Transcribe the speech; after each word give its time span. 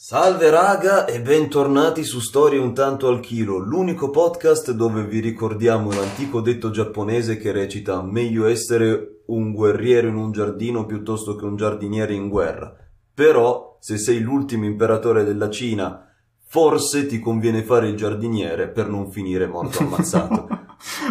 Salve 0.00 0.48
raga 0.48 1.06
e 1.06 1.20
bentornati 1.20 2.04
su 2.04 2.20
Storie 2.20 2.60
un 2.60 2.72
tanto 2.72 3.08
al 3.08 3.18
chilo, 3.18 3.58
l'unico 3.58 4.10
podcast 4.10 4.70
dove 4.70 5.04
vi 5.04 5.18
ricordiamo 5.18 5.90
l'antico 5.90 6.40
detto 6.40 6.70
giapponese 6.70 7.36
che 7.36 7.50
recita 7.50 8.00
meglio 8.00 8.46
essere 8.46 9.22
un 9.26 9.52
guerriero 9.52 10.06
in 10.06 10.14
un 10.14 10.30
giardino 10.30 10.86
piuttosto 10.86 11.34
che 11.34 11.44
un 11.44 11.56
giardiniere 11.56 12.14
in 12.14 12.28
guerra. 12.28 12.72
Però, 13.12 13.76
se 13.80 13.98
sei 13.98 14.20
l'ultimo 14.20 14.66
imperatore 14.66 15.24
della 15.24 15.50
Cina, 15.50 16.08
forse 16.46 17.06
ti 17.06 17.18
conviene 17.18 17.64
fare 17.64 17.88
il 17.88 17.96
giardiniere 17.96 18.68
per 18.68 18.88
non 18.88 19.10
finire 19.10 19.48
morto 19.48 19.82
ammazzato. 19.82 20.48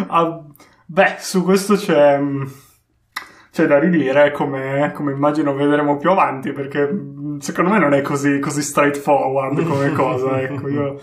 Ah, 0.06 0.42
beh, 0.86 1.16
su 1.20 1.44
questo 1.44 1.74
c'è, 1.74 2.18
c'è 3.58 3.66
da 3.66 3.78
ridire, 3.80 4.30
come, 4.30 4.92
come 4.94 5.10
immagino 5.10 5.52
vedremo 5.52 5.96
più 5.96 6.10
avanti, 6.10 6.52
perché 6.52 6.88
secondo 7.40 7.70
me 7.70 7.78
non 7.80 7.92
è 7.92 8.02
così, 8.02 8.38
così 8.38 8.62
straightforward 8.62 9.64
come 9.66 9.90
cosa. 9.94 10.40
Ecco, 10.40 10.68
io 10.68 11.00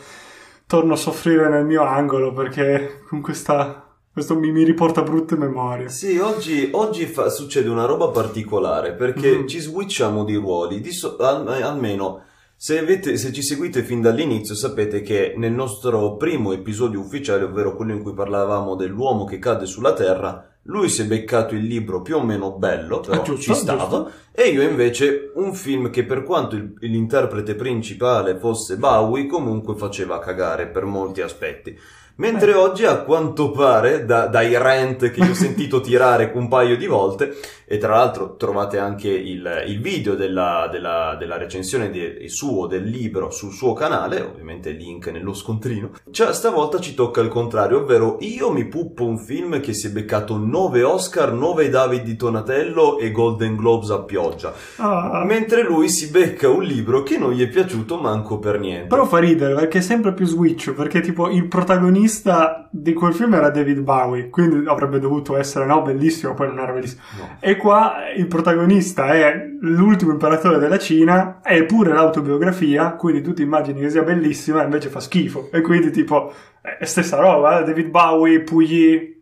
torno 0.65 0.93
a 0.93 0.95
soffrire 0.95 1.49
nel 1.49 1.65
mio 1.65 1.83
angolo 1.83 2.31
perché 2.31 3.01
con 3.09 3.19
questa, 3.19 3.93
questo 4.11 4.39
mi, 4.39 4.51
mi 4.53 4.63
riporta 4.63 5.01
brutte 5.01 5.35
memorie. 5.35 5.89
Sì, 5.89 6.17
oggi, 6.17 6.69
oggi 6.71 7.05
fa- 7.07 7.27
succede 7.29 7.67
una 7.67 7.83
roba 7.85 8.07
particolare 8.07 8.93
perché 8.93 9.39
Mhm. 9.39 9.47
ci 9.47 9.59
switchiamo 9.59 10.23
di 10.23 10.35
ruoli, 10.35 10.79
di 10.79 10.91
so- 10.91 11.17
al- 11.17 11.45
almeno 11.61 12.21
se, 12.55 12.79
avete- 12.79 13.17
se 13.17 13.33
ci 13.33 13.41
seguite 13.41 13.83
fin 13.83 13.99
dall'inizio 13.99 14.55
sapete 14.55 15.01
che 15.01 15.33
nel 15.35 15.51
nostro 15.51 16.15
primo 16.15 16.53
episodio 16.53 17.01
ufficiale, 17.01 17.43
ovvero 17.43 17.75
quello 17.75 17.91
in 17.91 18.01
cui 18.01 18.13
parlavamo 18.13 18.75
dell'uomo 18.75 19.25
che 19.25 19.39
cade 19.39 19.65
sulla 19.65 19.91
terra, 19.91 20.51
lui 20.67 20.89
si 20.89 21.01
è 21.03 21.05
beccato 21.05 21.53
il 21.55 21.63
libro 21.65 22.01
più 22.01 22.17
o 22.17 22.23
meno 22.23 22.51
bello, 22.51 22.99
però 22.99 23.21
Ah, 23.21 23.23
giusto, 23.23 23.53
ci 23.53 23.59
stava, 23.59 23.81
giusto. 23.81 24.11
e 24.31 24.49
io 24.49 24.61
invece 24.63 25.31
un 25.35 25.53
film 25.53 25.89
che 25.91 26.03
per 26.05 26.23
quanto 26.23 26.55
il- 26.55 26.73
l'interprete 26.79 27.55
principale 27.55 28.37
fosse 28.37 28.77
Bowie, 28.77 29.27
comunque 29.27 29.75
faceva 29.75 30.17
cagare 30.19 30.67
per 30.67 30.85
molti 30.85 31.21
aspetti. 31.21 31.77
Mentre 32.17 32.51
Eh. 32.51 32.55
oggi 32.55 32.85
a 32.85 32.99
quanto 32.99 33.51
pare, 33.51 34.05
da- 34.05 34.27
dai 34.27 34.57
rant 34.57 35.11
che 35.11 35.19
io 35.19 35.31
ho 35.31 35.35
sentito 35.35 35.81
tirare 35.81 36.31
un 36.33 36.47
paio 36.47 36.77
di 36.77 36.87
volte, 36.87 37.35
e 37.67 37.77
tra 37.77 37.95
l'altro 37.95 38.35
trovate 38.35 38.77
anche 38.77 39.09
il, 39.09 39.63
il 39.67 39.81
video 39.81 40.15
della, 40.15 40.67
della- 40.71 41.15
della 41.17 41.37
recensione 41.37 41.89
di- 41.89 42.27
suo 42.29 42.67
del 42.67 42.83
libro 42.83 43.29
sul 43.31 43.51
suo 43.51 43.73
canale, 43.73 44.21
ovviamente 44.21 44.69
il 44.69 44.77
link 44.77 45.07
nello 45.07 45.33
scontrino, 45.33 45.91
cioè 46.11 46.33
stavolta 46.33 46.79
ci 46.79 46.93
tocca 46.93 47.21
il 47.21 47.29
contrario, 47.29 47.79
ovvero 47.79 48.17
io 48.21 48.51
mi 48.51 48.65
puppo 48.65 49.05
un 49.05 49.17
film 49.17 49.59
che 49.61 49.73
si 49.73 49.87
è 49.87 49.89
beccato 49.91 50.37
9 50.37 50.83
Oscar, 50.83 51.31
9 51.33 51.69
David 51.69 52.03
di 52.03 52.15
Donatello 52.15 52.97
e 52.99 53.11
Golden 53.11 53.55
Globes 53.55 53.89
a 53.91 54.01
pioggia, 54.03 54.53
Ah, 54.77 55.23
mentre 55.25 55.63
lui 55.63 55.89
si 55.89 56.09
becca 56.09 56.49
un 56.49 56.63
libro 56.63 57.03
che 57.03 57.17
non 57.17 57.31
gli 57.31 57.41
è 57.43 57.47
piaciuto 57.47 57.97
manco 57.97 58.39
per 58.39 58.59
niente. 58.59 58.87
Però 58.87 59.05
fa 59.05 59.19
ridere 59.19 59.55
perché 59.55 59.79
è 59.79 59.81
sempre 59.81 60.13
più 60.13 60.25
switch, 60.25 60.71
perché 60.73 61.01
tipo 61.01 61.29
il 61.29 61.47
protagonista 61.47 62.67
di 62.71 62.93
quel 62.93 63.13
film 63.13 63.33
era 63.35 63.49
David 63.49 63.79
Bowie, 63.79 64.29
quindi 64.29 64.67
avrebbe 64.67 64.99
dovuto 64.99 65.35
essere 65.37 65.65
no, 65.65 65.81
bellissimo, 65.81 66.33
poi 66.33 66.47
non 66.47 66.59
era 66.59 66.71
bellissimo. 66.73 67.01
No. 67.17 67.37
E 67.39 67.54
qua 67.57 68.11
il 68.15 68.27
protagonista 68.27 69.13
è 69.13 69.45
l'ultimo 69.61 70.11
imperatore 70.11 70.59
della 70.59 70.77
Cina, 70.77 71.41
è 71.41 71.63
pure 71.65 71.91
l'autobiografia, 71.91 72.91
quindi 72.93 73.21
tu 73.21 73.33
ti 73.33 73.41
immagini 73.41 73.81
che 73.81 73.89
sia 73.89 74.03
bellissima 74.03 74.61
e 74.61 74.65
invece 74.65 74.89
fa 74.89 74.99
schifo. 74.99 75.49
E 75.51 75.61
quindi 75.61 75.91
tipo, 75.91 76.33
è 76.61 76.85
stessa 76.85 77.17
roba, 77.17 77.59
eh? 77.59 77.63
David 77.63 77.89
Bowie, 77.89 78.41
Puyi, 78.41 79.15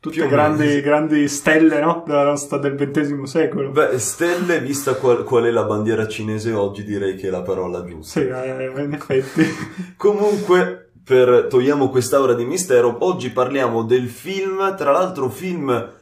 tutte 0.00 0.26
grandi, 0.26 0.80
grandi 0.80 1.28
stelle 1.28 1.80
no? 1.80 2.02
della 2.06 2.24
nostra, 2.24 2.58
del 2.58 2.74
XX 2.74 3.22
secolo. 3.22 3.70
Beh, 3.70 3.98
stelle, 3.98 4.60
vista 4.60 4.94
qual, 4.94 5.22
qual 5.22 5.44
è 5.44 5.50
la 5.50 5.64
bandiera 5.64 6.08
cinese 6.08 6.52
oggi, 6.52 6.82
direi 6.82 7.14
che 7.14 7.28
è 7.28 7.30
la 7.30 7.42
parola 7.42 7.84
giusta. 7.84 8.20
Sì, 8.20 8.26
eh, 8.26 8.72
in 8.82 8.92
effetti. 8.94 9.44
Comunque, 9.96 10.90
per 11.04 11.46
togliamo 11.48 11.88
quest'aura 11.88 12.34
di 12.34 12.44
mistero, 12.44 12.96
oggi 13.00 13.30
parliamo 13.30 13.84
del 13.84 14.08
film, 14.08 14.74
tra 14.76 14.90
l'altro 14.90 15.28
film 15.28 16.00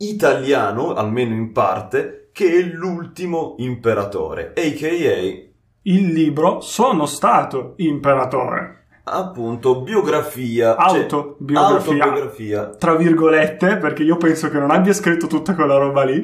italiano, 0.00 0.94
almeno 0.94 1.34
in 1.34 1.52
parte, 1.52 2.30
che 2.32 2.50
è 2.58 2.62
l'ultimo 2.62 3.54
imperatore, 3.58 4.52
a.k.a. 4.56 5.48
Il 5.82 6.12
libro 6.12 6.60
Sono 6.60 7.06
stato 7.06 7.72
imperatore. 7.76 8.84
appunto 9.04 9.80
biografia, 9.80 10.76
cioè, 10.88 11.00
Autobiografia. 11.00 11.66
autobiografia. 12.04 12.66
tra 12.78 12.94
virgolette, 12.94 13.76
perché 13.78 14.02
io 14.02 14.16
penso 14.16 14.48
che 14.50 14.58
non 14.58 14.70
abbia 14.70 14.92
scritto 14.92 15.26
tutta 15.26 15.54
quella 15.54 15.76
roba 15.76 16.04
lì, 16.04 16.22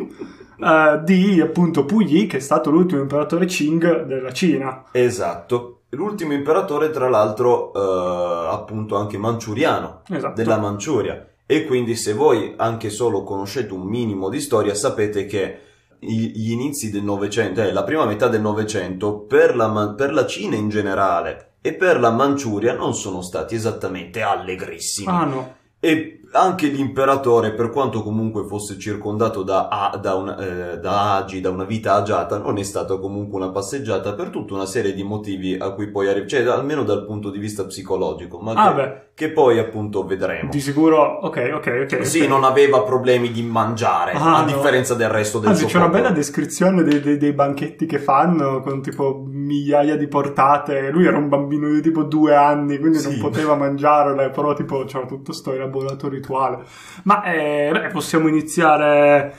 eh, 0.59 1.01
di 1.05 1.41
appunto 1.41 1.85
Puyi, 1.85 2.27
che 2.27 2.37
è 2.37 2.41
stato 2.41 2.71
l'ultimo 2.71 3.01
imperatore 3.01 3.47
Qing 3.47 4.05
della 4.05 4.33
Cina. 4.33 4.85
Esatto. 4.93 5.73
L'ultimo 5.91 6.33
imperatore, 6.35 6.91
tra 6.91 7.09
l'altro, 7.09 7.73
eh, 7.73 8.49
appunto 8.53 8.97
anche 8.97 9.19
manciuriano. 9.19 10.03
Esatto. 10.11 10.35
della 10.35 10.59
Manciuria. 10.59 11.27
E 11.47 11.65
quindi 11.65 11.95
se 11.95 12.13
voi 12.13 12.55
anche 12.57 12.91
solo 12.91 13.23
conoscete 13.23 13.73
un 13.73 13.87
minimo 13.87 14.29
di 14.29 14.41
storia, 14.41 14.75
sapete 14.75 15.27
che 15.27 15.61
gli 15.99 16.51
inizi 16.51 16.91
del 16.91 17.05
Novecento, 17.05 17.63
eh, 17.63 17.73
la 17.73 17.85
prima 17.85 18.05
metà 18.05 18.29
del 18.29 18.41
Novecento, 18.41 19.21
per 19.21 19.57
la, 19.57 19.95
per 19.97 20.13
la 20.13 20.27
Cina 20.27 20.57
in 20.57 20.69
generale 20.69 21.55
e 21.61 21.75
per 21.75 22.01
la 22.01 22.11
Manciuria 22.11 22.75
non 22.75 22.95
sono 22.95 23.23
stati 23.23 23.55
esattamente 23.55 24.23
allegrissimi. 24.23 25.09
Ah 25.09 25.25
no. 25.25 25.57
E 25.81 26.16
anche 26.33 26.67
l'imperatore, 26.67 27.53
per 27.53 27.71
quanto 27.71 28.03
comunque 28.03 28.45
fosse 28.47 28.79
circondato 28.79 29.43
da, 29.43 29.99
da, 30.01 30.15
un- 30.15 30.37
eh, 30.39 30.79
da 30.79 31.17
agi, 31.17 31.41
da 31.41 31.51
una 31.51 31.65
vita 31.65 31.95
agiata, 31.95 32.39
non 32.39 32.59
è 32.59 32.63
stata 32.63 32.99
comunque 32.99 33.37
una 33.39 33.51
passeggiata 33.51 34.15
per 34.15 34.29
tutta 34.29 34.55
una 34.55 34.67
serie 34.67 34.93
di 34.93 35.03
motivi 35.03 35.55
a 35.59 35.71
cui 35.71 35.91
poi 35.91 36.09
arriva, 36.09 36.27
cioè 36.27 36.45
almeno 36.47 36.83
dal 36.83 37.05
punto 37.07 37.31
di 37.31 37.39
vista 37.39 37.65
psicologico, 37.65 38.39
ma 38.39 38.53
Ah 38.53 38.75
che, 38.75 39.03
che 39.15 39.31
poi 39.33 39.59
appunto 39.59 40.05
vedremo. 40.05 40.51
di 40.51 40.61
sicuro, 40.61 41.01
ok, 41.23 41.51
ok, 41.55 41.89
ok. 41.93 42.07
Sì, 42.07 42.21
ok. 42.23 42.29
non 42.29 42.45
aveva 42.45 42.83
problemi 42.83 43.31
di 43.31 43.43
mangiare, 43.43 44.13
Ah, 44.13 44.39
a 44.39 44.41
no. 44.41 44.47
differenza 44.47 44.95
del 44.95 45.09
resto 45.09 45.39
del 45.39 45.51
Anzi, 45.51 45.65
c'è 45.67 45.77
una 45.77 45.87
popolo. 45.87 46.03
bella 46.03 46.15
descrizione 46.15 46.83
dei, 46.83 47.01
dei- 47.01 47.17
dei 47.19 47.33
banchetti 47.33 47.87
che 47.87 47.99
fanno 47.99 48.61
con 48.61 48.83
tipo 48.83 49.25
migliaia 49.47 49.97
di 49.97 50.09
portate. 50.09 50.91
Lui 50.91 51.07
era 51.07 51.17
un 51.17 51.29
bambino 51.29 51.71
di 51.71 51.81
tipo 51.81 52.03
due 52.03 52.35
anni, 52.35 52.79
quindi 52.79 53.01
non 53.03 53.13
Sì. 53.13 53.19
poteva 53.19 53.55
mangiare, 53.55 54.31
però 54.31 54.53
tipo 54.55 54.85
c'era 54.85 55.07
tutto 55.07 55.33
sto 55.33 55.53
elaborato 55.53 56.09
rituale. 56.09 56.65
Ma 57.05 57.23
eh, 57.23 57.71
beh, 57.73 57.89
possiamo 57.93 58.29
iniziare 58.29 59.35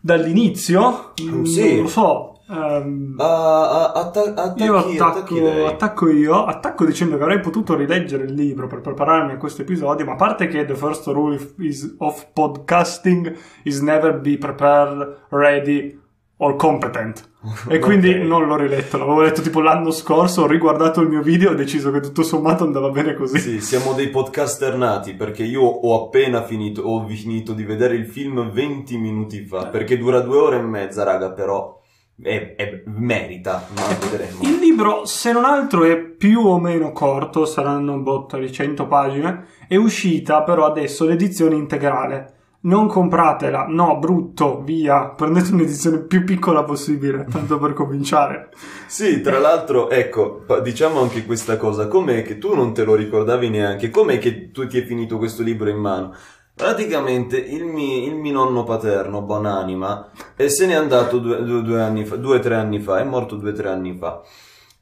dall'inizio? 0.00 1.12
Mm, 1.22 1.44
Sì. 1.44 1.74
Non 1.74 1.82
lo 1.82 1.88
so. 1.88 2.34
Ah, 2.52 2.82
ah, 3.18 3.92
atta- 3.92 4.22
attacchi, 4.34 4.64
Io 4.64 4.76
attacco, 4.76 5.66
attacco 5.66 6.08
io, 6.08 6.44
attacco 6.46 6.84
dicendo 6.84 7.16
che 7.16 7.22
avrei 7.22 7.38
potuto 7.38 7.76
rileggere 7.76 8.24
il 8.24 8.32
libro 8.34 8.66
per 8.66 8.80
prepararmi 8.80 9.30
a 9.34 9.36
questo 9.36 9.62
episodio, 9.62 10.04
ma 10.04 10.14
a 10.14 10.16
parte 10.16 10.48
che 10.48 10.64
the 10.64 10.74
first 10.74 11.06
rule 11.06 11.38
is- 11.58 11.94
of 11.98 12.26
podcasting 12.32 13.32
is 13.62 13.80
never 13.80 14.18
be 14.18 14.36
prepared, 14.36 15.26
ready 15.28 15.96
or 16.40 16.56
competent. 16.56 17.28
E 17.70 17.78
quindi 17.78 18.10
Ok. 18.10 18.16
non 18.26 18.46
l'ho 18.46 18.56
riletto, 18.56 18.98
l'avevo 18.98 19.22
letto 19.22 19.40
tipo 19.40 19.60
l'anno 19.62 19.90
scorso, 19.90 20.42
ho 20.42 20.46
riguardato 20.46 21.00
il 21.00 21.08
mio 21.08 21.22
video 21.22 21.48
e 21.50 21.52
ho 21.54 21.56
deciso 21.56 21.90
che 21.90 22.00
tutto 22.00 22.22
sommato 22.22 22.64
andava 22.64 22.90
bene 22.90 23.14
così. 23.14 23.38
Sì, 23.38 23.60
siamo 23.62 23.94
dei 23.94 24.08
podcaster 24.08 24.76
nati 24.76 25.14
perché 25.14 25.42
io 25.42 25.62
ho 25.62 26.04
appena 26.04 26.42
finito, 26.42 26.82
ho 26.82 27.06
finito 27.06 27.54
di 27.54 27.64
vedere 27.64 27.94
il 27.94 28.04
film 28.06 28.50
20 28.50 28.98
minuti 28.98 29.44
fa 29.46 29.68
perché 29.68 29.96
dura 29.96 30.20
due 30.20 30.36
ore 30.36 30.56
e 30.58 30.62
mezza, 30.62 31.02
raga, 31.02 31.30
però 31.32 31.78
è- 32.22 32.54
è- 32.56 32.82
merita, 32.84 33.66
ma 33.74 33.82
vedremo. 34.10 34.42
Il 34.42 34.58
libro, 34.58 35.06
se 35.06 35.32
non 35.32 35.46
altro, 35.46 35.84
è 35.84 35.96
più 35.98 36.40
o 36.46 36.58
meno 36.58 36.92
corto, 36.92 37.46
saranno 37.46 37.94
un 37.94 38.02
botto 38.02 38.36
di 38.36 38.52
100 38.52 38.86
pagine. 38.86 39.46
È 39.66 39.76
uscita 39.76 40.42
però 40.42 40.66
adesso 40.66 41.06
l'edizione 41.06 41.54
integrale. 41.56 42.34
Non 42.62 42.88
compratela, 42.88 43.64
no, 43.68 43.98
brutto, 43.98 44.60
via. 44.62 45.08
Prendete 45.08 45.52
un'edizione 45.54 46.00
più 46.00 46.24
piccola 46.24 46.62
possibile, 46.62 47.24
tanto 47.30 47.58
per 47.58 47.72
cominciare. 47.72 48.50
Sì, 48.86 49.22
tra 49.22 49.38
l'altro, 49.38 49.88
ecco, 49.88 50.44
diciamo 50.62 51.00
anche 51.00 51.24
questa 51.24 51.56
cosa, 51.56 51.88
com'è 51.88 52.22
che 52.22 52.36
tu 52.36 52.54
non 52.54 52.74
te 52.74 52.84
lo 52.84 52.94
ricordavi 52.94 53.48
neanche, 53.48 53.88
com'è 53.88 54.18
che 54.18 54.50
tu 54.50 54.66
ti 54.66 54.76
hai 54.76 54.84
finito 54.84 55.16
questo 55.16 55.42
libro 55.42 55.70
in 55.70 55.78
mano? 55.78 56.14
Praticamente 56.54 57.38
il 57.38 57.64
mi, 57.64 58.06
il 58.06 58.16
mio 58.16 58.32
nonno 58.32 58.64
paterno, 58.64 59.22
buonanima, 59.22 60.10
e 60.36 60.50
se 60.50 60.66
n'è 60.66 60.74
andato 60.74 61.18
due, 61.18 61.42
due- 61.42 61.62
due 61.62 61.80
anni 61.80 62.04
fa, 62.04 62.16
due 62.16 62.36
o 62.36 62.40
tre 62.40 62.56
anni 62.56 62.80
fa, 62.80 62.98
è 62.98 63.04
morto 63.04 63.36
due 63.36 63.52
o 63.52 63.54
tre 63.54 63.70
anni 63.70 63.96
fa. 63.96 64.20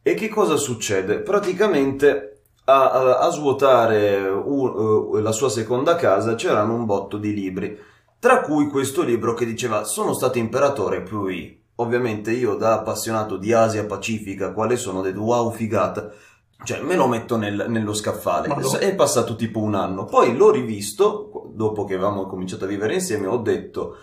E 0.03 0.15
che 0.15 0.29
cosa 0.29 0.57
succede? 0.57 1.21
Praticamente 1.21 2.38
a, 2.69 2.91
a- 2.91 3.19
a 3.19 3.31
svuotare 3.31 4.29
un- 4.29 5.17
eh, 5.17 5.21
la 5.21 5.33
sua 5.33 5.49
seconda 5.49 5.97
casa 5.97 6.35
c'erano 6.35 6.75
un 6.75 6.85
botto 6.85 7.17
di 7.17 7.33
libri, 7.33 7.79
tra 8.19 8.41
cui 8.41 8.69
questo 8.69 9.03
libro 9.03 9.33
che 9.35 9.47
diceva 9.47 9.85
sono 9.85 10.13
stato 10.13 10.39
imperatore 10.39 11.03
poi 11.03 11.57
ovviamente 11.77 12.33
io 12.33 12.55
da 12.57 12.75
appassionato 12.75 13.37
di 13.37 13.53
Asia 13.53 13.85
Pacifica 13.87 14.53
quale 14.53 14.77
sono 14.77 14.99
ho 14.99 15.03
detto 15.03 15.21
wow 15.21 15.51
figata 15.53 16.11
cioè 16.65 16.81
me 16.81 16.97
lo 16.97 17.07
metto 17.07 17.37
nel- 17.37 17.67
nello 17.69 17.95
scaffale 17.95 18.49
Madonna. 18.49 18.79
è 18.81 18.95
passato 18.97 19.37
tipo 19.37 19.61
un 19.61 19.77
anno 19.77 20.05
poi 20.05 20.37
l'ho 20.37 20.51
rivisto 20.51 21.51
dopo 21.55 21.85
che 21.85 21.95
avevamo 21.95 22.27
cominciato 22.27 22.65
a 22.65 22.67
vivere 22.69 22.95
insieme 22.95 23.29
ho 23.29 23.37
detto 23.37 23.95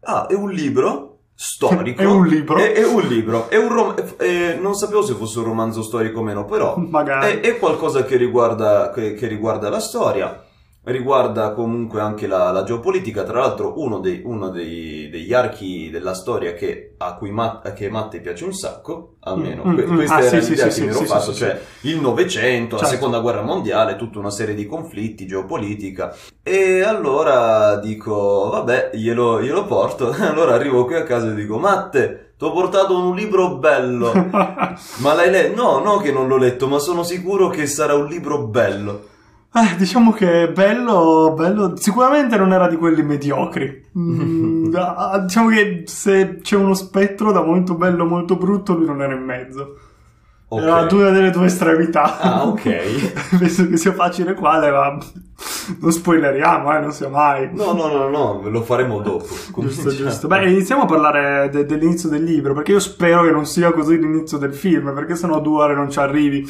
ah 0.00 0.26
è 0.26 0.34
un 0.34 0.50
libro 0.50 1.09
storico. 1.42 2.02
È 2.02 2.04
un 2.04 2.26
libro. 2.26 2.58
È, 2.58 2.72
è 2.72 2.84
un 2.84 3.00
libro. 3.02 3.48
È 3.48 3.56
un 3.56 3.68
rom- 3.72 4.16
è- 4.16 4.58
non 4.60 4.74
sapevo 4.74 5.02
se 5.02 5.14
fosse 5.14 5.38
un 5.38 5.46
romanzo 5.46 5.82
storico 5.82 6.20
o 6.20 6.22
meno, 6.22 6.44
però 6.44 6.76
Magari. 6.76 7.40
è, 7.40 7.40
è 7.40 7.58
qualcosa 7.58 8.04
che 8.04 8.16
riguarda, 8.16 8.90
che, 8.90 9.14
che 9.14 9.26
riguarda 9.26 9.70
la 9.70 9.80
storia. 9.80 10.44
Riguarda 10.82 11.52
comunque 11.52 12.00
anche 12.00 12.26
la, 12.26 12.50
la 12.52 12.62
geopolitica. 12.62 13.22
Tra 13.22 13.40
l'altro, 13.40 13.74
uno, 13.82 13.98
dei- 13.98 14.22
uno 14.24 14.48
dei- 14.48 15.10
degli 15.10 15.34
archi 15.34 15.90
della 15.90 16.14
storia 16.14 16.54
che, 16.54 16.94
a 16.96 17.16
cui 17.16 17.30
Matt, 17.30 17.74
che 17.74 17.90
Matte 17.90 18.20
piace 18.20 18.44
un 18.44 18.54
sacco, 18.54 19.16
almeno 19.20 19.62
Mm, 19.64 19.68
mm, 19.70 19.74
que- 19.74 19.86
mm. 19.86 19.94
questa 19.94 20.14
Ah, 20.14 20.22
era 20.24 20.40
sì, 20.40 20.48
l'idea 20.50 20.70
sì, 20.70 20.80
che 20.80 20.86
mi 20.86 20.92
ero 20.96 21.04
fatto, 21.04 21.34
cioè 21.34 21.60
il 21.82 22.00
Novecento, 22.00 22.76
la 22.76 22.80
Certo. 22.80 22.94
seconda 22.94 23.18
guerra 23.20 23.42
mondiale, 23.42 23.96
tutta 23.96 24.18
una 24.18 24.30
serie 24.30 24.54
di 24.54 24.64
conflitti, 24.66 25.26
geopolitica. 25.26 26.14
E 26.42 26.80
allora 26.82 27.76
dico, 27.76 28.48
vabbè, 28.50 28.90
glielo, 28.94 29.42
glielo 29.42 29.66
porto. 29.66 30.10
Allora 30.18 30.54
arrivo 30.54 30.86
qui 30.86 30.94
a 30.94 31.02
casa 31.02 31.30
e 31.30 31.34
dico, 31.34 31.58
Matte, 31.58 32.32
ti 32.38 32.44
ho 32.46 32.52
portato 32.52 32.96
un 32.96 33.14
libro 33.14 33.56
bello. 33.56 34.12
Ma 34.96 35.12
l'hai 35.14 35.30
letto? 35.30 35.62
No, 35.62 35.78
no 35.80 35.98
che 35.98 36.10
non 36.10 36.26
l'ho 36.26 36.38
letto, 36.38 36.66
ma 36.68 36.78
sono 36.78 37.02
sicuro 37.02 37.48
che 37.48 37.66
sarà 37.66 37.92
un 37.94 38.06
libro 38.06 38.46
bello. 38.46 39.08
Eh, 39.52 39.76
diciamo 39.76 40.12
che 40.12 40.48
bello, 40.52 41.34
bello, 41.36 41.76
sicuramente 41.76 42.36
non 42.36 42.52
era 42.52 42.68
di 42.68 42.76
quelli 42.76 43.02
mediocri. 43.02 43.88
Mm, 43.98 44.72
ah, 44.78 45.18
diciamo 45.18 45.48
che 45.48 45.82
se 45.86 46.38
c'è 46.40 46.54
uno 46.54 46.74
spettro 46.74 47.32
da 47.32 47.42
molto 47.42 47.74
bello 47.74 48.04
molto 48.04 48.36
brutto, 48.36 48.74
lui 48.74 48.86
non 48.86 49.02
era 49.02 49.12
in 49.12 49.24
mezzo. 49.24 49.76
Ok. 50.52 50.62
Era 50.62 50.86
una 50.90 51.10
delle 51.10 51.30
due 51.30 51.46
estremità. 51.46 52.20
Ah, 52.20 52.46
ok. 52.46 53.38
Penso 53.38 53.68
che 53.68 53.76
sia 53.76 53.92
facile 53.92 54.34
quale, 54.34 54.70
ma 54.70 54.96
non 55.80 55.92
spoileriamo, 55.92 56.76
eh, 56.76 56.80
non 56.80 56.92
sia 56.92 57.08
mai. 57.08 57.50
No, 57.52 57.72
no, 57.72 57.86
no, 57.88 58.08
no, 58.08 58.48
lo 58.48 58.62
faremo 58.62 59.00
dopo. 59.00 59.26
Giusto, 59.56 59.90
giusto. 59.90 60.28
Beh, 60.28 60.48
iniziamo 60.48 60.82
a 60.82 60.86
parlare 60.86 61.48
de- 61.50 61.66
dell'inizio 61.66 62.08
del 62.08 62.22
libro, 62.22 62.54
perché 62.54 62.70
io 62.72 62.80
spero 62.80 63.22
che 63.24 63.30
non 63.32 63.46
sia 63.46 63.72
così 63.72 63.98
l'inizio 63.98 64.38
del 64.38 64.54
film, 64.54 64.92
perché 64.94 65.16
sennò 65.16 65.40
due 65.40 65.62
ore 65.62 65.74
non 65.74 65.90
ci 65.90 65.98
arrivi. 65.98 66.48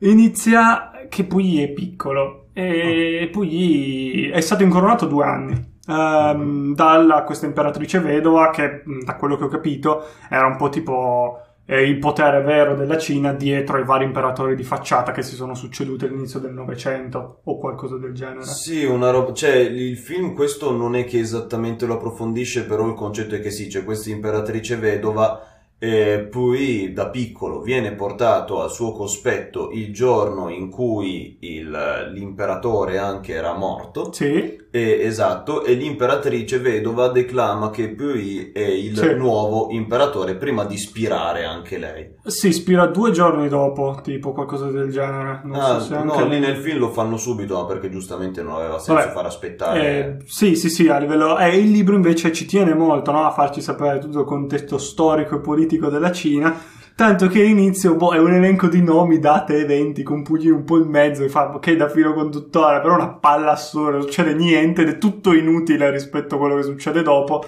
Inizia 0.00 0.90
che 1.08 1.24
Puyi 1.24 1.62
è 1.62 1.68
piccolo 1.68 2.48
e 2.52 3.28
Puyi 3.32 4.30
è 4.30 4.40
stato 4.40 4.62
incoronato 4.62 5.06
due 5.06 5.24
anni. 5.24 5.74
ehm, 5.86 6.74
dalla 6.74 7.22
questa 7.22 7.46
imperatrice 7.46 8.00
vedova 8.00 8.50
che, 8.50 8.82
da 9.04 9.16
quello 9.16 9.36
che 9.36 9.44
ho 9.44 9.48
capito, 9.48 10.04
era 10.28 10.46
un 10.46 10.56
po' 10.56 10.68
tipo 10.68 11.40
eh, 11.66 11.82
il 11.82 11.98
potere 11.98 12.42
vero 12.42 12.74
della 12.74 12.96
Cina 12.96 13.32
dietro 13.32 13.76
ai 13.76 13.84
vari 13.84 14.04
imperatori 14.04 14.54
di 14.54 14.62
facciata 14.62 15.12
che 15.12 15.22
si 15.22 15.34
sono 15.34 15.54
succeduti 15.54 16.04
all'inizio 16.04 16.38
del 16.38 16.52
Novecento 16.52 17.40
o 17.44 17.58
qualcosa 17.58 17.96
del 17.96 18.14
genere. 18.14 18.44
Sì, 18.44 18.84
una 18.84 19.10
roba, 19.10 19.32
cioè 19.32 19.54
il 19.56 19.96
film 19.96 20.32
questo 20.32 20.70
non 20.72 20.94
è 20.96 21.04
che 21.04 21.18
esattamente 21.18 21.86
lo 21.86 21.94
approfondisce, 21.94 22.64
però 22.64 22.86
il 22.86 22.94
concetto 22.94 23.34
è 23.34 23.40
che 23.40 23.50
sì, 23.50 23.66
c'è 23.66 23.84
questa 23.84 24.10
imperatrice 24.10 24.76
vedova 24.76 25.55
e 25.78 26.26
poi 26.30 26.92
da 26.92 27.10
piccolo 27.10 27.60
viene 27.60 27.94
portato 27.94 28.60
al 28.62 28.70
suo 28.70 28.92
cospetto 28.92 29.70
il 29.70 29.92
giorno 29.92 30.48
in 30.48 30.70
cui 30.70 31.36
il- 31.40 32.10
l'imperatore 32.12 32.98
anche 32.98 33.34
era 33.34 33.54
morto, 33.54 34.12
Sì, 34.12 34.56
e, 34.76 35.00
esatto, 35.06 35.64
e 35.64 35.74
l'imperatrice 35.74 36.58
vedova 36.58 37.08
declama 37.08 37.70
che 37.70 37.88
poi 37.90 38.50
è 38.52 38.60
il 38.60 38.96
Sì. 38.96 39.14
nuovo 39.14 39.68
imperatore 39.70 40.34
prima 40.36 40.64
di 40.64 40.74
ispirare 40.74 41.44
anche 41.44 41.78
lei. 41.78 42.14
si 42.26 42.48
ispira 42.48 42.86
due 42.86 43.10
giorni 43.12 43.48
dopo, 43.48 43.98
tipo 44.02 44.32
qualcosa 44.32 44.70
del 44.70 44.90
genere. 44.90 45.40
Non 45.44 45.54
Ah, 45.60 45.78
so 45.78 45.80
se 45.80 46.02
no, 46.02 46.12
anche 46.12 46.24
lì 46.34 46.38
nel 46.40 46.56
film 46.56 46.78
lo 46.78 46.90
fanno 46.90 47.16
subito, 47.16 47.64
perché 47.66 47.88
giustamente 47.90 48.42
non 48.42 48.54
aveva 48.54 48.78
senso 48.78 48.94
Vabbè, 49.00 49.12
far 49.12 49.26
aspettare. 49.26 49.80
Eh, 50.20 50.24
sì, 50.26 50.54
sì, 50.56 50.68
sì, 50.68 50.88
a 50.88 50.98
livello... 50.98 51.38
eh, 51.38 51.56
il 51.56 51.70
libro 51.70 51.94
invece 51.94 52.32
ci 52.32 52.44
tiene 52.46 52.74
molto 52.74 53.12
no, 53.12 53.24
a 53.24 53.30
farci 53.30 53.60
sapere 53.60 53.98
tutto 53.98 54.20
il 54.20 54.26
contesto 54.26 54.78
storico 54.78 55.36
e 55.36 55.40
politico 55.40 55.88
della 55.88 56.12
Cina, 56.12 56.54
tanto 56.96 57.28
che 57.28 57.42
all'inizio 57.42 57.94
boh, 57.94 58.14
è 58.14 58.18
un 58.18 58.32
elenco 58.32 58.68
di 58.68 58.82
nomi, 58.82 59.18
date, 59.18 59.58
eventi, 59.58 60.02
con 60.02 60.22
pugni 60.22 60.48
un 60.48 60.64
po' 60.64 60.78
in 60.78 60.88
mezzo, 60.88 61.22
e 61.22 61.28
fa, 61.28 61.54
ok, 61.54 61.72
da 61.72 61.88
filo 61.88 62.14
conduttore, 62.14 62.80
però 62.80 62.94
una 62.94 63.12
palla 63.12 63.52
assurda, 63.52 63.98
non 63.98 64.02
succede 64.02 64.34
niente, 64.34 64.82
ed 64.82 64.88
è 64.88 64.98
tutto 64.98 65.34
inutile 65.34 65.90
rispetto 65.90 66.34
a 66.34 66.38
quello 66.38 66.56
che 66.56 66.62
succede 66.62 67.02
dopo, 67.02 67.44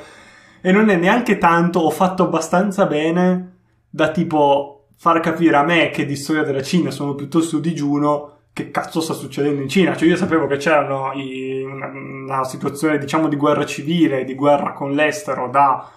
e 0.61 0.71
non 0.71 0.91
è 0.91 0.97
neanche 0.97 1.39
tanto, 1.39 1.81
ho 1.81 1.91
fatto 1.91 2.25
abbastanza 2.25 2.87
bene 2.87 3.57
da 3.89 4.11
tipo 4.11 4.89
far 4.97 5.21
capire 5.21 5.57
a 5.57 5.63
me 5.63 5.91
che 5.91 6.05
di 6.05 6.17
storia 6.17 6.43
della 6.43 6.63
Cina 6.63 6.91
sono 6.91 7.15
piuttosto 7.15 7.59
digiuno 7.59 8.33
che 8.53 8.71
cazzo 8.71 9.01
sta 9.01 9.15
succedendo 9.15 9.63
in 9.63 9.69
Cina. 9.69 9.97
Cioè 9.97 10.09
io 10.09 10.17
sapevo 10.17 10.47
che 10.49 10.57
c'erano 10.57 11.13
i- 11.15 11.63
una, 11.63 11.87
una 11.87 12.45
situazione 12.45 12.99
diciamo 12.99 13.29
di 13.29 13.37
guerra 13.37 13.65
civile, 13.65 14.25
di 14.25 14.35
guerra 14.35 14.73
con 14.73 14.91
l'estero 14.93 15.49
da 15.49 15.89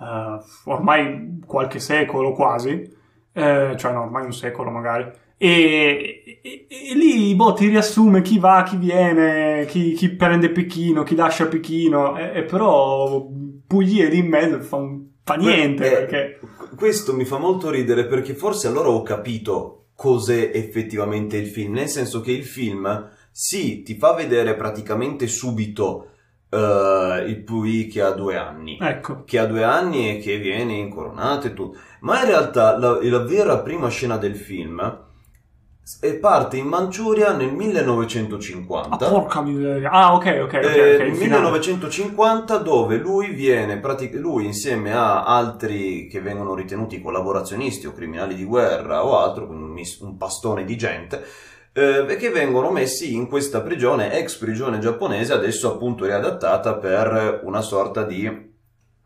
eh, 0.00 0.44
ormai 0.64 1.40
qualche 1.46 1.78
secolo 1.78 2.32
quasi, 2.32 2.96
eh, 3.38 3.76
cioè 3.76 3.92
no, 3.92 4.02
ormai 4.02 4.24
un 4.24 4.32
secolo 4.32 4.70
magari. 4.70 5.10
E, 5.40 6.40
e- 6.42 6.66
e 6.68 6.94
lì 6.94 7.34
boh, 7.34 7.52
ti 7.52 7.68
riassume 7.68 8.22
chi 8.22 8.38
va, 8.38 8.64
chi 8.64 8.76
viene, 8.76 9.66
chi, 9.66 9.92
chi 9.92 10.08
prende 10.10 10.50
Pechino, 10.50 11.04
chi 11.04 11.14
lascia 11.14 11.46
Pechino, 11.46 12.18
e, 12.18 12.38
e 12.38 12.42
però 12.42 13.26
Pugli 13.66 14.00
è 14.00 14.08
lì 14.10 14.18
in 14.18 14.26
mezzo 14.28 14.60
fa, 14.60 14.76
un- 14.76 15.06
fa 15.22 15.34
niente 15.34 15.86
Eh, 15.86 15.90
perché... 15.90 16.40
Questo 16.74 17.14
mi 17.14 17.24
fa 17.24 17.38
molto 17.38 17.70
ridere 17.70 18.06
perché 18.06 18.34
forse 18.34 18.66
allora 18.66 18.88
ho 18.88 19.02
capito 19.02 19.86
cos'è 19.94 20.50
effettivamente 20.54 21.36
il 21.36 21.46
film, 21.46 21.74
nel 21.74 21.88
senso 21.88 22.20
che 22.20 22.32
il 22.32 22.44
film 22.44 23.08
sì, 23.30 23.82
ti 23.82 23.94
fa 23.96 24.14
vedere 24.14 24.54
praticamente 24.54 25.26
subito 25.28 26.08
eh, 26.50 27.24
il 27.26 27.42
Pui 27.44 27.86
che 27.86 28.02
ha 28.02 28.10
due 28.10 28.36
anni. 28.36 28.78
Ecco. 28.80 29.24
Che 29.24 29.38
ha 29.38 29.46
due 29.46 29.64
anni 29.64 30.16
e 30.16 30.18
che 30.18 30.38
viene 30.38 30.74
incoronato 30.74 31.46
e 31.46 31.54
tutto. 31.54 31.78
Ma 32.00 32.20
in 32.20 32.26
realtà 32.26 32.78
la, 32.78 32.98
la 33.02 33.18
vera 33.24 33.58
prima 33.58 33.88
scena 33.88 34.16
del 34.16 34.36
film 34.36 35.06
è 36.00 36.14
parte 36.16 36.58
in 36.58 36.66
Manciuria 36.66 37.32
nel 37.32 37.50
1950. 37.50 39.06
Ah, 39.06 39.08
porca 39.08 39.40
miseria. 39.40 39.90
Ah, 39.90 40.14
ok, 40.14 40.40
ok. 40.42 40.52
Eh, 40.52 40.60
nel 40.60 41.08
il 41.08 41.16
finale. 41.16 41.40
1950 41.40 42.58
dove 42.58 42.96
lui 42.98 43.30
viene 43.30 43.78
pratic- 43.78 44.14
lui 44.14 44.44
insieme 44.44 44.92
a 44.92 45.24
altri 45.24 46.06
che 46.06 46.20
vengono 46.20 46.54
ritenuti 46.54 47.00
collaborazionisti 47.00 47.86
o 47.86 47.92
criminali 47.92 48.34
di 48.34 48.44
guerra 48.44 49.04
o 49.04 49.18
altro 49.18 49.48
un, 49.48 49.70
mis- 49.70 50.00
un 50.00 50.18
pastone 50.18 50.64
di 50.64 50.76
gente 50.76 51.24
eh, 51.78 52.16
che 52.16 52.30
vengono 52.30 52.70
messi 52.70 53.14
in 53.14 53.28
questa 53.28 53.60
prigione 53.60 54.12
ex 54.18 54.36
prigione 54.36 54.78
giapponese 54.78 55.32
adesso 55.32 55.72
appunto 55.72 56.04
riadattata 56.04 56.76
per 56.76 57.40
una 57.44 57.60
sorta 57.60 58.04
di 58.04 58.46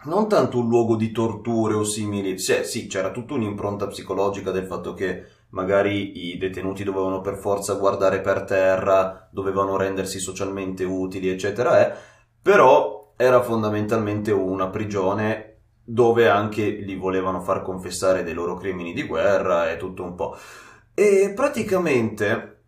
non 0.05 0.29
tanto 0.29 0.59
un 0.59 0.69
luogo 0.69 0.97
di 0.97 1.13
torture 1.13 1.75
o 1.75 1.85
simili 1.85 2.39
sì, 2.39 2.65
sì 2.65 2.87
c'era 2.87 3.11
tutta 3.11 3.35
un'impronta 3.35 3.87
psicologica 3.87 4.51
del 4.51 4.67
fatto 4.67 4.95
che 4.95 5.25
magari 5.53 6.31
i 6.31 6.39
detenuti 6.39 6.85
dovevano 6.85 7.21
per 7.21 7.37
forza 7.37 7.75
guardare 7.75 8.21
per 8.21 8.43
terra, 8.45 9.29
dovevano 9.31 9.77
rendersi 9.77 10.19
socialmente 10.19 10.85
utili, 10.85 11.29
eccetera, 11.29 11.87
eh, 11.87 11.97
però 12.41 13.13
era 13.17 13.43
fondamentalmente 13.43 14.33
una 14.33 14.69
prigione 14.69 15.49
dove 15.85 16.29
anche 16.29 16.69
li 16.69 16.97
volevano 16.97 17.41
far 17.41 17.63
confessare 17.63 18.23
dei 18.23 18.35
loro 18.35 18.57
crimini 18.57 18.93
di 18.93 19.03
guerra 19.03 19.71
e 19.71 19.77
tutto 19.77 20.03
un 20.03 20.15
po'. 20.15 20.37
E 20.95 21.33
praticamente 21.35 22.62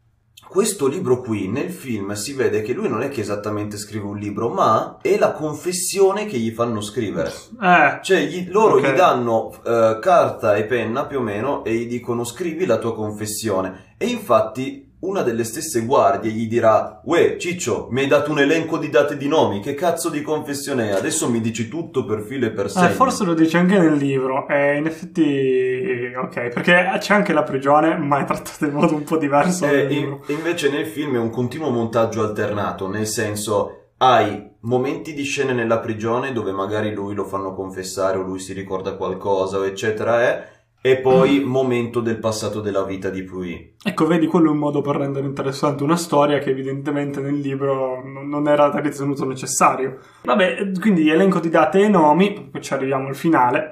questo 0.48 0.86
libro 0.86 1.20
qui 1.20 1.48
nel 1.48 1.70
film 1.70 2.12
si 2.12 2.32
vede 2.34 2.62
che 2.62 2.72
lui 2.72 2.88
non 2.88 3.02
è 3.02 3.08
che 3.08 3.20
esattamente 3.22 3.76
scrive 3.76 4.06
un 4.06 4.16
libro, 4.18 4.48
ma 4.48 4.98
è 5.02 5.18
la 5.18 5.32
confessione 5.32 6.26
che 6.26 6.38
gli 6.38 6.50
fanno 6.50 6.80
scrivere. 6.80 7.32
Eh, 7.60 7.98
Cioè, 8.02 8.20
gli- 8.26 8.48
loro 8.50 8.76
Ok. 8.76 8.80
gli 8.92 8.94
danno 8.94 9.52
eh, 9.64 9.98
carta 10.00 10.54
e 10.56 10.64
penna 10.64 11.06
più 11.06 11.18
o 11.18 11.22
meno 11.22 11.64
e 11.64 11.74
gli 11.74 11.86
dicono 11.86 12.24
scrivi 12.24 12.66
la 12.66 12.78
tua 12.78 12.94
confessione. 12.94 13.94
E 13.98 14.06
infatti 14.06 14.93
una 15.06 15.23
delle 15.23 15.44
stesse 15.44 15.80
guardie 15.84 16.30
gli 16.30 16.46
dirà 16.49 17.00
Uè, 17.04 17.37
Ciccio, 17.37 17.88
mi 17.90 18.00
hai 18.00 18.06
dato 18.06 18.30
un 18.30 18.38
elenco 18.38 18.78
di 18.78 18.88
date 18.88 19.16
di 19.16 19.28
nomi, 19.28 19.61
che 19.61 19.75
cazzo 19.75 20.08
di 20.08 20.23
confessione 20.23 20.90
è? 20.90 20.92
Adesso 20.92 21.28
mi 21.30 21.40
dici 21.40 21.68
tutto 21.68 22.04
per 22.04 22.23
filo 22.23 22.46
e 22.46 22.50
per 22.50 22.66
eh, 22.66 22.68
segno. 22.70 22.88
forse 22.88 23.25
lo 23.25 23.34
dice 23.34 23.58
anche 23.58 23.78
nel 23.78 23.94
libro. 23.94 24.49
E 24.49 24.76
in 24.76 24.87
effetti, 24.87 26.12
ok, 26.16 26.49
perché 26.49 26.96
c'è 26.99 27.14
anche 27.14 27.32
la 27.32 27.42
prigione, 27.42 27.96
ma 27.96 28.20
è 28.20 28.25
trattata 28.25 28.66
in 28.66 28.73
modo 28.73 28.94
un 28.94 29.04
po' 29.04 29.16
diverso 29.16 29.66
Eh, 29.66 29.92
in- 29.92 30.18
invece 30.28 30.70
nel 30.70 30.87
film 30.87 31.14
è 31.16 31.18
un 31.18 31.30
continuo 31.30 31.70
montaggio 31.70 32.23
alternato, 32.23 32.88
nel 32.88 33.06
senso 33.06 33.92
hai 33.99 34.52
momenti 34.61 35.12
di 35.14 35.23
scene 35.23 35.52
nella 35.52 35.78
prigione 35.78 36.32
dove 36.32 36.50
magari 36.52 36.92
lui 36.92 37.14
lo 37.14 37.25
fanno 37.25 37.54
confessare 37.54 38.18
o 38.18 38.23
lui 38.23 38.38
si 38.38 38.52
ricorda 38.52 38.96
qualcosa 38.96 39.64
eccetera 39.64 40.20
è, 40.23 40.49
e 40.86 40.98
poi 40.98 41.40
momento 41.42 42.00
del 42.00 42.18
passato 42.18 42.60
della 42.60 42.84
vita 42.84 43.08
di 43.08 43.22
Pui. 43.22 43.76
Ecco, 43.82 44.06
vedi, 44.06 44.26
quello 44.26 44.48
è 44.48 44.52
un 44.52 44.58
modo 44.58 44.82
per 44.82 44.96
rendere 44.96 45.24
interessante 45.24 45.82
una 45.82 45.96
storia 45.96 46.38
che 46.40 46.50
evidentemente 46.50 47.22
nel 47.22 47.38
libro 47.38 48.02
non 48.04 48.46
era 48.48 48.70
ritenuto 48.80 49.24
necessario. 49.24 49.96
Vabbè, 50.24 50.72
quindi 50.78 51.08
elenco 51.08 51.40
di 51.40 51.48
date 51.48 51.80
e 51.80 51.88
nomi, 51.88 52.48
poi 52.50 52.60
ci 52.60 52.74
arriviamo 52.74 53.08
al 53.08 53.16
finale. 53.16 53.70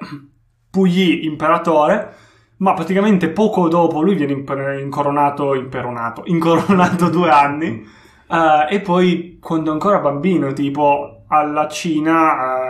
Puyi, 0.71 1.25
imperatore, 1.25 2.15
ma 2.57 2.73
praticamente 2.73 3.29
poco 3.29 3.67
dopo 3.67 4.01
lui 4.01 4.15
viene 4.15 4.33
imper- 4.33 4.79
incoronato, 4.79 5.53
imperonato, 5.53 6.23
incoronato 6.25 7.09
due 7.09 7.29
anni, 7.29 7.87
eh, 8.27 8.75
e 8.75 8.79
poi 8.79 9.37
quando 9.39 9.71
ancora 9.71 9.99
bambino, 9.99 10.51
tipo 10.53 11.25
alla 11.27 11.67
Cina, 11.67 12.33
eh, 12.33 12.62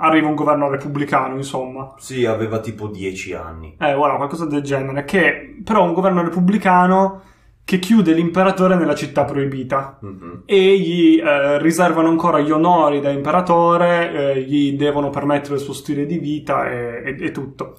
arriva 0.00 0.28
un 0.28 0.34
governo 0.34 0.68
repubblicano, 0.70 1.36
insomma. 1.36 1.94
Sì, 1.98 2.24
aveva 2.24 2.60
tipo 2.60 2.86
10 2.88 3.32
anni. 3.34 3.76
Eh, 3.78 3.94
voilà, 3.94 4.14
qualcosa 4.16 4.46
del 4.46 4.62
genere. 4.62 5.04
Che 5.04 5.56
però 5.64 5.84
un 5.84 5.92
governo 5.92 6.22
repubblicano 6.22 7.22
che 7.64 7.78
chiude 7.78 8.14
l'imperatore 8.14 8.76
nella 8.76 8.94
città 8.94 9.24
proibita 9.24 9.98
Mhm. 10.00 10.42
e 10.46 10.78
gli 10.78 11.18
eh, 11.22 11.58
riservano 11.60 12.08
ancora 12.08 12.40
gli 12.40 12.50
onori 12.50 13.00
da 13.00 13.10
imperatore, 13.10 14.32
eh, 14.36 14.40
gli 14.42 14.72
devono 14.72 15.10
permettere 15.10 15.56
il 15.56 15.60
suo 15.60 15.74
stile 15.74 16.06
di 16.06 16.18
vita 16.18 16.66
e, 16.70 17.02
e- 17.04 17.24
e 17.26 17.30
tutto. 17.30 17.76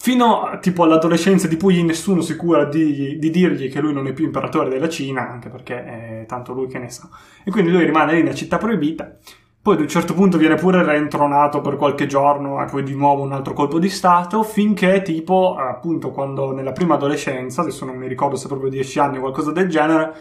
Fino 0.00 0.42
a, 0.42 0.58
tipo 0.58 0.84
all'adolescenza 0.84 1.48
di 1.48 1.56
cui 1.56 1.82
nessuno 1.82 2.20
si 2.20 2.36
cura 2.36 2.64
di, 2.66 3.18
di 3.18 3.30
dirgli 3.30 3.68
che 3.70 3.80
lui 3.80 3.92
non 3.92 4.06
è 4.06 4.12
più 4.12 4.26
imperatore 4.26 4.68
della 4.68 4.88
Cina, 4.88 5.28
anche 5.28 5.48
perché 5.48 5.84
è 5.84 6.24
tanto 6.28 6.52
lui 6.52 6.68
che 6.68 6.78
ne 6.78 6.88
sa. 6.90 7.08
E 7.44 7.50
quindi 7.50 7.70
lui 7.72 7.84
rimane 7.84 8.12
lì 8.12 8.22
nella 8.22 8.34
città 8.34 8.58
proibita. 8.58 9.16
Poi 9.60 9.74
ad 9.74 9.80
un 9.80 9.88
certo 9.88 10.14
punto 10.14 10.38
viene 10.38 10.54
pure 10.54 10.82
reintronato 10.82 11.60
per 11.60 11.76
qualche 11.76 12.06
giorno 12.06 12.62
e 12.62 12.66
poi 12.66 12.82
di 12.82 12.94
nuovo 12.94 13.22
un 13.22 13.32
altro 13.32 13.52
colpo 13.52 13.78
di 13.78 13.88
stato, 13.88 14.42
finché 14.42 15.02
tipo 15.02 15.56
appunto 15.56 16.10
quando 16.10 16.52
nella 16.52 16.72
prima 16.72 16.94
adolescenza, 16.94 17.62
adesso 17.62 17.84
non 17.84 17.96
mi 17.96 18.08
ricordo 18.08 18.36
se 18.36 18.48
proprio 18.48 18.70
10 18.70 18.98
anni 18.98 19.18
o 19.18 19.20
qualcosa 19.20 19.52
del 19.52 19.68
genere, 19.68 20.14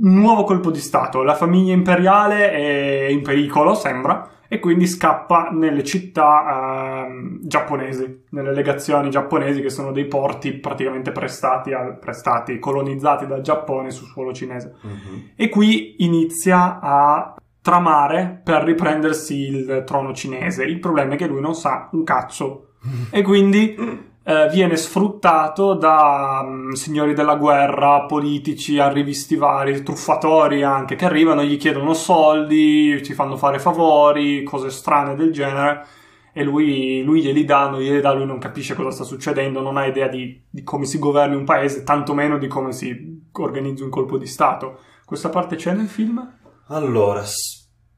nuovo 0.00 0.42
colpo 0.44 0.70
di 0.70 0.80
stato, 0.80 1.22
la 1.22 1.34
famiglia 1.34 1.72
imperiale 1.72 2.50
è 2.50 3.06
in 3.08 3.22
pericolo, 3.22 3.74
sembra, 3.74 4.28
e 4.48 4.58
quindi 4.60 4.86
scappa 4.86 5.50
nelle 5.52 5.84
città 5.84 7.04
ehm, 7.06 7.40
giapponesi, 7.42 8.24
nelle 8.30 8.54
legazioni 8.54 9.10
giapponesi 9.10 9.60
che 9.60 9.68
sono 9.68 9.92
dei 9.92 10.06
porti 10.06 10.54
praticamente 10.54 11.12
prestati, 11.12 11.72
al- 11.72 11.98
prestati 11.98 12.58
colonizzati 12.58 13.26
dal 13.26 13.42
Giappone 13.42 13.90
su 13.90 14.06
suolo 14.06 14.32
cinese. 14.32 14.74
Mhm. 14.80 15.30
E 15.36 15.48
qui 15.50 15.96
inizia 15.98 16.80
a 16.80 17.34
tramare 17.62 18.40
per 18.42 18.62
riprendersi 18.62 19.34
il 19.34 19.82
trono 19.86 20.12
cinese. 20.14 20.64
Il 20.64 20.78
problema 20.78 21.14
è 21.14 21.16
che 21.16 21.26
lui 21.26 21.40
non 21.40 21.54
sa 21.54 21.88
un 21.92 22.04
cazzo 22.04 22.72
e 23.10 23.22
quindi 23.22 24.06
eh, 24.28 24.46
viene 24.50 24.76
sfruttato 24.76 25.72
da 25.72 26.44
mm, 26.44 26.72
signori 26.72 27.14
della 27.14 27.36
guerra, 27.36 28.02
politici, 28.02 28.78
arrivisti 28.78 29.36
vari, 29.36 29.82
truffatori 29.82 30.62
anche, 30.62 30.96
che 30.96 31.06
arrivano, 31.06 31.42
gli 31.42 31.56
chiedono 31.56 31.94
soldi, 31.94 33.02
ci 33.02 33.14
fanno 33.14 33.38
fare 33.38 33.58
favori, 33.58 34.42
cose 34.42 34.68
strane 34.68 35.14
del 35.14 35.32
genere. 35.32 35.86
E 36.34 36.44
lui, 36.44 37.02
lui 37.02 37.22
glieli 37.22 37.46
dà, 37.46 37.70
non 37.70 37.80
glieli 37.80 38.02
dà, 38.02 38.12
lui 38.12 38.26
non 38.26 38.38
capisce 38.38 38.74
cosa 38.74 38.90
sta 38.90 39.02
succedendo, 39.02 39.62
non 39.62 39.78
ha 39.78 39.86
idea 39.86 40.08
di, 40.08 40.38
di 40.50 40.62
come 40.62 40.84
si 40.84 40.98
governi 40.98 41.34
un 41.34 41.44
paese, 41.44 41.82
tantomeno 41.82 42.36
di 42.36 42.48
come 42.48 42.72
si 42.72 43.22
organizzi 43.32 43.82
un 43.82 43.88
colpo 43.88 44.18
di 44.18 44.26
Stato. 44.26 44.78
Questa 45.06 45.30
parte 45.30 45.56
c'è 45.56 45.72
nel 45.72 45.88
film? 45.88 46.37
Allora, 46.70 47.24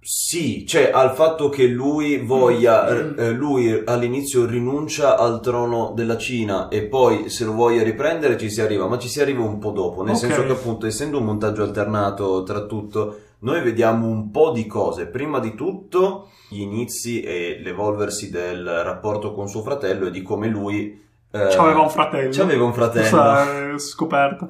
sì, 0.03 0.65
cioè 0.67 0.91
al 0.93 1.13
fatto 1.15 1.49
che 1.49 1.67
lui 1.67 2.19
voglia, 2.19 2.89
Mm. 2.91 3.19
eh, 3.19 3.31
lui 3.33 3.83
all'inizio 3.85 4.47
rinuncia 4.47 5.17
al 5.19 5.41
trono 5.41 5.93
della 5.95 6.17
Cina 6.17 6.69
e 6.69 6.83
poi 6.85 7.29
se 7.29 7.45
lo 7.45 7.53
voglia 7.53 7.83
riprendere 7.83 8.39
ci 8.39 8.49
si 8.49 8.61
arriva, 8.61 8.87
ma 8.87 8.99
ci 8.99 9.09
si 9.09 9.21
arriva 9.21 9.43
un 9.43 9.59
po' 9.59 9.71
dopo, 9.73 10.03
nel 10.03 10.15
Ok. 10.15 10.21
senso 10.21 10.45
che 10.47 10.53
appunto 10.53 10.87
essendo 10.87 11.19
un 11.19 11.25
montaggio 11.25 11.63
alternato 11.63 12.43
tra 12.45 12.63
tutto, 12.63 13.19
noi 13.41 13.61
vediamo 13.63 14.07
un 14.07 14.31
po' 14.31 14.51
di 14.53 14.67
cose. 14.67 15.07
Prima 15.07 15.39
di 15.39 15.55
tutto 15.55 16.29
gli 16.49 16.61
inizi 16.61 17.23
e 17.23 17.61
l'evolversi 17.63 18.31
del 18.31 18.65
rapporto 18.85 19.33
con 19.33 19.49
suo 19.49 19.63
fratello 19.63 20.07
e 20.07 20.11
di 20.11 20.23
come 20.23 20.49
lui... 20.49 21.01
eh, 21.31 21.47
C'aveva 21.51 21.81
un 21.81 21.91
fratello. 21.91 22.31
C'aveva 22.33 22.65
un 22.65 22.73
fratello. 22.75 23.03
Questa 23.03 23.75
è 23.75 23.79
scoperta. 23.79 24.49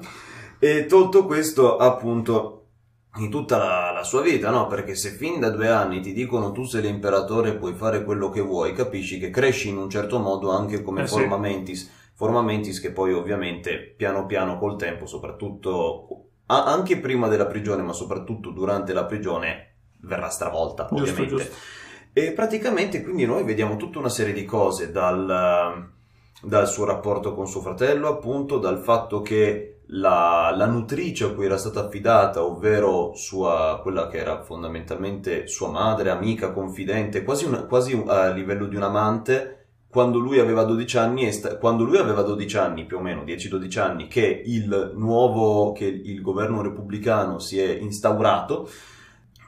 E 0.59 0.85
tutto 0.87 1.25
questo 1.25 1.77
appunto 1.77 2.60
in 3.17 3.29
tutta 3.29 3.57
la, 3.57 3.91
la 3.91 4.03
sua 4.03 4.21
vita, 4.21 4.49
no? 4.49 4.67
Perché 4.67 4.95
se 4.95 5.09
fin 5.11 5.39
da 5.39 5.49
due 5.49 5.67
anni 5.67 5.99
ti 6.01 6.13
dicono 6.13 6.51
tu 6.51 6.63
sei 6.63 6.81
l'imperatore 6.83 7.49
e 7.49 7.55
puoi 7.55 7.73
fare 7.73 8.03
quello 8.03 8.29
che 8.29 8.41
vuoi, 8.41 8.73
capisci 8.73 9.19
che 9.19 9.29
cresci 9.29 9.69
in 9.69 9.77
un 9.77 9.89
certo 9.89 10.17
modo 10.19 10.49
anche 10.51 10.81
come 10.81 11.03
Eh 11.03 11.07
sì. 11.07 11.15
forma 11.19 11.37
mentis. 11.37 11.91
Forma 12.13 12.41
mentis 12.41 12.79
che 12.79 12.91
poi 12.91 13.13
ovviamente 13.13 13.93
piano 13.97 14.25
piano 14.25 14.57
col 14.57 14.77
tempo, 14.77 15.05
soprattutto 15.05 16.25
anche 16.45 16.99
prima 16.99 17.27
della 17.27 17.47
prigione, 17.47 17.81
ma 17.81 17.93
soprattutto 17.93 18.51
durante 18.51 18.93
la 18.93 19.05
prigione, 19.05 19.75
verrà 20.01 20.29
stravolta 20.29 20.87
Giusto, 20.89 21.21
ovviamente. 21.21 21.29
giusto. 21.35 21.55
E 22.13 22.31
praticamente 22.33 23.01
quindi 23.01 23.25
noi 23.25 23.43
vediamo 23.43 23.77
tutta 23.77 23.99
una 23.99 24.09
serie 24.09 24.33
di 24.33 24.43
cose 24.45 24.91
dal, 24.91 25.89
dal 26.43 26.67
suo 26.67 26.85
rapporto 26.85 27.33
con 27.33 27.47
suo 27.47 27.61
fratello, 27.61 28.09
appunto, 28.09 28.57
dal 28.57 28.79
fatto 28.79 29.21
che 29.21 29.80
la, 29.93 30.53
la 30.55 30.65
nutrice 30.67 31.25
a 31.25 31.33
cui 31.33 31.45
era 31.45 31.57
stata 31.57 31.81
affidata, 31.85 32.43
ovvero 32.43 33.13
sua, 33.15 33.79
quella 33.81 34.07
che 34.07 34.17
era 34.17 34.41
fondamentalmente 34.43 35.47
sua 35.47 35.69
madre, 35.69 36.09
amica, 36.09 36.51
confidente, 36.53 37.23
quasi, 37.23 37.45
una- 37.45 37.63
quasi 37.65 37.93
un- 37.93 38.09
a 38.09 38.29
livello 38.29 38.67
di 38.67 38.75
un 38.77 38.83
amante, 38.83 39.57
quando 39.89 40.19
lui 40.19 40.39
aveva 40.39 40.63
12 40.63 40.97
anni, 40.97 41.31
sta- 41.33 41.57
quando 41.57 41.83
lui 41.83 41.97
aveva 41.97 42.21
12 42.21 42.57
anni, 42.57 42.85
più 42.85 42.97
o 42.97 43.01
meno 43.01 43.23
10-12 43.25 43.79
anni, 43.79 44.07
che 44.07 44.41
il 44.45 44.93
nuovo, 44.95 45.73
che 45.73 45.85
il 45.85 46.21
governo 46.21 46.61
repubblicano 46.61 47.39
si 47.39 47.59
è 47.59 47.69
instaurato, 47.73 48.69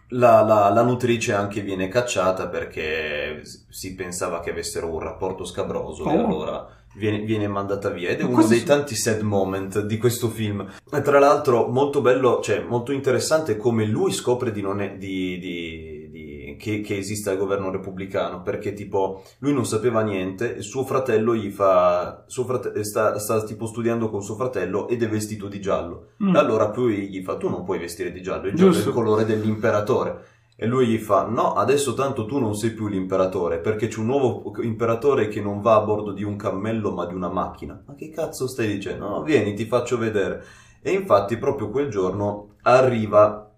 la, 0.10 0.42
la- 0.44 0.70
la 0.70 0.82
nutrice 0.84 1.34
anche 1.34 1.62
viene 1.62 1.88
cacciata 1.88 2.48
perché 2.48 3.42
si 3.70 3.96
pensava 3.96 4.40
che 4.42 4.52
avessero 4.52 4.92
un 4.92 5.00
rapporto 5.00 5.44
scabroso 5.46 6.10
e 6.10 6.18
Oh. 6.18 6.26
allora 6.26 6.68
viene, 6.96 7.20
viene 7.22 7.48
mandata 7.48 7.90
via 7.90 8.10
ed 8.10 8.20
è 8.20 8.24
uno 8.24 8.46
dei 8.48 8.64
tanti 8.64 8.96
sad 8.96 9.22
moment 9.22 9.82
di 9.86 9.98
questo 9.98 10.30
film. 10.30 10.68
E 10.92 11.02
tra 11.02 11.20
l'altro 11.20 11.68
molto 11.68 12.02
bello, 12.02 12.40
cioè 12.42 12.62
molto 12.68 12.92
interessante 12.92 13.58
come 13.58 13.86
lui 13.86 14.12
scopre 14.12 14.52
di 14.52 14.62
non 14.62 14.82
è- 14.82 14.96
di- 14.98 15.38
di- 15.40 16.08
di- 16.12 16.56
che, 16.60 16.82
che 16.82 16.98
esista 16.98 17.32
il 17.32 17.40
governo 17.40 17.72
repubblicano 17.72 18.42
perché 18.44 18.74
tipo 18.74 19.24
lui 19.40 19.54
non 19.54 19.66
sapeva 19.66 20.02
niente 20.02 20.62
suo 20.62 20.86
fratello 20.86 21.36
gli 21.36 21.50
fa 21.50 22.24
suo 22.28 22.46
frate- 22.46 22.84
sta, 22.84 23.18
sta 23.18 23.44
tipo 23.44 23.66
studiando 23.66 24.10
con 24.10 24.22
suo 24.22 24.36
fratello 24.36 24.88
ed 24.88 25.02
è 25.02 25.10
vestito 25.10 25.48
di 25.48 25.60
giallo 25.60 26.10
Mm. 26.24 26.36
allora 26.36 26.70
poi 26.70 27.10
gli 27.10 27.22
fa: 27.24 27.36
Tu 27.38 27.50
non 27.50 27.64
puoi 27.64 27.80
vestire 27.80 28.12
di 28.12 28.22
giallo, 28.22 28.48
il 28.48 28.54
giallo 28.56 28.72
è 28.74 28.78
il 28.78 28.90
colore 28.94 29.26
dell'imperatore. 29.26 30.26
E 30.56 30.66
lui 30.68 30.88
gli 30.88 30.98
fa: 30.98 31.26
No, 31.26 31.54
adesso 31.54 31.94
tanto 31.94 32.26
tu 32.26 32.40
non 32.40 32.56
sei 32.56 32.72
più 32.72 32.88
l'imperatore, 32.88 33.60
perché 33.60 33.88
c'è 33.88 34.00
un 34.00 34.06
nuovo 34.06 34.54
imperatore 34.62 35.28
che 35.28 35.42
non 35.42 35.62
va 35.62 35.76
a 35.76 35.82
bordo 35.82 36.12
di 36.12 36.24
un 36.24 36.36
cammello 36.36 36.92
ma 36.92 37.06
di 37.06 37.14
una 37.14 37.30
macchina. 37.30 37.82
Ma 37.86 37.96
che 37.96 38.10
cazzo 38.10 38.48
stai 38.48 38.68
dicendo? 38.68 39.08
No, 39.08 39.24
vieni, 39.24 39.54
ti 39.54 39.66
faccio 39.66 39.98
vedere. 39.98 40.44
E 40.82 40.92
infatti, 40.92 41.38
proprio 41.38 41.70
quel 41.70 41.90
giorno 41.90 42.56
arriva. 42.64 43.52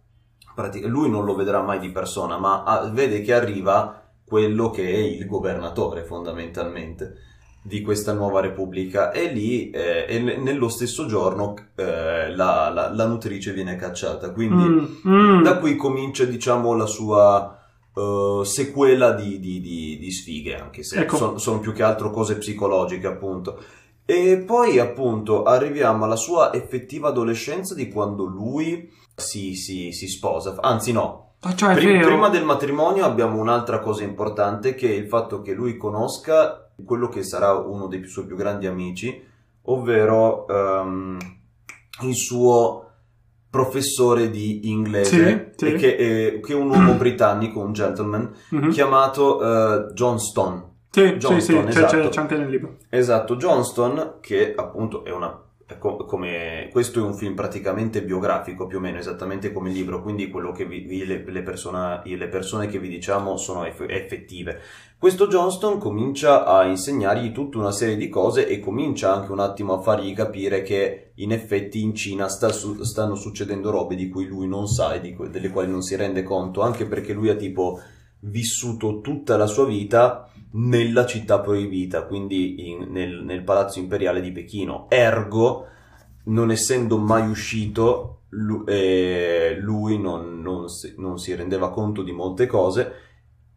lui 0.83 1.09
non 1.09 1.25
lo 1.25 1.35
vedrà 1.35 1.61
mai 1.61 1.79
di 1.79 1.91
persona, 1.91 2.37
ma 2.37 2.63
ah, 2.63 2.89
vede 2.89 3.21
che 3.21 3.33
arriva 3.33 4.01
quello 4.25 4.69
che 4.69 4.83
è 4.83 4.97
il 4.97 5.25
governatore, 5.27 6.03
fondamentalmente 6.03 7.33
di 7.67 7.81
questa 7.81 8.13
nuova 8.13 8.41
repubblica 8.41 9.11
e 9.11 9.25
lì 9.33 9.71
eh, 9.71 10.05
e 10.07 10.19
ne- 10.19 10.37
nello 10.37 10.69
stesso 10.69 11.07
giorno 11.07 11.55
eh, 11.75 12.29
la, 12.35 12.69
la- 12.69 12.91
la 12.93 13.05
nutrice 13.07 13.53
viene 13.53 13.75
cacciata 13.75 14.31
quindi 14.31 14.63
Mm, 14.63 14.85
mm. 15.07 15.41
da 15.41 15.57
qui 15.57 15.75
comincia 15.75 16.25
diciamo 16.25 16.75
la 16.75 16.85
sua 16.85 17.59
eh, 17.95 18.41
sequela 18.43 19.13
di, 19.13 19.39
di- 19.39 19.59
di- 19.61 19.97
di 19.97 20.11
sfighe 20.11 20.55
anche 20.55 20.83
se 20.83 20.99
Ecco. 20.99 21.15
son- 21.17 21.39
sono 21.39 21.59
più 21.59 21.73
che 21.73 21.81
altro 21.81 22.11
cose 22.11 22.37
psicologiche 22.37 23.07
appunto 23.07 23.59
e 24.05 24.43
poi 24.45 24.77
appunto 24.77 25.41
arriviamo 25.41 26.05
alla 26.05 26.15
sua 26.15 26.53
effettiva 26.53 27.07
adolescenza 27.07 27.73
di 27.73 27.89
quando 27.89 28.25
lui 28.25 28.91
si, 29.15 29.55
si- 29.55 29.91
si 29.91 30.07
sposa 30.07 30.55
anzi 30.61 30.91
no 30.91 31.21
Ah, 31.47 31.53
cioè, 31.55 31.71
è 31.71 31.75
Pri- 31.75 31.85
vero. 31.93 32.05
prima 32.07 32.29
del 32.29 32.43
matrimonio 32.43 33.05
abbiamo 33.05 33.39
un'altra 33.39 33.79
cosa 33.79 34.03
importante 34.03 34.73
che 34.75 34.87
è 34.89 34.93
il 34.93 35.07
fatto 35.07 35.41
che 35.41 35.53
lui 35.53 35.77
conosca 35.77 36.64
quello 36.83 37.07
che 37.09 37.23
sarà 37.23 37.53
uno 37.53 37.87
dei 37.87 38.03
suoi 38.05 38.25
più 38.25 38.35
grandi 38.35 38.67
amici, 38.67 39.23
ovvero 39.63 40.47
ehm, 40.47 41.17
il 42.03 42.15
suo 42.15 42.81
professore 43.49 44.29
di 44.29 44.69
inglese, 44.69 45.53
Sì, 45.55 45.69
sì. 45.69 45.75
Che, 45.75 45.95
è, 45.95 46.39
che 46.41 46.51
è 46.53 46.55
un 46.55 46.69
uomo 46.69 46.93
britannico, 46.95 47.59
un 47.61 47.71
gentleman, 47.73 48.33
Mhm. 48.49 48.69
chiamato 48.71 49.41
eh, 49.89 49.93
John 49.93 50.19
Stone. 50.19 50.73
Sì, 50.89 51.01
sì, 51.01 51.07
sì, 51.07 51.17
Johnston, 51.17 51.63
c'è, 51.65 51.69
esatto. 51.69 51.87
c'è- 52.03 52.09
c'è 52.09 52.19
anche 52.21 52.37
nel 52.37 52.49
libro. 52.49 52.77
Esatto, 52.89 53.35
Johnston, 53.37 54.15
che 54.21 54.53
appunto 54.55 55.03
è 55.05 55.11
una. 55.11 55.41
è 55.67 55.79
co- 55.79 56.05
come, 56.05 56.69
questo 56.71 56.99
è 56.99 57.01
un 57.01 57.15
film 57.15 57.33
praticamente 57.33 58.03
biografico, 58.03 58.67
più 58.67 58.77
o 58.77 58.79
meno, 58.81 58.99
esattamente 58.99 59.51
come 59.51 59.69
il 59.69 59.75
libro, 59.75 59.99
quindi 60.03 60.29
quello 60.29 60.51
che 60.51 60.63
vi, 60.65 60.81
vi- 60.81 61.05
le, 61.07 61.23
le 61.25 61.41
persona- 61.41 62.03
le 62.05 62.27
persone 62.27 62.67
che 62.67 62.77
vi 62.77 62.87
diciamo 62.87 63.35
sono 63.35 63.65
eff- 63.65 63.89
effettive. 63.89 64.59
Questo 64.97 65.27
Johnston 65.27 65.77
comincia 65.77 66.45
a 66.45 66.63
insegnargli 66.65 67.31
tutta 67.31 67.57
una 67.57 67.71
serie 67.71 67.97
di 67.97 68.07
cose 68.07 68.47
e 68.47 68.59
comincia 68.59 69.13
anche 69.13 69.31
un 69.31 69.39
attimo 69.39 69.73
a 69.73 69.81
fargli 69.81 70.13
capire 70.13 70.61
che 70.63 71.11
in 71.15 71.31
effetti 71.31 71.81
in 71.81 71.93
Cina 71.93 72.27
sta 72.29 72.49
su- 72.49 72.81
stanno 72.81 73.13
succedendo 73.15 73.69
robe 73.71 73.95
di 73.95 74.09
cui 74.09 74.25
lui 74.25 74.47
non 74.47 74.67
sa 74.67 74.93
e 74.93 75.13
que- 75.13 75.29
delle 75.29 75.49
quali 75.49 75.69
non 75.69 75.81
si 75.81 75.95
rende 75.95 76.23
conto, 76.23 76.61
anche 76.61 76.85
perché 76.85 77.13
lui 77.13 77.29
ha 77.29 77.35
tipo 77.35 77.79
vissuto 78.21 79.01
tutta 79.01 79.37
la 79.37 79.45
sua 79.45 79.65
vita 79.65 80.31
nella 80.53 81.05
città 81.05 81.39
proibita, 81.39 82.05
quindi 82.05 82.69
in- 82.69 82.87
nel, 82.89 83.21
nel 83.23 83.43
palazzo 83.43 83.79
imperiale 83.79 84.21
di 84.21 84.31
Pechino. 84.31 84.87
Ergo, 84.89 85.67
non 86.25 86.49
essendo 86.49 86.97
mai 86.97 87.29
uscito, 87.29 88.21
lu- 88.29 88.63
eh, 88.67 89.57
lui 89.59 89.99
non, 89.99 90.41
non 90.41 90.69
si, 90.69 90.95
non 90.97 91.19
si 91.19 91.35
rendeva 91.35 91.69
conto 91.69 92.01
di 92.01 92.11
molte 92.13 92.47
cose 92.47 93.03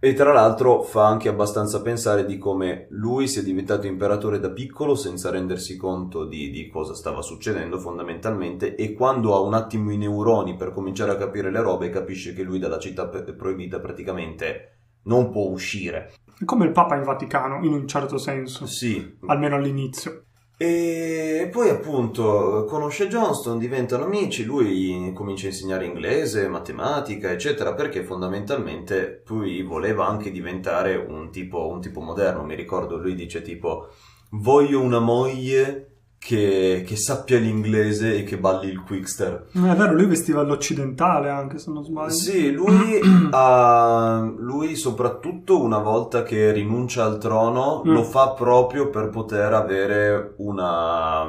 E 0.00 0.14
tra 0.14 0.32
l'altro 0.32 0.82
fa 0.82 1.08
anche 1.08 1.28
abbastanza 1.28 1.82
pensare 1.82 2.24
di 2.24 2.38
come 2.38 2.86
lui 2.90 3.26
sia 3.26 3.42
diventato 3.42 3.88
imperatore 3.88 4.38
da 4.38 4.50
piccolo 4.50 4.94
senza 4.94 5.28
rendersi 5.30 5.76
conto 5.76 6.24
di, 6.24 6.50
di, 6.50 6.68
cosa 6.68 6.94
stava 6.94 7.20
succedendo 7.20 7.80
fondamentalmente 7.80 8.76
e 8.76 8.92
quando 8.92 9.34
ha 9.34 9.40
un 9.40 9.54
attimo 9.54 9.90
i 9.90 9.96
neuroni 9.96 10.54
per 10.54 10.72
cominciare 10.72 11.10
a 11.10 11.16
capire 11.16 11.50
le 11.50 11.60
robe 11.60 11.90
capisce 11.90 12.32
che 12.32 12.44
lui 12.44 12.60
dalla 12.60 12.78
città 12.78 13.08
proibita 13.08 13.80
praticamente 13.80 14.76
non 15.06 15.30
può 15.30 15.48
uscire. 15.48 16.12
Come 16.44 16.66
il 16.66 16.70
Papa 16.70 16.94
in 16.94 17.02
Vaticano, 17.02 17.64
in 17.64 17.72
un 17.72 17.88
certo 17.88 18.18
senso. 18.18 18.66
Sì. 18.66 19.16
Almeno 19.26 19.56
all'inizio. 19.56 20.26
E 20.60 21.48
poi 21.52 21.68
appunto 21.68 22.64
conosce 22.68 23.06
Johnston, 23.06 23.58
diventano 23.58 24.02
amici, 24.02 24.42
lui 24.42 25.12
comincia 25.14 25.46
a 25.46 25.50
insegnare 25.50 25.84
inglese, 25.84 26.48
matematica, 26.48 27.30
eccetera, 27.30 27.74
perché 27.74 28.02
fondamentalmente 28.02 29.22
poi 29.24 29.62
voleva 29.62 30.08
anche 30.08 30.32
diventare 30.32 30.96
un 30.96 31.30
tipo, 31.30 31.68
un 31.68 31.80
tipo 31.80 32.00
moderno. 32.00 32.42
Mi 32.42 32.56
ricordo 32.56 32.96
lui 32.96 33.14
dice 33.14 33.40
tipo 33.40 33.88
voglio 34.30 34.80
una 34.80 34.98
moglie 34.98 35.97
che, 36.18 36.82
che, 36.86 36.96
sappia 36.96 37.38
l'inglese 37.38 38.16
e 38.16 38.24
che 38.24 38.38
balli 38.38 38.68
il 38.68 38.82
quickster. 38.82 39.46
È 39.52 39.58
vero, 39.58 39.94
lui 39.94 40.06
vestiva 40.06 40.40
all'occidentale 40.40 41.30
anche 41.30 41.58
se 41.58 41.70
non 41.70 41.84
sbaglio. 41.84 42.10
Sì, 42.10 42.50
lui, 42.50 43.00
ha, 43.30 44.30
lui 44.36 44.74
soprattutto 44.74 45.62
una 45.62 45.78
volta 45.78 46.24
che 46.24 46.52
rinuncia 46.52 47.04
al 47.04 47.18
trono 47.18 47.82
mm. 47.86 47.90
lo 47.90 48.02
fa 48.02 48.32
proprio 48.32 48.90
per 48.90 49.10
poter 49.10 49.54
avere 49.54 50.34
una, 50.38 51.24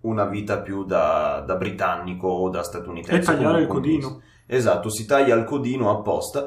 una 0.00 0.24
vita 0.24 0.58
più 0.58 0.84
da, 0.84 1.42
da, 1.46 1.54
britannico 1.54 2.28
o 2.28 2.50
da 2.50 2.62
statunitense. 2.62 3.32
E 3.32 3.34
tagliare 3.34 3.62
il 3.62 3.68
codino. 3.68 4.20
Esatto, 4.46 4.90
si 4.90 5.06
taglia 5.06 5.34
il 5.34 5.44
codino 5.44 5.90
apposta 5.90 6.46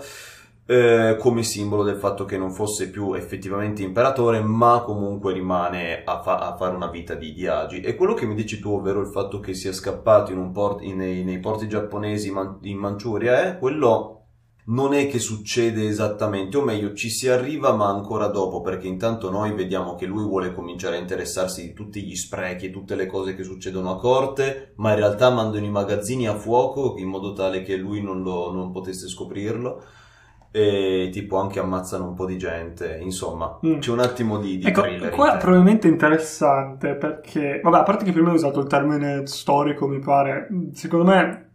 eh, 0.69 1.15
come 1.17 1.41
simbolo 1.41 1.81
del 1.81 1.95
fatto 1.95 2.25
che 2.25 2.37
non 2.37 2.51
fosse 2.51 2.91
più 2.91 3.15
effettivamente 3.15 3.81
imperatore, 3.81 4.39
ma 4.39 4.83
comunque 4.85 5.33
rimane 5.33 6.03
a, 6.03 6.21
fa- 6.21 6.37
a 6.37 6.55
fare 6.55 6.75
una 6.75 6.91
vita 6.91 7.15
di, 7.15 7.33
di, 7.33 7.47
agi. 7.47 7.81
E 7.81 7.95
quello 7.95 8.13
che 8.13 8.27
mi 8.27 8.35
dici 8.35 8.59
tu, 8.59 8.75
ovvero 8.75 9.01
il 9.01 9.07
fatto 9.07 9.39
che 9.39 9.55
sia 9.55 9.73
scappato 9.73 10.31
port- 10.51 10.83
in, 10.83 10.97
nei, 10.97 11.23
nei, 11.23 11.39
porti 11.39 11.67
giapponesi 11.67 12.29
man- 12.29 12.59
in 12.61 12.77
Manciuria, 12.77 13.47
eh, 13.47 13.57
quello 13.57 14.25
non 14.65 14.93
è 14.93 15.07
che 15.07 15.17
succede 15.17 15.87
esattamente, 15.87 16.57
o 16.57 16.61
meglio, 16.61 16.93
ci 16.93 17.09
si 17.09 17.27
arriva 17.27 17.73
ma 17.73 17.87
ancora 17.87 18.27
dopo, 18.27 18.61
perché 18.61 18.85
intanto 18.85 19.31
noi 19.31 19.53
vediamo 19.53 19.95
che 19.95 20.05
lui 20.05 20.23
vuole 20.23 20.53
cominciare 20.53 20.97
a 20.97 20.99
interessarsi 20.99 21.63
di 21.63 21.73
tutti 21.73 22.03
gli 22.03 22.15
sprechi 22.15 22.67
e 22.67 22.71
tutte 22.71 22.93
le 22.93 23.07
cose 23.07 23.33
che 23.33 23.41
succedono 23.41 23.89
a 23.89 23.97
corte, 23.97 24.73
ma 24.75 24.91
in 24.91 24.97
realtà 24.97 25.31
mandano 25.31 25.65
i 25.65 25.71
magazzini 25.71 26.27
a 26.27 26.35
fuoco 26.35 26.93
in 26.97 27.07
modo 27.07 27.33
tale 27.33 27.63
che 27.63 27.75
lui 27.75 28.03
non, 28.03 28.21
lo, 28.21 28.51
non 28.51 28.71
potesse 28.71 29.07
scoprirlo 29.07 29.97
e 30.51 31.09
tipo 31.11 31.37
anche 31.37 31.59
ammazzano 31.59 32.07
un 32.07 32.13
po' 32.15 32.25
di 32.25 32.37
gente, 32.37 32.97
insomma, 33.01 33.59
mm. 33.65 33.79
c'è 33.79 33.91
un 33.91 33.99
attimo 33.99 34.39
di, 34.39 34.57
di 34.57 34.67
ecco, 34.67 34.81
thriller. 34.81 35.11
Qua 35.11 35.35
è 35.35 35.37
probabilmente 35.37 35.87
interessante 35.87 36.95
perché, 36.95 37.59
vabbè, 37.63 37.77
a 37.77 37.83
parte 37.83 38.05
che 38.05 38.11
prima 38.11 38.31
ho 38.31 38.33
usato 38.33 38.59
il 38.59 38.67
termine 38.67 39.25
storico, 39.27 39.87
mi 39.87 39.99
pare, 39.99 40.47
secondo 40.73 41.05
me, 41.05 41.51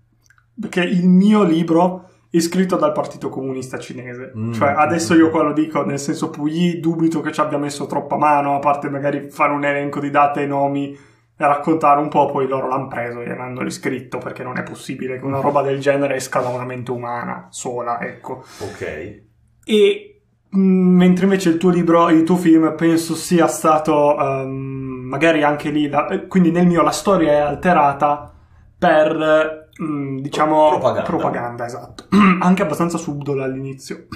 perché 0.60 0.82
il 0.82 1.08
mio 1.08 1.42
libro 1.42 2.08
è 2.30 2.38
scritto 2.40 2.76
dal 2.76 2.92
Partito 2.92 3.28
Comunista 3.28 3.78
Cinese, 3.78 4.32
mm. 4.36 4.52
cioè 4.52 4.74
adesso 4.76 5.14
io 5.14 5.30
qua 5.30 5.42
lo 5.42 5.52
dico, 5.52 5.84
nel 5.84 5.98
senso 5.98 6.30
Puyi 6.30 6.78
dubito 6.80 7.20
che 7.20 7.32
ci 7.32 7.40
abbia 7.40 7.58
messo 7.58 7.86
troppa 7.86 8.16
mano, 8.16 8.56
a 8.56 8.58
parte 8.60 8.88
magari 8.88 9.28
fare 9.30 9.52
un 9.52 9.64
elenco 9.64 10.00
di 10.00 10.10
date 10.10 10.42
e 10.42 10.46
nomi 10.46 10.96
e 11.44 11.48
raccontare 11.48 12.00
un 12.00 12.08
po', 12.08 12.26
poi 12.26 12.46
loro 12.46 12.68
l'hanno 12.68 12.88
preso 12.88 13.20
e 13.20 13.34
l'hanno 13.34 13.62
riscritto 13.62 14.18
perché 14.18 14.42
non 14.42 14.58
è 14.58 14.62
possibile 14.62 15.18
che 15.18 15.24
una 15.24 15.40
roba 15.40 15.62
del 15.62 15.78
genere 15.78 16.16
esca 16.16 16.40
da 16.40 16.48
una 16.48 16.64
mente 16.64 16.90
umana 16.90 17.48
sola, 17.50 18.00
ecco. 18.00 18.44
Ok. 18.60 19.22
E 19.64 20.22
mh, 20.48 20.58
mm, 20.58 20.96
mentre 20.96 21.24
invece 21.24 21.50
il 21.50 21.56
tuo 21.56 21.70
libro, 21.70 22.08
il 22.10 22.24
tuo 22.24 22.36
film, 22.36 22.74
penso 22.76 23.14
sia 23.14 23.46
stato 23.46 24.16
um, 24.16 25.04
magari 25.04 25.42
anche 25.42 25.70
lì, 25.70 25.88
la, 25.88 26.08
eh, 26.08 26.26
quindi 26.26 26.50
nel 26.50 26.66
mio 26.66 26.82
la 26.82 26.90
storia 26.90 27.32
è 27.32 27.36
alterata 27.36 28.32
per 28.78 29.68
mh, 29.78 29.84
mm, 29.84 30.18
diciamo 30.18 30.68
propaganda. 30.70 31.02
propaganda, 31.02 31.66
esatto, 31.66 32.07
anche 32.40 32.62
abbastanza 32.62 32.98
subdola 32.98 33.44
all'inizio. 33.44 34.07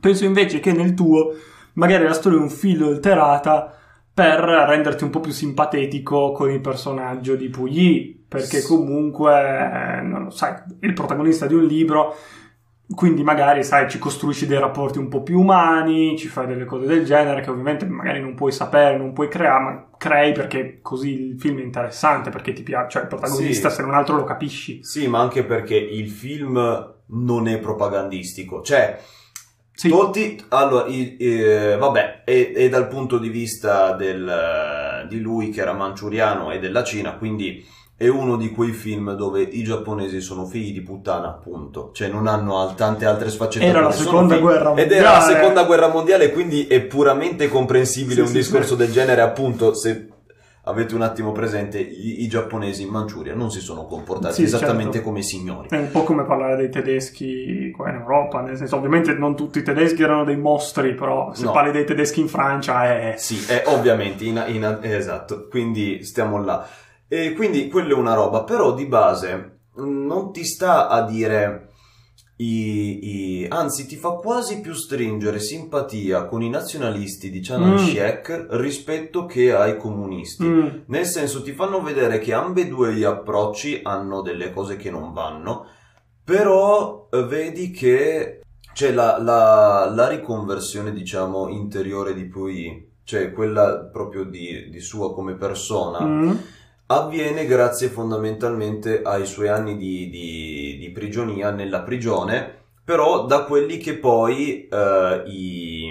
Penso 0.00 0.24
invece 0.24 0.60
che 0.60 0.72
nel 0.72 0.94
tuo 0.94 1.34
magari 1.74 2.04
la 2.04 2.12
storia 2.12 2.38
è 2.38 2.42
un 2.42 2.50
filo 2.50 2.88
alterata 2.88 3.74
per 4.20 4.40
renderti 4.40 5.02
un 5.02 5.08
po' 5.08 5.20
più 5.20 5.32
simpatetico 5.32 6.32
con 6.32 6.50
il 6.50 6.60
personaggio 6.60 7.36
di 7.36 7.48
Puyi, 7.48 8.22
perché 8.28 8.62
comunque, 8.62 10.02
non 10.02 10.24
lo 10.24 10.30
sai, 10.30 10.52
è 10.78 10.84
il 10.84 10.92
protagonista 10.92 11.46
di 11.46 11.54
un 11.54 11.64
libro, 11.64 12.14
quindi 12.94 13.22
magari, 13.22 13.64
sai, 13.64 13.88
ci 13.88 13.98
costruisci 13.98 14.46
dei 14.46 14.58
rapporti 14.58 14.98
un 14.98 15.08
po' 15.08 15.22
più 15.22 15.40
umani, 15.40 16.18
ci 16.18 16.28
fai 16.28 16.46
delle 16.46 16.66
cose 16.66 16.84
del 16.84 17.06
genere 17.06 17.40
che 17.40 17.48
ovviamente 17.48 17.86
magari 17.86 18.20
non 18.20 18.34
puoi 18.34 18.52
sapere, 18.52 18.98
non 18.98 19.14
puoi 19.14 19.28
creare, 19.28 19.64
ma 19.64 19.88
crei 19.96 20.32
perché 20.32 20.80
così 20.82 21.30
il 21.30 21.40
film 21.40 21.60
è 21.60 21.62
interessante, 21.62 22.28
perché 22.28 22.52
ti 22.52 22.62
piace, 22.62 22.90
cioè 22.90 23.02
il 23.02 23.08
protagonista 23.08 23.70
sì. 23.70 23.76
se 23.76 23.82
non 23.82 23.94
altro 23.94 24.16
lo 24.16 24.24
capisci. 24.24 24.80
Sì, 24.82 25.08
ma 25.08 25.20
anche 25.20 25.44
perché 25.44 25.76
il 25.76 26.10
film 26.10 26.94
non 27.06 27.48
è 27.48 27.58
propagandistico, 27.58 28.60
cioè 28.60 28.98
sì. 29.80 29.88
Tolti, 29.88 30.44
allora, 30.48 30.86
i, 30.88 31.16
eh, 31.18 31.74
vabbè, 31.78 32.24
e, 32.26 32.52
e, 32.54 32.68
dal 32.68 32.86
punto 32.86 33.16
di 33.16 33.30
vista 33.30 33.92
del, 33.92 35.06
di 35.08 35.20
lui 35.20 35.48
che 35.48 35.62
era 35.62 35.72
manciuriano 35.72 36.50
e 36.50 36.58
della 36.58 36.84
Cina, 36.84 37.14
quindi 37.14 37.66
è 37.96 38.06
uno 38.06 38.36
di 38.36 38.50
quei 38.50 38.72
film 38.72 39.14
dove 39.14 39.40
i 39.40 39.62
giapponesi 39.62 40.20
sono 40.20 40.44
figli 40.44 40.74
di 40.74 40.82
puttana, 40.82 41.28
appunto. 41.28 41.92
Cioè 41.94 42.08
non 42.08 42.26
hanno 42.26 42.74
tante 42.76 43.06
altre 43.06 43.30
sfaccettature. 43.30 43.78
Era 43.78 43.86
la 43.86 43.92
seconda 43.92 44.34
figli... 44.34 44.42
guerra 44.42 44.64
mondiale. 44.64 44.90
Ed 44.90 44.98
era 44.98 45.12
la 45.12 45.20
seconda 45.22 45.64
guerra 45.64 45.88
mondiale, 45.88 46.30
quindi 46.30 46.66
è 46.66 46.82
puramente 46.82 47.48
comprensibile 47.48 48.16
sì, 48.16 48.20
un 48.20 48.26
sì, 48.26 48.32
discorso 48.34 48.74
del 48.74 48.92
genere, 48.92 49.22
appunto, 49.22 49.72
se 49.72 50.08
avete 50.70 50.94
un 50.94 51.02
attimo 51.02 51.32
presente, 51.32 51.78
i, 51.78 52.22
i, 52.22 52.28
giapponesi 52.28 52.82
in 52.82 52.88
Manciuria 52.88 53.34
non 53.34 53.50
si 53.50 53.60
sono 53.60 53.86
comportati 53.86 54.34
sì, 54.34 54.42
esattamente 54.44 54.94
certo. 54.94 55.08
come 55.08 55.22
signori. 55.22 55.68
È 55.68 55.76
un 55.76 55.90
po' 55.90 56.04
come 56.04 56.24
parlare 56.24 56.56
dei 56.56 56.70
tedeschi 56.70 57.70
qua 57.70 57.90
in 57.90 57.96
Europa, 57.96 58.40
nel 58.40 58.56
senso, 58.56 58.76
ovviamente 58.76 59.12
non 59.12 59.36
tutti 59.36 59.58
i 59.58 59.62
tedeschi 59.62 60.02
erano 60.02 60.24
dei 60.24 60.36
mostri, 60.36 60.94
però 60.94 61.34
se 61.34 61.44
no. 61.44 61.52
parli 61.52 61.72
dei 61.72 61.84
tedeschi 61.84 62.20
in 62.20 62.28
Francia 62.28 62.84
è... 62.84 63.14
Sì, 63.18 63.44
è 63.46 63.64
ovviamente, 63.66 64.24
in, 64.24 64.42
in, 64.48 64.78
esatto, 64.82 65.48
quindi 65.48 66.02
stiamo 66.04 66.42
là. 66.42 66.66
E 67.06 67.32
quindi 67.34 67.68
quello 67.68 67.94
è 67.94 67.98
una 67.98 68.14
roba, 68.14 68.44
però 68.44 68.72
di 68.72 68.86
base 68.86 69.58
non 69.74 70.32
ti 70.32 70.44
sta 70.44 70.88
a 70.88 71.04
dire 71.04 71.69
i, 72.40 73.42
i, 73.42 73.46
anzi, 73.48 73.86
ti 73.86 73.96
fa 73.96 74.12
quasi 74.12 74.60
più 74.60 74.72
stringere 74.72 75.38
simpatia 75.38 76.24
con 76.24 76.42
i 76.42 76.48
nazionalisti 76.48 77.30
di 77.30 77.40
Chiang 77.40 77.76
Kai-shek 77.76 78.30
mm. 78.30 78.56
rispetto 78.56 79.26
che 79.26 79.54
ai 79.54 79.76
comunisti. 79.76 80.44
Mm. 80.46 80.68
Nel 80.86 81.04
senso, 81.04 81.42
ti 81.42 81.52
fanno 81.52 81.82
vedere 81.82 82.18
che 82.18 82.32
ambedue 82.32 82.94
gli 82.94 83.04
approcci 83.04 83.80
hanno 83.82 84.22
delle 84.22 84.52
cose 84.52 84.76
che 84.76 84.90
non 84.90 85.12
vanno, 85.12 85.66
però 86.24 87.08
eh, 87.10 87.24
vedi 87.24 87.70
che 87.70 88.40
c'è 88.72 88.92
la, 88.92 89.20
la, 89.20 89.92
la 89.94 90.08
riconversione, 90.08 90.92
diciamo, 90.92 91.48
interiore 91.48 92.14
di 92.14 92.24
Pui, 92.24 92.90
cioè 93.04 93.32
quella 93.32 93.90
proprio 93.92 94.24
di, 94.24 94.70
di 94.70 94.80
sua 94.80 95.12
come 95.12 95.34
persona. 95.34 96.00
Mm 96.00 96.36
avviene 96.90 97.46
grazie 97.46 97.88
fondamentalmente 97.88 99.02
ai 99.02 99.24
suoi 99.24 99.48
anni 99.48 99.76
di, 99.76 100.10
di, 100.10 100.76
di 100.78 100.90
prigionia 100.90 101.50
nella 101.50 101.82
prigione, 101.82 102.58
però 102.84 103.26
da 103.26 103.44
quelli 103.44 103.78
che 103.78 103.94
poi 103.94 104.66
eh, 104.66 105.22
i, 105.26 105.86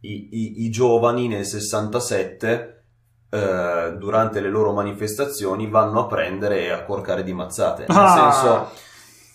i, 0.00 0.28
i, 0.30 0.64
i, 0.64 0.70
giovani 0.70 1.28
nel 1.28 1.44
67 1.44 2.82
eh, 3.28 3.94
durante 3.98 4.40
le 4.40 4.48
loro 4.48 4.72
manifestazioni 4.72 5.68
vanno 5.68 6.00
a 6.00 6.06
prendere 6.06 6.64
e 6.64 6.70
a 6.70 6.82
corcare 6.84 7.22
di 7.22 7.34
mazzate. 7.34 7.84
Nel 7.86 7.98
ah. 7.98 8.32
senso 8.32 8.88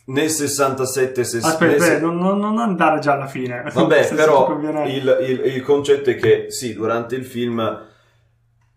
nel 0.07 0.29
67 0.29 1.23
se, 1.23 1.37
aspetta, 1.37 1.65
nel 1.65 1.81
se... 1.81 1.99
non, 1.99 2.17
non, 2.17 2.59
andare 2.59 2.99
già 2.99 3.13
alla 3.13 3.25
fine 3.25 3.63
vabbè 3.73 4.09
però 4.13 4.55
il, 4.85 5.17
il, 5.27 5.41
il 5.45 5.63
concetto 5.63 6.11
è 6.11 6.15
che 6.15 6.51
sì 6.51 6.75
durante 6.75 7.15
il 7.15 7.25
film 7.25 7.87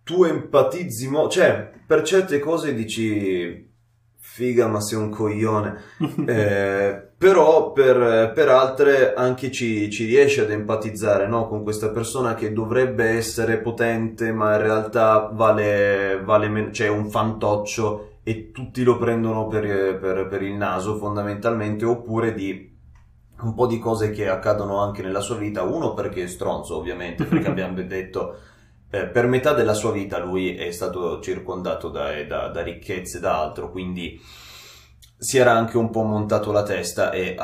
tu 0.08 0.24
empatizzi, 0.24 1.06
mo- 1.10 1.28
cioè 1.28 1.70
per 1.86 2.00
certe 2.00 2.38
cose 2.38 2.72
dici 2.72 3.66
figa 4.16 4.66
ma 4.66 4.80
sei 4.80 4.98
un 4.98 5.10
coglione, 5.10 5.76
eh, 6.26 7.08
però 7.18 7.72
per, 7.72 8.32
per, 8.32 8.48
altre 8.48 9.12
anche 9.12 9.50
ci, 9.50 9.90
ci 9.90 10.06
riesci 10.06 10.40
ad 10.40 10.50
empatizzare 10.50 11.26
no? 11.26 11.46
con 11.46 11.62
questa 11.62 11.90
persona 11.90 12.34
che 12.34 12.54
dovrebbe 12.54 13.04
essere 13.04 13.58
potente 13.58 14.32
ma 14.32 14.54
in 14.54 14.62
realtà 14.62 15.30
vale, 15.30 16.22
vale 16.24 16.48
meno, 16.48 16.72
cioè 16.72 16.88
un 16.88 17.10
fantoccio 17.10 18.20
e 18.22 18.50
tutti 18.50 18.82
lo 18.84 18.96
prendono 18.96 19.46
per, 19.46 19.98
per, 19.98 20.26
per 20.26 20.42
il 20.42 20.54
naso 20.54 20.96
fondamentalmente 20.96 21.84
oppure 21.84 22.32
di 22.32 22.76
un 23.40 23.54
po' 23.54 23.66
di 23.66 23.78
cose 23.78 24.10
che 24.10 24.28
accadono 24.28 24.78
anche 24.78 25.02
nella 25.02 25.20
sua 25.20 25.36
vita, 25.36 25.62
uno 25.62 25.92
perché 25.94 26.24
è 26.24 26.26
stronzo 26.26 26.76
ovviamente, 26.76 27.24
perché 27.24 27.46
abbiamo 27.48 27.80
detto 27.82 28.38
eh, 28.90 29.06
per 29.06 29.26
metà 29.26 29.52
della 29.52 29.74
sua 29.74 29.92
vita 29.92 30.18
lui 30.18 30.56
è 30.56 30.70
stato 30.70 31.20
circondato 31.20 31.88
da, 31.88 32.22
da, 32.24 32.48
da 32.48 32.62
ricchezze 32.62 33.18
e 33.18 33.20
da 33.20 33.40
altro, 33.40 33.70
quindi 33.70 34.20
si 35.20 35.36
era 35.36 35.52
anche 35.52 35.76
un 35.76 35.90
po' 35.90 36.04
montato 36.04 36.52
la 36.52 36.62
testa 36.62 37.10
e 37.10 37.36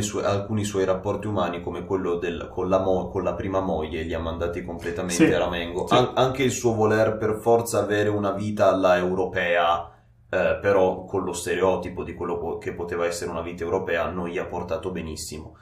sue, 0.00 0.24
alcuni 0.24 0.64
suoi 0.64 0.84
rapporti 0.84 1.28
umani, 1.28 1.62
come 1.62 1.84
quello 1.84 2.16
del, 2.16 2.48
con, 2.50 2.68
la 2.68 2.80
mo, 2.80 3.08
con, 3.08 3.22
la 3.22 3.34
prima 3.34 3.60
moglie, 3.60 4.02
li 4.02 4.12
ha 4.12 4.18
mandati 4.18 4.64
completamente 4.64 5.26
sì, 5.26 5.32
a 5.32 5.38
ramengo. 5.38 5.86
Sì. 5.86 5.94
An- 5.94 6.10
anche 6.14 6.42
il 6.42 6.50
suo 6.50 6.74
voler 6.74 7.16
per 7.16 7.38
forza 7.40 7.78
avere 7.78 8.08
una 8.08 8.32
vita 8.32 8.68
alla 8.68 8.96
europea, 8.96 9.88
eh, 10.28 10.58
però 10.60 11.04
con 11.04 11.22
lo 11.22 11.32
stereotipo 11.32 12.02
di 12.02 12.14
quello 12.14 12.58
che 12.58 12.74
poteva 12.74 13.06
essere 13.06 13.30
una 13.30 13.42
vita 13.42 13.62
europea, 13.62 14.10
non 14.10 14.26
gli 14.26 14.38
ha 14.38 14.46
portato 14.46 14.90
benissimo. 14.90 15.56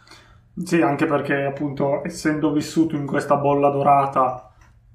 Sì, 0.64 0.80
anche 0.80 1.04
perché 1.04 1.44
appunto 1.44 2.02
essendo 2.02 2.50
vissuto 2.50 2.96
in 2.96 3.06
questa 3.06 3.36
bolla 3.36 3.68
dorata 3.68 4.47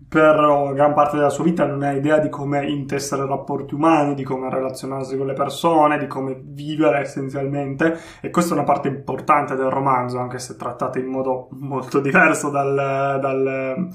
per 0.07 0.35
gran 0.73 0.93
parte 0.93 1.17
della 1.17 1.29
sua 1.29 1.43
vita 1.43 1.65
non 1.65 1.81
ha 1.83 1.91
idea 1.91 2.19
di 2.19 2.29
come 2.29 2.65
intessere 2.65 3.25
rapporti 3.25 3.73
umani, 3.73 4.13
di 4.13 4.23
come 4.23 4.49
relazionarsi 4.49 5.17
con 5.17 5.27
le 5.27 5.33
persone, 5.33 5.97
di 5.97 6.07
come 6.07 6.39
vivere 6.41 6.99
essenzialmente 6.99 7.97
e 8.21 8.29
questa 8.29 8.53
è 8.53 8.57
una 8.57 8.65
parte 8.65 8.87
importante 8.87 9.55
del 9.55 9.69
romanzo, 9.69 10.19
anche 10.19 10.39
se 10.39 10.55
trattata 10.55 10.99
in 10.99 11.07
modo 11.07 11.47
molto 11.51 11.99
diverso 11.99 12.49
dal, 12.49 13.19
dal, 13.19 13.89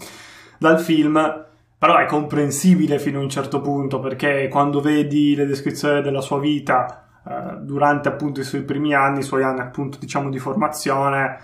dal 0.58 0.80
film. 0.80 1.46
Però 1.78 1.96
è 1.96 2.06
comprensibile 2.06 2.98
fino 2.98 3.20
a 3.20 3.22
un 3.22 3.28
certo 3.28 3.60
punto 3.60 4.00
perché 4.00 4.48
quando 4.48 4.80
vedi 4.80 5.36
le 5.36 5.46
descrizioni 5.46 6.02
della 6.02 6.20
sua 6.20 6.40
vita 6.40 7.06
eh, 7.24 7.58
durante 7.60 8.08
appunto 8.08 8.40
i 8.40 8.44
suoi 8.44 8.62
primi 8.62 8.94
anni, 8.94 9.20
i 9.20 9.22
suoi 9.22 9.44
anni 9.44 9.60
appunto 9.60 9.96
diciamo 9.98 10.28
di 10.28 10.40
formazione, 10.40 11.38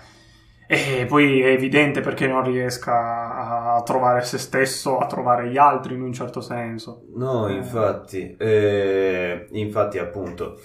e 0.67 1.05
poi 1.07 1.41
è 1.41 1.49
evidente 1.49 2.01
perché 2.01 2.27
non 2.27 2.43
riesca 2.43 2.91
a 2.91 3.54
trovare 3.83 4.23
se 4.23 4.37
stesso, 4.37 4.97
a 4.97 5.05
trovare 5.07 5.49
gli 5.49 5.57
altri 5.57 5.95
in 5.95 6.01
un 6.01 6.13
certo 6.13 6.41
senso. 6.41 7.03
No, 7.15 7.49
infatti, 7.49 8.35
eh, 8.37 9.47
infatti 9.51 9.97
appunto, 9.97 10.59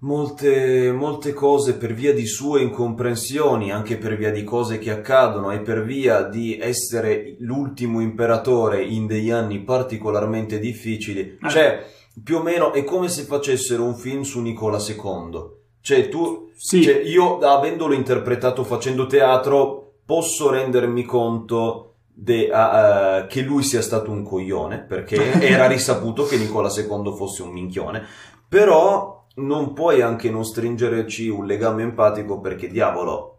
molte, 0.00 0.92
molte 0.92 1.32
cose 1.32 1.76
per 1.76 1.92
via 1.92 2.12
di 2.12 2.26
sue 2.26 2.62
incomprensioni, 2.62 3.70
anche 3.72 3.96
per 3.96 4.16
via 4.16 4.30
di 4.30 4.44
cose 4.44 4.78
che 4.78 4.90
accadono 4.90 5.50
e 5.50 5.60
per 5.60 5.84
via 5.84 6.22
di 6.22 6.58
essere 6.58 7.36
l'ultimo 7.40 8.00
imperatore 8.00 8.82
in 8.82 9.06
degli 9.06 9.30
anni 9.30 9.60
particolarmente 9.60 10.58
difficili, 10.58 11.38
eh. 11.42 11.48
cioè 11.48 11.84
più 12.22 12.36
o 12.36 12.42
meno 12.42 12.72
è 12.72 12.82
come 12.84 13.08
se 13.08 13.22
facessero 13.22 13.84
un 13.84 13.94
film 13.94 14.22
su 14.22 14.40
Nicola 14.40 14.78
II 14.78 15.56
cioè, 15.88 16.10
tu, 16.10 16.50
sì. 16.54 16.82
cioè, 16.82 17.00
io 17.00 17.38
avendolo 17.38 17.94
interpretato 17.94 18.62
facendo 18.62 19.06
teatro, 19.06 20.00
posso 20.04 20.50
rendermi 20.50 21.02
conto 21.04 21.87
de, 22.20 22.50
uh, 22.50 23.26
che 23.28 23.42
lui 23.42 23.62
sia 23.62 23.80
stato 23.80 24.10
un 24.10 24.24
coglione, 24.24 24.80
perché 24.80 25.32
era 25.40 25.66
risaputo 25.66 26.24
che 26.24 26.36
Nicola 26.36 26.68
II 26.68 27.14
fosse 27.16 27.42
un 27.42 27.50
minchione, 27.50 28.04
però 28.48 29.26
non 29.36 29.72
puoi 29.72 30.02
anche 30.02 30.28
non 30.28 30.44
stringerci 30.44 31.28
un 31.28 31.46
legame 31.46 31.82
empatico 31.82 32.40
perché, 32.40 32.66
diavolo, 32.66 33.34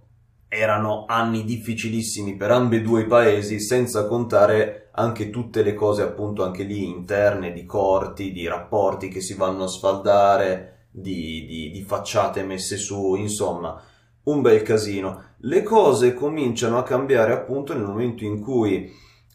erano 0.47 1.03
anni 1.07 1.43
difficilissimi 1.43 2.37
per 2.37 2.51
ambedue 2.51 3.01
i 3.01 3.05
paesi, 3.05 3.59
senza 3.59 4.07
contare 4.07 4.89
anche 4.93 5.29
tutte 5.29 5.61
le 5.61 5.73
cose 5.73 6.01
appunto 6.01 6.43
anche 6.43 6.63
lì 6.63 6.85
interne, 6.85 7.51
di 7.51 7.65
corti, 7.65 8.31
di 8.31 8.47
rapporti 8.47 9.09
che 9.09 9.19
si 9.19 9.33
vanno 9.33 9.65
a 9.65 9.67
sfaldare, 9.67 10.87
di, 10.89 11.45
di, 11.45 11.69
di 11.69 11.81
facciate 11.81 12.43
messe 12.43 12.77
su, 12.77 13.15
insomma, 13.15 13.79
un 14.23 14.41
bel 14.41 14.61
casino. 14.61 15.23
Le 15.41 15.63
cose 15.63 16.13
cominciano 16.13 16.78
a 16.78 16.84
cambiare 16.84 17.34
appunto 17.34 17.73
nel 17.73 17.86
momento 17.86 18.23
in 18.23 18.41
cui 18.41 18.91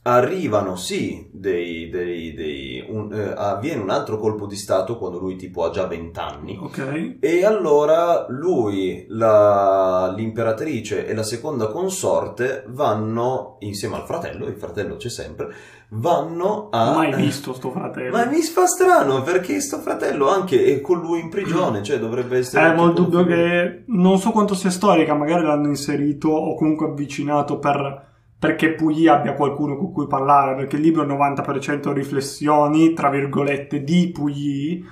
arrivano 0.06 0.76
sì 0.76 1.30
dei, 1.32 1.88
dei, 1.88 2.34
dei 2.34 2.84
un, 2.86 3.10
eh, 3.10 3.32
avviene 3.34 3.80
un 3.80 3.88
altro 3.88 4.18
colpo 4.18 4.46
di 4.46 4.56
stato 4.56 4.98
quando 4.98 5.18
lui 5.18 5.36
tipo 5.36 5.64
ha 5.64 5.70
già 5.70 5.86
20 5.86 6.18
anni 6.18 6.58
okay. 6.60 7.16
e 7.20 7.44
allora 7.46 8.26
lui 8.28 9.06
la, 9.08 10.12
l'imperatrice 10.14 11.06
e 11.06 11.14
la 11.14 11.22
seconda 11.22 11.68
consorte 11.68 12.64
vanno 12.68 13.56
insieme 13.60 13.96
al 13.96 14.04
fratello 14.04 14.46
il 14.46 14.56
fratello 14.56 14.96
c'è 14.96 15.08
sempre 15.08 15.54
vanno 15.96 16.68
a 16.70 16.92
mai 16.92 17.14
visto 17.14 17.52
sto 17.52 17.70
fratello. 17.70 18.16
Ma 18.16 18.26
mi 18.26 18.40
fa 18.40 18.66
strano 18.66 19.22
perché 19.22 19.60
sto 19.60 19.78
fratello 19.78 20.28
anche 20.28 20.64
è 20.64 20.80
con 20.80 21.00
lui 21.00 21.20
in 21.20 21.28
prigione 21.28 21.82
cioè 21.82 21.98
dovrebbe 21.98 22.38
essere 22.38 22.72
eh 22.72 22.74
ma 22.74 22.84
il 22.84 22.92
dubbio 22.92 23.24
che 23.24 23.84
non 23.86 24.18
so 24.18 24.30
quanto 24.30 24.54
sia 24.54 24.70
storica 24.70 25.14
magari 25.14 25.44
l'hanno 25.44 25.68
inserito 25.68 26.28
o 26.28 26.54
comunque 26.54 26.86
avvicinato 26.86 27.58
per 27.58 28.12
perché 28.36 28.74
Puyi 28.74 29.08
abbia 29.08 29.32
qualcuno 29.32 29.74
con 29.74 29.90
cui 29.90 30.06
parlare, 30.06 30.54
perché 30.54 30.76
il 30.76 30.82
libro 30.82 31.02
è 31.02 31.06
90% 31.06 31.92
riflessioni, 31.92 32.92
tra 32.92 33.08
virgolette, 33.08 33.82
di 33.82 34.10
Puyi, 34.12 34.84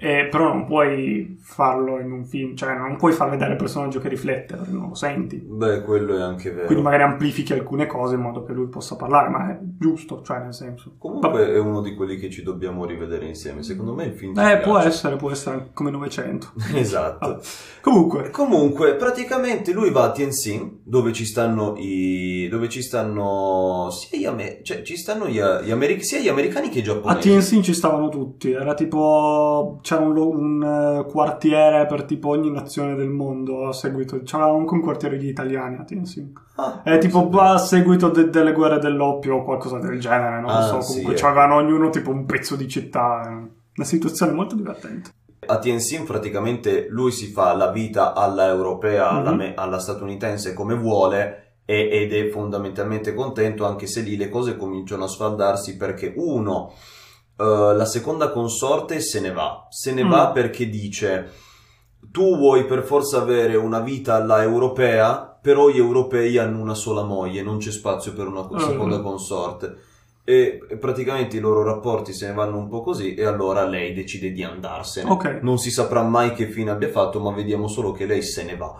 eh, 0.00 0.28
però 0.30 0.48
non 0.48 0.64
puoi 0.64 1.36
farlo 1.40 1.98
in 1.98 2.12
un 2.12 2.24
film, 2.24 2.54
cioè 2.54 2.76
non 2.76 2.96
puoi 2.96 3.12
far 3.12 3.30
vedere 3.30 3.52
il 3.52 3.56
personaggio 3.56 3.98
che 3.98 4.08
riflette, 4.08 4.54
perché 4.54 4.70
non 4.70 4.90
lo 4.90 4.94
senti. 4.94 5.36
Beh, 5.44 5.82
quello 5.82 6.16
è 6.16 6.20
anche 6.20 6.52
vero. 6.52 6.66
Quindi 6.66 6.84
magari 6.84 7.02
amplifichi 7.02 7.52
alcune 7.52 7.86
cose 7.86 8.14
in 8.14 8.20
modo 8.20 8.44
che 8.44 8.52
lui 8.52 8.68
possa 8.68 8.94
parlare, 8.94 9.28
ma 9.28 9.50
è 9.50 9.58
giusto, 9.60 10.22
cioè 10.22 10.38
nel 10.38 10.54
senso. 10.54 10.94
Comunque 10.98 11.28
Vabbè. 11.28 11.52
è 11.52 11.58
uno 11.58 11.80
di 11.80 11.96
quelli 11.96 12.16
che 12.16 12.30
ci 12.30 12.44
dobbiamo 12.44 12.84
rivedere 12.84 13.26
insieme, 13.26 13.64
secondo 13.64 13.92
me 13.92 14.04
il 14.04 14.12
film... 14.12 14.38
Eh, 14.38 14.58
può 14.58 14.78
essere, 14.78 15.16
può 15.16 15.32
essere 15.32 15.70
come 15.72 15.90
900. 15.90 16.52
esatto. 16.74 17.26
Ah. 17.26 17.40
Comunque. 17.82 18.30
Comunque, 18.30 18.94
praticamente 18.94 19.72
lui 19.72 19.90
va 19.90 20.04
a 20.04 20.10
Tianjin, 20.12 20.82
dove 20.84 21.12
ci 21.12 21.24
stanno 21.24 21.74
i... 21.76 22.46
dove 22.48 22.68
ci 22.68 22.82
stanno 22.82 23.88
sia 23.90 24.16
gli, 24.16 24.26
Amer... 24.26 24.60
cioè, 24.62 24.82
ci 24.82 24.96
stanno 24.96 25.26
gli, 25.26 25.40
gli 25.40 25.70
Ameri... 25.72 26.00
sia 26.04 26.20
gli 26.20 26.28
americani 26.28 26.68
che 26.68 26.78
i 26.78 26.82
giapponesi. 26.84 27.18
A 27.18 27.20
Tianjin 27.20 27.62
ci 27.64 27.74
stavano 27.74 28.08
tutti, 28.10 28.52
era 28.52 28.74
tipo 28.74 29.80
c'era 29.88 30.02
un, 30.02 30.18
un 30.18 30.62
uh, 30.62 31.10
quartiere 31.10 31.86
per 31.86 32.04
tipo 32.04 32.28
ogni 32.28 32.50
nazione 32.50 32.94
del 32.94 33.08
mondo 33.08 33.68
a 33.68 33.72
seguito, 33.72 34.20
c'era 34.22 34.44
anche 34.44 34.74
un 34.74 34.82
quartiere 34.82 35.16
di 35.16 35.28
italiani 35.28 35.76
a 35.76 35.84
Tianjin. 35.84 36.32
Ah, 36.56 36.82
è 36.82 36.98
tipo 36.98 37.26
a 37.40 37.56
seguito 37.56 38.10
de- 38.10 38.28
delle 38.28 38.52
guerre 38.52 38.78
dell'oppio 38.78 39.36
o 39.36 39.44
qualcosa 39.44 39.78
del 39.78 39.98
genere, 39.98 40.40
non 40.40 40.50
ah, 40.50 40.62
so, 40.62 40.78
comunque 40.78 41.16
sì, 41.16 41.24
avevano 41.24 41.54
ognuno 41.54 41.88
tipo 41.88 42.10
un 42.10 42.26
pezzo 42.26 42.54
di 42.54 42.68
città, 42.68 43.22
una 43.24 43.86
situazione 43.86 44.32
molto 44.32 44.54
divertente. 44.54 45.10
A 45.46 45.58
Tianjin 45.58 46.04
praticamente 46.04 46.88
lui 46.90 47.10
si 47.10 47.28
fa 47.28 47.54
la 47.54 47.70
vita 47.70 48.12
alla 48.12 48.46
europea, 48.46 49.10
mm-hmm. 49.10 49.20
alla, 49.20 49.34
me- 49.34 49.54
alla 49.54 49.78
statunitense 49.78 50.52
come 50.52 50.74
vuole 50.74 51.44
ed 51.64 52.14
è 52.14 52.28
fondamentalmente 52.28 53.12
contento 53.14 53.66
anche 53.66 53.86
se 53.86 54.00
lì 54.00 54.16
le 54.16 54.30
cose 54.30 54.56
cominciano 54.56 55.04
a 55.04 55.08
sfaldarsi 55.08 55.76
perché 55.76 56.14
uno 56.16 56.72
uh, 57.38 57.74
la 57.74 57.86
seconda 57.86 58.30
consorte 58.30 59.00
se 59.00 59.20
ne 59.20 59.32
va. 59.32 59.66
Se 59.70 59.92
ne 59.92 60.04
mm. 60.04 60.10
va 60.10 60.30
perché 60.30 60.68
dice 60.68 61.46
tu 62.10 62.36
vuoi 62.36 62.64
per 62.64 62.82
forza 62.82 63.20
avere 63.20 63.56
una 63.56 63.80
vita 63.80 64.14
alla 64.14 64.42
europea, 64.42 65.38
però 65.40 65.68
gli 65.68 65.78
europei 65.78 66.38
hanno 66.38 66.60
una 66.60 66.74
sola 66.74 67.02
moglie, 67.02 67.42
non 67.42 67.58
c'è 67.58 67.70
spazio 67.70 68.12
per 68.12 68.26
una 68.26 68.42
mm. 68.42 68.58
seconda 68.58 69.00
consorte. 69.00 69.76
E, 70.24 70.60
e 70.68 70.76
praticamente 70.76 71.38
i 71.38 71.40
loro 71.40 71.62
rapporti 71.62 72.12
se 72.12 72.26
ne 72.26 72.34
vanno 72.34 72.58
un 72.58 72.68
po' 72.68 72.82
così 72.82 73.14
e 73.14 73.24
allora 73.24 73.64
lei 73.64 73.94
decide 73.94 74.30
di 74.30 74.42
andarsene. 74.42 75.10
Okay. 75.10 75.38
Non 75.40 75.58
si 75.58 75.70
saprà 75.70 76.02
mai 76.02 76.34
che 76.34 76.48
fine 76.48 76.70
abbia 76.70 76.90
fatto, 76.90 77.18
ma 77.18 77.32
vediamo 77.32 77.66
solo 77.66 77.92
che 77.92 78.04
lei 78.04 78.22
se 78.22 78.44
ne 78.44 78.56
va. 78.56 78.78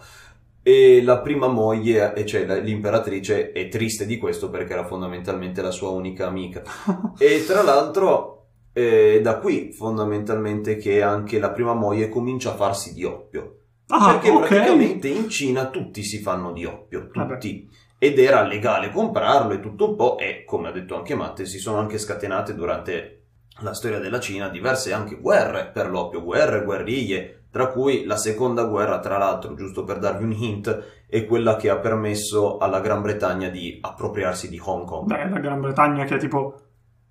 E 0.63 1.03
la 1.03 1.21
prima 1.21 1.47
moglie, 1.47 2.13
cioè 2.27 2.61
l'imperatrice, 2.61 3.53
è 3.53 3.69
triste 3.69 4.05
di 4.05 4.19
questo 4.19 4.51
perché 4.51 4.75
era 4.75 4.85
fondamentalmente 4.85 5.63
la 5.63 5.71
sua 5.71 5.89
unica 5.89 6.27
amica. 6.27 6.63
e 7.17 7.45
tra 7.47 7.63
l'altro 7.63 8.38
è 8.79 9.21
da 9.21 9.39
qui 9.39 9.73
fondamentalmente 9.73 10.77
che 10.77 11.03
anche 11.03 11.39
la 11.39 11.51
prima 11.51 11.75
moglie 11.75 12.09
comincia 12.09 12.51
a 12.51 12.55
farsi 12.55 12.95
di 12.95 13.05
oppio. 13.05 13.57
Ah, 13.89 14.13
perché 14.13 14.31
okay. 14.31 14.49
praticamente 14.49 15.09
in 15.09 15.29
Cina 15.29 15.69
tutti 15.69 16.03
si 16.03 16.19
fanno 16.19 16.53
di 16.53 16.65
oppio, 16.65 17.09
tutti. 17.11 17.19
Vabbè. 17.19 17.77
Ed 18.01 18.19
era 18.19 18.43
legale 18.43 18.91
comprarlo 18.91 19.55
e 19.55 19.61
tutto 19.61 19.91
un 19.91 19.97
po', 19.97 20.19
e 20.19 20.45
come 20.45 20.69
ha 20.69 20.73
detto 20.73 20.95
anche 20.95 21.15
Matte, 21.15 21.47
si 21.47 21.59
sono 21.59 21.79
anche 21.79 21.99
scatenate 21.99 22.55
durante 22.55 23.23
la 23.61 23.75
storia 23.75 23.99
della 23.99 24.21
Cina 24.21 24.49
diverse 24.49 24.93
anche 24.93 25.17
guerre 25.17 25.71
per 25.73 25.91
l'oppio, 25.91 26.23
guerre, 26.23 26.63
guerriglie, 26.63 27.47
tra 27.51 27.69
cui 27.69 28.05
la 28.05 28.17
seconda 28.17 28.65
guerra, 28.65 29.01
tra 29.01 29.19
l'altro, 29.19 29.55
giusto 29.55 29.83
per 29.83 29.99
darvi 29.99 30.23
un 30.23 30.33
hint, 30.33 30.85
è 31.09 31.25
quella 31.25 31.57
che 31.57 31.71
ha 31.71 31.79
permesso 31.79 32.59
alla 32.59 32.81
Gran 32.81 33.03
Bretagna 33.03 33.49
di 33.49 33.79
appropriarsi 33.81 34.49
di 34.49 34.61
Hong 34.63 34.85
Kong. 34.85 35.07
Beh, 35.07 35.29
la 35.29 35.41
Gran 35.41 35.61
Bretagna 35.61 36.05
che 36.05 36.17
è 36.17 36.19
tipo 36.19 36.68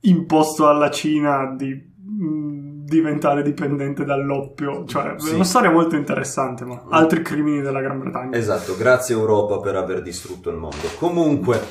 imposto 0.09 0.67
alla 0.67 0.89
Cina 0.89 1.53
di 1.55 1.73
mm, 1.73 2.85
diventare 2.87 3.43
dipendente 3.43 4.05
dall'oppio. 4.05 4.85
Cioè, 4.85 5.15
sì. 5.17 5.31
è 5.31 5.33
una 5.35 5.43
storia 5.43 5.69
molto 5.69 5.95
interessante, 5.95 6.65
ma 6.65 6.83
altri 6.89 7.21
crimini 7.21 7.61
della 7.61 7.81
Gran 7.81 7.99
Bretagna. 7.99 8.35
Esatto, 8.35 8.75
grazie 8.75 9.15
Europa 9.15 9.59
per 9.59 9.75
aver 9.75 10.01
distrutto 10.01 10.49
il 10.49 10.55
mondo. 10.55 10.87
Comunque, 10.97 11.61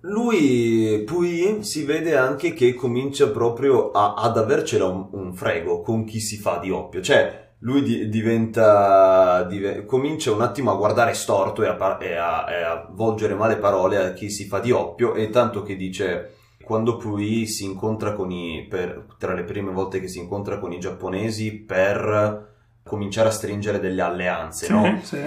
lui 0.00 1.02
poi 1.04 1.58
si 1.62 1.84
vede 1.84 2.16
anche 2.16 2.54
che 2.54 2.74
comincia 2.74 3.28
proprio 3.28 3.90
a, 3.90 4.14
ad 4.14 4.38
avercela 4.38 4.86
un, 4.86 5.08
un, 5.12 5.34
frego 5.34 5.80
con 5.80 6.04
chi 6.04 6.20
si 6.20 6.36
fa 6.36 6.58
di 6.58 6.70
oppio. 6.70 7.00
Cioè, 7.00 7.54
lui 7.60 7.82
di, 7.82 8.08
diventa, 8.08 9.42
div, 9.44 9.84
comincia 9.84 10.30
un 10.30 10.42
attimo 10.42 10.70
a 10.70 10.76
guardare 10.76 11.12
storto 11.14 11.64
e 11.64 11.66
a, 11.66 11.98
e, 12.00 12.14
a, 12.14 12.46
e 12.48 12.62
a 12.62 12.88
volgere 12.90 13.34
male 13.34 13.56
parole 13.56 13.96
a 13.96 14.12
chi 14.12 14.30
si 14.30 14.44
fa 14.44 14.60
di 14.60 14.70
oppio 14.70 15.14
e 15.14 15.30
tanto 15.30 15.62
che 15.62 15.74
dice 15.74 16.35
quando 16.66 16.96
poi 16.96 17.46
si 17.46 17.64
incontra 17.64 18.12
con 18.14 18.30
i, 18.32 18.66
per, 18.68 19.06
tra 19.18 19.32
le 19.34 19.44
prime 19.44 19.70
volte 19.70 20.00
che 20.00 20.08
si 20.08 20.18
incontra 20.18 20.58
con 20.58 20.72
i 20.72 20.80
giapponesi 20.80 21.52
per 21.52 22.54
cominciare 22.82 23.28
a 23.28 23.32
stringere 23.32 23.78
delle 23.78 24.02
alleanze, 24.02 24.66
Sì, 24.66 24.72
no? 24.72 25.00
sì. 25.02 25.18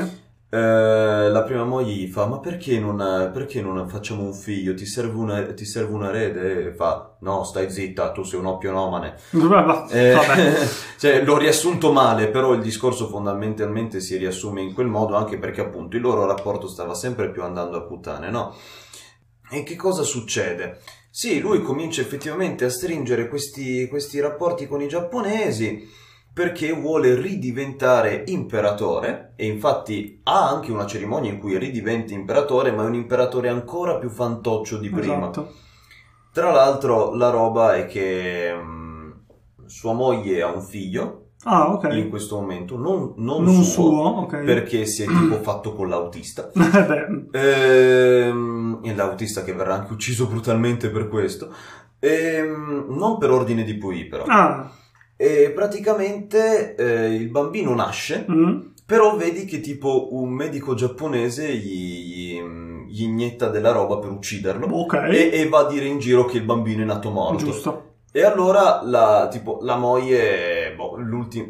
Eh, 0.52 1.30
la 1.30 1.44
prima 1.44 1.64
moglie 1.64 1.94
gli 1.94 2.08
fa: 2.08 2.26
Ma 2.26 2.40
perché 2.40 2.80
non, 2.80 2.98
perché 3.32 3.62
non 3.62 3.88
facciamo 3.88 4.24
un 4.24 4.34
figlio? 4.34 4.74
Ti 4.74 4.86
serve 4.86 5.16
una, 5.18 5.54
ti 5.54 5.64
serve 5.64 5.94
un 5.94 6.06
erede? 6.06 6.68
E 6.70 6.74
fa: 6.74 7.16
No, 7.20 7.44
stai 7.44 7.70
zitta, 7.72 8.12
tu 8.12 8.24
sei 8.24 8.40
un 8.40 8.48
oppionomane. 8.48 9.16
Vabbè, 9.32 9.94
Eh, 9.96 10.14
vabbè. 10.14 10.68
cioè, 10.98 11.24
l'ho 11.24 11.38
riassunto 11.38 11.92
male, 11.92 12.30
però 12.30 12.54
il 12.54 12.62
discorso 12.62 13.08
fondamentalmente 13.08 14.00
si 14.00 14.18
riassume 14.18 14.62
in 14.62 14.74
quel 14.74 14.88
modo 14.88 15.16
anche 15.16 15.38
perché 15.38 15.62
appunto 15.62 15.96
il 15.96 16.02
loro 16.02 16.26
rapporto 16.26 16.68
stava 16.68 16.96
sempre 16.96 17.30
più 17.30 17.44
andando 17.44 17.78
a 17.78 17.82
puttane, 17.84 18.32
no? 18.32 18.56
E 19.52 19.64
che 19.64 19.76
cosa 19.76 20.04
succede? 20.04 20.80
Sì, 21.10 21.40
lui 21.40 21.62
comincia 21.62 22.02
effettivamente 22.02 22.66
a 22.66 22.70
stringere 22.70 23.28
questi, 23.28 23.88
questi 23.88 24.20
rapporti 24.20 24.68
con 24.68 24.82
i 24.82 24.88
giapponesi 24.88 25.88
perché 26.32 26.72
vuole 26.72 27.16
ridiventare 27.16 28.24
imperatore 28.28 29.34
e 29.36 29.48
infatti 29.48 30.22
ha 30.24 30.48
anche 30.48 30.72
una 30.72 30.86
cerimonia 30.86 31.32
in 31.32 31.40
cui 31.40 31.58
ridiventa 31.58 32.14
imperatore, 32.14 32.72
ma 32.72 32.84
è 32.84 32.88
un 32.88 32.96
imperatore 32.96 33.50
ancora 33.50 33.98
più 33.98 34.10
fantoccio 34.10 34.78
di 34.78 34.90
prima. 34.90 35.16
Esatto. 35.16 35.54
Tra 36.32 36.52
l'altro 36.52 37.14
la 37.16 37.30
roba 37.30 37.76
è 37.76 37.88
che 37.88 38.54
mm, 38.56 39.12
sua 39.66 39.94
moglie 39.94 40.42
ha 40.42 40.52
un 40.52 40.62
figlio 40.62 41.29
Ah, 41.46 41.72
ok. 41.72 41.94
in 41.94 42.10
questo 42.10 42.36
momento, 42.40 42.76
non, 42.78 43.14
non 43.18 43.44
Non 43.44 43.64
suo, 43.64 43.84
suo, 43.90 44.02
ok. 44.24 44.44
perché 44.44 44.86
si 44.86 45.04
è 45.04 45.06
tipo 45.08 45.36
fatto 45.42 45.74
con 45.74 45.88
l'autista. 45.90 46.50
Beh, 46.54 47.28
Ehm, 47.32 48.80
e 48.84 48.94
l'autista 48.96 49.44
che 49.44 49.54
verrà 49.54 49.76
anche 49.76 49.94
ucciso 49.94 50.28
brutalmente 50.28 50.90
per 50.90 51.08
questo. 51.08 51.54
Ehm, 52.00 52.86
non 52.90 53.18
per 53.18 53.32
ordine 53.32 53.64
di 53.64 53.76
Pui 53.76 54.06
però. 54.08 54.24
ah, 54.28 54.70
E 55.16 55.52
praticamente 55.54 56.76
eh, 56.76 57.14
il 57.16 57.30
bambino 57.30 57.74
nasce, 57.76 58.26
mm, 58.30 58.60
però 58.86 59.16
vedi 59.18 59.46
che 59.46 59.60
tipo 59.60 60.14
un 60.16 60.30
medico 60.32 60.74
giapponese 60.76 61.54
gli, 61.54 62.38
gli, 62.38 62.42
gli 62.88 63.04
inietta 63.04 63.50
della 63.50 63.72
roba 63.72 63.98
per 64.00 64.12
ucciderlo. 64.12 64.66
ok. 64.68 64.94
E, 65.12 65.30
e 65.34 65.48
va 65.50 65.60
a 65.60 65.68
dire 65.68 65.86
in 65.86 66.00
giro 66.00 66.26
che 66.26 66.38
il 66.38 66.44
bambino 66.44 66.82
è 66.82 66.86
nato 66.86 67.10
morto. 67.12 67.46
Giusto. 67.46 67.84
E 68.12 68.24
allora 68.24 68.82
la, 68.84 69.28
tipo, 69.32 69.60
la 69.62 69.76
moglie, 69.76 70.74
boh, 70.76 70.98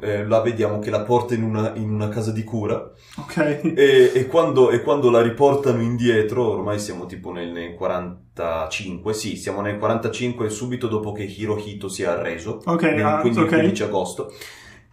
eh, 0.01 0.25
la 0.25 0.41
vediamo 0.41 0.79
che 0.79 0.89
la 0.89 1.03
porta 1.03 1.33
in 1.33 1.43
una, 1.43 1.71
in 1.75 1.89
una 1.89 2.09
casa 2.09 2.31
di 2.31 2.43
cura 2.43 2.75
Ok. 3.17 3.37
e, 3.77 4.11
e 4.13 4.27
quando, 4.27 4.69
e 4.69 4.81
quando 4.81 5.09
la 5.09 5.21
riportano 5.21 5.81
indietro, 5.81 6.49
ormai 6.57 6.77
siamo 6.79 7.05
tipo 7.05 7.31
nel, 7.31 7.51
nel 7.51 7.75
45, 7.75 9.13
sì, 9.13 9.37
siamo 9.37 9.61
nel 9.61 9.77
45 9.77 10.49
subito 10.49 10.87
dopo 10.87 11.13
che 11.13 11.23
Hirohito 11.23 11.87
si 11.87 12.03
è 12.03 12.07
arreso, 12.07 12.61
Ok, 12.65 12.83
nel- 12.83 13.05
ah, 13.05 13.19
quindi 13.21 13.39
il 13.39 13.45
ok. 13.45 13.51
15 13.53 13.83
agosto 13.83 14.33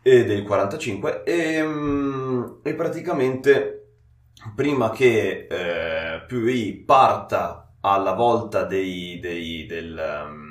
eh, 0.02 0.24
del 0.24 0.44
45 0.44 1.24
e, 1.24 1.62
mm, 1.64 2.44
e 2.62 2.74
praticamente 2.74 3.72
prima 4.54 4.90
che 4.90 5.46
eh, 5.50 6.24
Pui 6.28 6.82
parta 6.86 7.74
alla 7.80 8.12
volta 8.14 8.64
dei, 8.64 9.18
dei- 9.20 9.66
del, 9.66 10.24
um, 10.28 10.45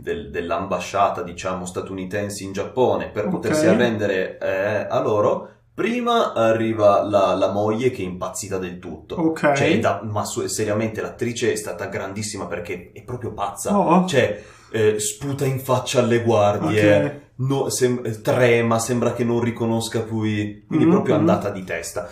del- 0.00 0.30
dell'ambasciata 0.30 1.22
diciamo 1.22 1.64
statunitense 1.66 2.44
in 2.44 2.52
Giappone 2.52 3.10
per 3.10 3.26
Ok. 3.26 3.30
potersi 3.30 3.66
arrendere 3.66 4.38
eh, 4.38 4.86
a 4.88 5.00
loro 5.00 5.48
prima 5.74 6.32
arriva 6.32 7.02
la, 7.02 7.34
la 7.34 7.50
moglie 7.52 7.90
che 7.90 8.02
è 8.02 8.04
impazzita 8.06 8.58
del 8.58 8.78
tutto 8.78 9.14
Ok. 9.16 9.52
cioè, 9.54 9.78
da- 9.78 10.00
ma 10.04 10.24
seriamente 10.24 11.00
l'attrice 11.00 11.52
è 11.52 11.56
stata 11.56 11.86
grandissima 11.86 12.46
perché 12.46 12.90
è 12.92 13.02
proprio 13.02 13.32
pazza 13.32 13.76
Oh. 13.78 14.06
cioè 14.06 14.42
eh, 14.72 14.98
sputa 15.00 15.44
in 15.44 15.58
faccia 15.58 16.00
alle 16.00 16.22
guardie 16.22 17.04
Ok. 17.04 17.12
no- 17.36 17.68
sem- 17.70 18.20
trema, 18.20 18.78
sembra 18.78 19.12
che 19.14 19.24
non 19.24 19.40
riconosca 19.40 20.00
Pui, 20.02 20.64
quindi 20.66 20.84
Mhm. 20.84 20.90
proprio 20.92 21.14
andata 21.16 21.50
di 21.50 21.64
testa. 21.64 22.08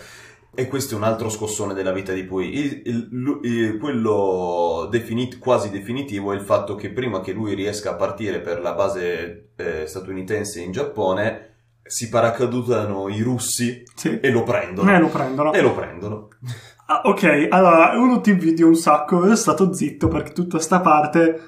E 0.59 0.67
questo 0.67 0.93
è 0.93 0.97
un 0.97 1.03
altro 1.03 1.29
scossone 1.29 1.73
della 1.73 1.93
vita 1.93 2.11
di 2.11 2.25
Pui. 2.25 2.53
Il- 2.53 2.81
il- 2.83 3.39
il- 3.43 3.77
quello 3.79 4.87
definit- 4.91 5.39
quasi 5.39 5.69
definitivo 5.69 6.33
è 6.33 6.35
il 6.35 6.41
fatto 6.41 6.75
che 6.75 6.89
prima 6.91 7.21
che 7.21 7.31
lui 7.31 7.53
riesca 7.53 7.91
a 7.91 7.95
partire 7.95 8.41
per 8.41 8.59
la 8.61 8.73
base 8.73 9.51
eh, 9.55 9.85
statunitense 9.87 10.59
in 10.61 10.71
Giappone, 10.73 11.47
si 11.81 12.09
paracadutano 12.09 13.07
i 13.07 13.21
russi 13.21 13.83
Sì. 13.95 14.19
e 14.19 14.29
lo 14.31 14.43
prendono. 14.43 14.91
Me 14.91 14.99
lo 14.99 15.07
prendono. 15.07 15.53
E 15.53 15.61
lo 15.61 15.73
prendono. 15.73 16.27
Ah, 16.87 17.01
ok, 17.05 17.47
allora, 17.49 17.91
uno 17.97 18.19
ti 18.19 18.31
invidio 18.31 18.67
un 18.67 18.75
sacco, 18.75 19.15
io 19.15 19.21
sono 19.21 19.35
stato 19.35 19.73
zitto 19.73 20.07
perché 20.09 20.33
tutta 20.33 20.59
sta 20.59 20.81
parte 20.81 21.41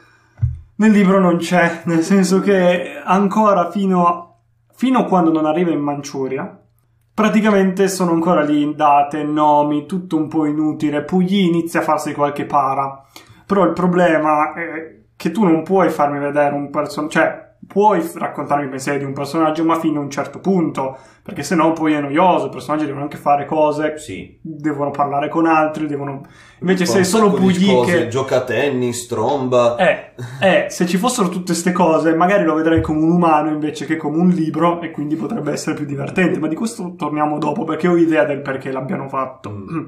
nel 0.76 0.91
libro 0.91 1.19
non 1.19 1.36
c'è, 1.38 1.82
nel 1.86 2.04
senso 2.04 2.39
che 2.39 2.93
ancora 3.04 3.69
fino, 3.71 4.38
fino 4.74 5.00
a 5.00 5.04
quando 5.06 5.32
non 5.34 5.45
arriva 5.45 5.71
in 5.71 5.80
Manciuria, 5.82 6.61
praticamente 7.21 7.88
sono 7.88 8.13
ancora 8.13 8.41
lì 8.41 8.73
date, 8.73 9.21
nomi, 9.23 9.86
tutto 9.86 10.17
un 10.17 10.27
po' 10.27 10.45
inutile, 10.45 11.03
Pugli 11.03 11.45
inizia 11.45 11.81
a 11.81 11.84
farsi 11.84 12.15
qualche 12.15 12.45
para, 12.45 13.05
però 13.45 13.63
il 13.63 13.73
problema 13.73 14.55
è 14.55 15.01
che 15.15 15.29
tu 15.29 15.43
non 15.43 15.62
puoi 15.62 15.91
farmi 15.91 16.17
vedere 16.17 16.55
un 16.55 16.71
personaggio, 16.71 17.19
cioè 17.19 17.51
puoi 17.71 18.05
raccontarmi 18.13 18.65
i 18.65 18.69
pensieri 18.69 18.97
di 18.97 19.05
un 19.05 19.13
personaggio 19.13 19.63
ma 19.63 19.79
fino 19.79 20.01
a 20.01 20.03
un 20.03 20.10
certo 20.10 20.39
punto, 20.39 20.97
perché 21.23 21.41
sennò 21.41 21.71
poi 21.71 21.93
è 21.93 22.01
noioso, 22.01 22.47
i 22.47 22.49
personaggi 22.49 22.84
devono 22.84 23.03
anche 23.03 23.15
fare 23.15 23.45
cose 23.45 23.97
Sì. 23.97 24.38
devono 24.41 24.91
parlare 24.91 25.29
con 25.29 25.45
altri, 25.45 25.88
devono... 25.88 26.21
Invece 26.60 26.86
se 26.86 26.99
è 26.99 27.03
solo 27.03 27.31
Pugli 27.31 27.86
che... 27.86 28.10
Gioca 28.10 28.38
a 28.38 28.43
tennis, 28.43 29.07
tromba. 29.07 29.77
Eh, 29.77 30.12
eh, 30.41 30.65
se 30.69 30.86
ci 30.86 30.97
fossero 30.97 31.29
tutte 31.29 31.45
queste 31.53 31.71
cose, 31.71 32.13
magari 32.13 32.43
lo 32.43 32.55
vedrei 32.55 32.81
come 32.81 32.99
un 32.99 33.12
umano 33.12 33.49
invece 33.49 33.86
che 33.86 33.95
come 33.95 34.17
un 34.17 34.27
libro 34.27 34.81
e 34.81 34.91
quindi 34.91 35.15
potrebbe 35.15 35.53
essere 35.53 35.73
più 35.73 35.86
divertente, 35.86 36.39
ma 36.39 36.49
di 36.49 36.55
questo 36.55 36.95
torniamo 36.97 37.38
dopo 37.38 37.63
perché 37.63 37.88
ho 37.88 37.95
idea 37.95 38.25
del 38.25 38.41
perché 38.41 38.69
l'abbiano 38.69 39.07
fatto. 39.07 39.49
Mm. 39.49 39.88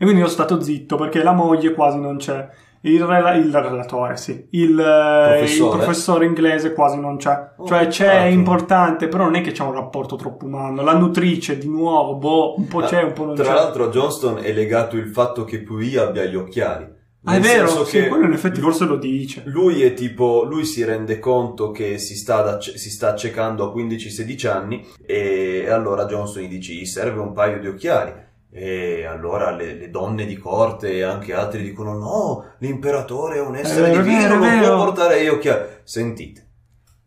E 0.00 0.04
quindi 0.04 0.20
sono 0.20 0.32
stato 0.32 0.60
zitto 0.60 0.96
perché 0.96 1.22
la 1.22 1.32
moglie 1.32 1.72
quasi 1.72 1.98
non 1.98 2.18
c'è. 2.18 2.46
Il, 2.82 3.04
rela- 3.04 3.34
il 3.34 3.52
relatore, 3.52 4.16
sì. 4.16 4.46
Il, 4.50 4.78
eh, 4.78 5.32
il 5.32 5.36
Professore? 5.38 5.76
professore 5.78 6.24
inglese 6.26 6.72
quasi 6.72 6.98
non 7.00 7.16
c'è. 7.16 7.50
Oh, 7.56 7.66
cioè 7.66 7.86
c'è, 7.88 8.06
è 8.10 8.14
cazzo. 8.24 8.28
importante, 8.34 9.08
però 9.08 9.24
non 9.24 9.34
è 9.34 9.40
che 9.40 9.50
c'è 9.52 9.62
un 9.64 9.72
rapporto 9.72 10.16
troppo 10.16 10.44
umano. 10.46 10.82
La 10.82 10.94
nutrice, 10.96 11.58
di 11.58 11.68
nuovo, 11.68 12.14
boh, 12.16 12.54
un 12.58 12.68
po' 12.68 12.80
c'è, 12.80 13.02
un 13.02 13.12
po' 13.12 13.24
non 13.26 13.34
Tra 13.34 13.44
c'è. 13.44 13.52
l'altro 13.52 13.84
a 13.86 13.88
Johnston 13.88 14.38
è 14.42 14.52
legato 14.52 14.96
il 14.96 15.08
fatto 15.08 15.44
che 15.44 15.60
Pui 15.62 15.96
abbia 15.96 16.24
gli 16.24 16.36
occhiali. 16.36 16.96
Ah, 17.24 17.34
è 17.34 17.40
vero, 17.40 17.84
sì, 17.84 18.00
che 18.00 18.08
quello 18.08 18.24
in 18.24 18.32
effetti 18.32 18.60
forse 18.60 18.84
lo 18.86 18.96
dice. 18.96 19.42
Lui 19.46 19.82
è 19.82 19.92
tipo, 19.92 20.44
lui 20.44 20.64
si 20.64 20.82
rende 20.84 21.18
conto 21.18 21.72
che 21.72 21.98
si 21.98 22.14
sta, 22.14 22.44
acce- 22.44 22.78
si 22.78 22.90
sta 22.90 23.08
accecando 23.10 23.68
a 23.68 23.74
15-16 23.74 24.46
anni 24.48 24.86
e 25.04 25.68
allora 25.68 26.06
Johnston 26.06 26.44
gli 26.44 26.48
dice 26.48 26.72
gli 26.72 26.86
serve 26.86 27.20
un 27.20 27.32
paio 27.32 27.58
di 27.58 27.66
occhiali. 27.66 28.12
E 28.50 29.04
allora 29.04 29.50
le, 29.50 29.74
le 29.74 29.90
donne 29.90 30.24
di 30.24 30.36
corte 30.36 30.92
e 30.92 31.02
anche 31.02 31.34
altri 31.34 31.62
dicono 31.62 31.92
no, 31.92 32.54
l'imperatore 32.58 33.36
è 33.36 33.40
un 33.40 33.56
essere 33.56 33.90
vero, 33.90 34.00
è 34.00 34.02
divino, 34.02 34.28
non 34.28 34.40
vero." 34.40 34.74
può 34.74 34.84
portare 34.86 35.22
gli 35.22 35.28
occhiali. 35.28 35.68
Sentite, 35.84 36.48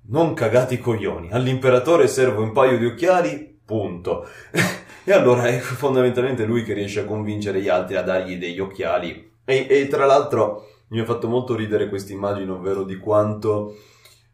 non 0.10 0.34
cagate 0.34 0.76
i 0.76 0.80
coglioni, 0.80 1.32
all'imperatore 1.32 2.08
serve 2.08 2.42
un 2.42 2.52
paio 2.52 2.78
di 2.78 2.86
occhiali, 2.86 3.60
punto. 3.66 4.28
e 5.04 5.12
allora 5.12 5.46
è 5.46 5.58
fondamentalmente 5.60 6.46
lui 6.46 6.64
che 6.64 6.74
riesce 6.74 7.02
a 7.02 7.06
convincere 7.06 7.62
gli 7.62 7.70
altri 7.70 7.96
a 7.96 8.04
dargli 8.04 8.38
degli 8.38 8.60
occhiali. 8.60 9.32
E, 9.44 9.66
e 9.68 9.88
tra 9.88 10.06
l'altro 10.06 10.68
mi 10.90 11.00
ha 11.00 11.06
fatto 11.06 11.28
molto 11.28 11.56
ridere 11.56 11.90
questa 11.90 12.14
immagine, 12.14 12.52
ovvero 12.52 12.84
di 12.84 12.98
quanto... 12.98 13.76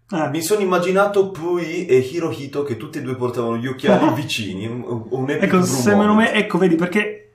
Eh, 0.10 0.30
Mi 0.30 0.41
sono 0.41 0.62
immaginato 0.62 1.32
Pui 1.32 1.86
e 1.86 1.98
Hirohito 1.98 2.63
che 2.63 2.78
tutti 2.78 3.00
e 3.00 3.02
due 3.02 3.15
portavano 3.15 3.58
gli 3.58 3.67
occhiali 3.67 4.10
vicini, 4.15 4.65
un, 4.65 4.84
un 5.10 5.30
ecco, 5.30 5.58
moment. 5.58 6.13
me, 6.15 6.34
ecco, 6.34 6.58
vedi, 6.58 6.76
perché 6.76 7.34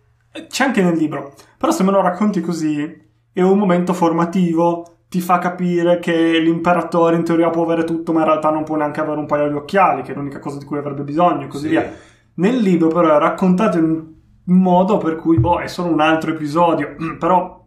c'è 0.48 0.64
anche 0.64 0.82
nel 0.82 0.96
libro, 0.96 1.34
però 1.58 1.70
se 1.70 1.82
me 1.82 1.90
lo 1.90 2.00
racconti 2.00 2.40
così, 2.40 3.00
è 3.30 3.42
un 3.42 3.58
momento 3.58 3.92
formativo, 3.92 5.00
ti 5.10 5.20
fa 5.20 5.36
capire 5.38 5.98
che 5.98 6.38
l'imperatore 6.38 7.16
in 7.16 7.24
teoria 7.24 7.50
può 7.50 7.62
avere 7.64 7.84
tutto, 7.84 8.14
ma 8.14 8.20
in 8.20 8.26
realtà 8.26 8.48
non 8.50 8.64
può 8.64 8.76
neanche 8.76 9.00
avere 9.00 9.18
un 9.20 9.26
paio 9.26 9.48
di 9.48 9.54
occhiali, 9.54 10.00
che 10.00 10.12
è 10.12 10.14
l'unica 10.14 10.38
cosa 10.38 10.56
di 10.56 10.64
cui 10.64 10.78
avrebbe 10.78 11.02
bisogno, 11.02 11.44
e 11.44 11.48
così 11.48 11.64
Sì. 11.64 11.70
via. 11.72 11.92
Nel 12.36 12.56
libro 12.56 12.88
però 12.88 13.14
è 13.14 13.18
raccontato 13.18 13.76
in 13.76 13.84
un 13.84 14.06
modo 14.44 14.96
per 14.96 15.16
cui, 15.16 15.38
boh, 15.38 15.58
è 15.60 15.66
solo 15.66 15.92
un 15.92 16.00
altro 16.00 16.30
episodio, 16.30 16.96
però 17.20 17.62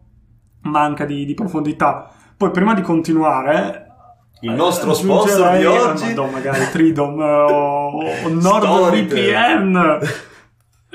manca 0.61 1.05
di, 1.05 1.25
di 1.25 1.33
profondità. 1.35 2.11
Poi 2.35 2.49
prima 2.49 2.73
di 2.73 2.81
continuare... 2.81 3.83
Il 4.41 4.51
nostro 4.51 4.93
sponsor 4.93 5.57
di 5.57 5.65
oggi... 5.65 6.05
Madonna, 6.05 6.31
magari 6.31 6.69
Tridom 6.71 7.21
eh, 7.21 7.23
o, 7.23 8.01
o 8.25 8.29
NordVPN. 8.29 9.99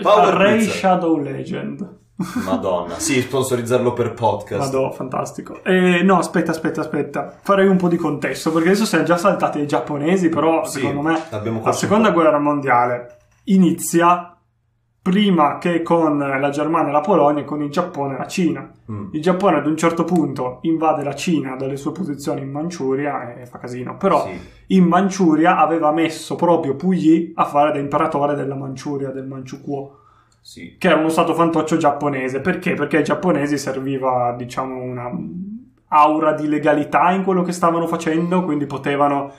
Ray 0.03 0.59
Pizza. 0.59 0.70
Shadow 0.70 1.18
Legend. 1.18 1.98
Madonna, 2.44 2.98
sì, 2.98 3.22
sponsorizzarlo 3.22 3.94
per 3.94 4.12
podcast. 4.12 4.61
Madonna, 4.61 4.90
fantastico. 4.90 5.64
Eh, 5.64 6.03
no, 6.03 6.18
aspetta, 6.18 6.50
aspetta, 6.50 6.83
aspetta. 6.83 7.35
Farei 7.42 7.66
un 7.66 7.76
po' 7.79 7.88
di 7.88 7.96
contesto, 7.96 8.53
perché 8.53 8.68
adesso 8.68 8.85
siamo 8.85 9.05
già 9.05 9.16
saltati 9.16 9.59
ai 9.59 9.66
giapponesi, 9.66 10.29
però 10.29 10.64
Sì, 10.66 10.81
secondo 10.81 11.00
me 11.00 11.22
la 11.62 11.72
seconda 11.72 12.11
guerra 12.11 12.38
mondiale 12.38 13.16
inizia 13.44 14.29
prima 15.02 15.56
che 15.58 15.82
con 15.82 16.18
la 16.18 16.50
Germania 16.50 16.90
e 16.90 16.92
la 16.92 17.00
Polonia, 17.00 17.44
con 17.44 17.62
il 17.62 17.70
Giappone 17.70 18.14
e 18.14 18.18
la 18.18 18.26
Cina. 18.26 18.70
Mm. 18.90 19.06
Il 19.12 19.22
Giappone 19.22 19.56
ad 19.56 19.66
un 19.66 19.76
certo 19.76 20.04
punto 20.04 20.58
invade 20.62 21.02
la 21.02 21.14
Cina 21.14 21.56
dalle 21.56 21.76
sue 21.76 21.92
posizioni 21.92 22.42
in 22.42 22.50
Manciuria 22.50 23.34
e 23.34 23.46
fa 23.46 23.58
casino, 23.58 23.96
però 23.96 24.24
Sì. 24.26 24.38
in 24.76 24.84
Manciuria 24.84 25.56
aveva 25.58 25.90
messo 25.90 26.36
proprio 26.36 26.74
Puyi 26.76 27.32
a 27.34 27.44
fare 27.46 27.72
da 27.72 27.78
imperatore 27.78 28.34
della 28.34 28.54
Manciuria, 28.56 29.08
del 29.10 29.26
Manchukuo, 29.26 29.98
Sì. 30.42 30.76
che 30.78 30.88
era 30.88 30.98
uno 30.98 31.08
stato 31.08 31.34
fantoccio 31.34 31.78
giapponese. 31.78 32.40
Perché? 32.40 32.74
Perché 32.74 32.98
ai 32.98 33.04
giapponesi 33.04 33.56
serviva, 33.56 34.34
diciamo, 34.36 34.82
una 34.82 35.10
aura 35.92 36.32
di 36.34 36.46
legalità 36.46 37.10
in 37.10 37.24
quello 37.24 37.42
che 37.42 37.52
stavano 37.52 37.86
facendo, 37.86 38.44
quindi 38.44 38.66
potevano 38.66 39.32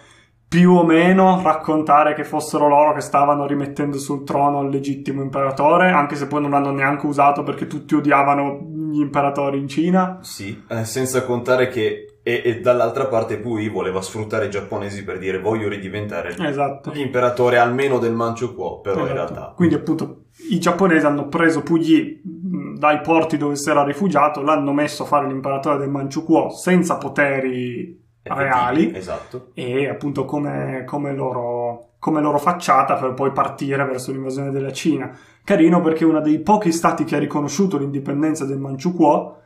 più 0.52 0.72
o 0.74 0.84
meno 0.84 1.40
raccontare 1.42 2.14
che 2.14 2.26
fossero 2.26 2.68
loro 2.68 2.92
che 2.94 3.00
stavano 3.00 3.48
rimettendo 3.48 3.98
sul 3.98 4.26
trono 4.26 4.64
il 4.64 4.70
legittimo 4.70 5.22
imperatore, 5.22 5.92
anche 5.92 6.18
se 6.18 6.28
poi 6.28 6.42
non 6.42 6.50
l'hanno 6.52 6.72
neanche 6.72 7.06
usato 7.06 7.42
perché 7.44 7.68
tutti 7.68 7.96
odiavano 7.96 8.60
gli 8.92 9.00
imperatori 9.00 9.58
in 9.58 9.70
Cina. 9.70 10.18
Sì, 10.20 10.62
eh, 10.68 10.84
senza 10.84 11.24
contare 11.24 11.70
che 11.70 12.18
e, 12.22 12.42
e 12.44 12.60
dall'altra 12.60 13.06
parte 13.06 13.38
Pui 13.38 13.70
voleva 13.70 14.02
sfruttare 14.02 14.48
i 14.48 14.50
giapponesi 14.50 15.06
per 15.06 15.20
dire 15.20 15.40
voglio 15.40 15.70
ridiventare 15.70 16.36
Esatto. 16.38 16.92
l'imperatore 16.92 17.58
almeno 17.58 17.98
del 17.98 18.12
Manchukuo, 18.12 18.82
però 18.82 19.00
in 19.00 19.06
Esatto. 19.06 19.16
realtà 19.34 19.54
Quindi 19.56 19.76
appunto 19.76 20.26
i 20.50 20.60
giapponesi 20.60 21.06
hanno 21.06 21.30
preso 21.30 21.62
Puyi 21.64 22.22
mh, 22.26 22.78
dai 22.78 23.00
porti 23.00 23.38
dove 23.38 23.56
si 23.56 23.70
era 23.70 23.86
rifugiato, 23.86 24.42
l'hanno 24.42 24.74
messo 24.74 25.04
a 25.04 25.06
fare 25.06 25.28
l'imperatore 25.28 25.78
del 25.78 25.90
Manchukuo 25.90 26.50
senza 26.50 26.98
poteri 26.98 28.00
reali 28.24 28.96
Esatto. 28.96 29.50
e 29.54 29.88
appunto 29.88 30.26
come, 30.26 30.84
come 30.86 31.14
loro, 31.14 31.94
come 32.00 32.22
loro 32.22 32.38
facciata 32.38 32.96
per 32.96 33.14
poi 33.14 33.32
partire 33.32 33.84
verso 33.86 34.12
l'invasione 34.12 34.52
della 34.52 34.72
Cina. 34.72 35.16
Carino 35.44 35.82
perché 35.82 36.06
uno 36.06 36.22
dei 36.22 36.40
pochi 36.40 36.72
stati 36.72 37.04
che 37.04 37.16
ha 37.16 37.20
riconosciuto 37.20 37.78
l'indipendenza 37.78 38.46
del 38.46 38.60
Manchukuo 38.60 39.38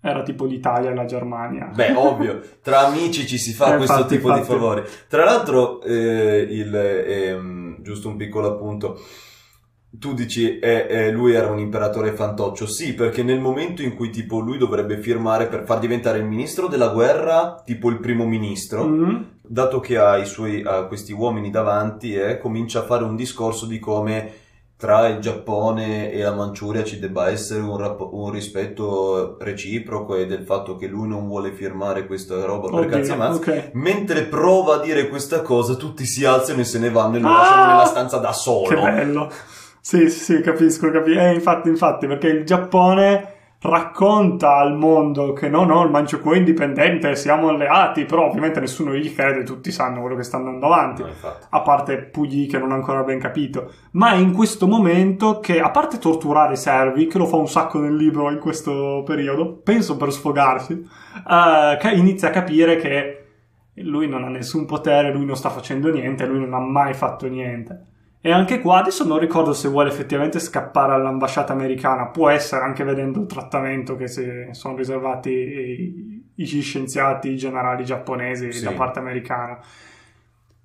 era 0.00 0.22
tipo 0.22 0.44
l'Italia 0.44 0.90
e 0.90 0.94
la 0.94 1.06
Germania. 1.06 1.70
Beh, 1.74 1.94
ovvio, 1.94 2.40
tra 2.62 2.86
amici 2.86 3.26
ci 3.26 3.38
si 3.38 3.52
fa 3.54 3.74
Eh, 3.74 3.76
questo 3.78 3.94
infatti, 3.96 4.16
tipo 4.16 4.32
di 4.32 4.38
infatti. 4.38 4.58
favori. 4.58 4.82
Tra 5.08 5.24
l'altro, 5.24 5.80
eh, 5.82 6.46
il, 6.50 6.74
ehm, 6.74 7.76
giusto 7.80 8.08
un 8.08 8.16
piccolo 8.16 8.48
appunto, 8.48 9.00
tu 9.98 10.12
dici 10.14 10.58
eh, 10.58 10.86
eh, 10.88 11.10
lui 11.10 11.34
era 11.34 11.48
un 11.50 11.58
imperatore 11.58 12.12
fantoccio, 12.12 12.66
sì, 12.66 12.94
perché 12.94 13.22
nel 13.22 13.40
momento 13.40 13.82
in 13.82 13.94
cui 13.94 14.10
tipo 14.10 14.38
lui 14.40 14.58
dovrebbe 14.58 14.98
firmare 14.98 15.46
per 15.46 15.64
far 15.64 15.78
diventare 15.78 16.18
il 16.18 16.24
ministro 16.24 16.66
della 16.68 16.88
guerra, 16.88 17.62
tipo 17.64 17.88
il 17.90 17.98
primo 18.00 18.24
ministro, 18.26 18.84
Mm, 18.84 19.16
dato 19.40 19.80
che 19.80 19.96
ha, 19.98 20.16
i 20.16 20.26
suoi, 20.26 20.62
ha 20.64 20.84
questi 20.84 21.12
uomini 21.12 21.50
davanti, 21.50 22.14
eh, 22.14 22.38
comincia 22.38 22.80
a 22.80 22.84
fare 22.84 23.04
un 23.04 23.14
discorso 23.16 23.66
di 23.66 23.78
come 23.78 24.32
tra 24.76 25.06
il 25.08 25.18
Giappone 25.20 26.10
e 26.10 26.20
la 26.22 26.34
Manciuria 26.34 26.82
ci 26.82 26.98
debba 26.98 27.30
essere 27.30 27.60
un, 27.60 27.76
rap- 27.78 28.08
un 28.12 28.30
rispetto 28.30 29.36
reciproco 29.40 30.16
e 30.16 30.26
del 30.26 30.42
fatto 30.42 30.76
che 30.76 30.86
lui 30.88 31.06
non 31.08 31.26
vuole 31.28 31.52
firmare 31.52 32.06
questa 32.06 32.44
roba 32.44 32.68
per 32.68 32.80
oddio, 32.80 32.88
cazzi 32.90 33.12
e 33.12 33.14
mazzi. 33.16 33.38
ok. 33.50 33.70
Mentre 33.74 34.22
prova 34.24 34.74
a 34.74 34.80
dire 34.80 35.08
questa 35.08 35.40
cosa, 35.42 35.74
tutti 35.74 36.04
si 36.04 36.24
alzano 36.24 36.60
e 36.60 36.64
se 36.64 36.78
ne 36.80 36.90
vanno 36.90 37.16
e 37.16 37.20
lo 37.20 37.28
Ah! 37.28 37.38
lasciano 37.38 37.66
nella 37.66 37.84
stanza 37.86 38.18
da 38.18 38.28
Che 38.28 38.34
solo. 38.34 38.82
bello. 38.82 39.30
Sì, 39.86 40.08
sì, 40.08 40.40
capisco, 40.40 40.90
capisco. 40.90 41.20
Eh, 41.20 41.34
infatti, 41.34 41.68
infatti, 41.68 42.06
perché 42.06 42.28
il 42.28 42.44
Giappone 42.44 43.32
racconta 43.60 44.56
al 44.56 44.74
mondo 44.78 45.34
che 45.34 45.50
no, 45.50 45.64
no, 45.64 45.82
il 45.82 45.90
Manchukuo 45.90 46.32
è 46.32 46.38
indipendente, 46.38 47.14
siamo 47.16 47.48
alleati, 47.48 48.06
però 48.06 48.26
ovviamente 48.26 48.60
nessuno 48.60 48.94
gli 48.94 49.14
crede, 49.14 49.42
tutti 49.42 49.70
sanno 49.70 50.00
quello 50.00 50.16
che 50.16 50.22
sta 50.22 50.38
andando 50.38 50.64
avanti. 50.64 51.02
No. 51.02 51.10
A 51.50 51.60
parte 51.60 51.98
Puyi 51.98 52.46
che 52.46 52.56
non 52.56 52.72
ha 52.72 52.76
ancora 52.76 53.02
ben 53.02 53.18
capito. 53.18 53.72
Ma 53.90 54.12
è 54.12 54.16
in 54.16 54.32
questo 54.32 54.66
momento 54.66 55.40
che, 55.40 55.60
a 55.60 55.70
parte 55.70 55.98
torturare 55.98 56.54
i 56.54 56.56
servi, 56.56 57.06
che 57.06 57.18
lo 57.18 57.26
fa 57.26 57.36
un 57.36 57.48
sacco 57.48 57.78
nel 57.78 57.94
libro 57.94 58.30
in 58.30 58.38
questo 58.38 59.02
periodo, 59.04 59.52
penso 59.62 59.98
per 59.98 60.10
sfogarsi, 60.10 60.82
che 61.78 61.90
inizia 61.90 62.28
a 62.28 62.32
capire 62.32 62.76
che 62.76 63.26
lui 63.74 64.08
non 64.08 64.24
ha 64.24 64.28
nessun 64.28 64.64
potere, 64.64 65.12
lui 65.12 65.26
non 65.26 65.36
sta 65.36 65.50
facendo 65.50 65.90
niente, 65.90 66.24
lui 66.24 66.40
non 66.40 66.54
ha 66.54 66.60
mai 66.60 66.94
fatto 66.94 67.28
niente. 67.28 67.92
E 68.26 68.32
anche 68.32 68.60
qua 68.60 68.78
adesso 68.78 69.04
non 69.04 69.18
ricordo 69.18 69.52
se 69.52 69.68
vuole 69.68 69.90
effettivamente 69.90 70.38
scappare 70.40 70.94
all'ambasciata 70.94 71.52
americana, 71.52 72.06
può 72.06 72.30
essere 72.30 72.64
anche 72.64 72.82
vedendo 72.82 73.20
il 73.20 73.26
trattamento 73.26 73.96
che 73.96 74.08
si 74.08 74.26
sono 74.52 74.74
riservati 74.76 75.28
i, 75.30 76.32
gli 76.34 76.62
scienziati, 76.62 77.28
i 77.28 77.36
generali 77.36 77.84
giapponesi 77.84 78.50
Sì. 78.50 78.64
da 78.64 78.70
parte 78.70 78.98
americana, 78.98 79.58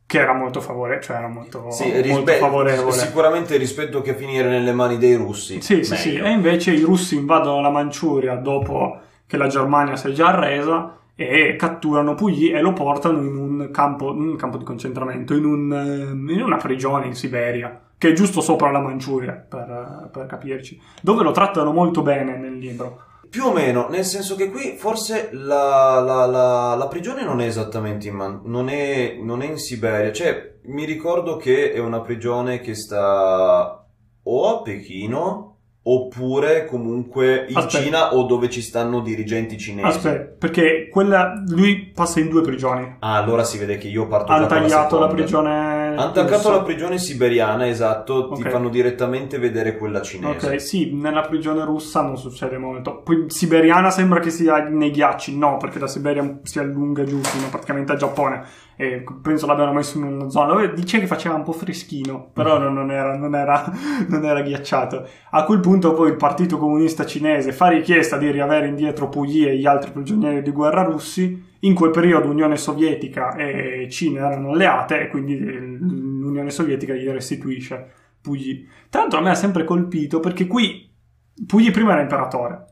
che 0.05 0.19
era 0.19 0.31
molto 0.33 0.61
favorevole, 0.61 1.01
cioè 1.01 1.17
era 1.17 1.27
molto, 1.27 1.69
Sì, 1.69 1.83
molto 1.91 2.01
rispe- 2.01 2.33
favorevole. 2.37 2.91
sicuramente 2.93 3.57
rispetto 3.57 4.01
che 4.01 4.15
finire 4.15 4.47
nelle 4.47 4.71
mani 4.71 4.97
dei 4.97 5.15
russi. 5.15 5.61
Sì, 5.61 5.83
sì, 5.83 5.97
sì. 5.97 6.15
E 6.15 6.29
invece 6.29 6.71
i 6.71 6.79
russi 6.79 7.17
invadono 7.17 7.59
la 7.59 7.69
Manciuria 7.71 8.35
dopo 8.35 8.99
che 9.27 9.35
la 9.35 9.47
Germania 9.47 9.97
si 9.97 10.07
è 10.07 10.11
già 10.11 10.27
arresa 10.29 10.97
e 11.19 11.57
catturano 11.57 12.15
Puyi 12.15 12.49
e 12.51 12.61
lo 12.61 12.71
portano 12.71 13.21
in 13.21 13.35
un 13.35 13.69
campo, 13.71 14.13
un 14.13 14.37
campo 14.37 14.55
di 14.57 14.63
concentramento, 14.63 15.33
in, 15.33 15.43
un, 15.43 15.73
ehm, 15.73 16.29
in 16.29 16.41
una 16.41 16.55
prigione 16.55 17.07
in 17.07 17.13
Siberia, 17.13 17.77
che 17.97 18.09
è 18.09 18.13
giusto 18.13 18.39
sopra 18.39 18.71
la 18.71 18.79
Manciuria, 18.79 19.33
per, 19.33 20.09
per 20.13 20.25
capirci, 20.27 20.79
dove 21.01 21.23
lo 21.23 21.31
trattano 21.31 21.73
molto 21.73 22.01
bene 22.01 22.37
nel 22.37 22.57
libro. 22.57 23.01
Più 23.29 23.43
o 23.43 23.51
meno, 23.53 23.87
nel 23.89 24.05
senso 24.05 24.35
che 24.35 24.49
qui 24.49 24.75
forse 24.77 25.29
la, 25.33 25.99
la- 25.99 26.25
la- 26.25 26.75
la 26.75 26.87
prigione 26.87 27.23
non 27.25 27.41
è 27.41 27.45
esattamente 27.45 28.07
in, 28.07 28.15
Man- 28.15 28.41
non 28.45 28.69
è, 28.69 29.17
non 29.21 29.41
è 29.41 29.45
in 29.45 29.57
Siberia, 29.57 30.13
cioè 30.13 30.55
mi 30.67 30.85
ricordo 30.85 31.35
che 31.35 31.73
è 31.73 31.79
una 31.79 31.99
prigione 31.99 32.59
che 32.61 32.73
sta 32.75 33.85
o 34.23 34.47
a 34.57 34.61
Pechino 34.61 35.57
oppure 35.91 36.65
comunque 36.65 37.45
in 37.49 37.57
Aspetta. 37.57 37.83
Cina 37.83 38.13
o 38.13 38.23
dove 38.23 38.49
ci 38.49 38.61
stanno 38.61 38.99
dirigenti 38.99 39.57
cinesi. 39.57 39.87
Aspetta, 39.87 40.35
perché 40.37 40.87
quella, 40.91 41.41
lui 41.47 41.91
passa 41.93 42.19
in 42.19 42.29
due 42.29 42.41
prigioni. 42.41 42.97
Ah, 42.99 43.15
allora 43.15 43.43
si 43.43 43.57
vede 43.57 43.77
che 43.77 43.87
io 43.87 44.07
parto 44.07 44.27
già 44.27 44.33
Hanno 44.33 44.41
la 44.43 44.47
tagliato 44.47 44.99
la 44.99 45.07
prigione. 45.07 45.78
Attaccato 45.99 46.35
russa. 46.35 46.49
la 46.51 46.61
prigione 46.63 46.97
siberiana, 46.97 47.67
esatto, 47.67 48.31
ti 48.33 48.41
Ok. 48.41 48.49
fanno 48.49 48.69
direttamente 48.69 49.37
vedere 49.37 49.77
quella 49.77 50.01
cinese. 50.01 50.47
Ok, 50.47 50.61
sì, 50.61 50.93
nella 50.93 51.21
prigione 51.21 51.63
russa 51.65 52.01
non 52.01 52.17
succede 52.17 52.57
molto. 52.57 53.01
Poi 53.03 53.25
siberiana 53.27 53.89
sembra 53.91 54.19
che 54.19 54.29
sia 54.29 54.63
nei 54.69 54.91
ghiacci, 54.91 55.37
no, 55.37 55.57
perché 55.57 55.79
la 55.79 55.87
Siberia 55.87 56.39
si 56.43 56.59
allunga 56.59 57.03
giù 57.03 57.19
fino 57.21 57.47
praticamente 57.49 57.91
al 57.91 57.97
Giappone. 57.97 58.43
E 58.75 59.03
penso 59.21 59.45
l'abbiano 59.45 59.73
messo 59.73 59.97
in 59.97 60.05
una 60.05 60.29
zona 60.29 60.53
dove 60.53 60.73
dice 60.73 60.99
che 60.99 61.07
faceva 61.07 61.35
un 61.35 61.43
po' 61.43 61.51
freschino, 61.51 62.29
però 62.33 62.57
Mm. 62.57 62.63
non, 62.63 62.73
non 62.75 62.91
era, 62.91 63.17
non, 63.17 63.35
era, 63.35 63.69
non 64.07 64.23
era 64.23 64.41
ghiacciato. 64.41 65.05
A 65.31 65.43
quel 65.43 65.59
punto 65.59 65.93
poi 65.93 66.09
il 66.09 66.15
Partito 66.15 66.57
Comunista 66.57 67.05
Cinese 67.05 67.51
fa 67.51 67.67
richiesta 67.67 68.17
di 68.17 68.31
riavere 68.31 68.67
indietro 68.67 69.09
Puyi 69.09 69.45
e 69.47 69.57
gli 69.57 69.65
altri 69.65 69.91
prigionieri 69.91 70.41
di 70.41 70.51
guerra 70.51 70.83
russi. 70.83 71.48
In 71.61 71.73
quel 71.73 71.91
periodo 71.91 72.29
Unione 72.29 72.55
Sovietica 72.57 73.35
e 73.35 73.87
Cina 73.89 74.27
erano 74.27 74.51
alleate 74.51 75.01
e 75.01 75.07
quindi 75.09 75.37
eh, 75.37 75.59
l'Unione 75.59 76.49
Sovietica 76.51 76.93
gli 76.93 77.07
restituisce. 77.07 77.91
Tra 78.89 79.01
l'altro 79.01 79.19
a 79.19 79.21
me 79.21 79.29
ha 79.31 79.35
sempre 79.35 79.63
colpito 79.63 80.19
perché 80.19 80.45
qui 80.45 80.87
Puyi 81.45 81.71
prima 81.71 81.93
era 81.93 82.01
imperatore, 82.01 82.65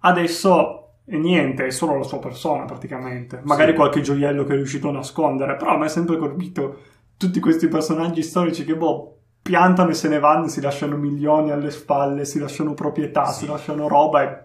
adesso 0.00 0.94
è 1.04 1.16
niente, 1.16 1.66
è 1.66 1.70
solo 1.70 1.96
la 1.96 2.02
sua 2.02 2.18
persona 2.18 2.64
praticamente. 2.64 3.40
Magari 3.44 3.70
Sì. 3.70 3.76
qualche 3.76 4.00
gioiello 4.00 4.42
che 4.44 4.52
è 4.52 4.56
riuscito 4.56 4.88
a 4.88 4.92
nascondere, 4.92 5.54
però 5.56 5.74
a 5.74 5.78
me 5.78 5.84
ha 5.84 5.88
sempre 5.88 6.16
colpito 6.18 6.78
tutti 7.16 7.38
questi 7.38 7.68
personaggi 7.68 8.22
storici 8.22 8.64
che 8.64 8.76
boh, 8.76 9.18
piantano 9.42 9.90
e 9.90 9.94
se 9.94 10.08
ne 10.08 10.18
vanno, 10.18 10.48
si 10.48 10.60
lasciano 10.60 10.96
milioni 10.96 11.50
alle 11.52 11.70
spalle, 11.70 12.24
si 12.24 12.38
lasciano 12.40 12.74
proprietà, 12.74 13.26
Sì. 13.26 13.44
si 13.44 13.46
lasciano 13.50 13.86
roba 13.86 14.22
e 14.22 14.44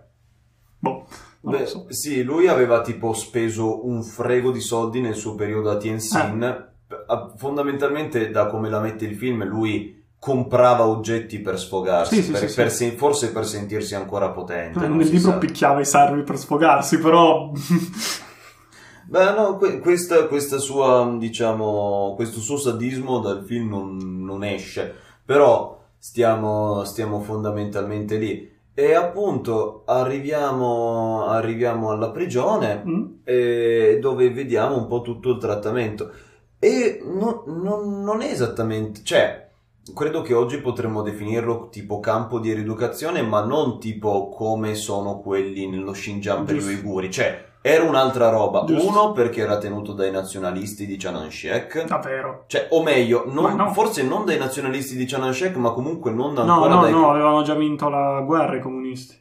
boh, 0.77 1.07
Beh, 1.51 1.65
so. 1.65 1.85
sì, 1.89 2.23
lui 2.23 2.47
aveva 2.47 2.81
tipo 2.81 3.13
speso 3.13 3.85
un 3.87 4.03
frego 4.03 4.51
di 4.51 4.59
soldi 4.61 5.01
nel 5.01 5.15
suo 5.15 5.35
periodo 5.35 5.69
a 5.71 5.77
Tianjin. 5.77 6.43
Ah. 6.43 6.69
Ah, 7.07 7.33
Fondamentalmente, 7.35 8.29
da 8.31 8.45
come 8.47 8.69
la 8.69 8.79
mette 8.79 9.05
il 9.05 9.15
film, 9.15 9.43
lui 9.45 10.03
comprava 10.19 10.87
oggetti 10.87 11.39
per 11.39 11.59
sfogarsi, 11.59 12.21
Sì, 12.21 12.31
per- 12.31 12.49
sì, 12.49 12.55
per 12.55 12.71
sì. 12.71 12.77
se- 12.89 12.91
forse 12.95 13.31
per 13.31 13.45
sentirsi 13.45 13.93
ancora 13.95 14.29
potente. 14.31 14.79
Nel 14.87 14.97
libro 14.97 15.31
sa. 15.31 15.37
picchiava 15.37 15.79
i 15.81 15.85
servi 15.85 16.23
per 16.23 16.37
sfogarsi, 16.37 16.97
però 16.99 17.51
Beh, 19.07 19.33
no, 19.35 19.57
que- 19.57 19.79
questa, 19.79 20.25
questa 20.27 20.57
sua, 20.57 21.15
diciamo, 21.19 22.13
questo 22.15 22.39
suo 22.39 22.57
sadismo 22.57 23.19
dal 23.19 23.43
film 23.45 23.69
non, 23.69 23.97
non 24.23 24.43
esce, 24.43 24.93
però 25.23 25.79
stiamo, 25.99 26.83
stiamo 26.85 27.19
fondamentalmente 27.21 28.17
lì. 28.17 28.51
E 28.77 28.93
appunto 28.93 29.83
arriviamo, 29.85 31.25
arriviamo 31.27 31.91
alla 31.91 32.11
prigione 32.11 32.83
Mm? 32.85 33.05
eh, 33.23 33.97
dove 34.01 34.29
vediamo 34.31 34.77
un 34.77 34.87
po' 34.87 35.01
tutto 35.01 35.31
il 35.31 35.37
trattamento. 35.37 36.11
E 36.59 36.99
no- 37.03 37.43
non- 37.47 38.01
non 38.03 38.21
è 38.21 38.29
esattamente, 38.29 39.01
cioè, 39.03 39.49
credo 39.93 40.21
che 40.21 40.33
oggi 40.33 40.59
potremmo 40.59 41.01
definirlo 41.03 41.69
tipo 41.69 41.99
campo 41.99 42.39
di 42.39 42.51
rieducazione, 42.53 43.21
ma 43.21 43.43
non 43.45 43.79
tipo 43.79 44.29
come 44.29 44.75
sono 44.75 45.19
quelli 45.21 45.67
nello 45.69 45.91
Xinjiang 45.91 46.45
per 46.45 46.55
gli 46.55 46.63
uiguri. 46.65 47.09
Cioè, 47.11 47.45
era 47.67 47.83
un'altra 47.83 48.29
roba. 48.29 48.63
Giusto. 48.63 48.87
Uno 48.87 49.11
perché 49.11 49.41
era 49.41 49.57
tenuto 49.57 49.93
dai 49.93 50.11
nazionalisti 50.11 50.85
di 50.85 50.97
Chananshek. 50.97 51.85
Davvero. 51.87 52.43
Cioè, 52.45 52.67
o 52.69 52.83
meglio, 52.83 53.23
non- 53.25 53.55
no. 53.55 53.73
forse 53.73 54.03
non 54.03 54.23
dai 54.23 54.37
nazionalisti 54.37 54.95
di 54.95 55.05
Chananshek, 55.05 55.55
ma 55.55 55.71
comunque 55.71 56.11
non 56.11 56.33
No, 56.33 56.41
ancora 56.41 56.75
no, 56.75 56.81
dai... 56.83 56.91
no, 56.91 57.09
avevano 57.09 57.41
già 57.41 57.55
vinto 57.55 57.89
la 57.89 58.21
guerra 58.21 58.57
i 58.57 58.61
comunisti. 58.61 59.19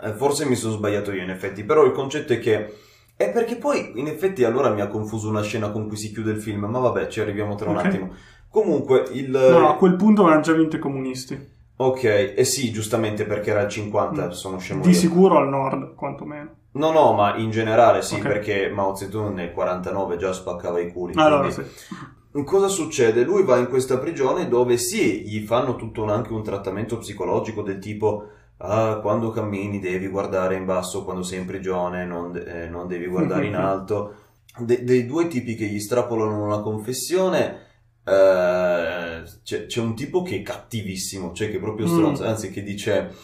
Eh, 0.00 0.12
forse 0.14 0.46
mi 0.46 0.54
sono 0.54 0.72
sbagliato 0.72 1.12
io 1.12 1.22
in 1.22 1.28
effetti, 1.28 1.64
però 1.64 1.84
il 1.84 1.92
concetto 1.92 2.32
è 2.32 2.38
che... 2.38 2.78
È 3.14 3.30
perché 3.30 3.56
poi, 3.56 3.92
in 3.96 4.06
effetti, 4.06 4.42
allora 4.42 4.70
mi 4.70 4.80
ha 4.80 4.86
confuso 4.86 5.28
una 5.28 5.42
scena 5.42 5.70
con 5.70 5.86
cui 5.86 5.98
si 5.98 6.12
chiude 6.12 6.30
il 6.30 6.40
film, 6.40 6.64
ma 6.64 6.78
vabbè, 6.78 7.08
ci 7.08 7.20
arriviamo 7.20 7.56
tra 7.56 7.68
un 7.68 7.76
attimo. 7.76 8.10
Comunque, 8.48 9.04
il... 9.12 9.28
No, 9.28 9.68
a 9.68 9.76
quel 9.76 9.96
punto 9.96 10.22
avevano 10.22 10.40
già 10.42 10.54
vinto 10.54 10.76
i 10.76 10.78
comunisti. 10.80 11.38
Ok, 11.76 12.04
eh 12.36 12.44
sì, 12.44 12.72
giustamente 12.72 13.26
perché 13.26 13.50
era 13.50 13.60
il 13.60 13.68
50, 13.68 14.30
sono 14.30 14.56
scemo 14.58 14.80
Di 14.80 14.88
io. 14.88 14.94
sicuro 14.94 15.36
al 15.36 15.48
nord, 15.50 15.94
quantomeno. 15.94 16.62
No, 16.74 16.90
no, 16.92 17.12
ma 17.12 17.36
in 17.36 17.50
generale 17.50 18.02
sì, 18.02 18.14
Ok. 18.16 18.22
perché 18.22 18.68
Mao 18.68 18.94
Zedong 18.94 19.32
nel 19.34 19.52
49 19.52 20.16
già 20.16 20.32
spaccava 20.32 20.80
i 20.80 20.90
culi. 20.92 21.12
Allora, 21.16 21.48
quindi- 21.48 21.70
sì. 21.72 22.42
Cosa 22.44 22.66
succede? 22.66 23.22
Lui 23.22 23.44
va 23.44 23.58
in 23.58 23.68
questa 23.68 23.96
prigione 23.98 24.48
dove 24.48 24.76
sì, 24.76 25.20
gli 25.20 25.44
fanno 25.46 25.76
tutto 25.76 26.02
un- 26.02 26.10
anche 26.10 26.32
un 26.32 26.42
trattamento 26.42 26.98
psicologico 26.98 27.62
del 27.62 27.78
tipo 27.78 28.28
ah, 28.58 28.98
quando 29.00 29.30
cammini 29.30 29.78
devi 29.78 30.08
guardare 30.08 30.54
in 30.56 30.64
basso 30.64 31.04
quando 31.04 31.22
sei 31.22 31.40
in 31.40 31.46
prigione, 31.46 32.04
non, 32.04 32.32
de- 32.32 32.64
eh, 32.64 32.68
non 32.68 32.86
devi 32.88 33.06
guardare 33.06 33.46
in 33.46 33.54
alto. 33.56 34.14
De- 34.58 34.82
dei 34.84 35.06
due 35.06 35.28
tipi 35.28 35.54
che 35.54 35.66
gli 35.66 35.78
strappolano 35.80 36.42
una 36.44 36.60
confessione, 36.60 37.66
eh, 38.04 39.22
c'è, 39.42 39.66
c'è 39.66 39.80
un 39.80 39.94
tipo 39.94 40.22
che 40.22 40.36
è 40.36 40.42
cattivissimo, 40.42 41.32
cioè 41.32 41.50
che 41.50 41.56
è 41.56 41.60
proprio 41.60 41.86
Mm. 41.86 41.90
stronzo, 41.92 42.24
anzi 42.26 42.50
che 42.50 42.62
dice... 42.62 43.14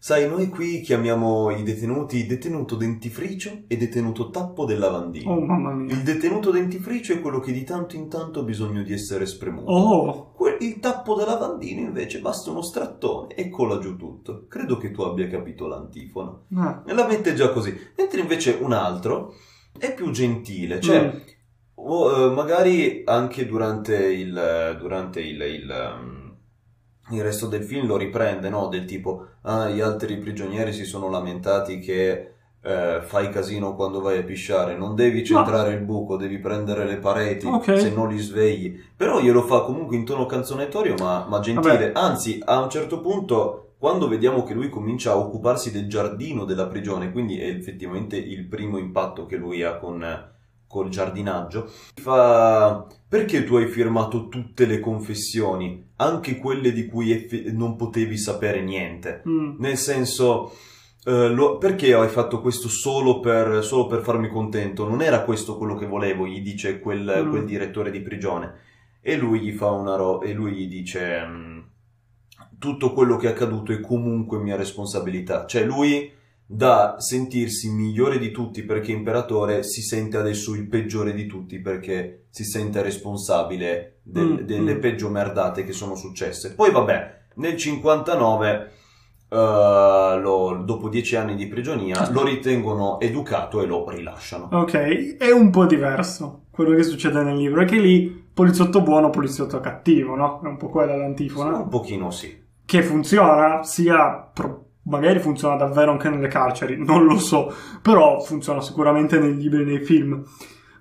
Sai, 0.00 0.28
noi 0.28 0.48
qui 0.48 0.80
chiamiamo 0.80 1.50
i 1.50 1.64
detenuti 1.64 2.24
detenuto 2.26 2.76
dentifricio 2.76 3.62
e 3.66 3.76
detenuto 3.76 4.30
tappo 4.30 4.64
del 4.64 4.78
lavandino. 4.78 5.32
Oh, 5.32 5.40
mamma 5.40 5.72
mia. 5.74 5.92
Il 5.92 6.02
detenuto 6.02 6.50
dentifricio 6.52 7.12
è 7.12 7.20
quello 7.20 7.40
che 7.40 7.50
di 7.52 7.64
tanto 7.64 7.96
in 7.96 8.08
tanto 8.08 8.40
ha 8.40 8.42
bisogno 8.44 8.82
di 8.84 8.92
essere 8.92 9.26
spremuto. 9.26 9.70
Oh, 9.72 10.32
Que- 10.34 10.56
Il 10.60 10.78
tappo 10.78 11.14
da 11.14 11.24
lavandino 11.24 11.80
invece 11.80 12.20
basta 12.20 12.50
uno 12.50 12.62
strattone 12.62 13.34
e 13.34 13.48
cola 13.48 13.78
giù 13.78 13.96
tutto. 13.96 14.46
Credo 14.48 14.76
che 14.78 14.92
tu 14.92 15.02
abbia 15.02 15.26
capito 15.28 15.66
l'antifona. 15.66 16.38
eh. 16.86 16.90
E 16.90 16.94
la 16.94 17.06
mette 17.06 17.34
già 17.34 17.50
così. 17.50 17.76
Mentre 17.96 18.20
invece 18.20 18.56
un 18.60 18.72
altro 18.72 19.34
è 19.78 19.92
più 19.94 20.10
gentile, 20.10 20.80
cioè 20.80 21.04
Mm. 21.12 21.18
o, 21.74 22.26
eh, 22.26 22.30
magari 22.34 23.02
anche 23.04 23.46
durante 23.46 23.96
il, 24.12 24.76
durante 24.80 25.20
il, 25.20 25.40
il, 25.40 25.96
um, 26.00 26.17
il 27.10 27.22
resto 27.22 27.46
del 27.46 27.62
film 27.62 27.86
lo 27.86 27.96
riprende, 27.96 28.48
no? 28.48 28.68
Del 28.68 28.84
tipo, 28.84 29.26
ah, 29.42 29.68
gli 29.68 29.80
altri 29.80 30.16
prigionieri 30.18 30.72
si 30.72 30.84
sono 30.84 31.08
lamentati 31.08 31.78
che 31.78 32.32
eh, 32.60 33.00
fai 33.02 33.30
casino 33.30 33.74
quando 33.74 34.00
vai 34.00 34.18
a 34.18 34.22
pisciare, 34.22 34.76
non 34.76 34.94
devi 34.94 35.24
centrare 35.24 35.72
il 35.72 35.80
buco, 35.80 36.16
devi 36.16 36.38
prendere 36.38 36.84
le 36.84 36.96
pareti, 36.96 37.46
Ok. 37.46 37.78
se 37.78 37.90
no 37.90 38.06
li 38.06 38.18
svegli. 38.18 38.78
Però 38.96 39.20
glielo 39.20 39.42
fa 39.42 39.60
comunque 39.60 39.96
in 39.96 40.04
tono 40.04 40.26
canzonettorio, 40.26 40.94
ma, 40.98 41.24
ma 41.28 41.40
gentile. 41.40 41.92
Vabbè. 41.92 41.92
Anzi, 41.94 42.42
a 42.44 42.60
un 42.60 42.68
certo 42.68 43.00
punto, 43.00 43.74
quando 43.78 44.08
vediamo 44.08 44.42
che 44.42 44.54
lui 44.54 44.68
comincia 44.70 45.12
a 45.12 45.18
occuparsi 45.18 45.70
del 45.70 45.88
giardino 45.88 46.44
della 46.44 46.66
prigione, 46.66 47.12
quindi 47.12 47.38
è 47.40 47.46
effettivamente 47.46 48.16
il 48.16 48.44
primo 48.46 48.76
impatto 48.76 49.24
che 49.24 49.36
lui 49.36 49.62
ha 49.62 49.76
con 49.78 50.04
col 50.68 50.90
giardinaggio, 50.90 51.68
fa 51.94 52.86
perché 53.08 53.42
tu 53.44 53.56
hai 53.56 53.66
firmato 53.66 54.28
tutte 54.28 54.66
le 54.66 54.80
confessioni, 54.80 55.82
anche 55.96 56.36
quelle 56.36 56.72
di 56.72 56.86
cui 56.86 57.10
effe- 57.10 57.50
non 57.52 57.74
potevi 57.76 58.16
sapere 58.18 58.60
niente? 58.62 59.22
Mm. 59.26 59.54
Nel 59.58 59.78
senso, 59.78 60.52
eh, 61.04 61.28
lo- 61.28 61.56
perché 61.56 61.94
hai 61.94 62.08
fatto 62.08 62.40
questo 62.42 62.68
solo 62.68 63.18
per, 63.20 63.64
solo 63.64 63.86
per 63.86 64.02
farmi 64.02 64.28
contento? 64.28 64.86
Non 64.86 65.00
era 65.00 65.22
questo 65.24 65.56
quello 65.56 65.74
che 65.74 65.86
volevo, 65.86 66.26
gli 66.26 66.42
dice 66.42 66.80
quel, 66.80 67.22
Mm. 67.24 67.30
quel 67.30 67.44
direttore 67.46 67.90
di 67.90 68.00
prigione. 68.02 68.52
E 69.00 69.16
lui 69.16 69.40
gli 69.40 69.52
fa 69.52 69.70
una 69.70 69.96
ro- 69.96 70.20
e 70.20 70.32
lui 70.34 70.52
gli 70.52 70.68
dice 70.68 71.24
mm, 71.26 71.58
tutto 72.58 72.92
quello 72.92 73.16
che 73.16 73.28
è 73.28 73.30
accaduto 73.30 73.72
è 73.72 73.80
comunque 73.80 74.38
mia 74.38 74.56
responsabilità. 74.56 75.46
Cioè 75.46 75.64
lui 75.64 76.10
da 76.50 76.94
sentirsi 76.98 77.68
migliore 77.70 78.18
di 78.18 78.30
tutti 78.30 78.62
perché 78.62 78.90
imperatore 78.90 79.62
si 79.62 79.82
sente 79.82 80.16
adesso 80.16 80.54
il 80.54 80.66
peggiore 80.66 81.12
di 81.12 81.26
tutti 81.26 81.60
perché 81.60 82.24
si 82.30 82.42
sente 82.44 82.80
responsabile 82.80 83.98
del- 84.02 84.28
Mm, 84.28 84.36
delle 84.46 84.74
mm. 84.76 84.80
peggio 84.80 85.10
merdate 85.10 85.62
che 85.64 85.72
sono 85.72 85.94
successe. 85.94 86.54
Poi 86.54 86.70
vabbè, 86.70 87.16
nel 87.34 87.54
59 87.54 88.70
eh, 89.30 89.36
lo- 89.36 90.62
dopo 90.64 90.88
dieci 90.88 91.16
anni 91.16 91.34
di 91.36 91.46
prigionia 91.48 92.08
lo 92.12 92.24
ritengono 92.24 92.98
educato 92.98 93.60
e 93.60 93.66
lo 93.66 93.86
rilasciano. 93.90 94.48
Ok, 94.50 95.16
è 95.18 95.30
un 95.30 95.50
po' 95.50 95.66
diverso 95.66 96.44
quello 96.50 96.74
che 96.74 96.82
succede 96.82 97.22
nel 97.22 97.36
libro. 97.36 97.60
È 97.60 97.66
che 97.66 97.78
lì 97.78 98.08
poliziotto 98.32 98.80
buono, 98.80 99.10
poliziotto 99.10 99.60
cattivo, 99.60 100.14
no? 100.14 100.40
È 100.42 100.46
un 100.46 100.56
po' 100.56 100.70
quella 100.70 100.96
l'antifona. 100.96 101.58
Un 101.58 101.68
pochino 101.68 102.10
sì. 102.10 102.34
Che 102.64 102.82
funziona, 102.82 103.62
sia... 103.64 104.30
pro- 104.32 104.62
magari 104.88 105.20
funziona 105.20 105.56
davvero 105.56 105.92
anche 105.92 106.08
nelle 106.08 106.28
carceri, 106.28 106.76
non 106.82 107.04
lo 107.04 107.18
so. 107.18 107.52
Però 107.82 108.20
funziona 108.20 108.60
sicuramente 108.60 109.18
nei 109.18 109.36
libri 109.36 109.62
e 109.62 109.64
nei 109.64 109.84
film. 109.84 110.22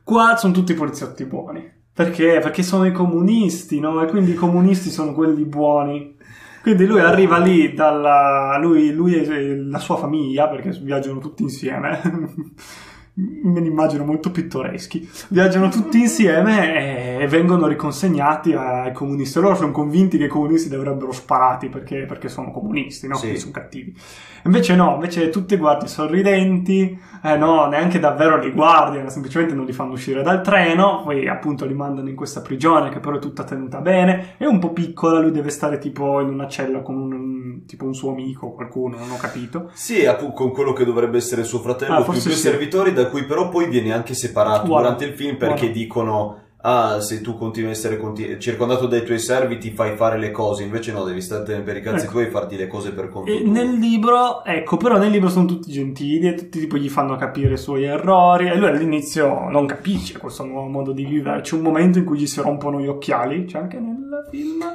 Qua 0.03 0.35
sono 0.37 0.53
tutti 0.53 0.73
poliziotti 0.73 1.25
buoni. 1.25 1.75
Perché? 1.93 2.39
Perché 2.39 2.63
sono 2.63 2.85
i 2.85 2.91
comunisti, 2.91 3.79
no? 3.79 4.01
E 4.01 4.07
quindi 4.07 4.31
i 4.31 4.35
comunisti 4.35 4.89
sono 4.89 5.13
quelli 5.13 5.45
buoni. 5.45 6.15
Quindi 6.61 6.85
lui 6.85 6.99
arriva 6.99 7.37
lì 7.37 7.73
dalla... 7.73 8.57
lui, 8.59 8.91
lui 8.91 9.15
e 9.15 9.55
la 9.55 9.79
sua 9.79 9.95
famiglia, 9.95 10.47
perché 10.47 10.69
viaggiano 10.81 11.19
tutti 11.19 11.43
insieme. 11.43 12.01
Me 13.19 13.59
li 13.61 13.65
immagino 13.67 14.03
molto 14.03 14.29
pittoreschi. 14.29 15.09
Viaggiano 15.29 15.69
tutti 15.69 15.99
insieme 15.99 17.17
e 17.19 17.27
vengono 17.27 17.65
riconsegnati 17.65 18.53
ai 18.53 18.93
comunisti. 18.93 19.39
Loro 19.39 19.55
sono 19.55 19.71
convinti 19.71 20.19
che 20.19 20.25
i 20.25 20.29
comunisti 20.29 20.69
dovrebbero 20.69 21.11
sparati 21.11 21.67
perché, 21.67 22.05
perché 22.05 22.29
sono 22.29 22.51
comunisti, 22.51 23.07
no? 23.07 23.15
Sì. 23.15 23.21
Quindi 23.21 23.39
sono 23.39 23.51
cattivi. 23.53 23.95
Invece 24.43 24.75
no, 24.75 24.93
invece 24.93 25.29
tutti 25.29 25.57
guardi 25.57 25.87
sorridenti, 25.87 26.97
eh 27.23 27.35
no, 27.37 27.65
neanche 27.67 27.99
davvero 27.99 28.37
li 28.37 28.51
guardiano, 28.51 29.09
semplicemente 29.09 29.55
non 29.55 29.65
li 29.65 29.73
fanno 29.73 29.93
uscire 29.93 30.21
dal 30.21 30.41
treno, 30.41 31.01
poi 31.03 31.27
appunto 31.27 31.65
li 31.65 31.73
mandano 31.73 32.07
in 32.07 32.15
questa 32.15 32.41
prigione 32.41 32.89
che 32.89 32.99
però 32.99 33.17
è 33.17 33.19
tutta 33.19 33.43
tenuta 33.43 33.81
bene, 33.81 34.35
è 34.37 34.45
un 34.45 34.59
po' 34.59 34.71
piccola, 34.71 35.19
lui 35.19 35.31
deve 35.31 35.49
stare 35.49 35.79
tipo 35.79 36.21
in 36.21 36.29
una 36.29 36.47
cella 36.47 36.79
con 36.81 36.95
un, 36.95 37.65
tipo 37.65 37.83
un 37.83 37.93
suo 37.93 38.11
amico, 38.11 38.51
qualcuno, 38.53 38.97
non 38.97 39.09
ho 39.11 39.17
capito. 39.17 39.69
Sì, 39.73 40.05
appunto, 40.05 40.33
con 40.33 40.51
quello 40.51 40.71
che 40.71 40.85
dovrebbe 40.85 41.17
essere 41.17 41.43
suo 41.43 41.59
fratello, 41.59 41.95
Ah, 41.95 42.03
più 42.03 42.13
due 42.13 42.21
sì. 42.21 42.31
servitori, 42.31 42.93
da 42.93 43.06
cui 43.09 43.25
però 43.25 43.49
poi 43.49 43.67
viene 43.69 43.93
anche 43.93 44.13
separato 44.13 44.67
Guarda, 44.67 44.89
durante 44.89 45.05
il 45.05 45.13
film 45.13 45.37
perché 45.37 45.65
guarda. 45.65 45.77
dicono: 45.79 46.41
Ah, 46.61 46.99
se 46.99 47.21
tu 47.21 47.37
continui 47.37 47.69
a 47.69 47.73
essere 47.73 47.97
conti- 47.97 48.37
circondato 48.39 48.87
dai 48.87 49.03
tuoi 49.05 49.19
servi, 49.19 49.57
ti 49.57 49.69
fai 49.71 49.95
fare 49.95 50.17
le 50.17 50.31
cose. 50.31 50.63
Invece, 50.63 50.91
no, 50.91 51.03
devi 51.03 51.21
startene 51.21 51.61
per 51.61 51.77
i 51.77 51.81
cazzi 51.81 52.03
Ecco. 52.03 52.13
tuoi 52.13 52.25
e 52.25 52.29
farti 52.29 52.57
le 52.57 52.67
cose 52.67 52.91
per 52.91 53.07
conto 53.09 53.31
nel 53.45 53.73
libro, 53.75 54.43
ecco, 54.43 54.75
però 54.75 54.97
nel 54.97 55.11
libro 55.11 55.29
sono 55.29 55.45
tutti 55.45 55.71
gentili 55.71 56.27
e 56.27 56.33
tutti 56.33 56.59
tipo 56.59 56.75
gli 56.75 56.89
fanno 56.89 57.15
capire 57.15 57.53
i 57.53 57.57
suoi 57.57 57.83
errori 57.85 58.47
e 58.49 58.55
lui 58.57 58.67
all'inizio 58.67 59.47
non 59.49 59.65
capisce 59.65 60.17
questo 60.17 60.43
nuovo 60.45 60.67
modo 60.67 60.91
di 60.91 61.05
vivere. 61.05 61.41
C'è 61.41 61.55
un 61.55 61.61
momento 61.61 61.99
in 61.99 62.05
cui 62.05 62.17
gli 62.17 62.27
si 62.27 62.41
rompono 62.41 62.81
gli 62.81 62.87
occhiali, 62.87 63.45
c'è 63.45 63.59
anche 63.59 63.79
nel 63.79 63.95
film. 64.29 64.65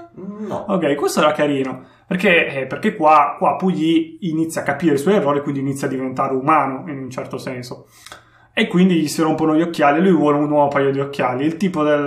No. 0.46 0.64
Ok, 0.68 0.94
questo 0.94 1.18
era 1.20 1.32
carino. 1.32 1.82
Perché, 2.06 2.46
eh, 2.60 2.66
perché 2.66 2.94
qua, 2.94 3.34
qua 3.38 3.56
Puyi 3.56 4.18
inizia 4.22 4.60
a 4.60 4.64
capire 4.64 4.94
i 4.94 4.98
suoi 4.98 5.14
errori, 5.14 5.40
quindi 5.42 5.60
inizia 5.60 5.86
a 5.88 5.90
diventare 5.90 6.34
umano 6.34 6.84
in 6.88 6.98
un 6.98 7.10
certo 7.10 7.38
senso. 7.38 7.86
E 8.54 8.66
quindi 8.68 8.96
gli 9.00 9.08
si 9.08 9.22
rompono 9.22 9.54
gli 9.56 9.62
occhiali, 9.62 10.00
lui 10.02 10.12
vuole 10.12 10.36
un 10.38 10.48
nuovo 10.48 10.68
paio 10.68 10.90
di 10.90 11.00
occhiali. 11.00 11.44
Il 11.46 11.56
tipo 11.56 11.82
del 11.82 12.06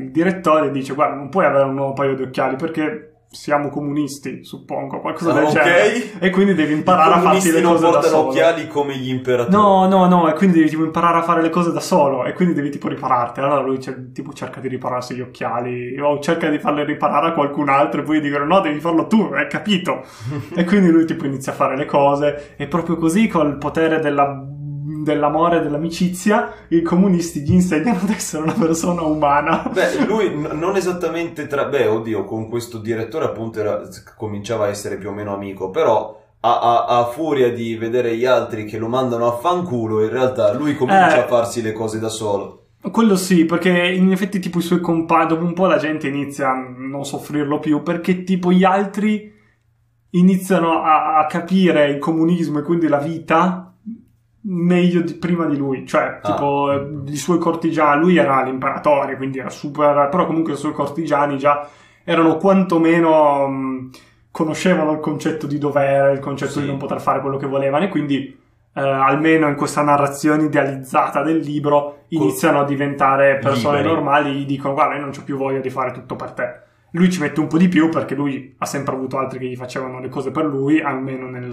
il 0.00 0.10
direttore 0.10 0.70
dice: 0.70 0.92
Guarda, 0.94 1.14
non 1.16 1.28
puoi 1.30 1.46
avere 1.46 1.64
un 1.64 1.74
nuovo 1.74 1.92
paio 1.94 2.14
di 2.14 2.22
occhiali 2.22 2.56
perché 2.56 3.12
siamo 3.28 3.68
comunisti, 3.70 4.44
suppongo, 4.44 5.00
qualcosa 5.00 5.32
del 5.32 5.44
Ah, 5.44 5.48
ok. 5.48 5.52
genere. 5.52 6.10
E 6.20 6.30
quindi 6.30 6.54
devi 6.54 6.72
imparare 6.72 7.14
a 7.14 7.20
farti 7.20 7.50
le 7.50 7.60
non 7.60 7.72
cose 7.72 7.84
da 7.84 7.90
portano 7.90 8.14
solo. 8.16 8.28
occhiali 8.28 8.66
come 8.68 8.96
gli 8.96 9.10
imperatori. 9.10 9.54
No, 9.56 9.86
no, 9.88 10.06
no, 10.06 10.28
e 10.28 10.32
quindi 10.34 10.58
devi 10.58 10.70
tipo 10.70 10.84
imparare 10.84 11.18
a 11.18 11.22
fare 11.22 11.42
le 11.42 11.50
cose 11.50 11.72
da 11.72 11.80
solo 11.80 12.24
e 12.24 12.32
quindi 12.34 12.54
devi 12.54 12.70
tipo 12.70 12.88
ripararti. 12.88 13.40
Allora 13.40 13.60
lui 13.60 13.78
tipo 14.12 14.32
cerca 14.32 14.60
di 14.60 14.68
ripararsi 14.68 15.14
gli 15.14 15.20
occhiali 15.20 15.98
o 16.00 16.18
cerca 16.20 16.48
di 16.48 16.58
farle 16.58 16.84
riparare 16.84 17.28
a 17.28 17.32
qualcun 17.32 17.68
altro 17.68 18.00
e 18.00 18.04
poi 18.04 18.20
dicono 18.20 18.44
no, 18.44 18.60
devi 18.60 18.78
farlo 18.80 19.06
tu, 19.06 19.30
hai 19.34 19.48
capito? 19.48 20.04
e 20.54 20.64
quindi 20.64 20.90
lui 20.90 21.04
tipo 21.04 21.26
inizia 21.26 21.52
a 21.52 21.56
fare 21.56 21.76
le 21.76 21.84
cose 21.86 22.54
e 22.56 22.66
proprio 22.68 22.96
così 22.96 23.26
col 23.26 23.58
potere 23.58 23.98
della 24.00 24.44
dell'amore 25.06 25.58
e 25.58 25.62
dell'amicizia 25.62 26.52
i 26.68 26.82
comunisti 26.82 27.40
gli 27.40 27.52
insegnano 27.52 28.00
ad 28.02 28.10
essere 28.10 28.42
una 28.42 28.52
persona 28.52 29.02
umana 29.02 29.70
Beh, 29.72 30.04
lui 30.04 30.28
n- 30.34 30.50
non 30.58 30.76
esattamente 30.76 31.46
tra... 31.46 31.64
Beh, 31.66 31.86
oddio, 31.86 32.24
con 32.24 32.48
questo 32.48 32.78
direttore 32.78 33.24
appunto 33.26 33.60
era- 33.60 33.80
cominciava 34.16 34.64
a 34.66 34.68
essere 34.68 34.96
più 34.96 35.08
o 35.10 35.12
meno 35.12 35.32
amico, 35.32 35.70
però 35.70 36.20
a, 36.40 36.58
a- 36.60 36.84
a 36.98 37.04
furia 37.06 37.52
di 37.52 37.76
vedere 37.76 38.16
gli 38.16 38.24
altri 38.26 38.64
che 38.66 38.78
lo 38.78 38.88
mandano 38.88 39.26
a 39.28 39.36
fanculo, 39.36 40.02
in 40.02 40.10
realtà 40.10 40.52
lui 40.52 40.74
comincia 40.76 41.16
Eh. 41.16 41.20
a 41.20 41.26
farsi 41.26 41.62
le 41.62 41.72
cose 41.72 41.98
da 42.00 42.08
solo. 42.08 42.62
Quello 42.90 43.16
sì, 43.16 43.44
perché 43.46 43.70
in 43.70 44.12
effetti 44.12 44.38
tipo 44.38 44.58
i 44.58 44.62
suoi 44.62 44.80
compagni, 44.80 45.28
dopo 45.28 45.44
un 45.44 45.54
po' 45.54 45.66
la 45.66 45.76
gente 45.78 46.06
inizia 46.08 46.50
a 46.50 46.54
non 46.76 47.04
soffrirlo 47.04 47.58
più, 47.58 47.82
perché 47.82 48.22
tipo 48.22 48.52
gli 48.52 48.62
altri 48.64 49.32
iniziano 50.10 50.82
a, 50.82 51.18
a 51.18 51.26
capire 51.26 51.90
il 51.90 51.98
comunismo 51.98 52.58
e 52.60 52.62
quindi 52.62 52.86
la 52.88 52.98
vita 52.98 53.65
meglio 54.48 55.00
di 55.00 55.14
prima 55.14 55.44
di 55.46 55.56
lui, 55.56 55.86
cioè 55.86 56.20
Ah. 56.22 56.32
tipo 56.32 56.70
i 57.06 57.16
suoi 57.16 57.38
cortigiani, 57.38 58.00
lui 58.00 58.16
era 58.16 58.42
l'imperatore, 58.42 59.16
quindi 59.16 59.38
era 59.38 59.50
super, 59.50 60.08
però 60.10 60.26
comunque 60.26 60.52
i 60.52 60.56
suoi 60.56 60.72
cortigiani 60.72 61.36
già 61.36 61.68
erano 62.04 62.36
quantomeno 62.36 63.48
mh, 63.48 63.90
conoscevano 64.30 64.92
il 64.92 65.00
concetto 65.00 65.46
di 65.46 65.58
dovere, 65.58 66.12
il 66.12 66.20
concetto 66.20 66.52
Sì. 66.52 66.60
di 66.60 66.66
non 66.66 66.76
poter 66.76 67.00
fare 67.00 67.20
quello 67.20 67.36
che 67.38 67.46
volevano 67.46 67.84
e 67.84 67.88
quindi 67.88 68.38
eh, 68.74 68.80
almeno 68.80 69.48
in 69.48 69.54
questa 69.54 69.80
narrazione 69.82 70.44
idealizzata 70.44 71.22
del 71.22 71.38
libro 71.38 72.04
iniziano 72.08 72.60
a 72.60 72.64
diventare 72.64 73.38
persone 73.38 73.78
Liberi. 73.78 73.94
normali, 73.94 74.32
gli 74.34 74.44
dicono 74.46 74.74
guarda 74.74 74.94
io 74.96 75.00
non 75.00 75.12
ho 75.18 75.22
più 75.24 75.36
voglia 75.38 75.60
di 75.60 75.70
fare 75.70 75.92
tutto 75.92 76.14
per 76.14 76.32
te. 76.32 76.60
Lui 76.90 77.10
ci 77.10 77.20
mette 77.20 77.40
un 77.40 77.46
po' 77.46 77.56
di 77.58 77.68
più 77.68 77.88
perché 77.88 78.14
lui 78.14 78.54
ha 78.58 78.66
sempre 78.66 78.94
avuto 78.94 79.16
altri 79.18 79.38
che 79.38 79.46
gli 79.46 79.56
facevano 79.56 79.98
le 79.98 80.08
cose 80.10 80.30
per 80.30 80.44
lui, 80.44 80.80
almeno 80.80 81.26
nel, 81.28 81.48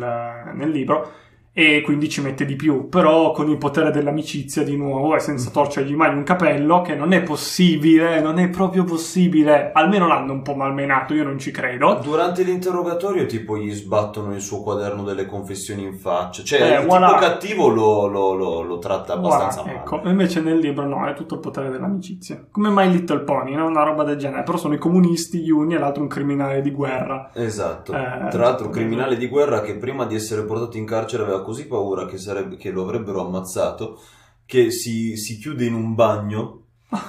nel 0.53 0.69
libro, 0.69 1.09
e 1.55 1.81
quindi 1.81 2.09
ci 2.09 2.21
mette 2.21 2.45
di 2.45 2.55
più. 2.55 2.89
Però 2.89 3.31
con 3.31 3.49
il 3.49 3.57
potere 3.57 3.91
dell'amicizia, 3.91 4.63
di 4.63 4.75
nuovo, 4.75 5.15
e 5.15 5.19
senza 5.19 5.51
torcergli 5.51 5.93
mai 5.93 6.13
un 6.15 6.23
capello, 6.23 6.81
che 6.81 6.95
non 6.95 7.11
è 7.13 7.21
possibile, 7.21 8.19
non 8.21 8.39
è 8.39 8.49
proprio 8.49 8.83
possibile. 8.83 9.71
Almeno 9.73 10.07
l'hanno 10.07 10.33
un 10.33 10.41
po' 10.41 10.55
malmenato, 10.55 11.13
io 11.13 11.23
non 11.23 11.37
ci 11.37 11.51
credo. 11.51 11.99
Durante 12.01 12.41
l'interrogatorio, 12.43 13.25
tipo, 13.27 13.57
gli 13.57 13.71
sbattono 13.71 14.33
il 14.33 14.41
suo 14.41 14.61
quaderno 14.63 15.03
delle 15.03 15.25
confessioni 15.27 15.83
in 15.83 15.93
faccia. 15.93 16.43
Cioè, 16.43 16.61
Eh, 16.61 16.79
il 16.81 16.87
voilà. 16.87 17.07
tipo 17.09 17.19
cattivo 17.19 17.67
lo, 17.67 18.07
lo- 18.07 18.33
lo- 18.33 18.61
lo 18.61 18.79
tratta 18.79 19.13
abbastanza 19.13 19.61
Guarda, 19.61 19.79
male. 19.83 19.97
ecco, 19.97 20.09
invece 20.09 20.41
nel 20.41 20.57
libro 20.57 20.87
no, 20.87 21.05
è 21.07 21.13
tutto 21.13 21.35
il 21.35 21.39
potere 21.39 21.69
dell'amicizia. 21.69 22.43
Come 22.49 22.69
My 22.71 22.89
Little 22.89 23.19
Pony, 23.19 23.53
no? 23.53 23.67
Una 23.67 23.83
roba 23.83 24.03
del 24.03 24.17
genere. 24.17 24.41
Però 24.43 24.57
sono 24.57 24.73
i 24.73 24.79
comunisti, 24.79 25.39
gli 25.39 25.51
uni, 25.51 25.75
e 25.75 25.77
l'altro 25.77 26.01
un 26.01 26.07
criminale 26.09 26.61
di 26.61 26.71
guerra. 26.71 27.29
Esatto. 27.33 27.91
Eh, 27.93 27.97
Tra 28.29 28.41
l'altro, 28.43 28.65
tutto 28.65 28.69
criminale 28.69 29.17
di 29.17 29.27
guerra 29.27 29.61
che 29.61 29.75
prima 29.75 30.05
di 30.05 30.15
essere 30.15 30.43
portato 30.43 30.77
in 30.77 30.85
carcere 30.85 31.23
aveva 31.23 31.41
così 31.43 31.67
paura 31.67 32.05
che, 32.05 32.17
sarebbe- 32.17 32.57
che 32.57 32.71
lo 32.71 32.81
avrebbero 32.83 33.25
ammazzato 33.25 33.99
che 34.45 34.71
si, 34.71 35.15
si 35.15 35.37
chiude 35.37 35.65
in 35.65 35.73
un 35.75 35.93
bagno 35.95 36.57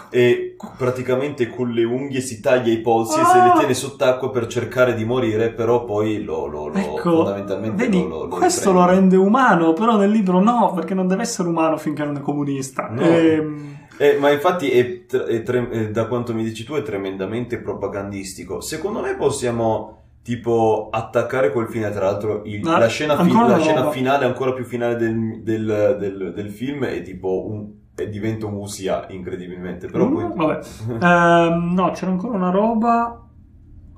e 0.09 0.57
praticamente 0.79 1.51
con 1.51 1.71
le 1.71 1.85
unghie 1.85 2.21
si 2.23 2.41
taglia 2.41 2.73
i 2.73 2.81
polsi 2.81 3.21
e 3.21 3.25
se 3.25 3.39
Ah! 3.39 3.47
le 3.49 3.59
tiene 3.59 3.75
sott'acqua 3.75 4.31
per 4.31 4.47
cercare 4.47 4.95
di 4.95 5.05
morire, 5.05 5.51
però 5.53 5.85
poi 5.85 6.23
lo, 6.23 6.47
lo- 6.47 6.69
lo- 6.69 6.75
Ecco, 6.75 7.17
fondamentalmente 7.17 7.85
vedi, 7.85 8.01
lo, 8.03 8.25
lo- 8.25 8.29
questo 8.29 8.71
riprende. 8.71 8.81
lo 8.81 8.95
rende 8.99 9.17
umano, 9.17 9.73
però 9.75 9.97
nel 9.99 10.11
libro 10.11 10.41
no, 10.41 10.73
perché 10.75 10.95
non 10.95 11.07
deve 11.07 11.23
essere 11.23 11.49
umano 11.49 11.77
finché 11.77 12.03
non 12.05 12.17
è 12.17 12.21
comunista. 12.21 12.89
No. 12.89 13.03
Ehm, 13.03 13.73
Eh, 13.99 14.17
ma 14.19 14.31
infatti 14.31 14.71
è 14.71 15.05
è 15.07 15.43
tre- 15.43 15.69
eh, 15.71 15.91
da 15.91 16.07
quanto 16.07 16.33
mi 16.35 16.43
dici 16.43 16.65
tu 16.65 16.73
è 16.75 16.83
tremendamente 16.83 17.59
propagandistico. 17.59 18.61
Secondo 18.61 19.01
me 19.01 19.15
possiamo 19.17 20.04
tipo 20.25 20.89
attaccare 20.91 21.53
quel 21.53 21.69
fine, 21.69 21.91
tra 21.91 22.07
l'altro 22.07 22.43
il- 22.45 22.67
Ah, 22.67 22.79
la, 22.79 22.87
scena, 22.89 23.15
fi- 23.23 23.31
la 23.31 23.59
scena 23.59 23.91
finale, 23.91 24.25
ancora 24.25 24.53
più 24.55 24.65
finale 24.65 24.97
del, 24.97 25.43
del- 25.43 25.97
del- 26.01 26.33
del 26.35 26.51
film 26.51 26.85
è 26.87 27.03
tipo 27.03 27.47
un, 27.47 27.71
e 27.95 28.09
diventa 28.09 28.47
un 28.47 28.55
UCA 28.55 29.07
incredibilmente. 29.11 29.87
Però 29.87 30.09
poi... 30.11 30.25
Mm, 30.25 30.31
vabbè. 30.35 30.61
Ehm, 31.53 31.75
no, 31.75 31.91
c'era 31.91 32.11
ancora 32.11 32.37
una 32.37 32.51
roba. 32.51 33.23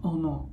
Oh 0.03 0.17
no. 0.19 0.49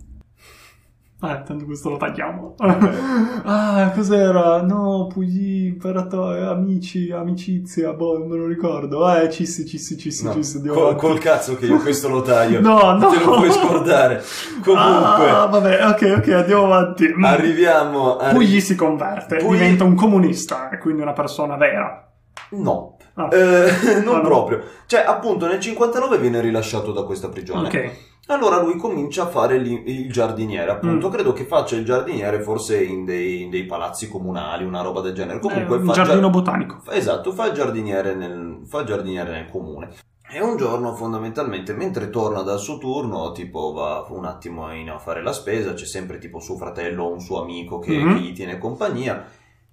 Eh, 1.23 1.41
tanto 1.45 1.63
questo 1.63 1.89
lo 1.89 1.95
tagliamo. 1.97 2.55
ah, 2.59 3.91
cos'era? 3.95 4.61
No, 4.61 5.07
Pugli, 5.07 5.67
imperatore, 5.67 6.43
amici, 6.45 7.11
amicizia, 7.11 7.93
boh, 7.93 8.17
non 8.17 8.27
me 8.27 8.35
lo 8.35 8.45
ricordo. 8.45 9.09
Eh, 9.15 9.29
cissi, 9.29 9.65
cissi, 9.65 9.97
cissi, 9.97 10.25
No, 10.25 10.33
cissi, 10.33 10.61
col, 10.67 10.95
col 10.97 11.19
cazzo 11.19 11.55
che 11.55 11.65
io 11.67 11.77
questo 11.79 12.09
lo 12.09 12.21
taglio. 12.21 12.59
No, 12.73 12.97
no. 12.97 13.09
Te 13.09 13.23
lo 13.23 13.35
puoi 13.35 13.51
scordare. 13.51 14.21
Comunque, 14.63 15.29
Ah, 15.29 15.45
vabbè, 15.45 15.87
ok, 15.87 16.15
ok, 16.17 16.27
andiamo 16.29 16.65
avanti. 16.65 17.07
Mm. 17.07 17.23
arriviamo 17.23 18.17
a... 18.17 18.31
Pugli 18.31 18.59
si 18.59 18.75
converte, 18.75 19.37
Pugli- 19.37 19.59
diventa 19.59 19.83
un 19.85 19.95
comunista, 19.95 20.69
e 20.69 20.77
quindi 20.77 21.01
una 21.01 21.13
persona 21.13 21.55
vera. 21.55 22.05
No. 22.49 22.92
Ah. 23.15 23.29
Eh, 23.31 24.01
non 24.03 24.15
Ah, 24.15 24.21
no. 24.21 24.21
proprio. 24.21 24.61
Cioè, 24.85 25.03
appunto, 25.05 25.45
nel 25.47 25.59
59 25.59 26.17
viene 26.17 26.41
rilasciato 26.41 26.91
da 26.91 27.03
questa 27.03 27.29
prigione. 27.29 27.67
Ok. 27.67 27.91
Allora 28.27 28.61
lui 28.61 28.77
comincia 28.77 29.23
a 29.23 29.27
fare 29.27 29.57
il 29.57 30.09
giardiniere, 30.09 30.71
appunto. 30.71 31.09
Mm. 31.09 31.11
Credo 31.11 31.33
che 31.33 31.43
faccia 31.43 31.75
il 31.75 31.83
giardiniere 31.83 32.41
forse 32.41 32.81
in 32.81 33.03
dei, 33.03 33.41
in 33.41 33.49
dei 33.49 33.65
palazzi 33.65 34.07
comunali, 34.09 34.63
una 34.63 34.81
roba 34.81 35.01
del 35.01 35.13
genere. 35.13 35.39
Comunque 35.39 35.75
Eh, 35.75 35.79
un 35.79 35.85
fa 35.87 35.91
giardino 35.93 36.21
gia- 36.21 36.29
botanico. 36.29 36.77
Esatto, 36.89 37.31
fa 37.33 37.47
il 37.47 37.53
giardiniere 37.53 38.15
nel, 38.15 38.61
fa 38.65 38.79
il 38.79 38.85
giardiniere 38.85 39.31
nel 39.31 39.49
comune. 39.49 39.89
E 40.35 40.41
un 40.41 40.55
giorno, 40.55 40.95
fondamentalmente, 40.95 41.73
mentre 41.73 42.09
torna 42.09 42.41
dal 42.43 42.59
suo 42.59 42.77
turno, 42.77 43.33
tipo 43.33 43.73
va 43.73 44.05
un 44.09 44.23
attimo 44.25 44.73
in- 44.73 44.89
a 44.89 44.97
fare 44.99 45.21
la 45.21 45.33
spesa, 45.33 45.73
c'è 45.73 45.85
sempre 45.85 46.17
tipo 46.17 46.39
suo 46.39 46.55
fratello 46.55 47.03
o 47.03 47.11
un 47.11 47.19
suo 47.19 47.41
amico 47.41 47.77
che, 47.79 47.95
Mhm. 47.97 48.13
che 48.15 48.19
gli 48.21 48.33
tiene 48.33 48.57
compagnia, 48.57 49.23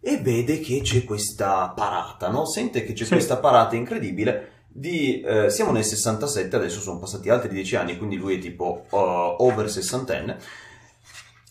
e 0.01 0.17
vede 0.19 0.61
che 0.61 0.81
c'è 0.83 1.05
questa 1.05 1.73
parata, 1.75 2.29
no? 2.29 2.47
Sente 2.47 2.85
che 2.85 2.93
c'è 2.95 3.05
Sì. 3.05 3.13
questa 3.13 3.37
parata 3.39 3.77
incredibile 3.77 4.65
di... 4.69 5.21
eh, 5.21 5.51
siamo 5.51 5.73
nel 5.73 5.85
67, 5.85 6.57
adesso 6.57 6.81
sono 6.81 6.99
passati 6.99 7.29
altri 7.29 7.51
10 7.51 7.77
anni, 7.77 7.99
quindi 7.99 8.17
lui 8.17 8.37
è 8.37 8.39
tipo 8.39 8.85
uh, 8.91 8.97
over 8.97 9.71
sessantenne. 9.71 10.39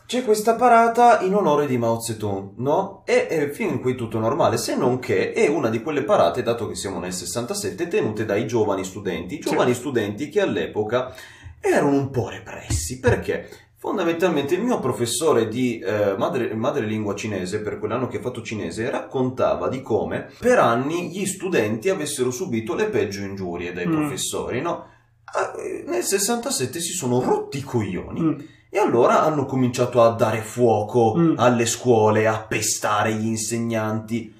C'è 0.06 0.24
questa 0.24 0.56
parata 0.56 1.20
in 1.22 1.36
onore 1.36 1.68
di 1.68 1.78
Mao 1.78 2.00
Zedong, 2.02 2.54
no? 2.56 3.04
E, 3.06 3.28
e 3.30 3.52
fin 3.54 3.80
qui 3.80 3.93
tutto 3.93 4.18
normale, 4.18 4.58
se 4.58 4.76
non 4.76 4.97
che 4.97 5.34
è 5.34 5.47
una 5.47 5.70
di 5.70 5.84
quelle 5.84 6.02
parate, 6.04 6.41
dato 6.41 6.68
che 6.68 6.74
siamo 6.74 6.97
nel 6.97 7.14
67, 7.14 7.88
tenute 7.88 8.26
dai 8.26 8.47
giovani 8.47 8.84
studenti. 8.84 9.36
I 9.38 9.41
Sì. 9.43 9.50
giovani 9.52 9.76
studenti 9.76 10.30
che 10.30 10.41
all'epoca 10.41 11.14
erano 11.60 11.91
un 11.95 12.10
po' 12.10 12.28
repressi, 12.30 13.00
perché 13.00 13.47
fondamentalmente 13.80 14.55
il 14.55 14.61
mio 14.61 14.80
professore 14.80 15.47
di 15.47 15.80
eh, 15.80 16.15
madre- 16.17 16.53
madrelingua 16.53 17.15
cinese, 17.15 17.61
per 17.61 17.80
quell'anno 17.80 18.07
che 18.09 18.17
ha 18.17 18.21
fatto 18.21 18.41
cinese, 18.41 18.89
raccontava 18.89 19.69
di 19.69 19.82
come 19.82 20.30
per 20.38 20.59
anni 20.59 21.09
gli 21.09 21.25
studenti 21.25 21.88
avessero 21.89 22.30
subito 22.30 22.75
le 22.75 22.89
peggio 22.89 23.21
ingiurie 23.21 23.71
dai 23.71 23.88
Mm. 23.88 23.93
professori, 23.95 24.61
no? 24.61 24.86
Ah, 25.32 25.53
eh, 25.57 25.84
Nel 25.88 26.03
67 26.03 26.80
si 26.82 26.91
sono 26.91 27.21
rotti 27.21 27.59
i 27.59 27.63
coglioni. 27.63 28.19
Mm. 28.21 28.34
E 28.69 28.77
allora 28.77 29.23
hanno 29.23 29.45
cominciato 29.45 30.01
a 30.03 30.09
dare 30.11 30.41
fuoco 30.41 31.15
Mm. 31.17 31.34
alle 31.38 31.65
scuole, 31.65 32.27
a 32.27 32.39
pestare 32.41 33.13
gli 33.13 33.25
insegnanti, 33.27 34.36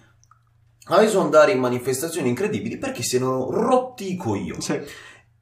a 0.92 1.02
esondare 1.02 1.52
in 1.54 1.60
manifestazioni 1.60 2.28
incredibili 2.30 2.78
perché 2.78 3.04
si 3.04 3.16
erano 3.16 3.50
rotti 3.52 4.12
i 4.12 4.16
coglioni. 4.18 4.62
Sì. 4.62 4.80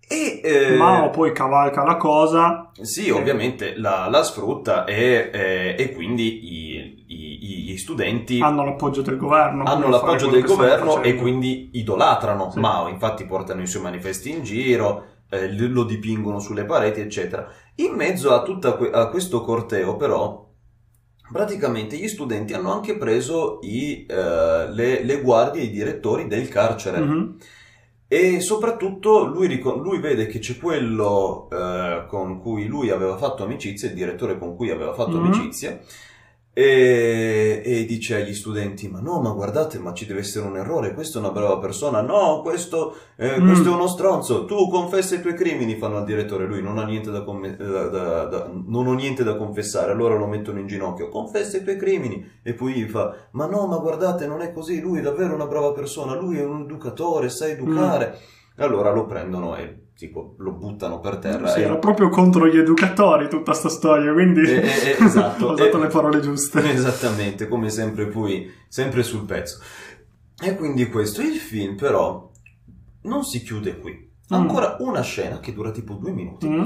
E, 0.10 0.40
eh, 0.42 0.76
Mao 0.78 1.10
poi 1.10 1.34
cavalca 1.34 1.84
la 1.84 1.98
cosa. 1.98 2.72
sì, 2.82 3.10
ovviamente 3.10 3.76
la, 3.78 4.08
la 4.10 4.24
sfrutta 4.24 4.86
e, 4.86 5.30
eh, 5.34 5.76
e 5.78 5.92
quindi 5.94 6.74
i, 6.74 7.06
i- 7.08 7.64
gli 7.66 7.78
studenti 7.78 8.40
Hanno 8.40 8.64
l'appoggio 8.64 9.02
del 9.02 9.18
governo. 9.18 9.64
hanno 9.66 9.90
l'appoggio 9.90 10.30
del 10.30 10.44
governo 10.44 11.02
e 11.02 11.16
quindi 11.16 11.72
idolatrano 11.74 12.52
Sì. 12.52 12.60
Mao, 12.60 12.88
infatti 12.88 13.26
portano 13.26 13.62
i 13.62 13.68
suoi 13.68 13.84
manifesti 13.84 14.30
in 14.32 14.44
giro, 14.44 15.06
eh, 15.30 15.52
lo 15.52 15.84
dipingono 15.84 16.40
sulle 16.40 16.64
pareti, 16.64 17.02
eccetera. 17.02 17.46
In 17.76 17.94
mezzo 17.94 18.34
a 18.34 18.44
tutto 18.44 18.78
questo 19.12 19.42
corteo, 19.42 19.98
però, 19.98 20.46
praticamente 21.32 21.98
gli 21.98 22.08
studenti 22.08 22.54
hanno 22.54 22.72
anche 22.72 22.96
preso 22.98 23.60
i, 23.62 24.06
eh, 24.08 24.70
le, 24.72 25.04
le 25.04 25.22
guardie 25.22 25.62
e 25.62 25.66
i 25.66 25.70
direttori 25.72 26.28
del 26.28 26.48
carcere. 26.48 27.00
Mhm. 27.00 27.38
E 28.10 28.40
soprattutto 28.40 29.26
lui, 29.26 29.62
lui 29.62 30.00
vede 30.00 30.28
che 30.28 30.40
c'è 30.40 30.58
quello 30.58 31.50
eh, 31.52 32.06
con 32.08 32.40
cui 32.40 32.66
lui 32.66 32.90
aveva 32.90 33.18
fatto 33.18 33.44
amicizia, 33.44 33.90
il 33.90 33.96
direttore 33.96 34.38
con 34.40 34.56
cui 34.56 34.70
aveva 34.70 34.94
fatto 34.94 35.18
Mhm. 35.20 35.26
amicizia, 35.26 35.78
e, 36.60 37.62
e 37.64 37.86
dice 37.86 38.16
agli 38.16 38.34
studenti: 38.34 38.88
Ma 38.88 39.00
no, 39.00 39.22
ma 39.22 39.30
guardate, 39.30 39.78
ma 39.78 39.94
ci 39.94 40.08
deve 40.08 40.22
essere 40.22 40.48
un 40.48 40.58
errore, 40.58 40.96
questa 40.96 41.20
è 41.20 41.22
una 41.22 41.30
brava 41.30 41.60
persona, 41.60 42.02
no, 42.02 42.42
questo, 42.42 42.96
eh, 43.16 43.40
Mm. 43.40 43.46
questo 43.46 43.70
è 43.70 43.74
uno 43.74 43.86
stronzo, 43.86 44.46
tu 44.46 44.68
confessa 44.70 45.14
i 45.14 45.22
tuoi 45.22 45.36
crimini, 45.36 45.76
fanno 45.78 45.98
al 45.98 46.04
direttore, 46.06 46.48
lui 46.48 46.64
non 46.64 46.80
ha 46.80 46.84
niente 46.86 47.12
da, 47.12 47.24
comm- 47.24 47.56
da- 47.56 47.88
da- 47.90 48.24
da- 48.26 48.50
non 48.66 48.88
ho 48.88 48.94
niente 48.94 49.24
da 49.24 49.36
confessare, 49.36 49.92
allora 49.92 50.16
lo 50.18 50.26
mettono 50.26 50.60
in 50.60 50.66
ginocchio, 50.66 51.10
confessa 51.10 51.58
i 51.58 51.64
tuoi 51.64 51.78
crimini, 51.78 52.26
e 52.42 52.54
poi 52.56 52.74
gli 52.74 52.88
fa: 52.90 53.14
Ma 53.34 53.46
no, 53.46 53.68
ma 53.68 53.78
guardate, 53.78 54.26
non 54.26 54.42
è 54.42 54.52
così, 54.52 54.80
lui 54.82 54.98
è 54.98 55.02
davvero 55.04 55.36
una 55.36 55.46
brava 55.46 55.74
persona, 55.74 56.16
lui 56.16 56.40
è 56.40 56.44
un 56.44 56.62
educatore, 56.62 57.30
sa 57.30 57.48
educare. 57.48 58.18
Allora 58.56 58.92
lo 58.92 59.06
prendono 59.06 59.56
e 59.56 59.87
tipo 59.98 60.36
lo 60.38 60.52
buttano 60.52 61.00
per 61.00 61.18
terra. 61.18 61.48
Sì, 61.48 61.60
e- 61.60 61.64
era 61.64 61.78
proprio 61.78 62.10
contro 62.10 62.48
gli 62.48 62.58
educatori 62.58 63.28
tutta 63.28 63.54
sta 63.54 63.68
storia, 63.70 64.14
quindi 64.14 64.42
Eh, 64.42 64.96
esatto. 65.00 65.48
ho 65.50 65.54
usato 65.54 65.78
Eh, 65.78 65.82
le 65.82 65.88
parole 65.88 66.20
giuste. 66.20 66.60
Esattamente, 66.72 67.48
come 67.48 67.70
sempre 67.70 68.06
poi, 68.08 68.50
sempre 68.68 69.02
sul 69.04 69.26
pezzo. 69.26 69.60
E 70.40 70.56
quindi 70.56 70.88
questo, 70.88 71.22
il 71.22 71.34
film 71.36 71.76
però 71.76 72.30
non 73.04 73.24
si 73.24 73.42
chiude 73.42 73.80
qui. 73.80 74.06
Ancora 74.30 74.76
una 74.80 75.02
scena 75.02 75.40
che 75.40 75.54
dura 75.54 75.72
tipo 75.72 75.94
due 75.94 76.12
minuti. 76.12 76.48
Mm. 76.48 76.66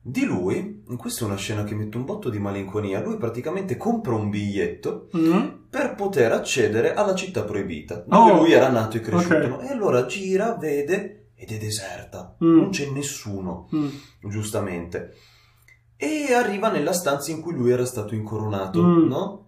Di 0.00 0.24
lui, 0.24 0.84
questa 0.96 1.24
è 1.24 1.26
una 1.26 1.36
scena 1.36 1.64
che 1.64 1.74
mette 1.74 1.96
un 1.96 2.04
botto 2.04 2.30
di 2.30 2.38
malinconia, 2.38 3.02
lui 3.02 3.16
praticamente 3.16 3.76
compra 3.76 4.14
un 4.14 4.30
biglietto 4.30 5.08
Mm. 5.16 5.46
per 5.68 5.94
poter 5.96 6.32
accedere 6.32 6.94
alla 6.94 7.14
città 7.14 7.42
proibita, 7.42 8.04
dove 8.06 8.30
Oh, 8.30 8.36
lui 8.42 8.52
era 8.52 8.68
nato 8.70 8.96
e 8.96 9.00
cresciuto. 9.00 9.34
ok. 9.34 9.44
no? 9.46 9.60
E 9.62 9.68
allora 9.72 10.06
gira, 10.06 10.54
vede 10.54 11.17
ed 11.38 11.52
è 11.52 11.56
deserta, 11.58 12.36
Mm. 12.42 12.56
non 12.56 12.70
c'è 12.70 12.90
nessuno, 12.90 13.68
Mm. 13.74 13.88
giustamente. 14.28 15.14
E 15.96 16.32
arriva 16.34 16.68
nella 16.70 16.92
stanza 16.92 17.30
in 17.30 17.40
cui 17.40 17.54
lui 17.54 17.70
era 17.70 17.84
stato 17.86 18.14
incoronato, 18.14 18.82
Mm. 18.82 19.06
no? 19.06 19.42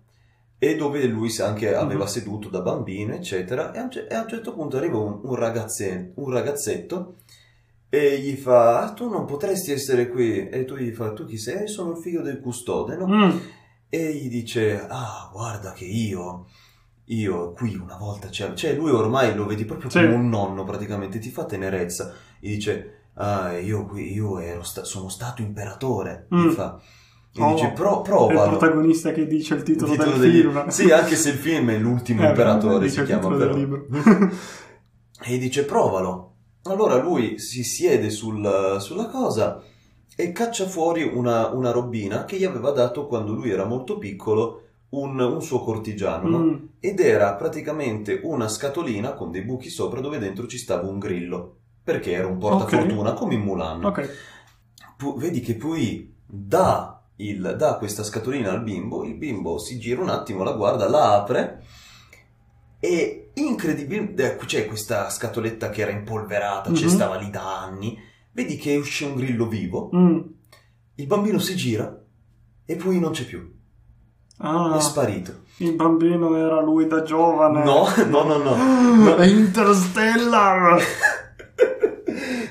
e 0.62 0.76
dove 0.76 1.02
lui 1.06 1.34
anche 1.40 1.74
aveva 1.74 2.04
Mhm. 2.04 2.10
seduto 2.10 2.48
da 2.50 2.60
bambino, 2.60 3.14
eccetera, 3.14 3.72
e 3.72 3.78
a 3.78 3.88
e 4.10 4.14
a 4.14 4.20
un 4.22 4.28
certo 4.28 4.52
punto 4.52 4.76
arriva 4.76 4.98
un, 4.98 5.20
un 5.22 5.34
ragazze- 5.34 6.12
un 6.16 6.30
ragazzetto 6.30 7.14
e 7.88 8.18
gli 8.20 8.34
fa, 8.36 8.82
"Ah, 8.82 8.92
tu 8.92 9.08
non 9.08 9.24
potresti 9.24 9.72
essere 9.72 10.08
qui, 10.10 10.48
e 10.50 10.66
tu 10.66 10.76
gli 10.76 10.90
fa, 10.92 11.14
tu 11.14 11.24
chi 11.24 11.38
sei? 11.38 11.66
Sono 11.66 11.92
il 11.92 11.96
figlio 11.96 12.20
del 12.20 12.40
custode, 12.40 12.94
no? 12.96 13.06
Mm. 13.08 13.38
E 13.88 14.12
gli 14.12 14.28
dice, 14.28 14.84
ah, 14.86 15.30
guarda 15.32 15.72
che 15.72 15.86
io, 15.86 16.46
io 17.12 17.52
qui 17.52 17.74
una 17.76 17.96
volta, 17.96 18.28
c'era-" 18.28 18.54
cioè 18.54 18.74
lui 18.74 18.90
ormai 18.90 19.34
lo 19.34 19.46
vedi 19.46 19.64
proprio 19.64 19.90
Sì. 19.90 19.98
come 20.00 20.14
un 20.14 20.28
nonno 20.28 20.64
praticamente, 20.64 21.18
ti 21.18 21.30
fa 21.30 21.44
tenerezza, 21.44 22.12
gli 22.38 22.54
dice, 22.54 23.08
ah, 23.14 23.56
io 23.58 23.86
qui, 23.86 24.12
io 24.12 24.38
ero 24.38 24.62
sta- 24.62 24.84
sono 24.84 25.08
stato 25.08 25.42
imperatore, 25.42 26.26
Mm. 26.34 26.48
fa, 26.50 26.80
gli 27.32 27.40
Oh, 27.40 27.52
dice, 27.54 27.70
Pro, 27.74 28.02
È 28.28 28.32
il 28.32 28.48
protagonista 28.48 29.12
che 29.12 29.26
dice 29.26 29.54
il 29.54 29.62
titolo, 29.62 29.92
Il 29.92 29.98
titolo 29.98 30.16
del 30.18 30.30
degli- 30.30 30.40
film. 30.40 30.66
Sì, 30.70 30.90
anche 30.90 31.14
se 31.16 31.30
il 31.30 31.36
film 31.36 31.70
è 31.70 31.78
l'ultimo 31.78 32.22
Eh, 32.24 32.28
imperatore, 32.28 32.88
si 32.88 33.02
chiama 33.04 33.28
però. 33.36 33.54
del 33.54 33.88
e 35.22 35.38
dice 35.38 35.64
provalo. 35.64 36.26
Allora 36.64 36.96
lui 36.96 37.38
si 37.38 37.62
siede 37.64 38.10
sul- 38.10 38.76
sulla 38.80 39.06
cosa 39.06 39.62
e 40.16 40.32
caccia 40.32 40.66
fuori 40.66 41.02
una, 41.04 41.48
una 41.48 41.70
robina 41.70 42.24
che 42.24 42.36
gli 42.36 42.44
aveva 42.44 42.70
dato 42.72 43.06
quando 43.06 43.32
lui 43.32 43.50
era 43.50 43.64
molto 43.64 43.96
piccolo 43.98 44.62
un, 44.90 45.18
un 45.20 45.42
suo 45.42 45.60
cortigiano, 45.62 46.28
no? 46.28 46.38
Mm. 46.38 46.54
Ed 46.80 47.00
era 47.00 47.34
praticamente 47.34 48.20
una 48.24 48.48
scatolina 48.48 49.12
con 49.14 49.30
dei 49.30 49.42
buchi 49.42 49.68
sopra 49.70 50.00
dove 50.00 50.18
dentro 50.18 50.46
ci 50.46 50.58
stava 50.58 50.88
un 50.88 50.98
grillo. 50.98 51.56
Perché 51.82 52.12
era 52.12 52.26
un 52.26 52.38
portafortuna 52.38 53.14
come 53.14 53.34
in 53.34 53.40
Mulan. 53.40 53.84
Ok. 53.84 54.10
Pu- 54.96 55.16
vedi 55.18 55.40
che 55.40 55.54
poi 55.54 56.14
dà, 56.26 57.02
il- 57.16 57.54
dà 57.58 57.74
questa 57.76 58.02
scatolina 58.04 58.50
al 58.50 58.62
bimbo, 58.62 59.04
il 59.04 59.14
bimbo 59.14 59.58
si 59.58 59.78
gira 59.78 60.02
un 60.02 60.10
attimo, 60.10 60.42
la 60.44 60.52
guarda, 60.52 60.88
la 60.88 61.14
apre 61.14 61.62
e 62.78 63.30
incredibilmente 63.34 64.36
c'è 64.44 64.66
questa 64.66 65.08
scatoletta 65.10 65.70
che 65.70 65.82
era 65.82 65.90
impolverata, 65.90 66.72
ci 66.74 66.84
Mhm. 66.84 66.90
stava 66.90 67.16
lì 67.16 67.30
da 67.30 67.60
anni, 67.62 67.98
vedi 68.32 68.56
che 68.56 68.74
esce 68.74 69.04
un 69.06 69.16
grillo 69.16 69.46
vivo, 69.46 69.90
Mm. 69.94 70.18
il 70.96 71.06
bambino 71.06 71.38
si 71.38 71.56
gira 71.56 72.02
e 72.64 72.76
poi 72.76 72.98
non 73.00 73.12
c'è 73.12 73.24
più, 73.24 73.52
Ah, 74.42 74.76
è 74.76 74.80
sparito. 74.80 75.32
il 75.58 75.74
bambino 75.74 76.34
era 76.36 76.60
lui 76.60 76.86
da 76.86 77.02
giovane. 77.02 77.62
No, 77.64 77.86
no, 78.08 78.22
no, 78.24 78.38
no. 78.38 79.16
È 79.16 79.26
Interstellar. 79.26 80.82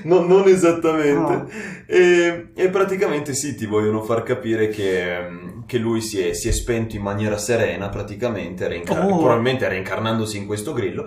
No, 0.02 0.20
non 0.26 0.48
esattamente. 0.48 1.12
No. 1.12 1.46
E, 1.86 2.48
e 2.54 2.68
praticamente 2.70 3.34
sì, 3.34 3.54
ti 3.54 3.66
vogliono 3.66 4.00
far 4.02 4.22
capire 4.22 4.68
che, 4.68 5.28
mm, 5.28 5.60
che 5.66 5.76
lui 5.76 6.00
si 6.00 6.18
è, 6.20 6.32
si 6.32 6.48
è 6.48 6.52
spento 6.52 6.96
in 6.96 7.02
maniera 7.02 7.36
serena, 7.36 7.90
praticamente, 7.90 8.66
reincar- 8.66 9.04
Oh. 9.04 9.18
probabilmente 9.18 9.68
reincarnandosi 9.68 10.38
in 10.38 10.46
questo 10.46 10.72
grillo. 10.72 11.06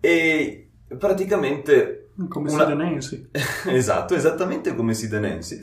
E 0.00 0.70
praticamente, 0.98 2.08
Come 2.28 2.50
Una- 2.50 2.66
Sid 2.66 2.76
Nancy. 2.76 3.28
esatto, 3.68 4.14
esattamente 4.14 4.74
come 4.74 4.94
si 4.94 5.08
denensi. 5.08 5.60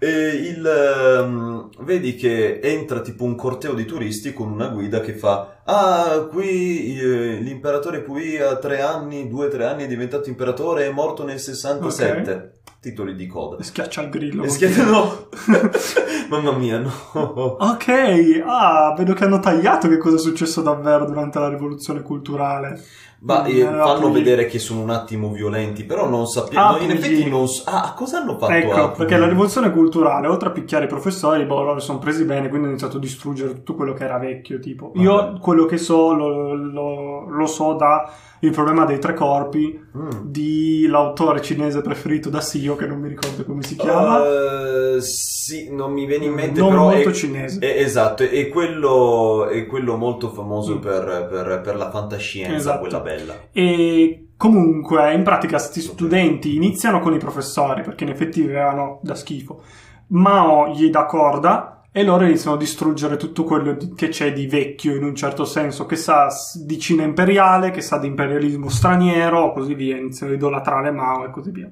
E 0.00 0.08
il, 0.08 0.64
ehm, 0.64 1.70
vedi 1.80 2.14
che 2.14 2.60
entra 2.60 3.00
tipo 3.00 3.24
un 3.24 3.34
corteo 3.34 3.74
di 3.74 3.84
turisti 3.84 4.32
con 4.32 4.50
una 4.52 4.68
guida 4.68 5.00
che 5.00 5.14
fa 5.14 5.58
Ah, 5.70 6.26
qui 6.30 6.98
eh, 6.98 7.40
l'imperatore 7.40 8.00
Pui 8.00 8.38
a 8.38 8.56
tre 8.56 8.80
anni, 8.80 9.28
due 9.28 9.46
o 9.46 9.50
tre 9.50 9.66
anni 9.66 9.84
è 9.84 9.86
diventato 9.86 10.30
imperatore, 10.30 10.86
è 10.86 10.90
morto 10.90 11.24
nel 11.24 11.38
67. 11.38 12.60
Titoli 12.80 13.14
di 13.14 13.26
coda. 13.26 13.58
E 13.58 13.64
schiaccia 13.64 14.00
il 14.02 14.08
grillo. 14.08 14.44
E 14.44 14.48
schietta 14.48 14.84
no! 14.84 15.28
Mamma 16.30 16.52
mia, 16.52 16.78
no! 16.78 16.90
Ok, 17.12 18.40
ah, 18.46 18.94
vedo 18.96 19.12
che 19.12 19.24
hanno 19.24 19.40
tagliato 19.40 19.88
che 19.88 19.98
cosa 19.98 20.16
è 20.16 20.18
successo 20.18 20.62
davvero 20.62 21.04
durante 21.04 21.38
la 21.38 21.50
rivoluzione 21.50 22.00
culturale. 22.00 22.82
Ma 23.20 23.44
eh, 23.44 23.62
fanno 23.64 24.12
vedere 24.12 24.46
che 24.46 24.58
sono 24.60 24.80
un 24.80 24.90
attimo 24.90 25.30
violenti, 25.32 25.84
però 25.84 26.08
non 26.08 26.26
sappiamo. 26.26 26.76
Ah, 26.76 26.78
in 26.80 26.90
effetti 26.92 27.28
non 27.28 27.48
so. 27.48 27.62
Ah, 27.66 27.92
cosa 27.96 28.18
hanno 28.18 28.38
fatto? 28.38 28.52
Ecco, 28.52 28.72
a 28.74 28.90
perché 28.90 29.16
la 29.16 29.26
rivoluzione 29.26 29.72
culturale, 29.72 30.28
oltre 30.28 30.50
a 30.50 30.52
picchiare 30.52 30.84
i 30.84 30.88
professori, 30.88 31.44
boh, 31.44 31.62
loro 31.62 31.80
sono 31.80 31.98
presi 31.98 32.24
bene, 32.24 32.42
quindi 32.42 32.58
hanno 32.58 32.68
iniziato 32.68 32.98
a 32.98 33.00
distruggere 33.00 33.54
tutto 33.54 33.74
quello 33.74 33.92
che 33.92 34.04
era 34.04 34.18
vecchio, 34.18 34.60
tipo. 34.60 34.92
Io 34.94 35.14
Vabbè. 35.14 35.38
quello 35.40 35.64
che 35.66 35.78
so, 35.78 36.12
lo, 36.12 36.54
lo- 36.54 37.28
lo 37.28 37.46
so 37.46 37.72
da 37.74 38.08
Il 38.40 38.52
problema 38.52 38.84
dei 38.84 39.00
tre 39.00 39.14
corpi, 39.14 39.86
Mm. 39.98 40.10
di 40.22 40.86
l'autore 40.86 41.40
cinese 41.42 41.80
preferito 41.80 42.30
da 42.30 42.40
Sio, 42.40 42.76
che 42.76 42.86
non 42.86 43.00
mi 43.00 43.08
ricordo 43.08 43.44
come 43.44 43.64
si 43.64 43.74
chiama. 43.74 44.22
Eh, 44.24 45.00
sì, 45.00 45.74
non 45.74 45.90
mi 45.90 46.06
viene 46.06 46.26
in 46.26 46.34
mente, 46.34 46.60
Nome 46.60 46.70
però. 46.70 46.88
molto 46.88 47.08
è- 47.08 47.12
cinese. 47.12 47.58
è- 47.58 47.80
esatto, 47.82 48.22
è 48.22 48.48
quello, 48.48 49.48
è 49.48 49.66
quello 49.66 49.96
molto 49.96 50.28
famoso 50.28 50.76
Mm. 50.76 50.78
per, 50.78 51.26
per- 51.28 51.60
per 51.64 51.76
la 51.76 51.90
fantascienza, 51.90 52.54
Esatto. 52.54 52.78
quella 52.78 53.00
bella. 53.08 53.34
E 53.52 54.32
comunque, 54.36 55.14
in 55.14 55.22
pratica, 55.22 55.56
questi 55.56 55.80
studenti 55.80 56.54
iniziano 56.54 57.00
con 57.00 57.14
i 57.14 57.18
professori, 57.18 57.82
perché 57.82 58.04
in 58.04 58.10
effetti 58.10 58.42
avevano 58.42 59.00
da 59.02 59.14
schifo. 59.14 59.62
Mao 60.08 60.68
gli 60.68 60.90
dà 60.90 61.06
corda 61.06 61.82
e 61.90 62.04
loro 62.04 62.24
iniziano 62.24 62.56
a 62.56 62.58
distruggere 62.58 63.16
tutto 63.16 63.44
quello 63.44 63.76
che 63.94 64.08
c'è 64.08 64.32
di 64.32 64.46
vecchio, 64.46 64.94
in 64.94 65.04
un 65.04 65.14
certo 65.14 65.44
senso, 65.44 65.86
che 65.86 65.96
sa 65.96 66.28
di 66.64 66.78
Cina 66.78 67.02
imperiale, 67.02 67.70
che 67.70 67.80
sa 67.80 67.98
di 67.98 68.06
imperialismo 68.06 68.68
straniero, 68.68 69.52
così 69.52 69.74
via. 69.74 69.96
Iniziano 69.96 70.32
a 70.32 70.36
idolatrare 70.36 70.90
Mao 70.90 71.24
e 71.24 71.30
così 71.30 71.50
via. 71.50 71.70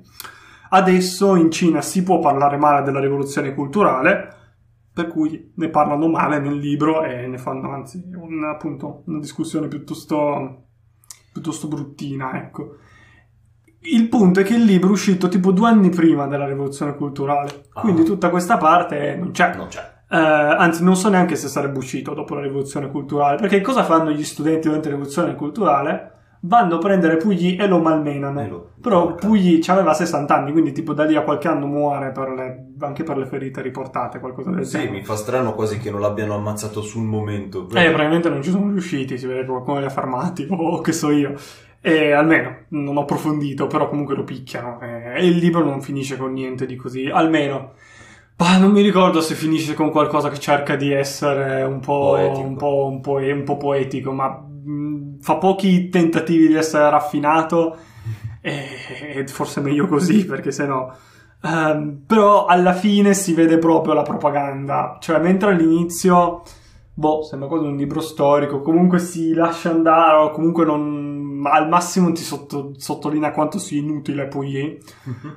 Adesso 0.69 1.37
in 1.37 1.51
Cina 1.51 1.81
si 1.81 2.03
può 2.03 2.19
parlare 2.19 2.57
male 2.57 2.83
della 2.83 2.99
rivoluzione 3.01 3.55
culturale, 3.55 4.35
per 4.93 5.09
cui 5.09 5.53
ne 5.55 5.69
parlano 5.69 6.09
male 6.09 6.41
nel 6.41 6.57
libro 6.57 7.05
e 7.05 7.27
ne 7.27 7.39
fanno 7.39 7.71
anzi 7.71 8.03
un- 8.15 8.45
appunto 8.45 9.03
una 9.07 9.19
discussione 9.19 9.69
piuttosto 9.69 10.66
piuttosto 11.41 11.69
bruttina, 11.69 12.35
ecco. 12.37 12.77
Il 13.81 14.09
punto 14.09 14.41
è 14.41 14.43
che 14.43 14.55
il 14.55 14.65
libro 14.65 14.89
è 14.89 14.93
uscito 14.93 15.29
tipo 15.29 15.53
due 15.53 15.69
anni 15.69 15.91
prima 15.91 16.27
della 16.27 16.47
rivoluzione 16.47 16.95
culturale, 16.97 17.65
Ah. 17.75 17.81
quindi 17.83 18.05
tutta 18.05 18.31
questa 18.31 18.57
parte 18.57 19.15
non 19.17 19.31
c'è. 19.33 19.55
Non 19.55 19.69
c'è. 19.69 19.95
Eh, 20.11 20.17
anzi, 20.17 20.83
non 20.83 20.97
so 20.97 21.09
neanche 21.09 21.37
se 21.37 21.49
sarebbe 21.49 21.79
uscito 21.79 22.15
dopo 22.15 22.35
la 22.35 22.41
rivoluzione 22.41 22.91
culturale, 22.91 23.37
perché 23.39 23.61
cosa 23.61 23.85
fanno 23.85 24.11
gli 24.11 24.25
studenti 24.25 24.67
durante 24.67 24.89
la 24.89 24.95
rivoluzione 24.95 25.35
culturale? 25.35 26.13
Vanno 26.47 26.77
a 26.77 26.79
prendere 26.79 27.17
Puyi 27.17 27.57
e 27.57 27.67
lo 27.67 27.79
malmenano. 27.81 28.41
E 28.41 28.49
lo- 28.49 28.71
Però. 28.81 29.15
Puyi 29.15 29.61
aveva 29.67 29.95
60 29.95 30.37
anni, 30.37 30.53
quindi 30.53 30.73
tipo 30.73 30.93
da 30.93 31.05
lì 31.05 31.17
a 31.17 31.23
qualche 31.23 31.49
anno 31.49 31.67
muore 31.67 32.13
per 32.13 32.29
le- 32.31 32.67
anche 32.81 33.03
per 33.03 33.17
le 33.17 33.27
ferite 33.27 33.63
riportate, 33.63 34.21
qualcosa 34.21 34.51
del 34.51 34.65
Sì, 34.65 34.79
genere. 34.79 34.91
mi 34.99 35.03
fa 35.05 35.17
strano 35.17 35.55
quasi 35.55 35.79
che 35.79 35.91
non 35.91 36.01
l'abbiano 36.01 36.35
ammazzato 36.35 36.83
sul 36.83 37.03
momento. 37.03 37.63
Eh, 37.75 37.89
probabilmente 37.89 38.29
non 38.29 38.43
ci 38.43 38.51
sono 38.51 38.71
riusciti, 38.71 39.19
si 39.19 39.27
vede 39.27 39.41
che 39.41 39.47
qualcuno 39.47 39.81
li 39.81 39.87
ha 39.87 39.91
fermati, 39.91 40.47
o 40.51 40.81
che 40.81 40.93
so 40.93 41.11
io. 41.11 41.35
E 41.81 42.13
almeno, 42.13 42.57
non 42.71 42.97
ho 42.97 43.01
approfondito, 43.03 43.67
però 43.67 43.89
comunque 43.89 44.15
lo 44.15 44.25
picchiano. 44.25 44.79
eh, 44.83 45.15
E 45.21 45.27
il 45.27 45.37
libro 45.37 45.65
non 45.65 45.81
finisce 45.81 46.17
con 46.17 46.33
niente 46.33 46.67
di 46.67 46.77
così, 46.77 47.07
almeno. 47.07 47.73
Bah, 48.37 48.59
non 48.59 48.71
mi 48.71 48.83
ricordo 48.83 49.21
se 49.21 49.35
finisce 49.35 49.73
con 49.75 49.91
qualcosa 49.91 50.29
che 50.29 50.39
cerca 50.39 50.77
di 50.77 50.93
essere 50.93 51.63
un 51.63 51.81
po', 51.81 52.11
Poetico. 52.11 52.47
un 52.47 52.57
po', 52.57 52.87
un 52.87 53.01
po', 53.01 53.13
un 53.17 53.43
po' 53.45 53.57
poetico, 53.57 54.13
ma 54.13 54.45
fa 55.21 55.37
pochi 55.37 55.89
tentativi 55.89 56.49
di 56.49 56.55
essere 56.55 56.91
raffinato 56.91 57.77
e, 58.41 58.69
e 59.15 59.27
forse 59.27 59.61
è 59.61 59.63
meglio 59.63 59.87
così, 59.87 60.25
perché 60.27 60.51
sennò... 60.51 60.93
Ehm, 61.43 62.03
però 62.07 62.47
alla 62.47 62.73
fine 62.73 63.15
si 63.15 63.35
vede 63.35 63.59
proprio 63.59 63.95
la 63.95 64.03
propaganda, 64.03 64.99
cioè 65.01 65.19
mentre 65.19 65.51
all'inizio, 65.51 66.43
boh, 66.95 67.23
sembra 67.23 67.49
quasi 67.49 67.67
un 67.67 67.77
libro 67.77 68.01
storico, 68.01 68.63
comunque 68.63 68.99
si 68.99 69.35
lascia 69.35 69.71
andare 69.71 70.17
o 70.17 70.31
comunque 70.31 70.65
non, 70.65 71.16
al 71.51 71.69
massimo 71.69 72.13
ti 72.13 72.23
sotto- 72.23 72.73
sottolinea 72.77 73.31
quanto 73.31 73.59
sia 73.59 73.79
inutile 73.81 74.27
Puyi. 74.27 74.79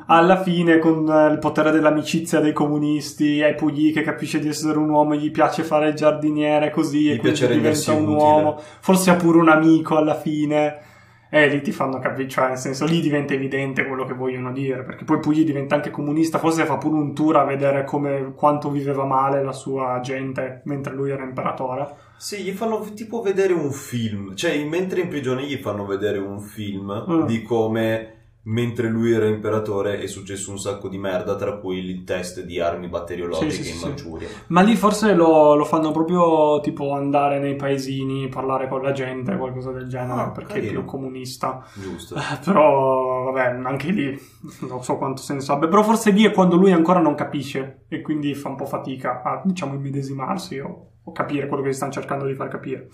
Alla 0.07 0.41
fine 0.41 0.80
con 0.80 1.07
eh, 1.10 1.32
il 1.32 1.39
potere 1.39 1.72
dell'amicizia 1.72 2.39
dei 2.39 2.53
comunisti, 2.53 3.39
è 3.39 3.55
Puyi 3.55 3.91
che 3.91 4.01
capisce 4.01 4.39
di 4.39 4.47
essere 4.47 4.78
un 4.78 4.89
uomo, 4.89 5.16
gli 5.16 5.32
piace 5.32 5.64
fare 5.64 5.89
il 5.89 5.95
giardiniere 5.95 6.72
così 6.72 7.03
Gli 7.03 7.12
e 7.12 7.18
quindi 7.18 7.47
diventa 7.47 7.93
un 7.93 8.03
utile. 8.03 8.16
uomo, 8.18 8.62
forse 8.80 9.12
ha 9.12 9.16
pure 9.16 9.38
un 9.39 9.49
amico 9.49 9.97
alla 9.97 10.16
fine. 10.16 10.88
E 11.32 11.47
lì 11.47 11.62
ti 11.62 11.72
fanno 11.72 11.99
capire, 11.99 12.28
cioè 12.28 12.47
nel 12.47 12.57
senso 12.57 12.86
lì 12.86 13.01
diventa 13.01 13.36
evidente 13.36 13.86
quello 13.86 14.03
che 14.03 14.16
vogliono 14.16 14.51
dire, 14.51 14.82
perché 14.82 15.03
poi 15.03 15.20
Puyi 15.20 15.43
diventa 15.43 15.76
anche 15.76 15.91
comunista, 15.91 16.39
forse 16.39 16.66
fa 16.66 16.78
pure 16.78 16.95
un 16.95 17.14
tour 17.14 17.38
a 17.38 17.43
vedere 17.43 17.84
come, 17.84 18.34
quanto 18.36 18.72
viveva 18.72 19.05
male 19.05 19.43
la 19.43 19.51
sua 19.51 19.99
gente 20.01 20.62
mentre 20.66 20.95
lui 20.95 21.12
era 21.12 21.24
imperatore. 21.24 21.88
Sì, 22.20 22.43
gli 22.43 22.51
fanno 22.51 22.80
tipo 22.93 23.22
vedere 23.22 23.53
un 23.53 23.72
film, 23.72 24.36
cioè 24.36 24.61
mentre 24.65 25.01
in 25.01 25.07
prigione 25.07 25.43
gli 25.45 25.55
fanno 25.55 25.86
vedere 25.86 26.17
un 26.20 26.39
film 26.41 27.05
Mm. 27.09 27.26
di 27.26 27.41
come 27.43 28.13
mentre 28.43 28.88
lui 28.88 29.11
era 29.13 29.28
imperatore 29.28 29.99
è 29.99 30.07
successo 30.07 30.49
un 30.49 30.57
sacco 30.57 30.88
di 30.89 30.97
merda, 30.97 31.36
tra 31.36 31.57
cui 31.57 31.78
il 31.78 32.03
test 32.03 32.41
di 32.43 32.59
armi 32.59 32.88
batteriologiche 32.88 33.51
Sì, 33.51 33.63
sì, 33.63 33.70
in 33.72 33.78
sì. 33.78 33.86
Manciuria. 33.86 34.28
Ma 34.47 34.61
lì 34.61 34.76
forse 34.76 35.13
lo, 35.13 35.53
lo 35.55 35.65
fanno 35.65 35.91
proprio 35.91 36.59
tipo 36.61 36.93
andare 36.93 37.38
nei 37.39 37.55
paesini, 37.55 38.28
parlare 38.28 38.67
con 38.67 38.82
la 38.82 38.91
gente, 38.91 39.38
qualcosa 39.38 39.72
del 39.72 39.88
genere, 39.88 40.22
Ah, 40.22 40.32
perché 40.32 40.53
carino. 40.53 40.67
è 40.67 40.72
più 40.72 40.86
comunista. 40.86 41.63
Giusto. 41.80 42.15
Eh, 42.15 42.39
Però, 42.43 43.32
vabbè, 43.32 43.61
anche 43.63 43.91
lì 43.91 44.20
non 44.67 44.84
so 44.84 44.97
quanto 44.97 45.22
senso 45.22 45.53
abbia. 45.53 45.67
Però 45.67 45.84
forse 45.84 46.09
lì 46.11 46.24
è 46.26 46.32
quando 46.32 46.55
lui 46.55 46.72
ancora 46.72 46.99
non 46.99 47.13
capisce 47.15 47.82
e 47.88 48.01
quindi 48.01 48.34
fa 48.34 48.49
un 48.49 48.55
po' 48.55 48.65
fatica 48.65 49.22
a, 49.22 49.41
diciamo, 49.45 49.76
immedesimarsi 49.76 50.57
o, 50.59 50.88
o 51.10 51.12
capire 51.12 51.47
quello 51.47 51.64
che 51.64 51.74
stanno 51.74 51.91
cercando 51.91 52.26
di 52.26 52.34
far 52.36 52.47
capire. 52.47 52.88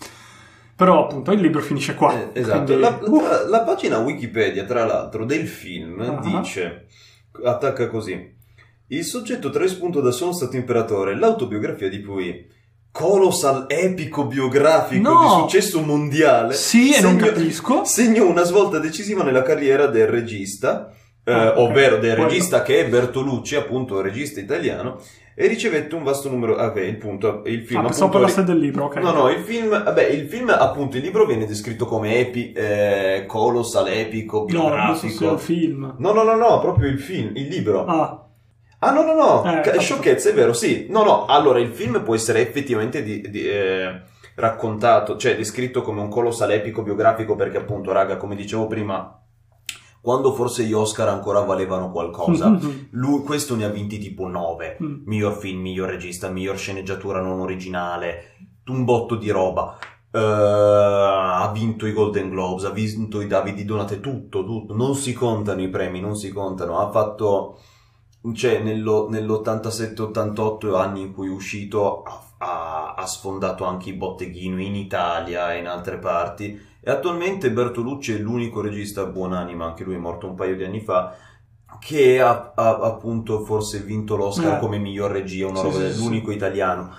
Però 0.74 1.04
appunto 1.04 1.32
il 1.32 1.40
libro 1.40 1.60
finisce 1.60 1.94
qua. 1.94 2.12
Eh, 2.32 2.40
esatto, 2.40 2.64
quindi- 2.74 2.82
la, 2.82 2.98
tra- 2.98 3.48
la 3.48 3.62
pagina 3.62 3.98
Wikipedia, 3.98 4.64
tra 4.64 4.84
l'altro, 4.84 5.24
del 5.24 5.46
film 5.46 6.00
Ah. 6.00 6.20
dice, 6.22 6.86
attacca 7.44 7.88
così, 7.88 8.34
il 8.88 9.04
soggetto 9.04 9.50
tra 9.50 9.64
espunto 9.64 10.00
da 10.00 10.10
Sono 10.10 10.32
stato 10.32 10.56
imperatore, 10.56 11.16
l'autobiografia 11.16 11.88
di 11.88 12.00
Puyi, 12.00 12.46
colossal 12.90 13.66
epico 13.68 14.26
biografico 14.26 15.10
No! 15.12 15.20
di 15.20 15.28
successo 15.28 15.80
mondiale, 15.82 16.54
sì, 16.54 16.94
e 16.94 17.00
non 17.00 17.18
segno- 17.18 17.26
capisco. 17.32 17.84
segnò 17.84 18.26
una 18.26 18.42
svolta 18.44 18.78
decisiva 18.78 19.22
nella 19.22 19.42
carriera 19.42 19.86
del 19.86 20.06
regista, 20.06 20.92
eh, 21.24 21.32
Ah, 21.32 21.58
ovvero 21.60 21.96
del 21.98 22.14
Quello. 22.14 22.28
regista 22.28 22.62
che 22.62 22.80
è 22.84 22.88
Bertolucci, 22.88 23.56
appunto 23.56 24.00
regista 24.00 24.40
italiano, 24.40 25.00
e 25.38 25.46
ricevette 25.46 25.94
un 25.94 26.02
vasto 26.02 26.30
numero... 26.30 26.56
Ah, 26.56 26.68
ok, 26.68 26.76
il 26.76 26.96
punto, 26.96 27.42
il 27.44 27.60
film 27.62 27.80
Ah, 27.84 27.88
appunto... 27.88 28.08
parlasse 28.08 28.42
del 28.42 28.58
libro, 28.58 28.86
ok. 28.86 28.96
No, 28.96 29.12
no, 29.12 29.28
il 29.28 29.40
film, 29.40 29.68
vabbè, 29.68 30.06
il 30.06 30.26
film, 30.28 30.48
appunto, 30.48 30.96
il 30.96 31.02
libro 31.02 31.26
viene 31.26 31.44
descritto 31.44 31.84
come 31.84 32.18
epi, 32.18 32.52
eh, 32.52 33.24
colossal, 33.26 33.86
epico, 33.88 34.46
No, 34.48 34.62
non 34.62 34.70
biografico. 34.70 35.36
film. 35.36 35.94
No, 35.98 36.12
no, 36.12 36.22
no, 36.22 36.34
no, 36.36 36.58
proprio 36.60 36.88
il 36.88 36.98
film, 36.98 37.32
il 37.36 37.48
libro. 37.48 37.84
Ah, 37.84 38.20
Ah, 38.78 38.90
no, 38.92 39.02
no, 39.02 39.14
no, 39.14 39.40
Eh, 39.44 39.60
capito. 39.62 39.80
sciocchezza, 39.80 40.28
è 40.30 40.34
vero, 40.34 40.52
sì. 40.52 40.86
No, 40.90 41.02
no, 41.02 41.24
allora, 41.26 41.58
il 41.60 41.70
film 41.70 42.02
può 42.02 42.14
essere 42.14 42.40
effettivamente 42.46 43.02
di, 43.02 43.28
di, 43.30 43.48
eh, 43.48 44.02
raccontato, 44.34 45.16
cioè 45.16 45.34
descritto 45.36 45.80
come 45.82 46.00
un 46.02 46.08
colossal 46.08 46.50
epico 46.52 46.82
biografico 46.82 47.34
perché, 47.36 47.56
appunto, 47.56 47.90
raga, 47.92 48.16
come 48.18 48.36
dicevo 48.36 48.66
prima, 48.66 49.18
quando 50.06 50.32
forse 50.32 50.62
gli 50.62 50.72
Oscar 50.72 51.08
ancora 51.08 51.40
valevano 51.40 51.90
qualcosa, 51.90 52.56
lui, 52.92 53.24
questo 53.24 53.56
ne 53.56 53.64
ha 53.64 53.68
vinti 53.70 53.98
tipo 53.98 54.28
9 54.28 54.76
Mm. 54.80 55.02
miglior 55.06 55.32
film, 55.32 55.62
miglior 55.62 55.88
regista, 55.88 56.28
miglior 56.28 56.56
sceneggiatura 56.56 57.20
non 57.20 57.40
originale, 57.40 58.36
un 58.66 58.84
botto 58.84 59.16
di 59.16 59.30
roba. 59.30 59.76
Eh, 60.12 60.18
ha 60.20 61.50
vinto 61.52 61.86
i 61.86 61.92
Golden 61.92 62.30
Globes, 62.30 62.64
ha 62.66 62.70
vinto 62.70 63.20
i 63.20 63.26
Davide 63.26 63.64
Donate, 63.64 63.98
tutto, 63.98 64.44
tutto. 64.44 64.76
Non 64.76 64.94
si 64.94 65.12
contano 65.12 65.60
i 65.60 65.68
premi, 65.68 65.98
non 66.00 66.14
si 66.14 66.30
contano. 66.30 66.78
Ha 66.78 66.88
fatto, 66.92 67.58
cioè, 68.32 68.60
nello- 68.62 69.08
nell'87-88 69.10 70.74
anni 70.76 71.00
in 71.00 71.12
cui 71.12 71.26
è 71.26 71.32
uscito, 71.32 72.02
ha, 72.04 72.22
ha- 72.38 72.94
ha 72.94 73.06
sfondato 73.06 73.64
anche 73.64 73.90
i 73.90 73.94
botteghini 73.94 74.66
in 74.66 74.74
Italia 74.74 75.52
e 75.54 75.58
in 75.58 75.66
altre 75.66 75.98
parti. 75.98 76.58
E 76.80 76.90
attualmente 76.90 77.50
Bertolucci 77.50 78.14
è 78.14 78.18
l'unico 78.18 78.60
regista 78.60 79.04
buonanima, 79.06 79.64
anche 79.64 79.84
lui 79.84 79.94
è 79.94 79.98
morto 79.98 80.26
un 80.28 80.34
paio 80.34 80.56
di 80.56 80.64
anni 80.64 80.80
fa, 80.80 81.16
che 81.80 82.20
ha, 82.20 82.52
ha 82.54 82.78
appunto 82.80 83.44
forse 83.44 83.80
vinto 83.80 84.16
l'Oscar 84.16 84.56
Eh. 84.56 84.60
come 84.60 84.78
miglior 84.78 85.10
regia, 85.10 85.46
una 85.46 85.56
Sì, 85.58 85.62
roba 85.64 85.76
sì, 85.76 85.82
del- 85.82 85.94
sì. 85.94 85.98
l'unico 86.02 86.30
italiano. 86.30 86.92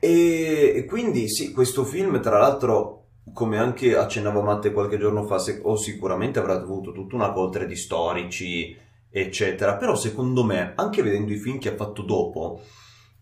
E, 0.00 0.72
e 0.76 0.84
quindi 0.86 1.28
sì, 1.28 1.52
questo 1.52 1.84
film, 1.84 2.20
tra 2.20 2.38
l'altro, 2.38 2.94
come 3.32 3.58
anche 3.58 3.96
accennavo 3.96 4.42
Matte 4.42 4.72
qualche 4.72 4.98
giorno 4.98 5.24
fa, 5.24 5.38
se- 5.38 5.60
o 5.62 5.76
sicuramente 5.76 6.38
avrà 6.38 6.54
avuto 6.54 6.92
tutta 6.92 7.14
una 7.16 7.32
coltre 7.32 7.66
di 7.66 7.76
storici, 7.76 8.76
eccetera. 9.10 9.76
Però 9.76 9.94
secondo 9.94 10.44
me, 10.44 10.72
anche 10.76 11.02
vedendo 11.02 11.32
i 11.32 11.36
film 11.38 11.58
che 11.58 11.70
ha 11.70 11.76
fatto 11.76 12.02
dopo, 12.02 12.60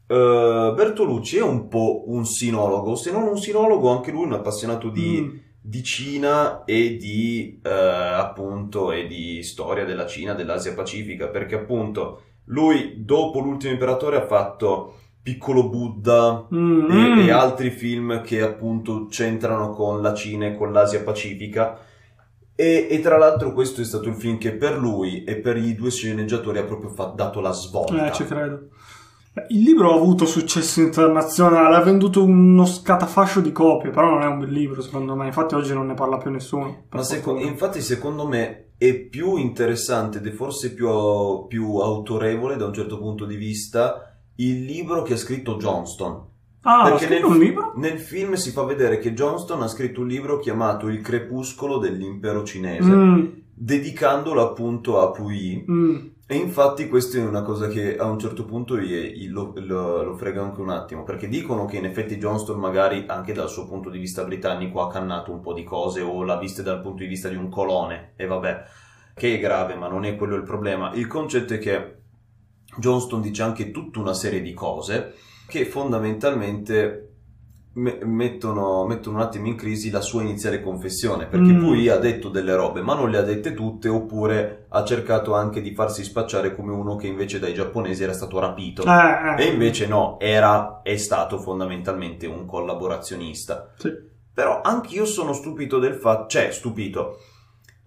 eh, 0.06 0.72
Bertolucci 0.74 1.38
è 1.38 1.42
un 1.42 1.68
po' 1.68 2.04
un 2.06 2.24
sinologo, 2.26 2.94
se 2.94 3.10
non 3.10 3.24
un 3.24 3.38
sinologo, 3.38 3.90
anche 3.90 4.10
lui 4.10 4.24
un 4.24 4.32
appassionato 4.34 4.88
di 4.90 5.20
Mm. 5.20 5.36
di 5.60 5.82
Cina 5.82 6.62
e 6.64 6.96
di 6.96 7.60
eh, 7.60 7.68
appunto 7.70 8.92
e 8.92 9.08
di 9.08 9.42
storia 9.42 9.84
della 9.84 10.06
Cina, 10.06 10.32
dell'Asia 10.34 10.74
Pacifica, 10.74 11.26
perché 11.26 11.56
appunto 11.56 12.20
lui 12.44 13.02
dopo 13.04 13.40
l'ultimo 13.40 13.72
imperatore 13.72 14.16
ha 14.16 14.26
fatto 14.26 14.94
Piccolo 15.20 15.68
Buddha 15.68 16.46
Mm, 16.54 16.88
e, 16.88 16.94
mm. 16.94 17.18
e 17.18 17.30
altri 17.32 17.70
film 17.70 18.22
che 18.22 18.42
appunto 18.42 19.06
c'entrano 19.06 19.70
con 19.70 20.00
la 20.00 20.14
Cina 20.14 20.46
e 20.46 20.54
con 20.54 20.70
l'Asia 20.72 21.02
Pacifica. 21.02 21.80
E, 22.54 22.86
e 22.88 23.00
tra 23.00 23.18
l'altro 23.18 23.52
questo 23.52 23.80
è 23.80 23.84
stato 23.84 24.08
il 24.08 24.14
film 24.14 24.38
che 24.38 24.52
per 24.52 24.78
lui 24.78 25.24
e 25.24 25.34
per 25.36 25.56
i 25.56 25.74
due 25.74 25.90
sceneggiatori 25.90 26.58
ha 26.58 26.64
proprio 26.64 26.90
fa- 26.90 27.12
dato 27.14 27.40
la 27.40 27.50
svolta. 27.50 28.06
Eh, 28.06 28.12
ci 28.12 28.24
credo. 28.24 28.68
Il 29.48 29.62
libro 29.62 29.92
ha 29.92 29.96
avuto 29.96 30.24
successo 30.24 30.80
internazionale, 30.80 31.76
ha 31.76 31.82
venduto 31.82 32.24
uno 32.24 32.64
scatafascio 32.64 33.40
di 33.40 33.52
copie, 33.52 33.90
però 33.90 34.08
non 34.10 34.22
è 34.22 34.26
un 34.26 34.38
bel 34.38 34.50
libro 34.50 34.80
secondo 34.80 35.14
me, 35.14 35.26
infatti 35.26 35.54
oggi 35.54 35.74
non 35.74 35.86
ne 35.86 35.94
parla 35.94 36.16
più 36.16 36.30
nessuno. 36.30 36.84
Ma 36.90 37.02
seco- 37.02 37.38
infatti 37.38 37.82
secondo 37.82 38.26
me 38.26 38.70
è 38.78 38.94
più 38.94 39.36
interessante 39.36 40.18
ed 40.18 40.26
è 40.26 40.30
forse 40.30 40.72
più, 40.72 40.88
più 41.48 41.76
autorevole 41.76 42.56
da 42.56 42.64
un 42.66 42.72
certo 42.72 42.98
punto 42.98 43.26
di 43.26 43.36
vista 43.36 44.16
il 44.36 44.64
libro 44.64 45.02
che 45.02 45.12
ha 45.14 45.18
scritto 45.18 45.56
Johnston. 45.56 46.24
Ah, 46.62 46.80
ha 46.80 46.84
perché 46.90 47.04
scritto 47.06 47.28
nel- 47.28 47.36
un 47.36 47.42
libro? 47.42 47.72
Nel 47.76 47.98
film 47.98 48.32
si 48.34 48.50
fa 48.50 48.64
vedere 48.64 48.98
che 48.98 49.12
Johnston 49.12 49.60
ha 49.62 49.68
scritto 49.68 50.00
un 50.00 50.08
libro 50.08 50.38
chiamato 50.38 50.88
Il 50.88 51.00
crepuscolo 51.02 51.76
dell'impero 51.78 52.42
cinese, 52.42 52.90
Mm, 52.90 53.26
dedicandolo 53.54 54.40
appunto 54.42 54.98
a 55.00 55.10
Puyi. 55.10 55.64
mm. 55.70 55.96
E 56.28 56.34
infatti 56.34 56.88
questa 56.88 57.18
è 57.18 57.24
una 57.24 57.42
cosa 57.42 57.68
che 57.68 57.96
a 57.96 58.06
un 58.06 58.18
certo 58.18 58.44
punto 58.44 58.76
gli- 58.76 59.28
lo, 59.28 59.52
lo- 59.56 60.02
lo 60.02 60.16
frega 60.16 60.42
anche 60.42 60.60
un 60.60 60.70
attimo, 60.70 61.04
perché 61.04 61.28
dicono 61.28 61.66
che 61.66 61.76
in 61.76 61.84
effetti 61.84 62.16
Johnston 62.16 62.58
magari 62.58 63.04
anche 63.06 63.32
dal 63.32 63.48
suo 63.48 63.66
punto 63.68 63.90
di 63.90 63.98
vista 63.98 64.24
britannico 64.24 64.82
ha 64.82 64.90
cannato 64.90 65.30
un 65.30 65.40
po' 65.40 65.52
di 65.52 65.62
cose 65.62 66.00
o 66.00 66.24
l'ha 66.24 66.36
vista 66.36 66.62
dal 66.62 66.80
punto 66.80 67.04
di 67.04 67.08
vista 67.08 67.28
di 67.28 67.36
un 67.36 67.48
colone, 67.48 68.14
e 68.16 68.26
vabbè, 68.26 68.64
che 69.14 69.34
è 69.36 69.38
grave, 69.38 69.76
ma 69.76 69.86
non 69.86 70.04
è 70.04 70.16
quello 70.16 70.34
il 70.34 70.42
problema. 70.42 70.92
Il 70.94 71.06
concetto 71.06 71.54
è 71.54 71.58
che 71.58 71.94
Johnston 72.76 73.20
dice 73.20 73.42
anche 73.42 73.70
tutta 73.70 74.00
una 74.00 74.12
serie 74.12 74.42
di 74.42 74.52
cose 74.52 75.14
che 75.46 75.64
fondamentalmente 75.64 77.05
me- 77.76 77.98
mettono, 78.02 78.84
mettono 78.86 79.16
un 79.16 79.22
attimo 79.22 79.46
in 79.46 79.56
crisi 79.56 79.90
la 79.90 80.00
sua 80.00 80.22
iniziale 80.22 80.60
confessione, 80.60 81.26
perché 81.26 81.52
Mm. 81.52 81.64
poi 81.64 81.88
ha 81.88 81.96
detto 81.98 82.28
delle 82.28 82.54
robe, 82.54 82.80
ma 82.82 82.94
non 82.94 83.10
le 83.10 83.18
ha 83.18 83.22
dette 83.22 83.54
tutte, 83.54 83.88
oppure 83.88 84.66
ha 84.68 84.84
cercato 84.84 85.34
anche 85.34 85.60
di 85.62 85.72
farsi 85.74 86.02
spacciare 86.04 86.54
come 86.54 86.72
uno 86.72 86.96
che 86.96 87.06
invece 87.06 87.38
dai 87.38 87.54
giapponesi 87.54 88.02
era 88.02 88.12
stato 88.12 88.38
rapito. 88.38 88.82
Eh, 88.82 88.88
eh. 89.38 89.42
E 89.44 89.46
invece 89.52 89.86
no, 89.86 90.18
era, 90.20 90.80
è 90.82 90.96
stato 90.96 91.38
fondamentalmente 91.38 92.26
un 92.26 92.46
collaborazionista. 92.46 93.72
Sì. 93.76 93.92
Però 94.32 94.60
anch'io 94.62 95.04
sono 95.06 95.32
stupito 95.32 95.78
del 95.78 95.94
fatto, 95.94 96.26
cioè 96.28 96.50
stupito, 96.50 97.16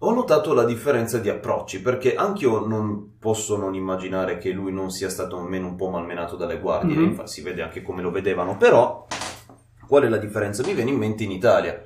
ho 0.02 0.14
notato 0.14 0.54
la 0.54 0.64
differenza 0.64 1.18
di 1.18 1.28
approcci, 1.28 1.82
perché 1.82 2.14
anch'io 2.14 2.66
non 2.66 3.16
posso 3.18 3.56
non 3.56 3.74
immaginare 3.74 4.38
che 4.38 4.50
lui 4.50 4.72
non 4.72 4.90
sia 4.90 5.08
stato 5.10 5.38
almeno 5.38 5.66
un 5.66 5.76
po' 5.76 5.90
malmenato 5.90 6.36
dalle 6.36 6.58
guardie, 6.58 6.96
Mhm. 6.96 7.04
infatti 7.04 7.30
si 7.30 7.42
vede 7.42 7.62
anche 7.62 7.82
come 7.82 8.02
lo 8.02 8.10
vedevano, 8.10 8.56
però 8.56 9.06
qual 9.90 10.04
è 10.04 10.08
la 10.08 10.18
differenza? 10.18 10.64
Mi 10.64 10.72
viene 10.72 10.90
in 10.90 10.98
mente 10.98 11.24
in 11.24 11.32
Italia. 11.32 11.84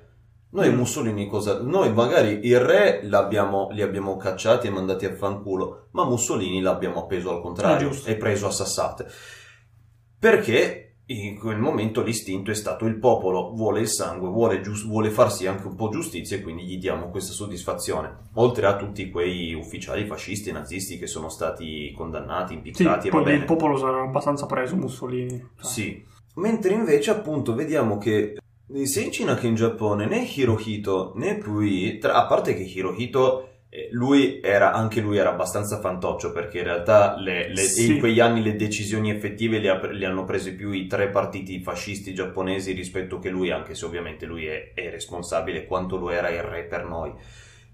Noi 0.51 0.69
Mm. 0.71 0.75
Mussolini 0.77 1.27
cosa... 1.27 1.63
Noi 1.63 1.91
magari 1.91 2.41
il 2.43 2.61
re 2.61 3.01
l'abbiamo, 3.05 3.71
li 3.73 3.81
abbiamo 3.81 4.17
cacciati 4.19 4.67
e 4.67 4.71
mandati 4.71 5.07
a 5.07 5.15
fanculo, 5.15 5.89
ma 5.93 6.05
Mussolini 6.05 6.61
l'abbiamo 6.61 7.01
appeso 7.01 7.31
al 7.35 7.41
contrario 7.41 7.87
Ah, 7.89 7.91
giusto. 7.91 8.11
e 8.11 8.17
preso 8.17 8.47
a 8.47 8.51
sassate. 8.51 9.07
Perché 10.19 10.81
in 11.07 11.39
quel 11.39 11.59
momento 11.59 12.03
l'istinto 12.03 12.51
è 12.51 12.55
stato 12.55 12.85
il 12.87 12.99
popolo 12.99 13.53
vuole 13.55 13.81
il 13.81 13.89
sangue, 13.89 14.29
vuole, 14.29 14.61
gius- 14.61 14.87
vuole 14.87 15.11
farsi 15.11 15.47
anche 15.47 15.67
un 15.67 15.75
po' 15.75 15.89
giustizia 15.91 16.37
e 16.37 16.43
quindi 16.43 16.65
gli 16.65 16.79
diamo 16.79 17.09
questa 17.11 17.33
soddisfazione. 17.33 18.29
Oltre 18.35 18.67
a 18.67 18.77
tutti 18.77 19.11
quei 19.11 19.55
ufficiali 19.55 20.07
fascisti 20.07 20.51
e 20.51 20.53
nazisti 20.53 20.99
che 20.99 21.07
sono 21.07 21.29
stati 21.31 21.93
condannati, 21.97 22.53
Sì, 22.53 22.57
impiccati 22.59 23.09
e 23.09 23.11
va 23.11 23.23
poi 23.23 23.35
il 23.35 23.45
popolo 23.45 23.77
sarà 23.77 24.03
abbastanza 24.03 24.47
preso, 24.47 24.77
Mussolini. 24.77 25.37
Cioè, 25.57 25.65
Sì. 25.71 26.13
Mentre 26.35 26.72
invece 26.74 27.11
appunto 27.11 27.55
vediamo 27.55 27.99
che 27.99 28.37
sia 28.85 29.03
in 29.03 29.12
Cina 29.12 29.35
che 29.37 29.47
in 29.47 29.55
Giappone 29.55 30.07
né 30.07 30.22
Hirohito 30.22 31.12
né 31.16 31.37
Pui, 31.37 31.99
tra- 31.99 32.14
a 32.14 32.26
parte 32.26 32.55
che 32.55 32.62
Hirohito 32.62 33.49
eh, 33.68 33.89
lui 33.91 34.41
era, 34.43 34.72
anche 34.72 35.01
lui 35.01 35.16
era 35.16 35.30
abbastanza 35.30 35.78
fantoccio 35.80 36.32
perché 36.32 36.59
in 36.59 36.64
realtà 36.64 37.16
le- 37.18 37.49
le- 37.49 37.57
Sì. 37.62 37.93
in 37.95 37.99
quegli 37.99 38.20
anni 38.20 38.43
le 38.43 38.57
decisioni 38.57 39.11
effettive 39.11 39.59
le, 39.59 39.68
ha- 39.68 39.91
le 39.93 40.07
hanno 40.07 40.24
prese 40.24 40.55
più 40.55 40.70
i 40.72 40.87
tre 40.87 41.09
partiti 41.09 41.61
fascisti 41.61 42.14
giapponesi 42.14 42.72
rispetto 42.72 43.18
che 43.18 43.30
lui, 43.30 43.51
anche 43.51 43.74
se 43.74 43.85
ovviamente 43.85 44.26
lui 44.26 44.47
è, 44.47 44.72
è 44.74 44.91
responsabile 44.91 45.66
quanto 45.66 45.97
lo 45.97 46.11
era 46.11 46.28
il 46.30 46.43
re 46.43 46.64
per 46.64 46.85
noi. 46.85 47.12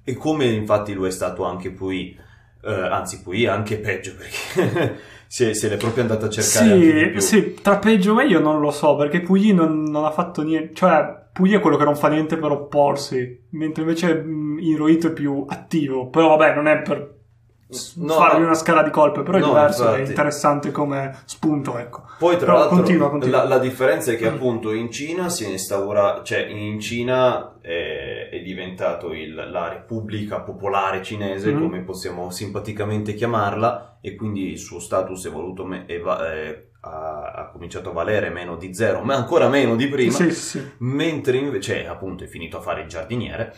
E 0.05 0.15
come 0.15 0.47
infatti 0.47 0.93
lo 0.95 1.07
è 1.07 1.11
stato 1.11 1.45
anche 1.45 1.71
Pui, 1.71 2.17
eh, 2.65 2.73
anzi 2.73 3.21
Pui 3.23 3.47
anche 3.47 3.77
peggio 3.79 4.15
perché 4.17 4.99
è- 5.39 5.53
se 5.55 5.69
l'è 5.69 5.77
proprio 5.77 6.03
andata 6.03 6.27
a 6.27 6.29
cercare 6.29 7.21
Sì, 7.21 7.27
sì, 7.27 7.55
tra 7.63 7.79
peggio 7.79 8.13
e 8.13 8.15
meglio 8.15 8.41
non 8.41 8.61
lo 8.61 8.71
so, 8.71 8.97
perché 8.97 9.21
Puyi 9.21 9.53
non, 9.55 9.83
non 9.85 10.05
ha 10.05 10.11
fatto 10.11 10.43
niente, 10.43 10.75
cioè 10.75 11.19
Puyi 11.33 11.53
è 11.55 11.61
quello 11.61 11.77
che 11.77 11.85
non 11.85 11.95
fa 11.97 12.09
niente 12.09 12.37
per 12.37 12.51
opporsi, 12.51 13.47
mentre 13.51 13.83
invece 13.83 14.15
mh, 14.15 14.59
Hirohito 14.61 15.07
è 15.09 15.13
più 15.13 15.45
attivo, 15.49 16.09
però 16.09 16.37
vabbè, 16.37 16.55
non 16.55 16.67
è 16.67 16.83
per 16.83 17.19
no, 17.97 18.13
fargli 18.15 18.43
una 18.43 18.55
scala 18.55 18.83
di 18.83 18.91
colpe, 18.91 19.23
però 19.23 19.39
è 19.39 19.41
no, 19.41 19.47
diverso, 19.49 19.83
infatti. 19.85 20.01
è 20.03 20.07
interessante 20.07 20.71
come 20.71 21.19
spunto, 21.25 21.79
ecco. 21.79 22.03
Poi 22.19 22.37
tra 22.37 22.47
Però 22.47 22.59
l'altro 22.59 22.77
continua, 22.77 23.11
continua. 23.11 23.39
La, 23.43 23.45
la 23.49 23.59
differenza 23.59 24.13
è 24.13 24.17
che 24.17 24.31
Mm. 24.31 24.35
appunto 24.35 24.73
in 24.73 24.91
Cina 24.91 25.29
si 25.29 25.45
è 25.45 25.49
instaurato, 25.49 26.23
cioè 26.23 26.41
in 26.47 26.79
Cina 26.81 27.59
è, 27.61 28.29
è 28.31 28.41
diventato 28.43 29.13
il- 29.13 29.35
la 29.35 29.69
Repubblica 29.69 30.41
Popolare 30.41 31.03
Cinese, 31.03 31.53
Mm. 31.53 31.61
come 31.61 31.81
possiamo 31.81 32.31
simpaticamente 32.31 33.15
chiamarla, 33.15 33.99
e 34.01 34.15
quindi 34.17 34.51
il 34.51 34.59
suo 34.59 34.79
status 34.81 35.27
è 35.27 35.31
voluto 35.31 35.65
me- 35.65 35.85
è 35.87 35.99
va- 36.01 36.33
è- 36.33 36.65
ha, 36.83 37.33
ha 37.37 37.51
cominciato 37.53 37.91
a 37.91 37.93
valere 37.93 38.31
meno 38.31 38.57
di 38.57 38.73
zero, 38.75 39.01
ma 39.03 39.15
ancora 39.15 39.49
meno 39.49 39.77
di 39.77 39.87
prima, 39.89 40.13
Sì, 40.13 40.31
sì, 40.33 40.71
mentre 40.79 41.37
invece 41.37 41.87
appunto 41.87 42.25
è 42.25 42.27
finito 42.27 42.57
a 42.57 42.61
fare 42.63 42.81
il 42.83 42.89
giardiniere. 42.89 43.55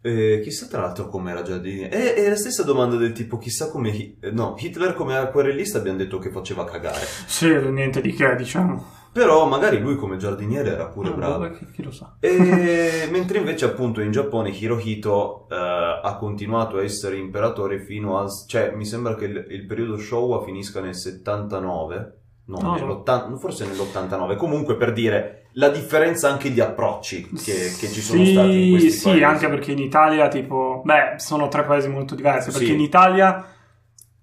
Eh, 0.00 0.40
chissà 0.42 0.66
tra 0.66 0.80
l'altro 0.82 1.08
com'era 1.08 1.42
giardiniere. 1.42 1.90
È, 1.90 2.14
è 2.14 2.28
la 2.28 2.36
stessa 2.36 2.62
domanda 2.62 2.96
del 2.96 3.12
tipo 3.12 3.36
chissà 3.38 3.68
come... 3.70 4.16
Eh, 4.20 4.30
no, 4.30 4.54
Hitler 4.58 4.94
come 4.94 5.16
acquarellista 5.16 5.78
abbiamo 5.78 5.98
detto 5.98 6.18
che 6.18 6.30
faceva 6.30 6.64
cagare. 6.64 7.04
Sì, 7.26 7.48
niente 7.70 8.00
di 8.00 8.12
che, 8.12 8.34
diciamo. 8.36 8.96
Però 9.12 9.46
magari 9.48 9.80
lui 9.80 9.96
come 9.96 10.16
giardiniere 10.18 10.70
era 10.70 10.86
pure 10.86 11.08
Ah, 11.08 11.12
bravo. 11.12 11.48
boh, 11.48 11.50
chi, 11.56 11.66
chi 11.72 11.82
lo 11.82 11.90
sa. 11.90 12.16
E 12.20 13.08
mentre 13.10 13.38
invece 13.38 13.64
appunto 13.64 14.00
in 14.00 14.12
Giappone 14.12 14.50
Hirohito 14.50 15.48
eh, 15.50 15.56
ha 15.56 16.16
continuato 16.18 16.76
a 16.76 16.82
essere 16.84 17.16
imperatore 17.16 17.80
fino 17.80 18.18
al... 18.18 18.28
cioè 18.46 18.72
mi 18.76 18.84
sembra 18.84 19.14
che 19.16 19.24
il, 19.24 19.46
il 19.48 19.66
periodo 19.66 19.96
Showa 19.98 20.44
finisca 20.44 20.80
nel 20.80 20.94
79, 20.94 22.18
no, 22.44 22.58
No, 22.60 22.60
no. 22.60 22.74
nell'80 22.76 23.36
forse 23.38 23.66
nell'89, 23.66 24.36
comunque 24.36 24.76
per 24.76 24.92
dire 24.92 25.47
la 25.52 25.68
differenza 25.70 26.28
anche 26.30 26.52
di 26.52 26.60
approcci 26.60 27.28
che, 27.30 27.72
che 27.78 27.88
ci 27.88 28.00
sono 28.00 28.24
sì, 28.24 28.30
stati 28.32 28.64
in 28.64 28.70
questi 28.70 28.90
Sì, 28.90 29.08
paesi. 29.08 29.22
anche 29.24 29.48
perché 29.48 29.72
in 29.72 29.78
Italia, 29.78 30.28
tipo, 30.28 30.82
beh, 30.84 31.14
sono 31.16 31.48
tre 31.48 31.64
paesi 31.64 31.88
molto 31.88 32.14
diversi. 32.14 32.50
Perché 32.50 32.66
Sì. 32.66 32.72
in 32.74 32.80
Italia 32.80 33.44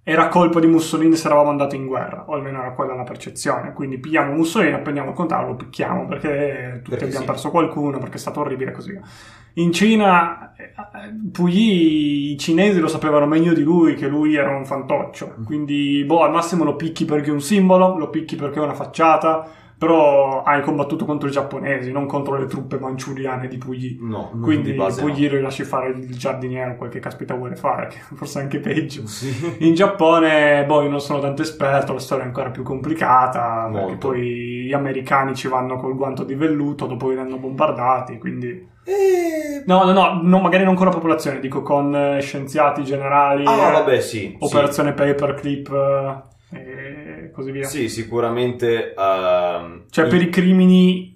era 0.07 0.27
colpa 0.27 0.59
di 0.59 0.67
Mussolini 0.67 1.15
se 1.15 1.25
eravamo 1.25 1.49
andati 1.49 1.75
in 1.75 1.87
guerra, 1.87 2.25
o 2.27 2.33
almeno 2.35 2.59
era 2.61 2.73
quella 2.73 2.93
la 2.93 3.03
percezione. 3.03 3.73
Quindi 3.73 3.97
pigliamo 3.97 4.33
Mussolini, 4.33 4.73
appendiamo 4.73 5.09
il 5.09 5.15
contrario, 5.15 5.47
lo 5.47 5.55
picchiamo 5.55 6.05
perché 6.05 6.73
tutti 6.83 6.89
Perché 6.91 7.05
abbiamo 7.05 7.25
sì. 7.25 7.31
perso 7.31 7.49
qualcuno, 7.49 7.97
perché 7.97 8.15
è 8.15 8.19
stato 8.19 8.39
orribile 8.41 8.71
così 8.71 8.91
via. 8.91 9.01
In 9.57 9.71
Cina, 9.73 10.53
eh, 10.55 10.73
Puyi, 11.31 12.31
i 12.33 12.37
cinesi 12.37 12.79
lo 12.79 12.87
sapevano 12.87 13.25
meglio 13.25 13.53
di 13.53 13.63
lui 13.63 13.95
che 13.95 14.07
lui 14.07 14.35
era 14.35 14.55
un 14.55 14.65
fantoccio. 14.65 15.35
Mm. 15.39 15.43
Quindi, 15.43 16.03
boh, 16.05 16.21
al 16.23 16.31
massimo 16.31 16.63
lo 16.63 16.75
picchi 16.75 17.05
perché 17.05 17.29
è 17.29 17.33
un 17.33 17.41
simbolo, 17.41 17.97
lo 17.97 18.09
picchi 18.09 18.35
perché 18.35 18.59
è 18.59 18.63
una 18.63 18.73
facciata. 18.75 19.47
Però 19.77 20.43
hai 20.43 20.61
combattuto 20.61 21.05
contro 21.05 21.27
i 21.27 21.31
giapponesi, 21.31 21.91
non 21.91 22.05
contro 22.05 22.37
le 22.37 22.45
truppe 22.45 22.79
manciuriane 22.79 23.47
di 23.47 23.57
Puyi. 23.57 23.97
No, 24.01 24.31
Quindi 24.41 24.71
di 24.71 24.77
base 24.77 25.03
no. 25.03 25.13
lo 25.13 25.41
lasci 25.41 25.63
fare 25.63 25.89
il 25.89 26.15
giardiniere, 26.17 26.77
quel 26.77 26.89
che 26.89 26.99
caspita 26.99 27.33
vuole 27.33 27.55
fare, 27.55 27.87
che 27.91 27.97
forse 28.15 28.39
anche 28.39 28.59
peggio. 28.59 29.05
Sì. 29.05 29.57
In 29.59 29.73
Giappone, 29.73 30.63
boh, 30.65 30.83
io 30.83 30.89
non 30.89 31.01
sono 31.01 31.19
tanto 31.19 31.41
esperto, 31.41 31.93
la 31.93 31.99
storia 31.99 32.23
è 32.23 32.27
ancora 32.27 32.51
più 32.51 32.63
complicata, 32.63 33.69
perché 33.71 33.87
Molto. 33.87 34.07
poi 34.07 34.63
gli 34.65 34.73
americani 34.73 35.35
ci 35.35 35.47
vanno 35.47 35.77
col 35.77 35.95
guanto 35.95 36.23
di 36.23 36.35
velluto 36.35 36.85
dopo 36.85 37.09
hanno 37.09 37.37
bombardati, 37.37 38.17
quindi... 38.17 38.73
E... 38.87 39.63
No, 39.65 39.83
no, 39.83 39.91
no, 39.93 40.19
no, 40.21 40.39
magari 40.39 40.63
non 40.63 40.75
con 40.75 40.85
la 40.85 40.91
popolazione, 40.91 41.39
dico 41.39 41.61
con 41.63 41.95
eh, 41.95 42.21
scienziati 42.21 42.83
generali, 42.83 43.43
Ah, 43.45 43.69
eh, 43.69 43.71
vabbè, 43.71 43.99
sì. 43.99 44.35
operazione 44.39 44.93
paperclip 44.93 45.69
eh, 45.69 46.33
e 47.25 47.31
così 47.31 47.51
via. 47.51 47.65
Sì, 47.67 47.89
sicuramente... 47.89 48.93
ehm, 48.93 49.83
Cioè, 49.89 50.05
i- 50.05 50.09
per 50.09 50.21
i 50.21 50.29
crimini 50.29 51.13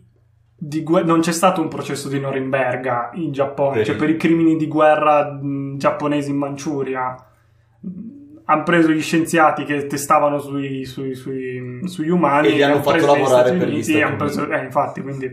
di 0.62 0.84
guerra, 0.84 1.06
non 1.06 1.22
c'è 1.22 1.32
stato 1.32 1.62
un 1.62 1.68
processo 1.70 2.10
di 2.10 2.20
Norimberga 2.20 3.12
in 3.14 3.32
Giappone, 3.32 3.78
Per 3.78 3.86
cioè 3.86 3.96
i- 3.96 3.98
per 3.98 4.10
i 4.10 4.18
crimini 4.18 4.56
di 4.58 4.68
guerra 4.68 5.32
mh, 5.32 5.78
giapponesi 5.78 6.30
in 6.32 6.38
Manciuria. 6.38 7.16
Hanno 8.46 8.64
preso 8.64 8.90
gli 8.90 9.02
scienziati 9.02 9.64
che 9.64 9.86
testavano 9.86 10.40
sui, 10.40 10.84
sui- 10.86 11.14
sui- 11.16 11.82
sugli 11.86 12.10
umani 12.10 12.48
E 12.48 12.52
li 12.54 12.64
hanno 12.64 12.74
hanno 12.76 12.84
fatto 12.84 13.06
lavorare 13.06 13.54
per 13.54 13.70
gli 13.70 13.84
Stati 13.84 14.16
preso- 14.16 14.50
eh, 14.50 14.64
infatti, 14.64 15.02
quindi 15.02 15.32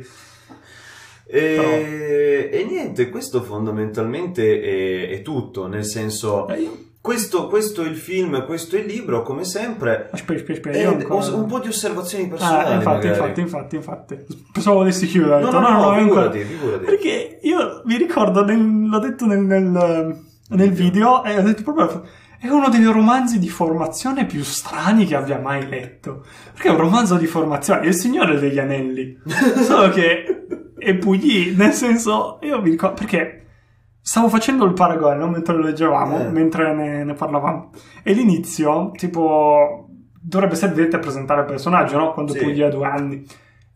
E, 1.28 2.48
e 2.52 2.64
niente, 2.64 3.08
questo 3.10 3.42
fondamentalmente 3.42 4.60
è, 4.60 5.08
è 5.08 5.22
tutto, 5.22 5.66
nel 5.66 5.84
senso, 5.84 6.46
eh, 6.48 6.60
io- 6.60 6.78
questo, 7.06 7.46
questo 7.46 7.84
è 7.84 7.86
il 7.86 7.94
film, 7.94 8.44
questo 8.46 8.74
è 8.74 8.80
il 8.80 8.86
libro, 8.86 9.22
come 9.22 9.44
sempre, 9.44 10.08
aspetta, 10.10 10.32
aspetta, 10.40 10.52
aspetta, 10.54 10.76
e 10.76 10.80
io 10.82 10.88
ancora- 10.90 11.34
un 11.36 11.46
po' 11.46 11.60
di 11.60 11.68
osservazioni 11.68 12.24
Ah, 12.24 12.28
personali 12.28 12.74
infatti, 12.74 13.06
magari. 13.06 13.08
infatti, 13.08 13.40
infatti, 13.40 13.76
infatti. 13.76 14.16
Pensavo 14.52 14.76
volessi 14.78 15.06
chiudere. 15.06 15.38
No, 15.38 15.46
detto, 15.46 15.60
no, 15.60 15.68
no, 15.70 15.92
è 15.94 15.98
ancora- 16.00 16.30
figurati, 16.32 16.42
figurati. 16.42 16.84
Perché 16.84 17.38
io 17.42 17.82
mi 17.84 17.96
ricordo, 17.96 18.44
nel- 18.44 18.88
l'ho 18.88 18.98
detto 18.98 19.24
nel, 19.26 19.38
nel- 19.40 20.18
nel 20.48 20.70
video, 20.72 21.22
e 21.22 21.38
ho 21.38 21.42
detto 21.42 21.62
proprio. 21.62 22.02
È 22.40 22.48
uno 22.48 22.68
dei 22.68 22.84
romanzi 22.84 23.38
di 23.38 23.48
formazione 23.48 24.26
più 24.26 24.42
strani 24.42 25.06
che 25.06 25.14
abbia 25.14 25.38
mai 25.38 25.68
letto. 25.68 26.24
Perché 26.52 26.68
è 26.68 26.72
un 26.72 26.78
romanzo 26.78 27.14
di 27.16 27.26
formazione, 27.26 27.82
è 27.82 27.86
il 27.86 27.94
Signore 27.94 28.38
degli 28.40 28.58
Anelli. 28.58 29.16
Solo 29.62 29.88
che 29.90 30.44
è 30.76 30.94
Puyi, 30.96 31.54
nel 31.56 31.72
senso, 31.72 32.38
io 32.42 32.60
mi 32.60 32.70
ricordo. 32.70 32.96
Perché 32.96 33.45
stavo 34.06 34.28
facendo 34.28 34.64
il 34.64 34.72
paragone 34.72 35.26
mentre 35.26 35.56
lo 35.56 35.62
leggevamo, 35.62 36.20
Eh. 36.20 36.30
mentre 36.30 36.72
ne, 36.72 37.02
ne 37.02 37.14
parlavamo. 37.14 37.70
E 38.04 38.12
l'inizio, 38.12 38.92
tipo, 38.92 39.88
dovrebbe 40.20 40.54
servire 40.54 40.88
a 40.94 41.00
presentare 41.00 41.40
il 41.40 41.46
personaggio, 41.46 41.98
no? 41.98 42.12
Quando 42.12 42.30
Sì. 42.32 42.38
Puyi 42.38 42.62
ha 42.62 42.68
due 42.68 42.86
anni. 42.86 43.26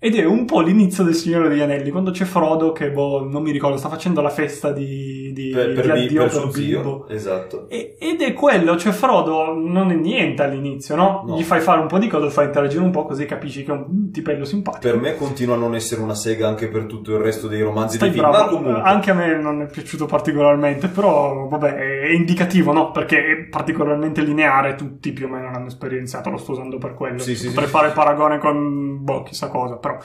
Ed 0.03 0.17
è 0.17 0.25
un 0.25 0.47
po' 0.47 0.63
l'inizio 0.63 1.05
del 1.05 1.15
Signore 1.15 1.51
degli 1.51 1.61
Anelli, 1.61 1.91
quando 1.91 2.11
c'è 2.11 2.25
Frodo 2.25 2.73
che, 2.73 2.91
boh, 2.91 3.29
non 3.29 3.43
mi 3.43 3.51
ricordo, 3.51 3.77
sta 3.77 3.91
facendo 3.91 4.23
la 4.23 4.31
festa 4.31 4.73
di, 4.73 5.31
di, 5.35 5.51
per, 5.51 5.75
per, 5.75 5.85
di 5.85 5.91
addio 5.91 6.23
per 6.23 6.31
per 6.31 6.49
Bilbo. 6.49 7.07
esatto. 7.07 7.69
E- 7.69 7.97
ed 7.99 8.23
è 8.23 8.33
quello, 8.33 8.79
cioè 8.79 8.93
Frodo 8.93 9.53
non 9.53 9.91
è 9.91 9.95
niente 9.95 10.43
all'inizio, 10.43 10.97
no? 10.97 11.25
No. 11.27 11.37
Gli 11.37 11.43
fai 11.43 11.61
fare 11.61 11.81
un 11.81 11.87
po' 11.87 11.99
di 11.99 12.09
cose, 12.09 12.25
lo 12.25 12.31
fai 12.31 12.47
interagire 12.47 12.83
un 12.83 12.91
po' 12.91 13.05
così 13.05 13.27
capisci 13.27 13.63
che 13.63 13.73
è 13.73 13.75
un 13.75 14.11
tipello 14.11 14.47
simpatico. 14.47 14.91
Per 14.91 14.99
me 14.99 15.17
continua 15.17 15.57
a 15.57 15.59
non 15.59 15.75
essere 15.75 16.01
una 16.01 16.15
sega 16.15 16.49
anche 16.49 16.69
per 16.69 16.85
tutto 16.85 17.13
il 17.13 17.19
resto 17.19 17.47
dei 17.47 17.61
romanzi 17.61 17.97
Stai 17.97 18.09
dei 18.09 18.21
film, 18.21 18.31
bravo, 18.31 18.57
ma 18.57 18.63
comunque... 18.63 18.91
anche 18.91 19.11
a 19.11 19.15
me 19.15 19.37
non 19.37 19.61
è 19.61 19.67
piaciuto 19.67 20.07
particolarmente, 20.07 20.89
però 20.89 21.47
vabbè, 21.47 21.75
è 21.75 22.09
indicativo, 22.09 22.73
no? 22.73 22.91
Perché 22.91 23.40
particolarmente 23.51 24.23
lineare, 24.23 24.75
tutti 24.77 25.13
più 25.13 25.27
o 25.27 25.29
meno 25.29 25.51
l'hanno 25.51 25.67
esperienziato, 25.67 26.31
lo 26.31 26.39
sto 26.39 26.53
usando 26.53 26.79
per 26.79 26.95
quello. 26.95 27.19
Sì, 27.19 27.37
sì, 27.37 27.49
Potrei 27.49 27.67
sì. 27.67 27.71
fare 27.73 27.91
paragone 27.91 28.39
con, 28.39 29.05
boh, 29.05 29.23
chissà 29.25 29.49
cosa, 29.49 29.77
però 29.77 29.99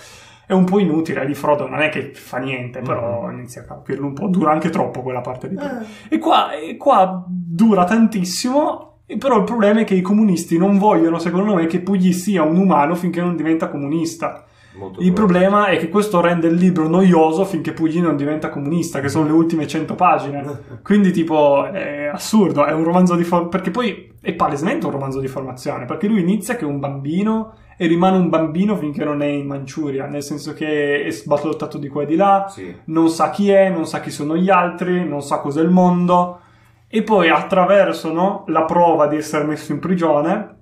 è 0.47 0.53
un 0.53 0.65
po' 0.65 0.79
inutile, 0.79 1.25
di 1.25 1.33
Frodo 1.33 1.67
non 1.67 1.79
è 1.81 1.89
che 1.89 2.11
fa 2.13 2.37
niente, 2.37 2.81
però 2.81 3.27
Mhm. 3.27 3.37
inizia 3.37 3.61
a 3.61 3.65
capirlo 3.65 4.05
un 4.07 4.13
po', 4.13 4.27
dura 4.27 4.51
anche 4.51 4.69
troppo 4.69 5.01
quella 5.01 5.21
parte 5.21 5.47
di 5.47 5.55
Eh. 5.55 6.15
E 6.15 6.17
qua, 6.19 6.51
e 6.53 6.75
qua 6.77 7.23
dura 7.27 7.83
tantissimo, 7.85 8.99
però 9.17 9.37
il 9.37 9.43
problema 9.43 9.79
è 9.81 9.83
che 9.85 9.95
i 9.95 10.01
comunisti 10.01 10.57
non 10.57 10.77
vogliono, 10.77 11.19
secondo 11.19 11.55
me, 11.55 11.65
che 11.67 11.79
Pugli 11.79 12.11
sia 12.11 12.43
un 12.43 12.57
umano 12.57 12.95
finché 12.95 13.21
non 13.21 13.35
diventa 13.35 13.69
comunista. 13.69 14.45
Molto 14.78 14.99
Il 15.01 15.13
problema 15.13 15.67
è 15.67 15.78
che 15.78 15.89
questo 15.89 16.21
rende 16.21 16.47
il 16.47 16.55
libro 16.55 16.88
noioso 16.88 17.45
finché 17.45 17.73
Pugli 17.73 17.99
non 17.99 18.15
diventa 18.15 18.49
comunista, 18.49 18.99
che 18.99 19.09
sono 19.09 19.26
le 19.26 19.32
ultime 19.32 19.67
100 19.67 19.95
pagine. 19.95 20.59
Quindi, 20.84 21.11
tipo, 21.11 21.65
è 21.65 22.09
assurdo, 22.11 22.65
è 22.65 22.73
un 22.73 22.84
romanzo 22.84 23.15
di 23.15 23.23
formazione. 23.23 23.49
Perché 23.49 23.71
poi 23.71 24.13
è 24.21 24.34
palesemente 24.34 24.86
un 24.86 24.91
romanzo 24.91 25.19
di 25.19 25.28
formazione. 25.28 25.86
Perché 25.86 26.07
lui 26.07 26.21
inizia 26.21 26.55
che 26.55 26.65
è 26.65 26.67
un 26.67 26.80
bambino 26.80 27.53
e 27.78 27.88
rimane 27.88 28.17
un 28.17 28.30
bambino 28.30 28.76
finché 28.78 29.03
non 29.03 29.21
è 29.21 29.28
in 29.28 29.47
Manciuria, 29.47 30.05
nel 30.05 30.23
senso 30.23 30.53
che 30.53 31.03
è 31.03 31.09
sballottato 31.11 31.78
di 31.78 31.89
qua 31.89 32.03
e 32.03 32.05
di 32.05 32.15
là, 32.15 32.45
Sì. 32.47 32.73
non 32.86 33.09
sa 33.09 33.30
chi 33.30 33.49
è, 33.49 33.69
non 33.69 33.86
sa 33.86 33.99
chi 33.99 34.09
sono 34.11 34.38
gli 34.38 34.49
altri, 34.49 35.05
non 35.07 35.21
sa 35.21 35.39
cos'è 35.39 35.61
il 35.61 35.69
mondo. 35.69 36.39
E 36.88 37.03
poi 37.03 37.30
attraverso 37.30 38.13
no, 38.13 38.45
la 38.47 38.63
prova 38.63 39.07
di 39.07 39.17
essere 39.17 39.43
messo 39.43 39.73
in 39.73 39.80
prigione, 39.80 40.55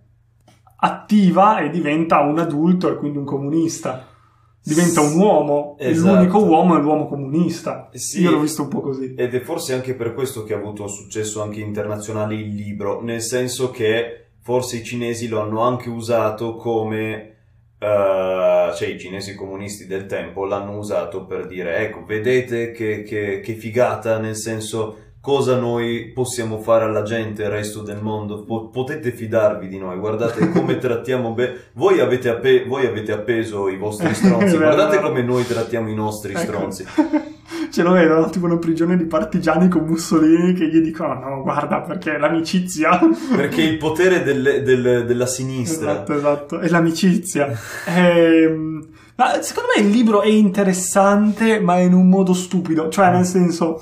attiva 0.86 1.59
e 1.59 1.69
diventa 1.69 2.19
un 2.21 2.39
adulto 2.39 2.91
e 2.91 2.97
quindi 2.97 3.17
un 3.17 3.25
comunista. 3.25 4.07
Diventa 4.65 5.01
un 5.01 5.15
uomo, 5.17 5.75
e 5.77 5.89
Esatto. 5.89 6.13
l'unico 6.15 6.39
uomo 6.43 6.77
è 6.77 6.81
l'uomo 6.81 7.07
comunista. 7.07 7.89
Sì. 7.93 8.21
Io 8.21 8.31
l'ho 8.31 8.39
visto 8.39 8.61
un 8.63 8.67
po' 8.69 8.81
così. 8.81 9.13
Ed 9.15 9.34
è 9.34 9.39
forse 9.41 9.73
anche 9.73 9.93
per 9.93 10.13
questo 10.13 10.43
che 10.43 10.53
ha 10.53 10.57
avuto 10.57 10.88
successo 10.88 11.41
anche 11.41 11.59
internazionale 11.59 12.36
il 12.36 12.53
libro, 12.53 13.01
nel 13.01 13.21
senso 13.21 13.71
che 13.71 14.27
forse 14.41 14.77
i 14.77 14.84
cinesi 14.84 15.27
lo 15.27 15.41
hanno 15.41 15.61
anche 15.61 15.89
usato 15.89 16.55
come... 16.55 17.36
eh, 17.79 18.71
cioè 18.75 18.88
i 18.88 18.97
cinesi 18.99 19.36
comunisti 19.36 19.86
del 19.86 20.05
tempo 20.05 20.45
l'hanno 20.45 20.77
usato 20.77 21.25
per 21.25 21.47
dire 21.47 21.77
ecco 21.79 22.03
vedete 22.05 22.71
che, 22.71 23.03
che- 23.03 23.41
che 23.41 23.53
figata 23.53 24.17
nel 24.19 24.36
senso 24.38 24.97
cosa 25.24 25.55
noi 25.55 26.11
possiamo 26.13 26.59
fare 26.59 26.84
alla 26.84 27.03
gente 27.03 27.43
il 27.43 27.49
resto 27.49 27.82
del 27.82 28.01
mondo 28.01 28.43
Po- 28.43 28.67
potete 28.67 29.11
fidarvi 29.11 29.69
di 29.69 29.78
noi 29.78 29.97
guardate 29.97 30.49
come 30.51 30.78
trattiamo 30.80 31.32
bene 31.32 31.53
voi, 31.76 32.01
avete 32.01 32.28
appe- 32.28 32.65
voi 32.67 32.86
avete 32.86 33.13
appeso 33.13 33.69
i 33.69 33.78
vostri 33.78 34.11
stronzi 34.15 34.57
guardate 34.57 34.99
come 34.99 35.21
noi 35.21 35.47
trattiamo 35.47 35.89
i 35.89 35.95
nostri 35.95 36.32
Ecco. 36.34 36.41
stronzi 36.41 36.86
Ce 37.71 37.82
lo 37.84 37.91
vedo, 37.93 38.30
tipo 38.30 38.45
una 38.45 38.57
prigione 38.57 38.97
di 38.97 39.05
partigiani 39.05 39.67
con 39.69 39.86
Mussolini 39.86 40.53
che 40.53 40.67
gli 40.67 40.80
dicono 40.80 41.13
no, 41.15 41.41
guarda 41.41 41.82
perché 41.82 42.17
l'amicizia... 42.19 42.99
Perché 43.36 43.63
il 43.63 43.78
potere 43.78 44.21
delle- 44.21 44.61
del- 44.61 45.05
della 45.07 45.26
sinistra. 45.26 45.93
Esatto, 45.93 46.13
esatto, 46.13 46.59
è 46.59 46.67
l'amicizia. 46.69 47.49
Ehm, 47.88 48.88
ma 49.15 49.41
secondo 49.41 49.69
me 49.76 49.82
il 49.82 49.89
libro 49.89 50.21
è 50.21 50.28
interessante, 50.28 51.59
ma 51.59 51.80
in 51.80 51.93
un 51.93 52.09
modo 52.09 52.34
stupido. 52.34 52.89
Cioè, 52.89 53.09
nel 53.11 53.26
senso, 53.26 53.82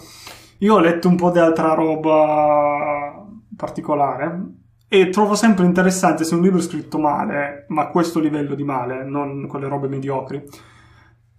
io 0.62 0.76
ho 0.76 0.80
letto 0.80 1.08
un 1.08 1.16
po' 1.16 1.32
di 1.32 1.40
altra 1.40 1.74
roba 1.74 3.26
particolare 3.56 4.42
e 4.88 5.10
trovo 5.10 5.36
sempre 5.36 5.66
interessante 5.66 6.24
se 6.24 6.36
un 6.36 6.42
libro 6.42 6.60
è 6.60 6.62
scritto 6.62 7.00
male, 7.00 7.66
ma 7.70 7.84
a 7.84 7.88
questo 7.88 8.20
livello 8.20 8.56
di 8.56 8.64
male, 8.64 9.04
non 9.04 9.48
quelle 9.48 9.68
robe 9.68 9.88
mediocri, 9.88 10.44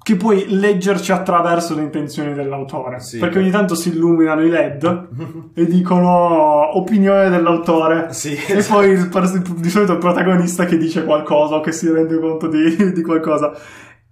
che 0.02 0.16
puoi 0.16 0.46
leggerci 0.48 1.12
attraverso 1.12 1.76
le 1.76 1.82
intenzioni 1.82 2.34
dell'autore. 2.34 2.98
Sì. 2.98 3.18
Perché 3.18 3.38
ogni 3.38 3.50
tanto 3.50 3.76
si 3.76 3.90
illuminano 3.90 4.42
i 4.42 4.48
LED 4.48 5.08
e 5.54 5.66
dicono 5.66 6.76
opinione 6.76 7.28
dell'autore. 7.28 8.12
Sì, 8.12 8.34
E 8.34 8.64
poi 8.68 8.90
il 8.90 9.08
per- 9.08 9.30
di 9.30 9.70
solito 9.70 9.92
il 9.92 9.98
protagonista 9.98 10.64
che 10.64 10.76
dice 10.76 11.04
qualcosa 11.04 11.56
o 11.56 11.60
che 11.60 11.70
si 11.70 11.88
rende 11.88 12.18
conto 12.18 12.48
di, 12.48 12.90
di 12.92 13.02
qualcosa. 13.02 13.52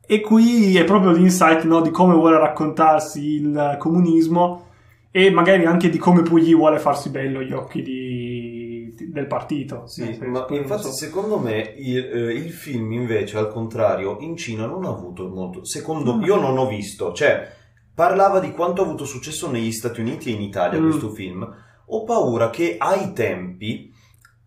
E 0.06 0.20
qui 0.20 0.76
è 0.76 0.84
proprio 0.84 1.10
l'insight 1.10 1.64
no, 1.64 1.80
di 1.80 1.90
come 1.90 2.14
vuole 2.14 2.38
raccontarsi 2.38 3.36
il 3.36 3.76
comunismo 3.78 4.66
e 5.10 5.30
magari 5.30 5.64
anche 5.64 5.88
di 5.88 5.98
come 5.98 6.22
Pugli 6.22 6.54
vuole 6.54 6.78
farsi 6.78 7.10
bello 7.10 7.40
agli 7.40 7.52
occhi 7.52 7.82
di- 7.82 8.92
di- 8.96 9.10
del 9.10 9.26
partito. 9.26 9.86
Sì, 9.86 10.04
senso, 10.04 10.24
ma 10.26 10.46
infatti 10.50 10.82
so. 10.84 10.92
secondo 10.92 11.38
me 11.38 11.74
il, 11.76 11.98
eh, 11.98 12.32
il 12.34 12.50
film 12.52 12.92
invece 12.92 13.36
al 13.38 13.48
contrario 13.48 14.18
in 14.20 14.36
Cina 14.36 14.66
non 14.66 14.84
ha 14.84 14.90
avuto 14.90 15.28
molto, 15.28 15.64
secondo 15.64 16.16
Mm. 16.16 16.22
io 16.22 16.36
non 16.40 16.56
ho 16.58 16.66
visto, 16.68 17.12
cioè 17.12 17.48
parlava 17.94 18.38
di 18.40 18.52
quanto 18.52 18.82
ha 18.82 18.84
avuto 18.84 19.04
successo 19.04 19.50
negli 19.50 19.72
Stati 19.72 20.00
Uniti 20.00 20.30
e 20.30 20.34
in 20.34 20.42
Italia 20.42 20.78
Mm. 20.80 20.88
questo 20.88 21.10
film, 21.10 21.54
ho 21.92 22.04
paura 22.04 22.50
che 22.50 22.76
ai 22.78 23.12
tempi 23.12 23.92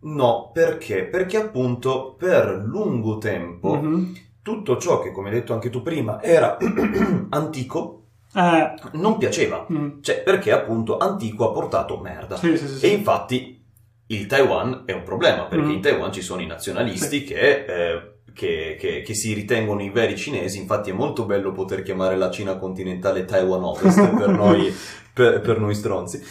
no, 0.05 0.49
perché? 0.53 1.03
Perché 1.05 1.37
appunto 1.37 2.15
per 2.17 2.61
lungo 2.65 3.17
tempo 3.17 3.75
Mhm. 3.75 4.13
tutto 4.41 4.77
ciò 4.77 4.99
che 5.01 5.11
come 5.11 5.29
hai 5.29 5.35
detto 5.35 5.53
anche 5.53 5.69
tu 5.69 5.81
prima 5.81 6.21
era 6.21 6.57
antico 7.29 8.02
Eh, 8.35 8.73
non 8.93 9.17
piaceva, 9.17 9.65
mm, 9.71 10.01
cioè 10.01 10.21
perché 10.21 10.51
appunto 10.51 10.97
antico 10.97 11.49
ha 11.49 11.51
portato 11.53 11.97
merda. 11.97 12.35
sì, 12.37 12.57
sì, 12.57 12.67
sì. 12.67 12.85
E 12.85 12.89
infatti 12.89 13.63
il 14.07 14.25
Taiwan 14.27 14.83
è 14.85 14.91
un 14.91 15.03
problema 15.03 15.43
perché 15.45 15.65
Mm. 15.65 15.71
in 15.71 15.81
Taiwan 15.81 16.11
ci 16.11 16.21
sono 16.21 16.41
i 16.41 16.45
nazionalisti 16.47 17.23
che, 17.23 17.65
eh, 17.65 18.11
che- 18.33 18.75
che- 18.79 19.01
che 19.01 19.13
si 19.13 19.33
ritengono 19.33 19.81
i 19.83 19.89
veri 19.91 20.17
cinesi. 20.17 20.57
Infatti 20.59 20.89
è 20.89 20.93
molto 20.93 21.25
bello 21.25 21.51
poter 21.51 21.83
chiamare 21.83 22.15
la 22.17 22.31
Cina 22.31 22.57
continentale 22.57 23.25
Taiwan 23.25 23.63
Ovest 23.63 24.09
per 24.17 24.29
noi, 24.29 24.73
per, 25.13 25.39
per 25.41 25.59
noi 25.59 25.75
stronzi. 25.75 26.21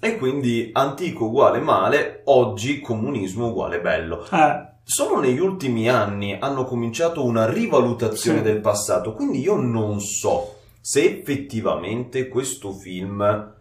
E 0.00 0.16
quindi 0.16 0.70
antico 0.72 1.26
uguale 1.26 1.60
male, 1.60 2.22
oggi 2.24 2.80
comunismo 2.80 3.48
uguale 3.48 3.80
bello. 3.80 4.24
Eh, 4.32 4.68
Solo 4.82 5.20
negli 5.20 5.38
ultimi 5.38 5.88
anni 5.88 6.36
hanno 6.40 6.64
cominciato 6.64 7.22
una 7.24 7.48
rivalutazione 7.48 8.38
Sì. 8.38 8.44
del 8.44 8.60
passato, 8.60 9.12
quindi 9.12 9.38
io 9.40 9.54
non 9.56 10.00
so 10.00 10.56
se 10.80 11.04
effettivamente 11.04 12.28
questo 12.28 12.72
film. 12.72 13.54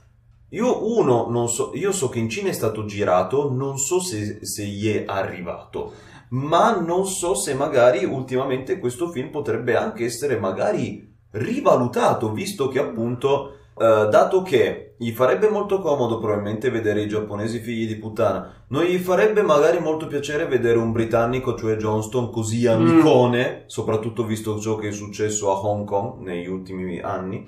Io, 0.49 0.97
uno, 0.97 1.29
non 1.29 1.47
so, 1.47 1.71
io 1.75 1.91
so 1.91 2.09
che 2.09 2.19
in 2.19 2.29
Cina 2.29 2.49
è 2.49 2.53
stato 2.53 2.85
girato, 2.85 3.51
non 3.51 3.77
so 3.77 3.99
se, 3.99 4.39
se 4.43 4.65
gli 4.65 4.91
è 4.91 5.03
arrivato, 5.05 5.93
ma 6.29 6.79
non 6.79 7.05
so 7.05 7.35
se 7.35 7.53
magari 7.53 8.03
ultimamente 8.03 8.79
questo 8.79 9.11
film 9.11 9.29
potrebbe 9.29 9.75
anche 9.75 10.05
essere 10.05 10.39
magari 10.39 11.07
rivalutato, 11.31 12.31
visto 12.31 12.67
che 12.67 12.79
appunto, 12.79 13.58
eh, 13.79 14.07
dato 14.09 14.41
che 14.41 14.95
gli 14.97 15.11
farebbe 15.11 15.47
molto 15.47 15.79
comodo 15.79 16.19
probabilmente 16.19 16.69
vedere 16.69 17.01
i 17.01 17.07
giapponesi 17.07 17.59
figli 17.59 17.87
di 17.87 17.95
puttana, 17.95 18.65
non 18.67 18.83
gli 18.83 18.97
farebbe 18.97 19.41
magari 19.41 19.79
molto 19.79 20.07
piacere 20.07 20.45
vedere 20.47 20.77
un 20.77 20.91
britannico, 20.91 21.55
cioè 21.55 21.77
Johnston, 21.77 22.29
così 22.29 22.67
amicone, 22.67 23.63
soprattutto 23.67 24.25
visto 24.25 24.59
ciò 24.59 24.75
che 24.75 24.89
è 24.89 24.91
successo 24.91 25.49
a 25.51 25.65
Hong 25.65 25.85
Kong 25.85 26.19
negli 26.19 26.47
ultimi 26.47 26.99
anni. 26.99 27.47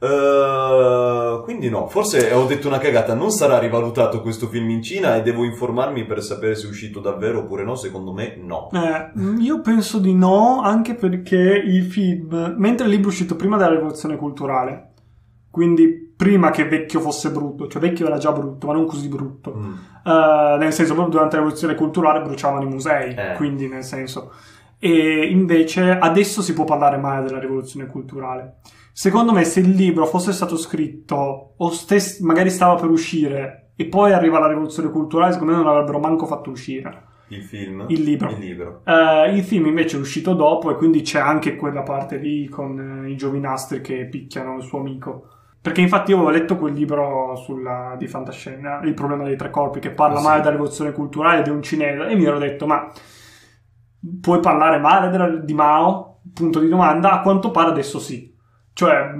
Eh, 0.00 1.40
quindi 1.44 1.70
no, 1.70 1.86
forse 1.86 2.32
ho 2.32 2.44
detto 2.46 2.66
una 2.66 2.78
cagata, 2.78 3.14
non 3.14 3.30
sarà 3.30 3.60
rivalutato 3.60 4.20
questo 4.20 4.48
film 4.48 4.68
in 4.70 4.82
Cina 4.82 5.14
e 5.14 5.22
devo 5.22 5.44
informarmi 5.44 6.04
per 6.04 6.24
sapere 6.24 6.56
se 6.56 6.66
è 6.66 6.70
uscito 6.70 6.98
davvero 6.98 7.38
oppure 7.38 7.62
no, 7.62 7.76
secondo 7.76 8.12
me 8.12 8.36
no. 8.36 8.68
eh, 8.72 9.40
io 9.40 9.60
penso 9.60 10.00
di 10.00 10.12
no, 10.12 10.60
anche 10.60 10.94
perché 10.94 11.36
il 11.36 11.84
film, 11.84 12.56
mentre 12.58 12.86
il 12.86 12.90
libro 12.90 13.10
è 13.10 13.12
uscito 13.12 13.36
prima 13.36 13.56
della 13.56 13.76
rivoluzione 13.76 14.16
culturale, 14.16 14.91
quindi 15.52 16.14
prima 16.16 16.50
che 16.50 16.66
Vecchio 16.66 16.98
fosse 17.00 17.30
brutto, 17.30 17.68
cioè 17.68 17.82
Vecchio 17.82 18.06
era 18.06 18.16
già 18.16 18.32
brutto, 18.32 18.66
ma 18.66 18.72
non 18.72 18.86
così 18.86 19.06
brutto. 19.08 19.54
Mm. 19.54 19.72
Eh, 20.04 20.56
nel 20.58 20.72
senso, 20.72 20.94
proprio 20.94 21.12
durante 21.12 21.36
la 21.36 21.42
rivoluzione 21.42 21.74
culturale 21.74 22.22
bruciavano 22.22 22.64
i 22.64 22.70
musei, 22.70 23.14
Eh. 23.14 23.34
quindi 23.36 23.68
nel 23.68 23.84
senso. 23.84 24.32
E 24.78 25.26
invece 25.26 25.90
adesso 25.90 26.40
si 26.40 26.54
può 26.54 26.64
parlare 26.64 26.96
male 26.96 27.26
della 27.26 27.38
rivoluzione 27.38 27.86
culturale. 27.86 28.60
Secondo 28.92 29.32
me, 29.32 29.44
se 29.44 29.60
il 29.60 29.70
libro 29.70 30.06
fosse 30.06 30.32
stato 30.32 30.56
scritto 30.56 31.52
o 31.56 31.70
stes- 31.70 32.20
magari 32.20 32.48
stava 32.48 32.76
per 32.76 32.88
uscire 32.88 33.72
e 33.76 33.84
poi 33.86 34.12
arriva 34.12 34.38
la 34.38 34.48
rivoluzione 34.48 34.90
culturale, 34.90 35.32
secondo 35.32 35.52
me 35.52 35.58
non 35.62 35.66
l'avrebbero 35.68 35.98
manco 35.98 36.24
fatto 36.26 36.50
uscire. 36.50 37.10
Il 37.28 37.42
film? 37.42 37.84
Il 37.88 38.02
libro. 38.02 38.30
Il 38.30 38.38
libro. 38.38 38.82
Eh, 38.84 39.34
il 39.34 39.42
film 39.42 39.66
invece 39.66 39.96
è 39.96 40.00
uscito 40.00 40.34
dopo 40.34 40.70
e 40.70 40.76
quindi 40.76 41.00
c'è 41.02 41.18
anche 41.18 41.56
quella 41.56 41.82
parte 41.82 42.16
lì 42.16 42.48
con 42.48 43.04
eh, 43.04 43.10
i 43.10 43.16
giovinastri 43.16 43.80
che 43.80 44.06
picchiano 44.06 44.56
il 44.56 44.62
suo 44.62 44.78
amico. 44.80 45.26
Perché 45.62 45.80
infatti 45.80 46.10
io 46.10 46.16
avevo 46.16 46.32
letto 46.32 46.56
quel 46.58 46.72
libro 46.72 47.36
sulla, 47.36 47.94
di 47.96 48.08
fantascienza, 48.08 48.80
Il 48.82 48.94
problema 48.94 49.22
dei 49.24 49.36
tre 49.36 49.48
corpi, 49.48 49.78
che 49.78 49.90
parla 49.92 50.16
Ah, 50.16 50.20
sì. 50.20 50.26
male 50.26 50.38
della 50.40 50.50
rivoluzione 50.50 50.90
culturale 50.92 51.42
è 51.44 51.48
un 51.50 51.62
cinese 51.62 52.08
e 52.08 52.16
mi 52.16 52.24
ero 52.24 52.38
detto 52.38 52.66
ma 52.66 52.90
puoi 54.20 54.40
parlare 54.40 54.78
male 54.78 55.08
della- 55.10 55.28
di 55.36 55.54
Mao? 55.54 56.20
Punto 56.34 56.60
di 56.60 56.68
domanda. 56.68 57.12
A 57.12 57.20
quanto 57.20 57.50
pare 57.50 57.70
adesso 57.70 57.98
sì. 57.98 58.32
Cioè, 58.72 59.12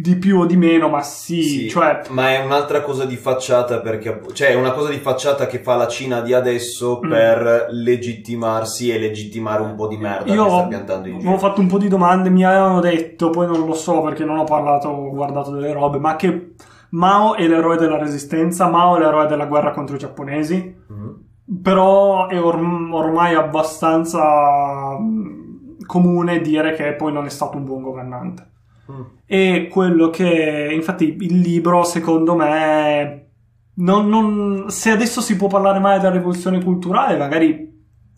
di 0.00 0.16
più 0.16 0.38
o 0.40 0.46
di 0.46 0.56
meno, 0.56 0.88
ma 0.88 1.02
sì. 1.02 1.42
Sì, 1.42 1.68
Cioè, 1.68 2.02
ma 2.10 2.30
è 2.30 2.42
un'altra 2.44 2.80
cosa 2.82 3.04
di 3.04 3.16
facciata 3.16 3.80
perché 3.80 4.20
cioè 4.32 4.48
è 4.48 4.54
una 4.54 4.72
cosa 4.72 4.88
di 4.90 4.96
facciata 4.98 5.46
che 5.46 5.58
fa 5.58 5.76
la 5.76 5.86
Cina 5.88 6.20
di 6.20 6.32
adesso 6.32 7.00
Mm. 7.04 7.08
per 7.10 7.66
legittimarsi 7.70 8.90
e 8.90 8.98
legittimare 8.98 9.62
un 9.62 9.74
po' 9.74 9.86
di 9.88 9.96
merda 9.96 10.32
Io 10.32 10.44
che 10.44 10.50
sta 10.50 10.66
piantando 10.66 11.08
in 11.08 11.18
giro. 11.18 11.38
fatto 11.38 11.60
un 11.60 11.66
po' 11.66 11.78
di 11.78 11.88
domande, 11.88 12.30
mi 12.30 12.44
avevano 12.44 12.80
detto, 12.80 13.30
poi 13.30 13.46
non 13.46 13.64
lo 13.66 13.74
so 13.74 14.00
perché 14.02 14.24
non 14.24 14.38
ho 14.38 14.44
parlato, 14.44 14.88
ho 14.88 15.10
guardato 15.10 15.50
delle 15.50 15.72
robe, 15.72 15.98
ma 15.98 16.16
che 16.16 16.54
Mao 16.90 17.34
è 17.36 17.46
l'eroe 17.46 17.76
della 17.76 17.98
resistenza, 17.98 18.68
Mao 18.68 18.96
è 18.96 18.98
l'eroe 18.98 19.26
della 19.26 19.46
guerra 19.46 19.70
contro 19.70 19.94
i 19.94 19.98
giapponesi, 19.98 20.74
Mhm. 20.88 21.60
però 21.62 22.26
è 22.26 22.40
or- 22.42 22.88
ormai 22.92 23.34
abbastanza 23.34 24.98
mm, 24.98 25.78
comune 25.86 26.40
dire 26.40 26.72
che 26.74 26.92
poi 26.94 27.12
non 27.12 27.26
è 27.26 27.30
stato 27.30 27.56
un 27.56 27.64
buon 27.64 27.82
governante. 27.82 28.49
Mm. 28.90 29.00
E 29.26 29.68
quello 29.70 30.10
che, 30.10 30.70
infatti, 30.72 31.16
il 31.20 31.38
libro, 31.38 31.84
secondo 31.84 32.34
me, 32.34 33.28
non, 33.74 34.08
non- 34.08 34.64
se 34.68 34.90
adesso 34.90 35.20
si 35.20 35.36
può 35.36 35.48
parlare 35.48 35.78
male 35.78 35.98
della 35.98 36.10
rivoluzione 36.10 36.62
culturale, 36.62 37.16
magari 37.16 37.68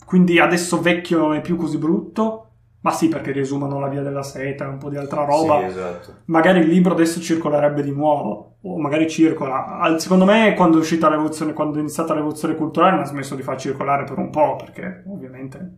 quindi 0.05 0.39
adesso 0.39 0.81
vecchio 0.81 1.19
non 1.19 1.35
è 1.35 1.41
più 1.41 1.55
così 1.55 1.77
brutto. 1.77 2.47
Ma 2.83 2.91
sì, 2.91 3.07
perché 3.07 3.31
riesumano 3.31 3.79
la 3.79 3.87
via 3.87 4.01
della 4.01 4.23
seta 4.23 4.65
e 4.65 4.67
un 4.67 4.77
po' 4.77 4.89
di 4.89 4.97
altra 4.97 5.23
roba. 5.23 5.59
Sì, 5.59 5.65
esatto. 5.67 6.13
Magari 6.25 6.59
il 6.59 6.67
libro 6.67 6.91
adesso 6.91 7.21
circolerebbe 7.21 7.81
di 7.81 7.91
nuovo, 7.91 8.57
o 8.61 8.77
magari 8.77 9.09
circola. 9.09 9.95
Secondo 9.97 10.25
me, 10.25 10.53
quando 10.53 10.77
è 10.77 10.79
uscita 10.81 11.07
la 11.07 11.15
rivoluzione, 11.15 11.53
quando 11.53 11.77
è 11.77 11.79
iniziata 11.79 12.09
la 12.09 12.19
rivoluzione 12.19 12.55
culturale, 12.55 12.91
non 12.91 12.99
ha 12.99 13.05
smesso 13.05 13.35
di 13.35 13.41
far 13.41 13.57
circolare 13.57 14.03
per 14.03 14.17
un 14.17 14.29
po', 14.29 14.57
perché 14.57 15.01
ovviamente 15.07 15.77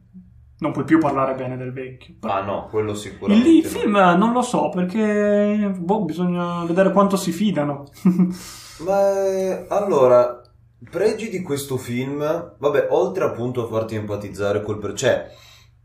non 0.59 0.71
puoi 0.71 0.85
più 0.85 0.99
parlare 0.99 1.35
bene 1.35 1.57
del 1.57 1.73
vecchio. 1.73 2.15
Ah 2.21 2.41
no, 2.41 2.67
quello 2.69 2.91
Il, 2.91 2.97
sicuramente. 2.97 3.49
il 3.49 3.63
no. 3.63 3.69
film 3.69 3.95
eh, 3.97 4.15
non 4.15 4.31
lo 4.33 4.41
so, 4.41 4.69
perché 4.69 5.73
boh, 5.77 6.05
bisogna 6.05 6.63
vedere 6.65 6.91
quanto 6.91 7.17
si 7.17 7.31
fidano. 7.31 7.85
Ma 8.85 9.25
eh, 9.27 9.65
allora, 9.69 10.41
pregi 10.89 11.29
di 11.29 11.41
questo 11.41 11.77
film, 11.77 12.19
vabbè, 12.57 12.87
oltre 12.91 13.23
appunto 13.25 13.63
a 13.65 13.67
farti 13.69 13.95
empatizzare 13.95 14.61
col 14.61 14.79
per... 14.79 14.93
cioè, 14.93 15.29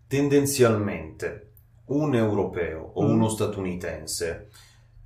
tendenzialmente, 0.07 1.53
un 1.87 2.15
europeo 2.15 2.93
o 2.95 3.05
Mm. 3.05 3.11
uno 3.11 3.29
statunitense 3.29 4.49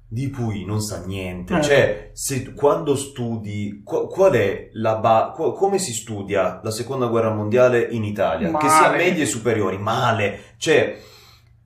di 0.09 0.31
cui 0.31 0.65
non 0.65 0.81
sa 0.81 1.03
niente, 1.05 1.57
Eh. 1.59 1.63
cioè, 1.63 2.11
se, 2.13 2.53
quando 2.55 2.95
studi, 2.95 3.83
qu- 3.85 4.09
qual 4.09 4.33
è 4.33 4.69
la 4.75 4.97
ba- 4.97 5.33
qu- 5.35 5.55
come 5.57 5.79
si 5.79 5.93
studia 5.93 6.61
la 6.63 6.71
seconda 6.71 7.07
guerra 7.07 7.31
mondiale 7.33 7.83
in 7.91 8.05
Italia? 8.05 8.51
Che 8.57 8.69
sia 8.69 8.81
Male. 8.91 8.97
medie 8.97 9.23
e 9.25 9.27
superiori, 9.27 9.79
male, 9.79 10.39
cioè... 10.59 10.99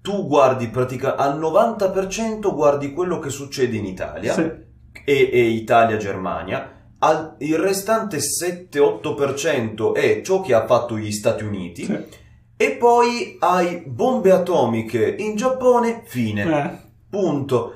Tu 0.00 0.26
guardi 0.26 0.68
pratica 0.68 1.16
al 1.16 1.38
90% 1.38 2.54
guardi 2.54 2.92
quello 2.94 3.18
che 3.18 3.28
succede 3.30 3.76
in 3.76 3.84
Italia 3.84 4.32
Sì. 4.32 4.40
e, 5.04 5.30
e 5.30 5.40
Italia-Germania, 5.50 6.92
al- 7.00 7.34
il 7.40 7.58
restante 7.58 8.18
7-8% 8.20 9.92
è 9.94 10.22
ciò 10.22 10.40
che 10.40 10.54
ha 10.54 10.64
fatto 10.66 10.96
gli 10.96 11.10
Stati 11.12 11.44
Uniti 11.44 11.84
sì. 11.84 11.98
e 12.56 12.70
poi 12.72 13.36
hai 13.40 13.82
bombe 13.86 14.30
atomiche 14.30 15.16
in 15.18 15.36
Giappone, 15.36 16.02
fine, 16.06 16.42
Eh, 16.42 16.70
punto. 17.10 17.74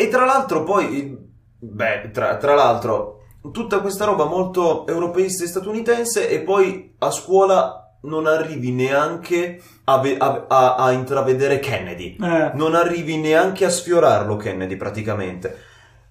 E 0.00 0.08
tra 0.08 0.24
l'altro 0.24 0.62
poi, 0.64 1.16
beh, 1.58 2.10
tra, 2.12 2.36
tra 2.36 2.54
l'altro, 2.54 3.20
tutta 3.52 3.80
questa 3.80 4.04
roba 4.06 4.24
molto 4.24 4.86
europeista 4.86 5.44
e 5.44 5.46
statunitense 5.46 6.28
e 6.28 6.40
poi 6.40 6.94
a 6.98 7.10
scuola 7.10 7.96
non 8.02 8.26
arrivi 8.26 8.72
neanche 8.72 9.60
a, 9.84 9.98
ve- 9.98 10.16
a- 10.18 10.46
a- 10.48 10.74
a 10.76 10.92
intravedere 10.92 11.58
Kennedy 11.58 12.16
eh, 12.18 12.50
non 12.54 12.74
arrivi 12.74 13.18
neanche 13.18 13.66
a 13.66 13.68
sfiorarlo 13.68 14.36
Kennedy 14.36 14.76
praticamente. 14.76 15.56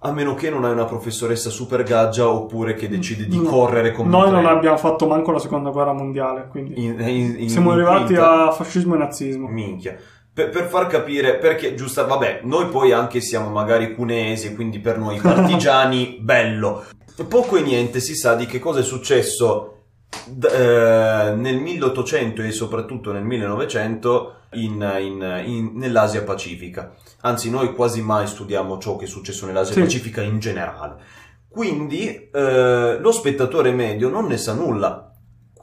a 0.01 0.11
meno 0.13 0.33
che 0.33 0.49
non 0.49 0.63
hai 0.63 0.71
una 0.71 0.85
professoressa 0.85 1.49
super 1.49 1.83
gaggia 1.83 2.29
oppure 2.29 2.73
che 2.75 2.87
decide 2.87 3.25
di 3.27 3.35
No. 3.37 3.49
correre 3.49 3.91
come 3.91 4.07
un 4.07 4.17
Noi 4.21 4.31
non 4.31 4.45
abbiamo 4.45 4.77
fatto 4.77 5.07
manco 5.07 5.31
la 5.31 5.39
seconda 5.39 5.71
guerra 5.71 5.91
mondiale, 5.91 6.47
quindi 6.49 6.81
In- 6.85 6.99
in- 7.01 7.35
in- 7.39 7.49
siamo 7.49 7.71
arrivati 7.71 8.15
a 8.15 8.49
fascismo 8.51 8.95
e 8.95 8.97
nazismo. 8.99 9.47
Minchia. 9.49 9.97
Per, 10.39 10.49
per 10.51 10.67
far 10.69 10.87
capire, 10.87 11.35
perché 11.35 11.75
giusta, 11.75 12.03
vabbè, 12.03 12.41
noi 12.43 12.67
poi 12.69 12.93
anche 12.93 13.19
siamo 13.19 13.49
magari 13.49 13.93
cunesi, 13.93 14.55
quindi 14.55 14.79
per 14.79 14.97
noi 14.97 15.19
partigiani, 15.19 16.17
bello. 16.23 16.85
Poco 17.27 17.57
e 17.57 17.61
niente 17.61 17.99
si 17.99 18.15
sa 18.15 18.35
di 18.35 18.45
che 18.45 18.57
cosa 18.59 18.79
è 18.79 18.83
successo 18.83 19.81
d- 20.25 20.45
eh, 20.45 21.33
nel 21.35 21.57
1800 21.57 22.41
e 22.43 22.51
soprattutto 22.51 23.11
nel 23.11 23.25
1900 23.25 24.35
in- 24.53 24.97
in- 25.01 25.43
in- 25.45 25.71
nell'Asia 25.75 26.23
Pacifica. 26.23 26.93
Anzi, 27.23 27.49
noi 27.49 27.73
quasi 27.73 28.01
mai 28.01 28.25
studiamo 28.25 28.77
ciò 28.77 28.95
che 28.95 29.03
è 29.03 29.07
successo 29.09 29.45
nell'Asia 29.45 29.73
Sì. 29.73 29.81
Pacifica 29.81 30.21
in 30.21 30.39
generale. 30.39 31.03
Quindi 31.49 32.29
eh, 32.31 32.97
lo 32.97 33.11
spettatore 33.11 33.71
medio 33.73 34.07
non 34.07 34.25
ne 34.27 34.37
sa 34.37 34.53
nulla. 34.53 35.11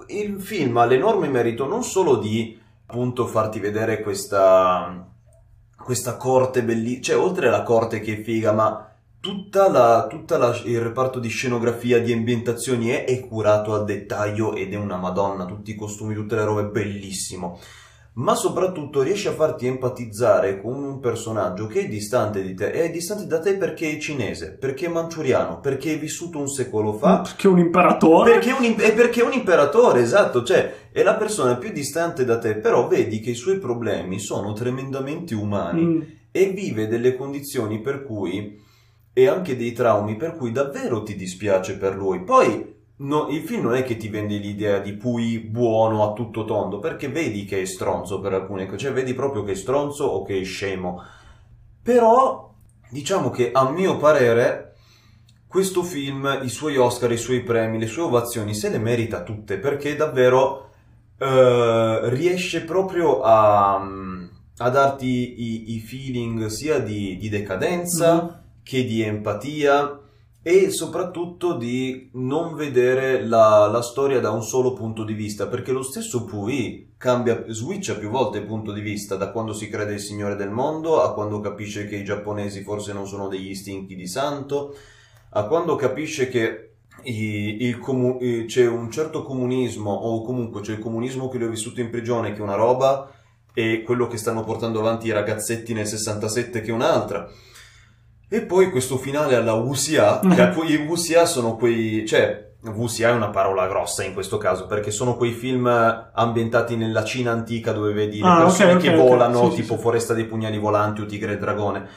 Il 0.09 0.39
film 0.39 0.77
ha 0.77 0.85
l'enorme 0.85 1.29
merito 1.29 1.67
non 1.67 1.83
solo 1.83 2.17
di 2.17 2.61
appunto 2.87 3.27
farti 3.27 3.59
vedere 3.59 4.01
questa, 4.01 5.07
questa 5.77 6.17
corte 6.17 6.63
bellissima, 6.63 7.03
cioè 7.03 7.17
oltre 7.17 7.49
alla 7.49 7.63
corte 7.63 8.01
che 8.01 8.19
è 8.19 8.23
figa, 8.23 8.53
ma 8.53 8.89
tutta 9.19 9.69
la, 9.69 10.07
tutta 10.09 10.37
il 10.65 10.81
reparto 10.81 11.19
di 11.19 11.29
scenografia, 11.29 12.01
di 12.01 12.13
ambientazioni 12.13 12.89
è, 12.89 13.05
è 13.05 13.27
curato 13.27 13.75
al 13.75 13.85
dettaglio 13.85 14.55
ed 14.55 14.73
è 14.73 14.77
una 14.77 14.97
madonna, 14.97 15.45
tutti 15.47 15.73
i 15.73 15.75
costumi, 15.75 16.15
tutte 16.15 16.37
le 16.37 16.45
robe, 16.45 16.65
bellissimo. 16.67 17.59
Ma 18.19 18.35
soprattutto 18.35 19.03
riesce 19.03 19.29
a 19.29 19.33
farti 19.33 19.67
empatizzare 19.67 20.59
con 20.63 20.83
un 20.83 21.01
personaggio 21.01 21.67
che 21.67 21.81
è 21.81 21.87
distante 21.87 22.41
di 22.43 22.55
te, 22.55 22.71
è 22.71 22.91
distante 22.91 23.27
da 23.27 23.41
te 23.41 23.57
perché 23.57 23.91
è 23.93 23.99
cinese, 23.99 24.57
perché 24.59 24.87
è 24.87 24.89
manciuriano, 24.89 25.61
perché 25.61 25.93
è 25.93 25.99
vissuto 25.99 26.39
un 26.39 26.49
secolo 26.49 26.95
fa, 26.95 27.21
Perché 27.21 27.47
un 27.47 27.59
imperatore? 27.59 28.31
perché 28.33 28.51
è 28.51 28.59
un, 28.59 28.75
è 28.79 28.95
perché 28.95 29.21
è 29.21 29.25
un 29.25 29.33
imperatore, 29.35 30.01
esatto, 30.01 30.43
cioè 30.45 30.89
è 30.93 31.03
la 31.03 31.17
persona 31.17 31.57
più 31.57 31.71
distante 31.73 32.25
da 32.25 32.39
te, 32.39 32.57
però 32.57 32.89
vedi 32.89 33.21
che 33.21 33.31
i 33.31 33.35
suoi 33.35 33.59
problemi 33.59 34.19
sono 34.19 34.55
tremendamente 34.55 35.35
umani 35.35 35.83
Mm. 35.85 36.01
e 36.31 36.47
vive 36.47 36.87
delle 36.89 37.17
condizioni 37.17 37.83
per 37.83 38.03
cui 38.03 38.59
e 39.13 39.29
anche 39.29 39.57
dei 39.59 39.73
traumi 39.73 40.17
per 40.17 40.37
cui 40.37 40.53
davvero 40.53 41.03
ti 41.03 41.17
dispiace 41.17 41.77
per 41.77 41.95
lui. 41.95 42.23
Poi 42.25 42.76
no- 42.97 43.29
il 43.29 43.43
film 43.43 43.63
non 43.63 43.75
è 43.75 43.85
che 43.85 43.97
ti 43.97 44.09
vende 44.09 44.37
l'idea 44.37 44.79
di 44.79 44.93
Pui 44.95 45.39
buono 45.39 46.09
a 46.09 46.13
tutto 46.13 46.45
tondo, 46.45 46.79
perché 46.79 47.09
vedi 47.09 47.45
che 47.45 47.63
è 47.63 47.65
stronzo 47.65 48.21
per 48.21 48.33
alcune 48.35 48.67
cose, 48.67 48.79
cioè 48.79 48.93
vedi 48.93 49.15
proprio 49.15 49.43
che 49.45 49.53
è 49.53 49.55
stronzo 49.55 50.05
o 50.05 50.25
che 50.25 50.41
è 50.41 50.45
scemo. 50.45 51.03
Però 51.83 52.53
diciamo 52.91 53.31
che 53.31 53.51
a 53.53 53.69
mio 53.71 53.97
parere 53.97 54.75
questo 55.47 55.83
film, 55.83 56.41
i 56.43 56.49
suoi 56.49 56.77
Oscar, 56.77 57.13
i 57.13 57.17
suoi 57.17 57.43
premi, 57.43 57.79
le 57.79 57.87
sue 57.87 58.03
ovazioni 58.03 58.55
se 58.55 58.69
le 58.71 58.79
merita 58.79 59.23
tutte 59.23 59.59
perché 59.59 59.97
davvero 59.97 60.71
eh, 61.19 62.01
riesce 62.11 62.65
proprio 62.65 63.21
a, 63.23 63.77
a 63.77 64.71
darti 64.71 65.07
i, 65.07 65.75
i 65.77 65.81
feeling 65.81 66.47
sia 66.47 66.79
di, 66.79 67.17
di 67.17 67.29
decadenza 67.29 68.23
Mm. 68.23 68.29
che 68.63 68.85
di 68.85 69.03
empatia 69.03 70.01
e 70.49 70.71
soprattutto 70.71 71.57
di 71.57 72.09
non 72.13 72.55
vedere 72.55 73.27
la, 73.27 73.67
la 73.67 73.83
storia 73.83 74.21
da 74.21 74.31
un 74.31 74.45
solo 74.45 74.75
punto 74.75 75.03
di 75.03 75.13
vista, 75.13 75.49
perché 75.49 75.73
lo 75.73 75.83
stesso 75.83 76.25
Pui 76.25 76.93
cambia, 76.97 77.47
switcha 77.49 77.97
più 77.97 78.11
volte 78.11 78.39
il 78.39 78.47
punto 78.47 78.71
di 78.71 78.81
vista, 78.81 79.17
da 79.17 79.33
quando 79.33 79.53
si 79.53 79.69
crede 79.69 79.95
il 79.95 79.99
signore 79.99 80.37
del 80.37 80.51
mondo 80.51 81.03
a 81.03 81.13
quando 81.15 81.41
capisce 81.41 81.89
che 81.89 81.97
i 81.97 82.05
giapponesi 82.05 82.63
forse 82.63 82.93
non 82.93 83.09
sono 83.09 83.27
degli 83.27 83.51
istinti 83.51 83.97
di 83.97 84.07
santo, 84.07 84.77
a 85.31 85.47
quando 85.47 85.75
capisce 85.75 86.29
che 86.29 86.75
il 87.03 87.81
comu- 87.81 88.23
eh, 88.23 88.45
c'è 88.45 88.69
un 88.69 88.89
certo 88.89 89.25
comunismo 89.25 89.91
o 89.91 90.23
comunque 90.23 90.61
c'è 90.61 90.75
il 90.75 90.79
comunismo 90.79 91.29
che 91.29 91.39
lui 91.39 91.49
ha 91.49 91.51
vissuto 91.51 91.81
in 91.81 91.91
prigione 91.91 92.33
che 92.33 92.39
è 92.39 92.43
una 92.43 92.55
roba 92.55 93.11
e 93.53 93.83
quello 93.83 94.07
che 94.07 94.17
stanno 94.17 94.45
portando 94.45 94.79
avanti 94.79 95.09
i 95.09 95.13
ragazzetti 95.13 95.75
nel 95.75 95.89
67 95.89 96.61
che 96.61 96.71
è 96.71 96.73
un'altra. 96.73 97.29
E 98.29 98.43
poi 98.43 98.71
questo 98.71 98.97
finale 98.97 99.37
alla 99.37 99.55
che 100.35 100.49
poi 100.49 100.73
i 100.73 100.77
Wuxia 100.77 101.25
sono 101.27 101.55
quei, 101.57 102.05
cioè, 102.07 102.55
Wuxia 102.63 103.11
è 103.11 103.13
una 103.13 103.31
parola 103.31 103.69
grossa 103.69 104.03
in 104.03 104.15
questo 104.15 104.37
caso, 104.37 104.67
perché 104.67 104.91
sono 104.91 105.17
quei 105.17 105.31
film 105.31 105.67
ambientati 106.13 106.75
nella 106.77 107.05
Cina 107.05 107.31
antica 107.31 107.71
dove 107.73 107.93
vedi 107.93 108.19
le 108.19 108.27
Ah, 108.27 108.39
ok, 108.39 108.43
persone 108.45 108.73
ok, 108.75 108.81
che 108.81 108.89
ok. 108.89 108.97
volano, 108.97 109.45
Sì, 109.51 109.57
sì, 109.57 109.63
tipo 109.63 109.77
sì. 109.77 109.81
Foresta 109.81 110.13
dei 110.15 110.25
Pugnali 110.25 110.59
Volanti 110.59 111.03
o 111.03 111.07
Tigre 111.07 111.35
e 111.35 111.39
Dragone. 111.39 111.89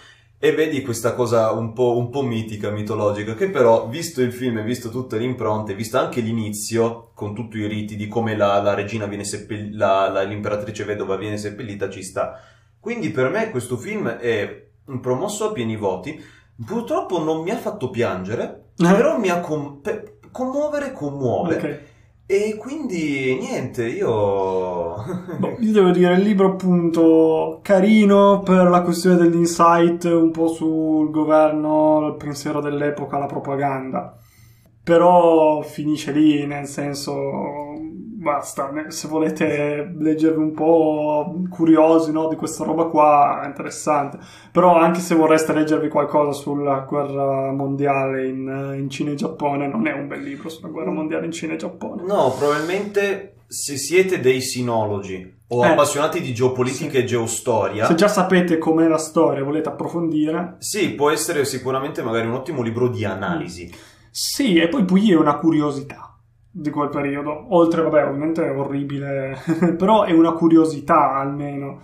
E 0.42 0.54
vedi 0.54 0.82
questa 0.84 1.16
cosa 1.16 1.52
un 1.52 1.74
po', 1.74 1.98
un 1.98 2.10
po' 2.10 2.22
mitica, 2.22 2.70
mitologica, 2.70 3.34
che 3.34 3.50
però, 3.50 3.88
visto 3.88 4.22
il 4.22 4.32
film 4.32 4.60
e 4.60 4.64
visto 4.64 4.90
tutte 4.90 5.18
le 5.18 5.26
impronte, 5.26 5.74
visto 5.74 5.98
anche 5.98 6.22
l'inizio, 6.22 7.12
con 7.14 7.34
tutti 7.36 7.58
i 7.58 7.68
riti 7.68 7.98
di 7.98 8.08
come 8.08 8.38
la, 8.38 8.62
la 8.62 8.74
regina 8.74 9.06
viene 9.08 9.26
seppellita, 9.26 10.22
l'imperatrice 10.24 10.86
vedova 10.86 11.18
viene 11.18 11.38
seppellita, 11.38 11.90
ci 11.90 12.04
sta. 12.04 12.40
Quindi 12.80 13.10
per 13.10 13.30
me 13.30 13.50
questo 13.50 13.76
film 13.76 14.08
è 14.08 14.68
un 14.90 15.00
promosso 15.00 15.50
a 15.50 15.52
pieni 15.52 15.76
voti. 15.78 16.20
Purtroppo 16.66 17.24
non 17.24 17.42
mi 17.42 17.52
ha 17.52 17.58
fatto 17.58 17.90
piangere, 17.90 18.72
Eh. 18.78 18.92
però 18.94 19.18
mi 19.18 19.30
ha 19.30 19.40
com- 19.40 19.80
pe- 19.82 20.18
commuovere 20.32 20.92
commuove. 20.92 21.56
Ok. 21.56 21.80
E 22.32 22.58
quindi 22.58 23.38
niente, 23.40 23.88
io... 23.88 24.10
Boh, 25.40 25.56
io 25.58 25.72
devo 25.72 25.90
dire, 25.90 26.14
il 26.14 26.22
libro 26.22 26.50
appunto 26.50 27.60
carino 27.64 28.42
per 28.42 28.70
la 28.70 28.82
questione 28.84 29.16
dell'insight 29.16 30.04
un 30.04 30.30
po' 30.30 30.48
sul 30.48 31.10
governo, 31.10 32.06
il 32.08 32.16
pensiero 32.18 32.62
dell'epoca, 32.62 33.18
la 33.18 33.26
propaganda. 33.26 34.16
Però 34.84 35.62
finisce 35.64 36.12
lì, 36.12 36.46
nel 36.46 36.68
senso, 36.68 37.69
basta. 38.20 38.72
Se 38.90 39.08
volete 39.08 39.94
leggervi 39.98 40.38
un 40.42 40.52
po' 40.54 41.34
curiosi 41.50 42.12
no, 42.12 42.28
di 42.28 42.36
questa 42.36 42.64
roba 42.64 42.86
qua, 42.86 43.42
è 43.44 43.48
interessante. 43.48 44.20
Però 44.52 44.76
anche 44.76 45.00
se 45.00 45.16
vorreste 45.16 45.54
leggervi 45.54 45.88
qualcosa 45.88 46.32
sulla 46.32 46.80
guerra 46.88 47.52
mondiale 47.52 48.28
in, 48.28 48.76
in 48.78 48.90
Cina 48.90 49.12
e 49.12 49.16
Giappone, 49.16 49.68
non 49.68 49.88
è 49.88 49.94
un 49.94 50.08
bel 50.08 50.22
libro 50.22 50.50
sulla 50.50 50.70
guerra 50.70 50.92
mondiale 50.92 51.26
in 51.26 51.32
Cina 51.32 51.54
e 51.54 51.58
Giappone. 51.58 52.04
No, 52.04 52.34
probabilmente 52.38 53.36
se 53.48 53.78
siete 53.78 54.20
dei 54.20 54.42
sinologi 54.42 55.38
o 55.52 55.66
Eh. 55.66 55.70
appassionati 55.70 56.22
di 56.22 56.34
geopolitica 56.34 56.92
Sì. 56.92 56.98
e 56.98 57.04
geostoria, 57.06 57.86
Se 57.86 57.96
già 57.96 58.08
sapete 58.08 58.60
com'è 58.60 58.88
la 58.88 59.00
storia 59.00 59.40
e 59.40 59.44
volete 59.44 59.70
approfondire, 59.70 60.58
sì, 60.60 60.92
può 60.92 61.10
essere 61.10 61.44
sicuramente 61.46 62.04
magari 62.04 62.28
un 62.28 62.34
ottimo 62.34 62.62
libro 62.62 62.88
di 62.90 63.06
analisi. 63.06 63.74
sì, 64.12 64.58
e 64.58 64.68
poi 64.68 64.86
Puyi 64.86 65.12
è 65.12 65.16
una 65.16 65.38
curiosità 65.38 66.09
di 66.62 66.70
quel 66.70 66.90
periodo. 66.90 67.46
Oltre, 67.56 67.82
vabbè, 67.82 68.06
ovviamente 68.06 68.46
è 68.46 68.56
orribile, 68.58 69.38
però 69.78 70.04
è 70.04 70.12
una 70.12 70.32
curiosità 70.34 71.14
almeno. 71.16 71.80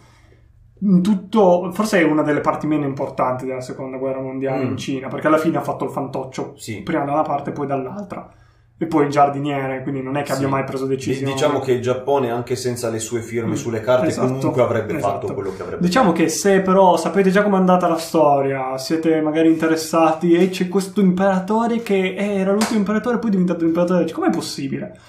In 0.82 1.02
tutto, 1.02 1.72
forse 1.72 2.00
è 2.00 2.04
una 2.04 2.22
delle 2.22 2.42
parti 2.42 2.68
meno 2.68 2.86
importanti 2.86 3.46
della 3.46 3.62
seconda 3.62 3.98
guerra 3.98 4.20
mondiale 4.22 4.66
Mm. 4.66 4.70
in 4.72 4.78
Cina, 4.78 5.08
perché 5.08 5.28
alla 5.28 5.38
fine 5.38 5.58
ha 5.58 5.62
fatto 5.62 5.86
il 5.86 5.92
fantoccio 5.92 6.54
Sì. 6.58 6.82
prima 6.84 7.06
da 7.06 7.14
una 7.14 7.22
parte 7.22 7.50
e 7.52 7.54
poi 7.54 7.66
dall'altra. 7.68 8.30
E 8.78 8.88
poi 8.88 9.06
il 9.06 9.10
giardiniere, 9.10 9.82
quindi 9.84 10.02
non 10.02 10.18
è 10.18 10.24
che 10.24 10.34
abbia 10.34 10.48
Sì. 10.48 10.52
mai 10.52 10.64
preso 10.66 10.86
decisioni. 10.86 11.32
Diciamo 11.32 11.60
che 11.60 11.72
il 11.72 11.82
Giappone, 11.82 12.30
anche 12.30 12.58
senza 12.58 12.90
le 12.90 13.00
sue 13.00 13.22
firme 13.22 13.52
Mm, 13.52 13.54
sulle 13.54 13.80
carte, 13.80 14.08
esatto, 14.08 14.28
comunque 14.34 14.62
avrebbe 14.62 14.98
esatto. 14.98 15.28
fatto 15.28 15.34
quello 15.34 15.56
che 15.56 15.62
avrebbe 15.62 15.86
Diciamo 15.86 16.12
che 16.12 16.28
se 16.28 16.60
però 16.60 16.98
sapete 16.98 17.30
già 17.32 17.42
com'è 17.42 17.56
andata 17.56 17.88
la 17.88 17.98
storia, 17.98 18.78
siete 18.78 19.22
magari 19.22 19.48
interessati 19.48 20.34
e 20.34 20.50
c'è 20.50 20.68
questo 20.68 21.00
imperatore 21.00 21.82
che 21.84 22.16
era 22.16 22.52
l'ultimo 22.52 22.80
imperatore 22.80 23.18
poi 23.18 23.30
è 23.30 23.32
diventato 23.32 23.64
imperatore, 23.64 24.12
com'è 24.12 24.30
possibile? 24.30 25.00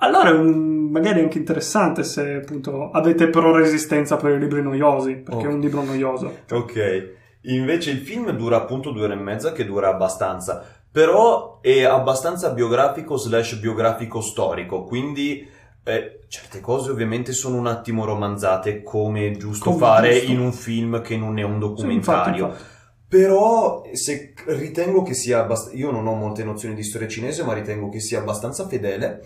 Allora 0.00 0.28
è 0.28 0.32
un- 0.32 0.90
magari 0.90 1.20
anche 1.20 1.38
interessante 1.38 2.04
se 2.04 2.34
appunto 2.34 2.90
avete 2.90 3.28
però 3.28 3.50
resistenza 3.56 4.16
per 4.16 4.32
i 4.32 4.38
libri 4.38 4.60
noiosi, 4.60 5.14
perché 5.14 5.40
Ok. 5.46 5.50
è 5.50 5.54
un 5.54 5.60
libro 5.60 5.82
noioso. 5.82 6.40
Ok, 6.52 7.12
invece 7.44 7.92
il 7.92 7.98
film 7.98 8.30
dura 8.32 8.56
appunto 8.56 8.90
due 8.90 9.04
ore 9.04 9.14
e 9.14 9.16
mezza, 9.16 9.52
che 9.52 9.64
dura 9.64 9.88
abbastanza, 9.88 10.62
però 10.96 11.58
è 11.60 11.82
abbastanza 11.82 12.52
biografico 12.52 13.18
slash 13.18 13.56
biografico 13.56 14.22
storico, 14.22 14.84
quindi 14.84 15.46
eh, 15.84 16.20
certe 16.26 16.60
cose 16.60 16.90
ovviamente 16.90 17.32
sono 17.32 17.58
un 17.58 17.66
attimo 17.66 18.06
romanzate, 18.06 18.82
come 18.82 19.26
è 19.26 19.36
giusto 19.36 19.72
Come 19.72 19.78
fare 19.78 20.12
giusto. 20.14 20.30
in 20.32 20.40
un 20.40 20.52
film 20.54 21.02
che 21.02 21.18
non 21.18 21.38
è 21.38 21.42
un 21.42 21.52
Sì, 21.52 21.58
documentario. 21.58 22.44
infatti, 22.46 22.60
infatti. 22.60 22.74
Però 23.08 23.82
se 23.92 24.32
ritengo 24.46 25.02
che 25.02 25.12
sia 25.12 25.40
abbastanza... 25.40 25.76
Io 25.76 25.90
non 25.90 26.06
ho 26.06 26.14
molte 26.14 26.44
nozioni 26.44 26.74
di 26.74 26.82
storia 26.82 27.08
cinese, 27.08 27.44
ma 27.44 27.52
ritengo 27.52 27.90
che 27.90 28.00
sia 28.00 28.20
abbastanza 28.20 28.66
fedele. 28.66 29.20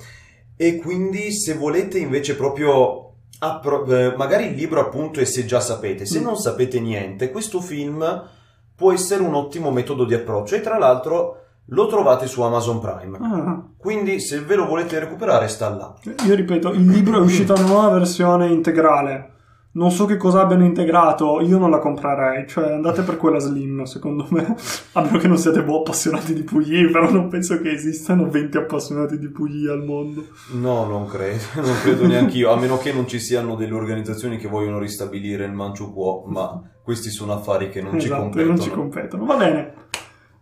E 0.56 0.74
quindi 0.74 1.30
se 1.30 1.54
volete 1.54 1.98
invece 2.00 2.34
proprio... 2.34 3.12
appro- 3.38 3.86
eh, 3.86 4.16
magari 4.16 4.46
il 4.46 4.54
libro 4.54 4.80
appunto 4.80 5.20
è 5.20 5.24
se 5.24 5.44
già 5.46 5.60
sapete. 5.60 6.04
Se 6.04 6.18
Mm. 6.18 6.24
non 6.24 6.36
sapete 6.36 6.80
niente, 6.80 7.30
questo 7.30 7.60
film 7.60 8.28
può 8.74 8.92
essere 8.92 9.22
un 9.22 9.34
ottimo 9.34 9.70
metodo 9.70 10.04
di 10.04 10.14
approccio. 10.14 10.56
E 10.56 10.60
tra 10.62 10.76
l'altro 10.76 11.36
lo 11.70 11.86
trovate 11.86 12.26
su 12.26 12.42
Amazon 12.42 12.80
Prime. 12.80 13.18
Ah, 13.20 13.62
Quindi 13.76 14.20
se 14.20 14.40
ve 14.40 14.54
lo 14.56 14.66
volete 14.66 14.98
recuperare 14.98 15.48
sta 15.48 15.68
là. 15.70 15.94
io 16.26 16.34
ripeto, 16.34 16.70
il 16.72 16.86
libro 16.86 17.16
è 17.18 17.20
uscita 17.20 17.54
una 17.54 17.66
nuova 17.66 17.88
versione 17.90 18.48
integrale 18.48 19.30
non 19.72 19.92
so 19.92 20.04
che 20.04 20.16
cosa 20.16 20.40
abbiano 20.40 20.64
integrato, 20.64 21.40
io 21.40 21.56
non 21.56 21.70
la 21.70 21.78
comprerei, 21.78 22.48
cioè 22.48 22.72
andate 22.72 23.02
per 23.02 23.16
quella 23.16 23.38
slim, 23.38 23.84
secondo 23.84 24.26
me, 24.30 24.56
a 24.94 25.02
meno 25.02 25.18
che 25.18 25.28
non 25.28 25.38
siate 25.38 25.62
boh, 25.62 25.78
appassionati 25.78 26.34
di 26.34 26.42
Puyi, 26.42 26.90
però 26.90 27.08
non 27.08 27.28
penso 27.28 27.60
che 27.60 27.70
esistano 27.70 28.28
20 28.28 28.56
appassionati 28.56 29.16
di 29.16 29.28
Puyi 29.28 29.68
al 29.68 29.84
mondo. 29.84 30.24
No, 30.54 30.86
non 30.86 31.06
credo, 31.06 31.44
non 31.62 31.76
credo 31.82 32.04
neanche 32.04 32.38
io, 32.38 32.50
a 32.50 32.56
meno 32.58 32.78
che 32.78 32.92
non 32.92 33.06
ci 33.06 33.20
siano 33.20 33.54
delle 33.54 33.74
organizzazioni 33.74 34.38
che 34.38 34.48
vogliono 34.48 34.80
ristabilire 34.80 35.44
il 35.44 35.52
Manchu 35.52 35.92
Può, 35.92 36.24
ma 36.26 36.60
questi 36.82 37.10
sono 37.10 37.32
affari 37.32 37.70
che 37.70 37.80
non 37.80 37.92
ci 38.00 38.06
Esatto, 38.06 38.22
competono. 38.22 38.52
non 38.54 38.60
ci 38.60 38.70
competono. 38.70 39.24
Va 39.24 39.36
bene. 39.36 39.74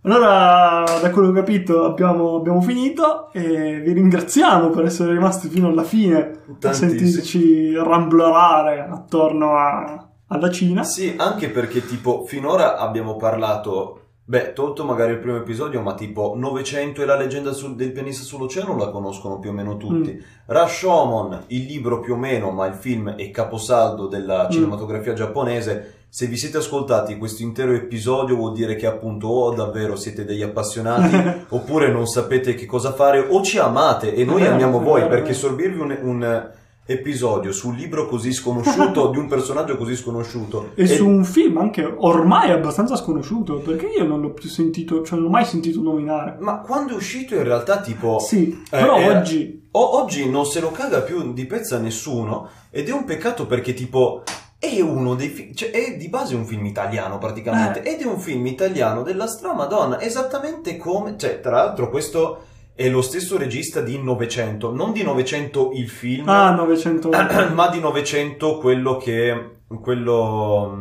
Allora, 0.03 0.85
da 1.03 1.11
quello 1.11 1.33
che 1.33 1.39
ho 1.41 1.43
capito, 1.43 1.85
abbiamo, 1.85 2.37
abbiamo 2.37 2.61
finito 2.63 3.31
e 3.33 3.81
vi 3.81 3.93
ringraziamo 3.93 4.71
per 4.71 4.85
essere 4.85 5.13
rimasti 5.13 5.49
fino 5.49 5.69
alla 5.69 5.83
fine 5.83 6.41
a 6.63 6.73
sentirci 6.73 7.75
ramblerare 7.75 8.87
attorno 8.89 9.57
a- 9.57 10.09
alla 10.29 10.51
Cina. 10.51 10.85
Sì, 10.85 11.15
anche 11.17 11.49
perché 11.51 11.85
tipo 11.85 12.25
finora 12.25 12.77
abbiamo 12.79 13.17
parlato, 13.17 14.01
beh, 14.25 14.53
tolto 14.53 14.85
magari 14.85 15.13
il 15.13 15.19
primo 15.19 15.37
episodio, 15.39 15.81
ma 15.83 15.95
tipo 15.95 16.35
900 16.37 17.03
e 17.03 17.05
la 17.05 17.17
leggenda 17.17 17.53
sul- 17.53 17.75
del 17.75 17.93
pianista 17.93 18.23
sull'oceano 18.25 18.77
la 18.77 18.91
conoscono 18.91 19.39
più 19.41 19.51
o 19.51 19.53
meno 19.55 19.77
tutti. 19.77 20.13
Mm. 20.15 20.21
Rashomon, 20.47 21.45
il 21.49 21.65
libro 21.65 21.99
più 22.01 22.15
o 22.15 22.17
meno, 22.17 22.51
ma 22.53 22.67
il 22.67 22.75
film 22.75 23.11
è 23.11 23.31
caposaldo 23.31 24.07
della 24.07 24.47
Mm. 24.47 24.51
cinematografia 24.51 25.13
giapponese. 25.13 25.95
Se 26.11 26.27
vi 26.27 26.39
siete 26.39 26.57
ascoltati 26.57 27.19
questo 27.19 27.43
intero 27.43 27.73
episodio 27.73 28.35
vuol 28.35 28.55
dire 28.55 28.77
che 28.77 28.87
appunto 28.87 29.27
o 29.27 29.55
davvero 29.55 29.95
siete 29.95 30.25
degli 30.25 30.43
appassionati 30.43 31.45
oppure 31.51 31.93
non 31.93 32.07
sapete 32.07 32.55
che 32.55 32.65
cosa 32.65 32.95
fare 32.95 33.19
o 33.21 33.43
ci 33.43 33.59
amate 33.59 34.15
e 34.15 34.25
noi 34.25 34.47
amiamo 34.47 34.81
voi 34.81 35.07
perché 35.07 35.35
sorbirvi 35.35 35.81
un, 35.81 35.99
un 36.03 36.51
episodio 36.87 37.53
sul 37.53 37.77
libro 37.77 38.07
così 38.07 38.33
sconosciuto 38.33 39.11
di 39.11 39.19
un 39.19 39.29
personaggio 39.29 39.77
così 39.77 39.95
sconosciuto 39.95 40.71
E 40.75 40.87
su 40.87 41.07
un 41.07 41.23
film 41.25 41.59
anche 41.59 41.85
ormai 41.85 42.51
abbastanza 42.53 42.97
sconosciuto, 42.97 43.59
perché 43.59 43.89
io 43.95 44.05
non 44.05 44.23
l'ho 44.23 44.31
più 44.31 44.49
sentito, 44.49 45.05
cioè 45.05 45.17
non 45.19 45.25
l'ho 45.25 45.31
mai 45.33 45.45
sentito 45.45 45.83
nominare. 45.83 46.37
ma 46.41 46.61
quando 46.61 46.95
è 46.95 46.97
uscito 46.97 47.35
in 47.35 47.43
realtà 47.43 47.81
tipo 47.81 48.19
Sì, 48.19 48.63
però 48.71 48.97
eh, 48.97 49.15
oggi... 49.15 49.69
o- 49.73 50.01
oggi 50.01 50.31
non 50.31 50.47
se 50.47 50.61
lo 50.61 50.71
caga 50.71 51.03
più 51.03 51.35
di 51.35 51.45
pezza 51.45 51.79
nessuno 51.79 52.49
ed 52.71 52.89
è 52.89 52.93
un 52.93 53.05
peccato 53.05 53.47
perché 53.47 53.75
tipo 53.75 54.23
è 54.59 54.81
uno 54.81 55.15
dei 55.15 55.29
film, 55.29 55.55
cioè 55.55 55.71
è 55.71 55.97
di 55.97 56.09
base 56.09 56.35
un 56.35 56.45
film 56.45 56.65
italiano 56.67 57.19
praticamente 57.19 57.83
Eh. 57.83 57.93
ed 57.93 58.01
è 58.01 58.05
un 58.07 58.19
film 58.19 58.45
italiano 58.47 59.03
della 59.03 59.27
stramadonna 59.29 60.01
esattamente 60.01 60.77
come, 60.77 61.17
cioè 61.17 61.41
tra 61.41 61.57
l'altro 61.57 61.89
questo 61.91 62.43
è 62.75 62.89
lo 62.89 63.03
stesso 63.03 63.37
regista 63.39 63.81
di 63.81 64.01
900, 64.01 64.73
non 64.75 64.93
di 64.93 65.03
900 65.03 65.71
il 65.75 65.89
film, 65.89 66.29
Ah, 66.29 66.51
900... 66.51 67.09
ma 67.55 67.69
di 67.69 67.81
900 67.81 68.59
quello 68.59 68.97
che 68.97 69.57
quello 69.83 70.75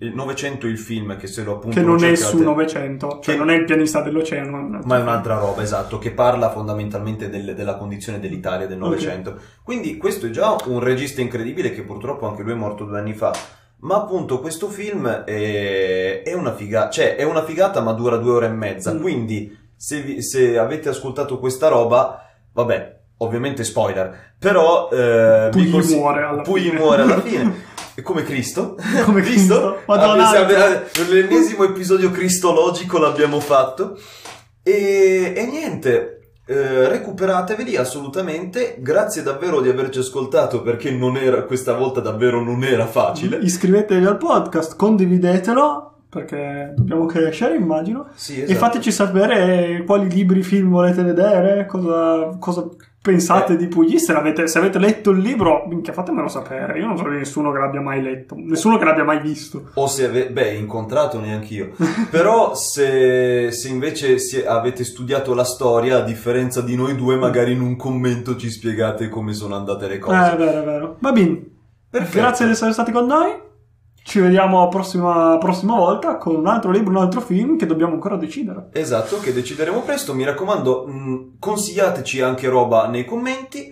il 0.00 0.14
900 0.14 0.66
il 0.66 0.78
film 0.78 1.16
che 1.16 1.26
se 1.26 1.42
lo 1.42 1.54
appunto 1.56 1.76
che 1.78 1.84
non 1.84 2.02
è 2.04 2.14
su 2.14 2.38
900, 2.42 3.18
cioè 3.22 3.34
Che- 3.34 3.36
non 3.36 3.50
è 3.50 3.54
il 3.56 3.64
pianista 3.64 4.00
dell'oceano. 4.00 4.80
ma 4.84 4.98
è 4.98 5.00
un'altra 5.00 5.38
roba, 5.38 5.62
esatto, 5.62 5.98
che 5.98 6.12
parla 6.12 6.50
fondamentalmente 6.50 7.28
del- 7.28 7.54
della 7.54 7.76
condizione 7.76 8.20
dell'Italia 8.20 8.66
del 8.66 8.78
Novecento. 8.78 9.36
Quindi 9.62 9.96
questo 9.96 10.26
è 10.26 10.30
già 10.30 10.56
un 10.66 10.80
regista 10.80 11.20
incredibile 11.20 11.72
che 11.72 11.82
purtroppo 11.82 12.26
anche 12.28 12.42
lui 12.42 12.52
è 12.52 12.56
morto 12.56 12.84
due 12.84 12.98
anni 12.98 13.14
fa. 13.14 13.32
Ma 13.80 13.94
appunto 13.96 14.40
questo 14.40 14.68
film 14.68 15.06
è, 15.08 16.22
è 16.24 16.32
una 16.34 16.52
figata, 16.54 16.90
cioè 16.90 17.14
è 17.16 17.22
una 17.22 17.44
figata 17.44 17.80
ma 17.80 17.92
dura 17.92 18.16
due 18.16 18.32
ore 18.32 18.46
e 18.46 18.50
mezza. 18.50 18.92
Mm. 18.92 19.00
Quindi 19.00 19.56
se, 19.76 20.00
vi- 20.02 20.22
se 20.22 20.58
avete 20.58 20.88
ascoltato 20.88 21.38
questa 21.38 21.68
roba, 21.68 22.24
vabbè, 22.52 22.96
ovviamente 23.18 23.62
spoiler, 23.64 24.34
però... 24.38 24.88
Eh, 24.90 25.48
vi 25.52 25.60
Puyi 25.60 25.70
consi- 25.70 25.96
muore 25.96 26.22
alla 26.22 26.42
fine. 26.44 26.72
muore 26.78 27.02
alla 27.02 27.20
fine. 27.22 27.54
Come 28.02 28.22
Cristo. 28.22 28.76
Come 29.04 29.20
Cristo. 29.22 29.80
Madonna. 29.86 30.28
Abbiamo- 30.30 30.80
L'ennesimo 31.10 31.64
episodio 31.64 32.10
cristologico 32.10 32.98
l'abbiamo 32.98 33.40
fatto. 33.40 33.98
E, 34.62 35.32
e 35.36 35.46
niente, 35.46 36.32
eh, 36.46 36.88
recuperateveli 36.88 37.76
assolutamente. 37.76 38.76
Grazie 38.78 39.22
davvero 39.22 39.60
di 39.60 39.68
averci 39.68 39.98
ascoltato 40.00 40.62
perché 40.62 40.90
non 40.90 41.16
era, 41.16 41.42
questa 41.44 41.74
volta 41.74 42.00
davvero 42.00 42.42
non 42.42 42.62
era 42.64 42.86
facile. 42.86 43.38
Iscrivetevi 43.38 44.04
al 44.04 44.18
podcast, 44.18 44.76
condividetelo, 44.76 45.94
perché 46.08 46.72
dobbiamo 46.76 47.06
crescere, 47.06 47.56
immagino. 47.56 48.08
Sì, 48.14 48.40
E 48.40 48.44
esatto. 48.44 48.58
fateci 48.58 48.92
sapere 48.92 49.82
quali 49.86 50.08
libri, 50.08 50.42
film 50.42 50.70
volete 50.70 51.02
vedere, 51.02 51.66
cosa, 51.66 52.36
cosa 52.38 52.66
pensate 53.00 53.54
Eh. 53.54 53.56
di 53.56 53.66
Puyi. 53.68 53.98
Se 53.98 54.12
avete, 54.12 54.46
se 54.48 54.58
avete 54.58 54.78
letto 54.78 55.10
il 55.10 55.18
libro, 55.20 55.64
minchia, 55.68 55.92
fatemelo 55.92 56.28
sapere. 56.28 56.78
Io 56.78 56.86
non 56.86 56.96
so 56.96 57.08
di 57.08 57.16
nessuno 57.16 57.50
che 57.52 57.58
l'abbia 57.58 57.80
mai 57.80 58.02
letto, 58.02 58.34
nessuno 58.36 58.76
che 58.78 58.84
l'abbia 58.84 59.04
mai 59.04 59.20
visto. 59.20 59.70
O 59.74 59.86
se 59.86 60.04
ave- 60.06 60.30
beh, 60.30 60.54
incontrato 60.54 61.18
neanch'io. 61.20 61.70
Però 62.10 62.54
se, 62.54 63.50
se 63.50 63.68
invece 63.68 64.18
si- 64.18 64.44
avete 64.44 64.84
studiato 64.84 65.34
la 65.34 65.44
storia, 65.44 65.98
a 65.98 66.02
differenza 66.02 66.60
di 66.60 66.76
noi 66.76 66.94
due, 66.96 67.16
magari 67.16 67.52
in 67.52 67.60
un 67.60 67.76
commento 67.76 68.36
ci 68.36 68.50
spiegate 68.50 69.08
come 69.08 69.32
sono 69.32 69.54
andate 69.56 69.86
le 69.88 69.94
Eh, 69.94 69.98
cose. 69.98 70.32
è 70.32 70.36
vero, 70.36 70.60
è 70.60 70.64
vero. 70.64 70.96
Va 71.00 71.12
bene. 71.12 71.42
Perfetto. 71.90 72.18
Grazie 72.18 72.44
di 72.46 72.50
essere 72.52 72.72
stati 72.72 72.92
con 72.92 73.06
noi. 73.06 73.46
Ci 74.08 74.20
vediamo 74.20 74.60
la 74.60 74.68
prossima, 74.68 75.36
prossima 75.36 75.74
volta 75.74 76.16
con 76.16 76.34
un 76.34 76.46
altro 76.46 76.70
libro, 76.70 76.88
un 76.88 76.96
altro 76.96 77.20
film 77.20 77.58
che 77.58 77.66
dobbiamo 77.66 77.92
ancora 77.92 78.16
decidere. 78.16 78.70
Esatto, 78.72 79.18
che 79.18 79.34
decideremo 79.34 79.82
presto. 79.82 80.14
Mi 80.14 80.24
raccomando, 80.24 80.86
mh, 80.86 81.36
consigliateci 81.38 82.22
anche 82.22 82.48
roba 82.48 82.88
nei 82.88 83.04
commenti. 83.04 83.70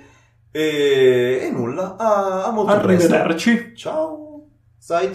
E, 0.51 1.39
e 1.41 1.51
nulla, 1.51 1.97
a, 1.97 2.45
a 2.45 2.51
molto 2.51 2.79
presto. 2.81 3.15
Arrivederci. 3.15 3.73
Ciao. 3.75 4.49
Sai 4.77 5.11